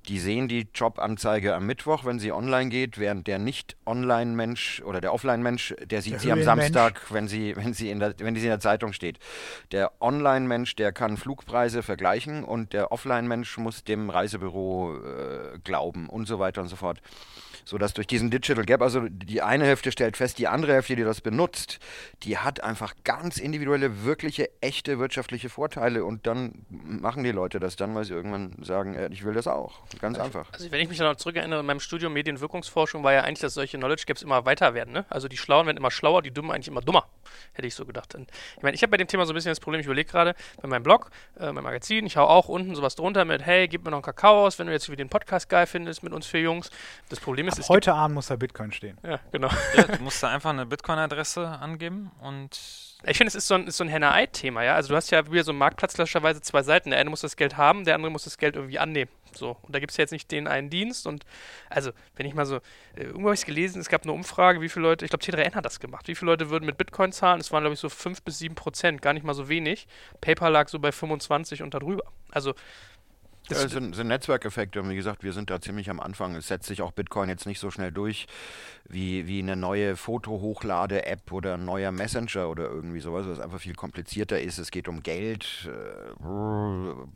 Die 0.08 0.18
sehen 0.18 0.48
die 0.48 0.68
Jobanzeige 0.74 1.54
am 1.54 1.66
Mittwoch, 1.66 2.04
wenn 2.04 2.18
sie 2.18 2.32
online 2.32 2.70
geht, 2.70 2.98
während 2.98 3.26
der 3.26 3.38
Nicht-Online-Mensch 3.38 4.82
oder 4.84 5.00
der 5.00 5.12
Offline-Mensch, 5.12 5.74
der 5.84 6.00
sieht 6.00 6.14
der 6.14 6.20
sie 6.20 6.32
am 6.32 6.42
Samstag, 6.42 7.02
wenn 7.10 7.25
wenn 7.26 7.28
sie, 7.28 7.56
wenn 7.56 7.74
sie 7.74 7.90
in 7.90 7.98
der, 7.98 8.14
wenn 8.18 8.34
sie 8.34 8.42
in 8.42 8.48
der 8.48 8.60
Zeitung 8.60 8.92
steht. 8.92 9.18
Der 9.72 9.90
Online-Mensch, 10.00 10.76
der 10.76 10.92
kann 10.92 11.16
Flugpreise 11.16 11.82
vergleichen 11.82 12.44
und 12.44 12.72
der 12.72 12.92
Offline-Mensch 12.92 13.58
muss 13.58 13.84
dem 13.84 14.10
Reisebüro 14.10 14.96
äh, 14.96 15.58
glauben 15.64 16.08
und 16.08 16.26
so 16.26 16.38
weiter 16.38 16.60
und 16.62 16.68
so 16.68 16.76
fort. 16.76 17.00
Sodass 17.66 17.92
durch 17.92 18.06
diesen 18.06 18.30
Digital 18.30 18.64
Gap, 18.64 18.80
also 18.80 19.06
die 19.08 19.42
eine 19.42 19.64
Hälfte 19.64 19.92
stellt 19.92 20.16
fest, 20.16 20.38
die 20.38 20.46
andere 20.46 20.72
Hälfte, 20.72 20.96
die 20.96 21.02
das 21.02 21.20
benutzt, 21.20 21.80
die 22.22 22.38
hat 22.38 22.62
einfach 22.62 22.94
ganz 23.04 23.38
individuelle, 23.38 24.04
wirkliche, 24.04 24.48
echte 24.60 24.98
wirtschaftliche 24.98 25.50
Vorteile 25.50 26.04
und 26.04 26.26
dann 26.26 26.64
machen 26.70 27.24
die 27.24 27.32
Leute 27.32 27.58
das 27.60 27.76
dann, 27.76 27.94
weil 27.94 28.04
sie 28.04 28.14
irgendwann 28.14 28.52
sagen, 28.62 28.94
äh, 28.94 29.08
ich 29.12 29.24
will 29.24 29.34
das 29.34 29.48
auch. 29.48 29.80
Ganz 30.00 30.16
also, 30.18 30.26
einfach. 30.26 30.52
Also 30.52 30.70
wenn 30.70 30.80
ich 30.80 30.88
mich 30.88 31.00
noch 31.00 31.16
zurückerinnere, 31.16 31.60
in 31.60 31.66
meinem 31.66 31.80
Studium 31.80 32.12
Medienwirkungsforschung 32.12 33.02
war 33.02 33.12
ja 33.12 33.22
eigentlich, 33.22 33.40
dass 33.40 33.54
solche 33.54 33.76
Knowledge 33.78 34.04
Gaps 34.06 34.22
immer 34.22 34.46
weiter 34.46 34.74
werden. 34.74 34.92
Ne? 34.92 35.04
Also 35.10 35.26
die 35.26 35.36
Schlauen 35.36 35.66
werden 35.66 35.76
immer 35.76 35.90
schlauer, 35.90 36.22
die 36.22 36.30
Dummen 36.30 36.52
eigentlich 36.52 36.68
immer 36.68 36.82
dummer, 36.82 37.08
hätte 37.52 37.66
ich 37.66 37.74
so 37.74 37.84
gedacht. 37.84 38.14
Und 38.14 38.30
ich 38.56 38.62
meine, 38.62 38.74
ich 38.74 38.82
habe 38.82 38.90
bei 38.90 38.96
dem 38.96 39.08
Thema 39.08 39.26
so 39.26 39.32
ein 39.32 39.34
bisschen 39.34 39.50
das 39.50 39.60
Problem, 39.60 39.80
ich 39.80 39.86
überlege 39.86 40.10
gerade, 40.10 40.34
bei 40.60 40.68
meinem 40.68 40.82
Blog, 40.82 41.10
äh, 41.38 41.52
mein 41.52 41.64
Magazin, 41.64 42.06
ich 42.06 42.16
hau 42.16 42.24
auch 42.24 42.48
unten 42.48 42.74
sowas 42.74 42.94
drunter 42.94 43.24
mit, 43.24 43.44
hey, 43.44 43.68
gib 43.68 43.84
mir 43.84 43.90
noch 43.90 43.98
einen 43.98 44.02
Kakao 44.02 44.46
aus, 44.46 44.58
wenn 44.58 44.66
du 44.66 44.72
jetzt 44.72 44.88
wieder 44.88 44.96
den 44.96 45.08
Podcast 45.08 45.48
geil 45.48 45.66
findest 45.66 46.02
mit 46.02 46.12
uns 46.12 46.26
vier 46.26 46.40
Jungs. 46.40 46.70
Das 47.08 47.20
Problem 47.20 47.48
ist, 47.48 47.58
Ab 47.60 47.68
heute 47.68 47.94
Abend 47.94 48.14
muss 48.14 48.26
da 48.26 48.36
Bitcoin 48.36 48.72
stehen. 48.72 48.98
Ja, 49.02 49.20
genau. 49.32 49.48
Ja, 49.76 49.82
du 49.96 50.02
musst 50.02 50.22
da 50.22 50.28
einfach 50.28 50.50
eine 50.50 50.66
Bitcoin-Adresse 50.66 51.46
angeben 51.46 52.10
und 52.20 52.58
ich 53.04 53.18
finde, 53.18 53.28
es 53.28 53.34
ist 53.34 53.46
so 53.46 53.54
ein, 53.54 53.70
so 53.70 53.84
ein 53.84 53.88
Henne-Ei-Thema, 53.88 54.64
ja. 54.64 54.74
Also 54.74 54.88
du 54.88 54.96
hast 54.96 55.10
ja 55.10 55.30
wieder 55.30 55.44
so 55.44 55.52
einen 55.52 55.58
Marktplatz 55.58 55.94
klassischerweise 55.94 56.40
zwei 56.40 56.62
Seiten. 56.62 56.90
Der 56.90 56.98
eine 56.98 57.10
muss 57.10 57.20
das 57.20 57.36
Geld 57.36 57.56
haben, 57.56 57.84
der 57.84 57.94
andere 57.94 58.10
muss 58.10 58.24
das 58.24 58.38
Geld 58.38 58.56
irgendwie 58.56 58.78
annehmen. 58.78 59.10
So. 59.36 59.56
Und 59.62 59.74
da 59.74 59.78
gibt 59.78 59.90
es 59.90 59.96
ja 59.96 60.02
jetzt 60.02 60.12
nicht 60.12 60.30
den 60.30 60.48
einen 60.48 60.70
Dienst. 60.70 61.06
Und 61.06 61.24
also, 61.70 61.92
wenn 62.16 62.26
ich 62.26 62.34
mal 62.34 62.46
so, 62.46 62.56
äh, 62.96 63.04
irgendwo 63.04 63.24
habe 63.24 63.34
ich 63.34 63.40
es 63.40 63.46
gelesen, 63.46 63.80
es 63.80 63.88
gab 63.88 64.02
eine 64.02 64.12
Umfrage, 64.12 64.60
wie 64.60 64.68
viele 64.68 64.84
Leute, 64.86 65.04
ich 65.04 65.10
glaube 65.10 65.24
T3N 65.24 65.54
hat 65.54 65.64
das 65.64 65.80
gemacht, 65.80 66.08
wie 66.08 66.14
viele 66.14 66.30
Leute 66.30 66.50
würden 66.50 66.66
mit 66.66 66.78
Bitcoin 66.78 67.12
zahlen? 67.12 67.40
Es 67.40 67.52
waren, 67.52 67.62
glaube 67.62 67.74
ich, 67.74 67.80
so 67.80 67.88
5 67.88 68.22
bis 68.22 68.38
7 68.38 68.54
Prozent, 68.54 69.02
gar 69.02 69.12
nicht 69.12 69.24
mal 69.24 69.34
so 69.34 69.48
wenig. 69.48 69.86
PayPal 70.20 70.52
lag 70.52 70.68
so 70.68 70.78
bei 70.78 70.92
25 70.92 71.62
und 71.62 71.74
darüber. 71.74 72.04
Also 72.30 72.54
das 73.48 73.62
ja, 73.62 73.68
sind, 73.68 73.94
sind 73.94 74.08
Netzwerkeffekte 74.08 74.80
und 74.80 74.88
wie 74.90 74.96
gesagt, 74.96 75.22
wir 75.22 75.32
sind 75.32 75.50
da 75.50 75.60
ziemlich 75.60 75.90
am 75.90 76.00
Anfang. 76.00 76.34
Es 76.34 76.48
setzt 76.48 76.66
sich 76.66 76.82
auch 76.82 76.92
Bitcoin 76.92 77.28
jetzt 77.28 77.46
nicht 77.46 77.60
so 77.60 77.70
schnell 77.70 77.92
durch 77.92 78.26
wie, 78.88 79.26
wie 79.26 79.40
eine 79.40 79.56
neue 79.56 79.96
Foto-Hochlade-App 79.96 81.32
oder 81.32 81.54
ein 81.54 81.64
neuer 81.64 81.92
Messenger 81.92 82.48
oder 82.48 82.64
irgendwie 82.64 83.00
sowas, 83.00 83.26
was 83.26 83.40
einfach 83.40 83.60
viel 83.60 83.74
komplizierter 83.74 84.40
ist. 84.40 84.58
Es 84.58 84.70
geht 84.70 84.88
um 84.88 85.02
Geld, 85.02 85.68
äh, 85.68 86.24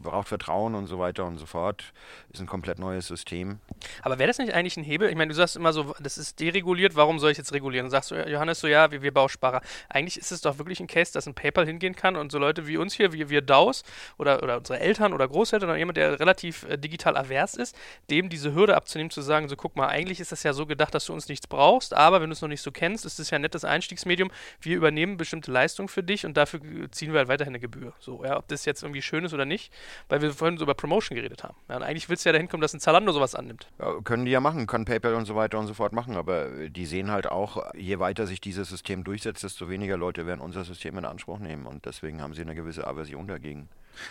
braucht 0.02 0.28
Vertrauen 0.28 0.74
und 0.74 0.86
so 0.86 0.98
weiter 0.98 1.24
und 1.24 1.38
so 1.38 1.46
fort. 1.46 1.92
Ist 2.32 2.40
ein 2.40 2.46
komplett 2.46 2.78
neues 2.78 3.06
System. 3.06 3.58
Aber 4.02 4.18
wäre 4.18 4.28
das 4.28 4.38
nicht 4.38 4.52
eigentlich 4.52 4.76
ein 4.76 4.84
Hebel? 4.84 5.08
Ich 5.08 5.16
meine, 5.16 5.28
du 5.28 5.34
sagst 5.34 5.56
immer 5.56 5.72
so, 5.72 5.94
das 6.00 6.18
ist 6.18 6.40
dereguliert, 6.40 6.96
warum 6.96 7.18
soll 7.18 7.30
ich 7.30 7.38
jetzt 7.38 7.52
regulieren? 7.52 7.86
Dann 7.86 7.90
sagst 7.90 8.10
du, 8.10 8.28
Johannes, 8.28 8.60
so 8.60 8.66
ja, 8.66 8.90
wir, 8.90 9.02
wir 9.02 9.12
Bausparer. 9.12 9.62
Eigentlich 9.88 10.18
ist 10.18 10.32
es 10.32 10.40
doch 10.40 10.58
wirklich 10.58 10.80
ein 10.80 10.86
Case, 10.86 11.12
dass 11.12 11.26
ein 11.26 11.34
PayPal 11.34 11.66
hingehen 11.66 11.94
kann 11.94 12.16
und 12.16 12.32
so 12.32 12.38
Leute 12.38 12.66
wie 12.66 12.76
uns 12.76 12.94
hier, 12.94 13.12
wie 13.12 13.28
wir 13.28 13.42
DAOs 13.42 13.84
oder, 14.18 14.42
oder 14.42 14.58
unsere 14.58 14.80
Eltern 14.80 15.12
oder 15.12 15.28
Großeltern 15.28 15.68
oder 15.68 15.78
jemand, 15.78 15.96
der 15.96 16.19
relativ 16.20 16.64
äh, 16.64 16.76
digital 16.76 17.16
avers 17.16 17.54
ist, 17.54 17.76
dem 18.10 18.28
diese 18.28 18.54
Hürde 18.54 18.76
abzunehmen, 18.76 19.10
zu 19.10 19.22
sagen, 19.22 19.48
so 19.48 19.56
guck 19.56 19.76
mal, 19.76 19.88
eigentlich 19.88 20.20
ist 20.20 20.32
das 20.32 20.42
ja 20.42 20.52
so 20.52 20.66
gedacht, 20.66 20.94
dass 20.94 21.06
du 21.06 21.12
uns 21.12 21.28
nichts 21.28 21.46
brauchst, 21.46 21.94
aber 21.94 22.20
wenn 22.20 22.30
du 22.30 22.34
es 22.34 22.42
noch 22.42 22.48
nicht 22.48 22.62
so 22.62 22.70
kennst, 22.70 23.04
ist 23.04 23.18
es 23.18 23.30
ja 23.30 23.36
ein 23.36 23.42
nettes 23.42 23.64
Einstiegsmedium. 23.64 24.30
Wir 24.60 24.76
übernehmen 24.76 25.16
bestimmte 25.16 25.50
Leistungen 25.50 25.88
für 25.88 26.02
dich 26.02 26.26
und 26.26 26.36
dafür 26.36 26.60
ziehen 26.90 27.12
wir 27.12 27.18
halt 27.18 27.28
weiterhin 27.28 27.52
eine 27.52 27.60
Gebühr. 27.60 27.92
So, 27.98 28.24
ja, 28.24 28.36
ob 28.36 28.48
das 28.48 28.64
jetzt 28.64 28.82
irgendwie 28.82 29.02
schön 29.02 29.24
ist 29.24 29.34
oder 29.34 29.44
nicht, 29.44 29.72
weil 30.08 30.22
wir 30.22 30.32
vorhin 30.32 30.58
so 30.58 30.64
über 30.64 30.74
Promotion 30.74 31.16
geredet 31.16 31.42
haben. 31.42 31.56
Ja, 31.68 31.78
eigentlich 31.78 32.08
willst 32.08 32.24
du 32.24 32.28
ja 32.28 32.32
dahin 32.32 32.48
kommen, 32.48 32.60
dass 32.60 32.74
ein 32.74 32.80
Zalando 32.80 33.12
sowas 33.12 33.34
annimmt. 33.34 33.68
Ja, 33.78 34.00
können 34.02 34.24
die 34.24 34.30
ja 34.30 34.40
machen, 34.40 34.66
kann 34.66 34.84
PayPal 34.84 35.14
und 35.14 35.26
so 35.26 35.34
weiter 35.34 35.58
und 35.58 35.66
so 35.66 35.74
fort 35.74 35.92
machen, 35.92 36.16
aber 36.16 36.68
die 36.68 36.86
sehen 36.86 37.10
halt 37.10 37.26
auch, 37.26 37.72
je 37.74 37.98
weiter 37.98 38.26
sich 38.26 38.40
dieses 38.40 38.68
System 38.68 39.04
durchsetzt, 39.04 39.42
desto 39.42 39.68
weniger 39.68 39.96
Leute 39.96 40.26
werden 40.26 40.40
unser 40.40 40.64
System 40.64 40.98
in 40.98 41.04
Anspruch 41.04 41.38
nehmen 41.38 41.66
und 41.66 41.86
deswegen 41.86 42.20
haben 42.20 42.34
sie 42.34 42.42
eine 42.42 42.54
gewisse 42.54 42.86
Aversion 42.86 43.26
dagegen. 43.26 43.68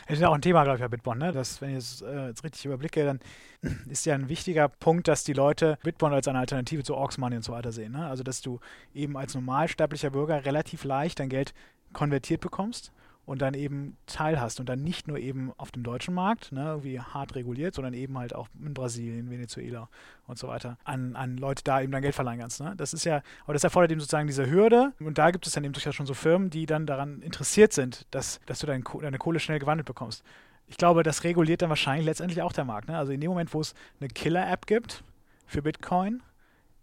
Das 0.07 0.17
ist 0.17 0.21
ja 0.21 0.29
auch 0.29 0.33
ein 0.33 0.41
Thema, 0.41 0.63
glaube 0.63 0.77
ich, 0.77 0.81
bei 0.81 0.87
Bitbon, 0.87 1.17
ne? 1.17 1.31
Das, 1.31 1.61
wenn 1.61 1.71
ich 1.71 1.77
es 1.77 2.01
äh, 2.01 2.27
jetzt 2.27 2.43
richtig 2.43 2.65
überblicke, 2.65 3.05
dann 3.05 3.19
ist 3.89 4.05
ja 4.05 4.15
ein 4.15 4.29
wichtiger 4.29 4.69
Punkt, 4.69 5.07
dass 5.07 5.23
die 5.23 5.33
Leute 5.33 5.77
Bitbon 5.83 6.13
als 6.13 6.27
eine 6.27 6.39
Alternative 6.39 6.83
zu 6.83 6.95
Orcs 6.95 7.17
Money 7.17 7.37
und 7.37 7.43
so 7.43 7.53
weiter 7.53 7.71
sehen. 7.71 7.93
Ne? 7.93 8.05
Also, 8.05 8.23
dass 8.23 8.41
du 8.41 8.59
eben 8.93 9.17
als 9.17 9.35
normalsterblicher 9.35 10.11
Bürger 10.11 10.45
relativ 10.45 10.83
leicht 10.83 11.19
dein 11.19 11.29
Geld 11.29 11.53
konvertiert 11.93 12.41
bekommst 12.41 12.91
und 13.29 13.43
dann 13.43 13.53
eben 13.53 13.95
teilhast 14.07 14.59
und 14.59 14.67
dann 14.67 14.81
nicht 14.81 15.07
nur 15.07 15.19
eben 15.19 15.53
auf 15.57 15.69
dem 15.69 15.83
deutschen 15.83 16.15
Markt, 16.15 16.51
ne, 16.51 16.65
irgendwie 16.65 16.99
hart 16.99 17.35
reguliert, 17.35 17.75
sondern 17.75 17.93
eben 17.93 18.17
halt 18.17 18.33
auch 18.33 18.47
in 18.59 18.73
Brasilien, 18.73 19.29
Venezuela 19.29 19.87
und 20.25 20.39
so 20.39 20.47
weiter, 20.47 20.79
an, 20.83 21.15
an 21.15 21.37
Leute 21.37 21.63
da 21.63 21.79
eben 21.79 21.91
dein 21.91 22.01
Geld 22.01 22.15
verleihen 22.15 22.39
kannst. 22.39 22.59
Ne? 22.59 22.73
Das 22.75 22.91
ist 22.91 23.03
ja, 23.03 23.21
aber 23.43 23.53
das 23.53 23.63
erfordert 23.63 23.91
eben 23.91 24.01
sozusagen 24.01 24.25
diese 24.25 24.49
Hürde 24.49 24.93
und 24.99 25.19
da 25.19 25.29
gibt 25.29 25.45
es 25.45 25.53
dann 25.53 25.63
eben 25.63 25.73
durchaus 25.73 25.93
schon 25.93 26.07
so 26.07 26.15
Firmen, 26.15 26.49
die 26.49 26.65
dann 26.65 26.87
daran 26.87 27.21
interessiert 27.21 27.71
sind, 27.71 28.07
dass, 28.09 28.39
dass 28.47 28.57
du 28.61 28.65
dein, 28.65 28.83
deine 28.99 29.19
Kohle 29.19 29.39
schnell 29.39 29.59
gewandelt 29.59 29.85
bekommst. 29.85 30.23
Ich 30.65 30.77
glaube, 30.77 31.03
das 31.03 31.23
reguliert 31.23 31.61
dann 31.61 31.69
wahrscheinlich 31.69 32.07
letztendlich 32.07 32.41
auch 32.41 32.51
der 32.51 32.65
Markt. 32.65 32.87
Ne? 32.87 32.97
Also 32.97 33.11
in 33.11 33.21
dem 33.21 33.29
Moment, 33.29 33.53
wo 33.53 33.61
es 33.61 33.75
eine 33.99 34.07
Killer-App 34.07 34.65
gibt 34.65 35.03
für 35.45 35.61
Bitcoin, 35.61 36.23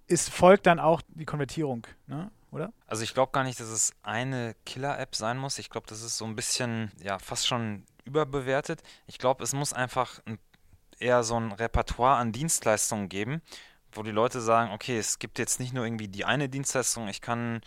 ist, 0.06 0.30
folgt 0.30 0.66
dann 0.66 0.78
auch 0.78 1.02
die 1.08 1.24
Konvertierung. 1.24 1.88
Ne? 2.06 2.30
Oder? 2.56 2.72
Also 2.86 3.02
ich 3.02 3.14
glaube 3.14 3.32
gar 3.32 3.44
nicht, 3.44 3.60
dass 3.60 3.68
es 3.68 3.92
eine 4.02 4.56
Killer-App 4.64 5.14
sein 5.14 5.38
muss. 5.38 5.58
Ich 5.58 5.70
glaube, 5.70 5.86
das 5.86 6.02
ist 6.02 6.16
so 6.16 6.24
ein 6.24 6.34
bisschen, 6.34 6.90
ja, 7.02 7.18
fast 7.18 7.46
schon 7.46 7.84
überbewertet. 8.04 8.82
Ich 9.06 9.18
glaube, 9.18 9.44
es 9.44 9.52
muss 9.52 9.72
einfach 9.72 10.20
ein, 10.24 10.38
eher 10.98 11.22
so 11.22 11.38
ein 11.38 11.52
Repertoire 11.52 12.16
an 12.16 12.32
Dienstleistungen 12.32 13.10
geben, 13.10 13.42
wo 13.92 14.02
die 14.02 14.10
Leute 14.10 14.40
sagen, 14.40 14.72
okay, 14.72 14.98
es 14.98 15.18
gibt 15.18 15.38
jetzt 15.38 15.60
nicht 15.60 15.74
nur 15.74 15.84
irgendwie 15.84 16.08
die 16.08 16.24
eine 16.24 16.48
Dienstleistung, 16.48 17.08
ich 17.08 17.20
kann 17.20 17.60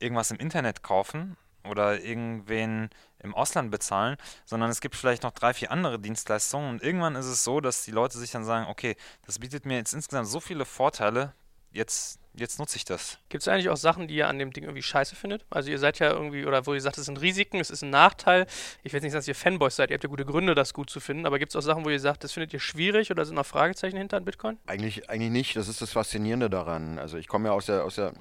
irgendwas 0.00 0.32
im 0.32 0.38
Internet 0.38 0.82
kaufen 0.82 1.36
oder 1.62 2.00
irgendwen 2.00 2.90
im 3.20 3.34
Ausland 3.34 3.70
bezahlen, 3.70 4.16
sondern 4.44 4.68
es 4.70 4.80
gibt 4.80 4.96
vielleicht 4.96 5.22
noch 5.22 5.30
drei, 5.30 5.54
vier 5.54 5.70
andere 5.70 6.00
Dienstleistungen 6.00 6.70
und 6.70 6.82
irgendwann 6.82 7.14
ist 7.14 7.26
es 7.26 7.44
so, 7.44 7.60
dass 7.60 7.84
die 7.84 7.92
Leute 7.92 8.18
sich 8.18 8.32
dann 8.32 8.44
sagen, 8.44 8.66
okay, 8.68 8.96
das 9.24 9.38
bietet 9.38 9.64
mir 9.64 9.76
jetzt 9.76 9.94
insgesamt 9.94 10.26
so 10.26 10.40
viele 10.40 10.64
Vorteile, 10.64 11.32
jetzt 11.70 12.18
jetzt 12.36 12.58
nutze 12.58 12.76
ich 12.76 12.84
das. 12.84 13.18
Gibt 13.28 13.42
es 13.42 13.48
eigentlich 13.48 13.68
auch 13.68 13.76
Sachen, 13.76 14.08
die 14.08 14.16
ihr 14.16 14.28
an 14.28 14.38
dem 14.38 14.52
Ding 14.52 14.64
irgendwie 14.64 14.82
scheiße 14.82 15.16
findet? 15.16 15.44
Also 15.50 15.70
ihr 15.70 15.78
seid 15.78 15.98
ja 15.98 16.10
irgendwie, 16.10 16.46
oder 16.46 16.66
wo 16.66 16.74
ihr 16.74 16.80
sagt, 16.80 16.98
es 16.98 17.06
sind 17.06 17.20
Risiken, 17.20 17.60
es 17.60 17.70
ist 17.70 17.82
ein 17.82 17.90
Nachteil. 17.90 18.46
Ich 18.82 18.92
will 18.92 18.98
jetzt 18.98 19.04
nicht 19.04 19.12
sagen, 19.12 19.20
dass 19.20 19.28
ihr 19.28 19.34
Fanboys 19.34 19.76
seid, 19.76 19.90
ihr 19.90 19.94
habt 19.94 20.04
ja 20.04 20.10
gute 20.10 20.24
Gründe, 20.24 20.54
das 20.54 20.74
gut 20.74 20.90
zu 20.90 21.00
finden, 21.00 21.26
aber 21.26 21.38
gibt 21.38 21.52
es 21.52 21.56
auch 21.56 21.62
Sachen, 21.62 21.84
wo 21.84 21.90
ihr 21.90 22.00
sagt, 22.00 22.24
das 22.24 22.32
findet 22.32 22.52
ihr 22.52 22.60
schwierig 22.60 23.10
oder 23.10 23.24
sind 23.24 23.36
noch 23.36 23.46
Fragezeichen 23.46 23.96
hinter 23.96 24.16
an 24.16 24.24
Bitcoin? 24.24 24.58
Eigentlich, 24.66 25.08
eigentlich 25.08 25.30
nicht, 25.30 25.56
das 25.56 25.68
ist 25.68 25.80
das 25.80 25.92
Faszinierende 25.92 26.50
daran. 26.50 26.98
Also 26.98 27.16
ich 27.18 27.28
komme 27.28 27.48
ja 27.48 27.54
aus 27.54 27.66
der, 27.66 27.84
aus 27.84 27.96
der 27.96 28.12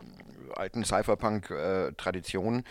alten 0.57 0.83
Cypherpunk-Tradition. 0.83 2.63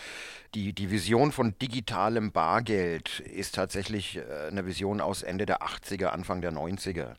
Die, 0.55 0.73
die 0.73 0.91
Vision 0.91 1.33
von 1.33 1.59
digitalem 1.59 2.33
Bargeld 2.33 3.21
ist 3.21 3.55
tatsächlich 3.55 4.19
äh, 4.19 4.49
eine 4.49 4.67
Vision 4.67 5.01
aus 5.01 5.23
Ende 5.23 5.47
der 5.47 5.63
80er, 5.63 6.07
Anfang 6.07 6.41
der 6.41 6.53
90er. 6.53 7.15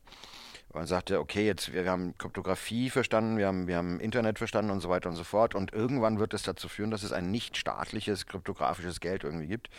Man 0.74 0.86
sagte, 0.86 1.20
okay, 1.20 1.46
jetzt 1.46 1.72
wir, 1.72 1.84
wir, 1.84 1.90
haben 1.90 2.18
Kryptographie 2.18 2.90
verstanden, 2.90 3.38
wir 3.38 3.46
haben, 3.46 3.68
wir 3.68 3.76
haben 3.76 4.00
Internet 4.00 4.38
verstanden 4.38 4.72
und 4.72 4.80
so 4.80 4.88
weiter 4.88 5.08
und 5.08 5.14
so 5.14 5.22
fort. 5.22 5.54
Und 5.54 5.72
irgendwann 5.72 6.18
wird 6.18 6.34
es 6.34 6.42
dazu 6.42 6.68
führen, 6.68 6.90
dass 6.90 7.04
es 7.04 7.12
ein 7.12 7.30
nicht 7.30 7.56
staatliches 7.56 8.26
kryptografisches 8.26 8.98
Geld 8.98 9.22
irgendwie 9.22 9.46
gibt. 9.46 9.70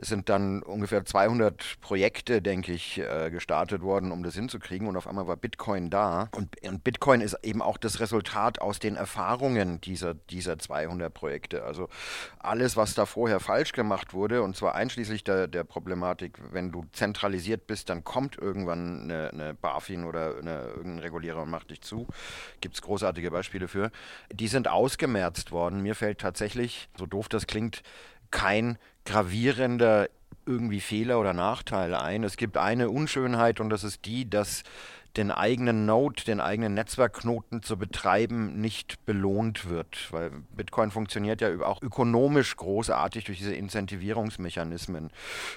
Es 0.00 0.08
sind 0.08 0.30
dann 0.30 0.62
ungefähr 0.62 1.04
200 1.04 1.78
Projekte, 1.82 2.40
denke 2.40 2.72
ich, 2.72 2.98
äh, 2.98 3.30
gestartet 3.30 3.82
worden, 3.82 4.12
um 4.12 4.22
das 4.22 4.34
hinzukriegen. 4.34 4.88
Und 4.88 4.96
auf 4.96 5.06
einmal 5.06 5.26
war 5.26 5.36
Bitcoin 5.36 5.90
da. 5.90 6.30
Und, 6.34 6.56
und, 6.66 6.82
Bitcoin 6.82 7.20
ist 7.20 7.36
eben 7.42 7.60
auch 7.60 7.76
das 7.76 8.00
Resultat 8.00 8.62
aus 8.62 8.78
den 8.78 8.96
Erfahrungen 8.96 9.78
dieser, 9.82 10.14
dieser 10.14 10.58
200 10.58 11.12
Projekte. 11.12 11.64
Also 11.64 11.90
alles, 12.38 12.78
was 12.78 12.94
da 12.94 13.04
vorher 13.04 13.40
falsch 13.40 13.72
gemacht 13.72 14.14
wurde, 14.14 14.42
und 14.42 14.56
zwar 14.56 14.74
einschließlich 14.74 15.22
der, 15.22 15.48
der 15.48 15.64
Problematik, 15.64 16.38
wenn 16.50 16.72
du 16.72 16.86
zentralisiert 16.92 17.66
bist, 17.66 17.90
dann 17.90 18.02
kommt 18.02 18.38
irgendwann 18.38 19.02
eine, 19.02 19.30
eine 19.30 19.54
BaFin 19.54 20.04
oder 20.04 20.38
eine, 20.38 20.62
irgendein 20.76 21.00
Regulierer 21.00 21.42
und 21.42 21.50
macht 21.50 21.70
dich 21.70 21.82
zu. 21.82 22.06
Gibt 22.62 22.74
es 22.74 22.80
großartige 22.80 23.30
Beispiele 23.30 23.68
für. 23.68 23.90
Die 24.32 24.48
sind 24.48 24.66
ausgemerzt 24.66 25.52
worden. 25.52 25.82
Mir 25.82 25.94
fällt 25.94 26.20
tatsächlich, 26.20 26.88
so 26.96 27.04
doof 27.04 27.28
das 27.28 27.46
klingt, 27.46 27.82
kein 28.30 28.78
gravierender 29.04 30.08
irgendwie 30.46 30.80
Fehler 30.80 31.20
oder 31.20 31.32
Nachteil 31.32 31.94
ein. 31.94 32.24
Es 32.24 32.36
gibt 32.36 32.56
eine 32.56 32.90
Unschönheit 32.90 33.60
und 33.60 33.70
das 33.70 33.84
ist 33.84 34.04
die, 34.04 34.28
dass 34.28 34.62
den 35.16 35.30
eigenen 35.30 35.86
Node, 35.86 36.22
den 36.24 36.40
eigenen 36.40 36.74
Netzwerkknoten 36.74 37.62
zu 37.62 37.76
betreiben, 37.76 38.60
nicht 38.60 39.04
belohnt 39.06 39.68
wird. 39.68 40.12
Weil 40.12 40.30
Bitcoin 40.54 40.90
funktioniert 40.90 41.40
ja 41.40 41.60
auch 41.62 41.82
ökonomisch 41.82 42.56
großartig 42.56 43.24
durch 43.24 43.38
diese 43.38 43.54
Incentivierungsmechanismen. 43.54 45.10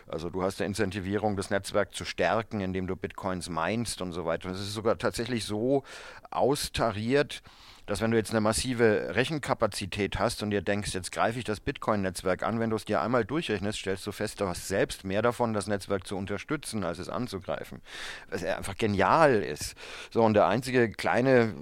Also 0.08 0.30
du 0.30 0.42
hast 0.42 0.60
eine 0.60 0.68
Incentivierung, 0.68 1.38
das 1.38 1.52
Netzwerk 1.52 1.94
zu 1.94 2.04
stärken, 2.04 2.62
indem 2.62 2.88
du 2.88 2.96
Bitcoins 2.96 3.50
meinst 3.50 4.02
und 4.02 4.12
so 4.12 4.26
weiter. 4.26 4.50
Und 4.50 4.56
es 4.56 4.62
ist 4.62 4.74
sogar 4.74 4.98
tatsächlich 4.98 5.46
so 5.46 5.84
austariert, 6.32 7.44
dass 7.86 8.02
wenn 8.02 8.12
du 8.12 8.18
jetzt 8.18 8.32
eine 8.32 8.42
massive 8.42 9.12
Rechenkapazität 9.16 10.18
hast 10.20 10.42
und 10.42 10.52
dir 10.52 10.62
denkst, 10.62 10.94
jetzt 10.94 11.12
greife 11.12 11.40
ich 11.40 11.46
das 11.46 11.60
Bitcoin-Netzwerk 11.60 12.44
an, 12.44 12.60
wenn 12.60 12.70
du 12.70 12.76
es 12.76 12.86
dir 12.86 13.02
einmal 13.02 13.26
durchrechnest, 13.26 13.80
stellst 13.80 14.08
du 14.08 14.12
fest, 14.12 14.40
du 14.40 14.48
hast 14.48 14.68
selbst 14.68 15.04
mehr 15.04 15.22
davon, 15.22 15.54
das 15.54 15.68
Netzwerk 15.68 16.08
zu 16.08 16.16
unterstützen, 16.16 16.84
als 16.84 17.00
es 17.00 17.10
anzugreifen. 17.10 17.82
Was 18.30 18.44
einfach 18.44 18.78
genial 18.78 19.44
ist. 19.44 19.76
So, 20.12 20.24
und 20.24 20.34
der 20.34 20.48
einzige 20.48 20.92
kleine, 20.92 21.54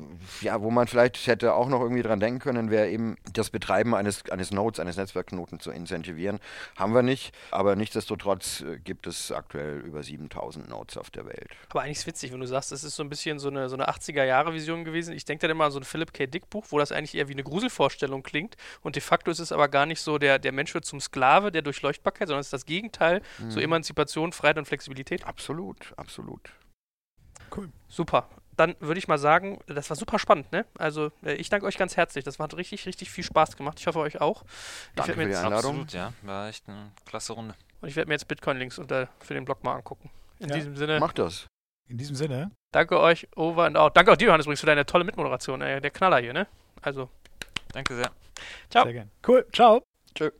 ja, 0.41 0.61
wo 0.61 0.69
man 0.69 0.87
vielleicht 0.87 1.25
hätte 1.25 1.53
auch 1.53 1.67
noch 1.67 1.81
irgendwie 1.81 2.03
dran 2.03 2.19
denken 2.19 2.39
können, 2.39 2.69
wäre 2.69 2.89
eben 2.89 3.17
das 3.33 3.49
Betreiben 3.49 3.95
eines, 3.95 4.29
eines 4.29 4.51
Nodes, 4.51 4.79
eines 4.79 4.97
Netzwerkknoten 4.97 5.59
zu 5.59 5.71
incentivieren. 5.71 6.39
Haben 6.75 6.93
wir 6.93 7.03
nicht, 7.03 7.33
aber 7.49 7.75
nichtsdestotrotz 7.75 8.61
äh, 8.61 8.77
gibt 8.77 9.07
es 9.07 9.31
aktuell 9.31 9.79
über 9.79 10.03
7000 10.03 10.69
Nodes 10.69 10.97
auf 10.97 11.09
der 11.09 11.25
Welt. 11.25 11.49
Aber 11.69 11.81
eigentlich 11.81 11.97
ist 11.97 12.01
es 12.01 12.07
witzig, 12.07 12.31
wenn 12.31 12.39
du 12.39 12.47
sagst, 12.47 12.71
das 12.71 12.83
ist 12.83 12.95
so 12.95 13.03
ein 13.03 13.09
bisschen 13.09 13.39
so 13.39 13.49
eine, 13.49 13.69
so 13.69 13.75
eine 13.75 13.89
80er-Jahre-Vision 13.89 14.83
gewesen. 14.83 15.15
Ich 15.15 15.25
denke 15.25 15.41
dann 15.41 15.51
immer 15.51 15.65
an 15.65 15.71
so 15.71 15.79
ein 15.79 15.83
Philip 16.11 16.13
K. 16.13 16.27
Dick-Buch, 16.27 16.65
wo 16.69 16.79
das 16.79 16.91
eigentlich 16.91 17.15
eher 17.15 17.27
wie 17.27 17.33
eine 17.33 17.43
Gruselvorstellung 17.43 18.23
klingt. 18.23 18.55
Und 18.81 18.95
de 18.95 19.01
facto 19.01 19.31
ist 19.31 19.39
es 19.39 19.51
aber 19.51 19.67
gar 19.67 19.85
nicht 19.85 20.01
so, 20.01 20.17
der, 20.17 20.39
der 20.39 20.51
Mensch 20.51 20.73
wird 20.73 20.85
zum 20.85 20.99
Sklave 20.99 21.51
der 21.51 21.61
Durchleuchtbarkeit, 21.61 22.27
sondern 22.27 22.41
es 22.41 22.47
ist 22.47 22.53
das 22.53 22.65
Gegenteil, 22.65 23.21
so 23.49 23.59
Emanzipation, 23.59 24.31
Freiheit 24.33 24.57
und 24.57 24.65
Flexibilität. 24.65 25.25
Absolut, 25.25 25.93
absolut. 25.97 26.49
Super. 27.89 28.29
Dann 28.55 28.75
würde 28.79 28.99
ich 28.99 29.07
mal 29.07 29.17
sagen, 29.17 29.59
das 29.67 29.89
war 29.89 29.97
super 29.97 30.19
spannend, 30.19 30.51
ne? 30.51 30.65
Also, 30.77 31.11
ich 31.23 31.49
danke 31.49 31.65
euch 31.65 31.77
ganz 31.77 31.97
herzlich. 31.97 32.23
Das 32.23 32.37
hat 32.37 32.55
richtig, 32.55 32.85
richtig 32.85 33.09
viel 33.09 33.23
Spaß 33.23 33.57
gemacht. 33.57 33.79
Ich 33.79 33.87
hoffe, 33.87 33.99
euch 33.99 34.21
auch. 34.21 34.43
Ich 34.43 34.95
Danke 34.95 35.13
für 35.13 35.25
die 35.25 35.35
Einladung. 35.35 35.81
Absolut, 35.81 35.93
ja. 35.93 36.13
War 36.21 36.47
echt 36.49 36.67
eine 36.69 36.91
klasse 37.05 37.33
Runde. 37.33 37.55
und 37.81 37.89
ich 37.89 37.95
werde 37.95 38.09
mir 38.09 38.13
jetzt 38.15 38.27
Bitcoin-Links 38.27 38.75
für 39.19 39.33
den 39.33 39.45
Blog 39.45 39.63
mal 39.63 39.75
angucken. 39.75 40.09
In 40.39 40.49
Ja. 40.49 40.55
diesem 40.55 40.75
Sinne, 40.75 40.99
Mach 40.99 41.13
das. 41.13 41.47
In 41.91 41.97
diesem 41.97 42.15
Sinne. 42.15 42.51
danke 42.71 42.99
euch, 42.99 43.27
over 43.35 43.65
and 43.65 43.77
out. 43.77 43.97
Danke 43.97 44.13
auch 44.13 44.17
dir, 44.17 44.27
Johannes, 44.27 44.45
übrigens, 44.45 44.61
für 44.61 44.65
deine 44.65 44.85
tolle 44.85 45.03
Mitmoderation. 45.03 45.61
Äh, 45.61 45.81
der 45.81 45.91
Knaller 45.91 46.19
hier, 46.19 46.31
ne? 46.31 46.47
Also, 46.81 47.09
Danke 47.73 47.95
sehr. 47.95 48.11
Ciao. 48.69 48.83
Sehr 48.83 48.93
gern. 48.93 49.11
Cool. 49.27 49.45
Ciao. 49.51 49.83
Tschö. 50.15 50.31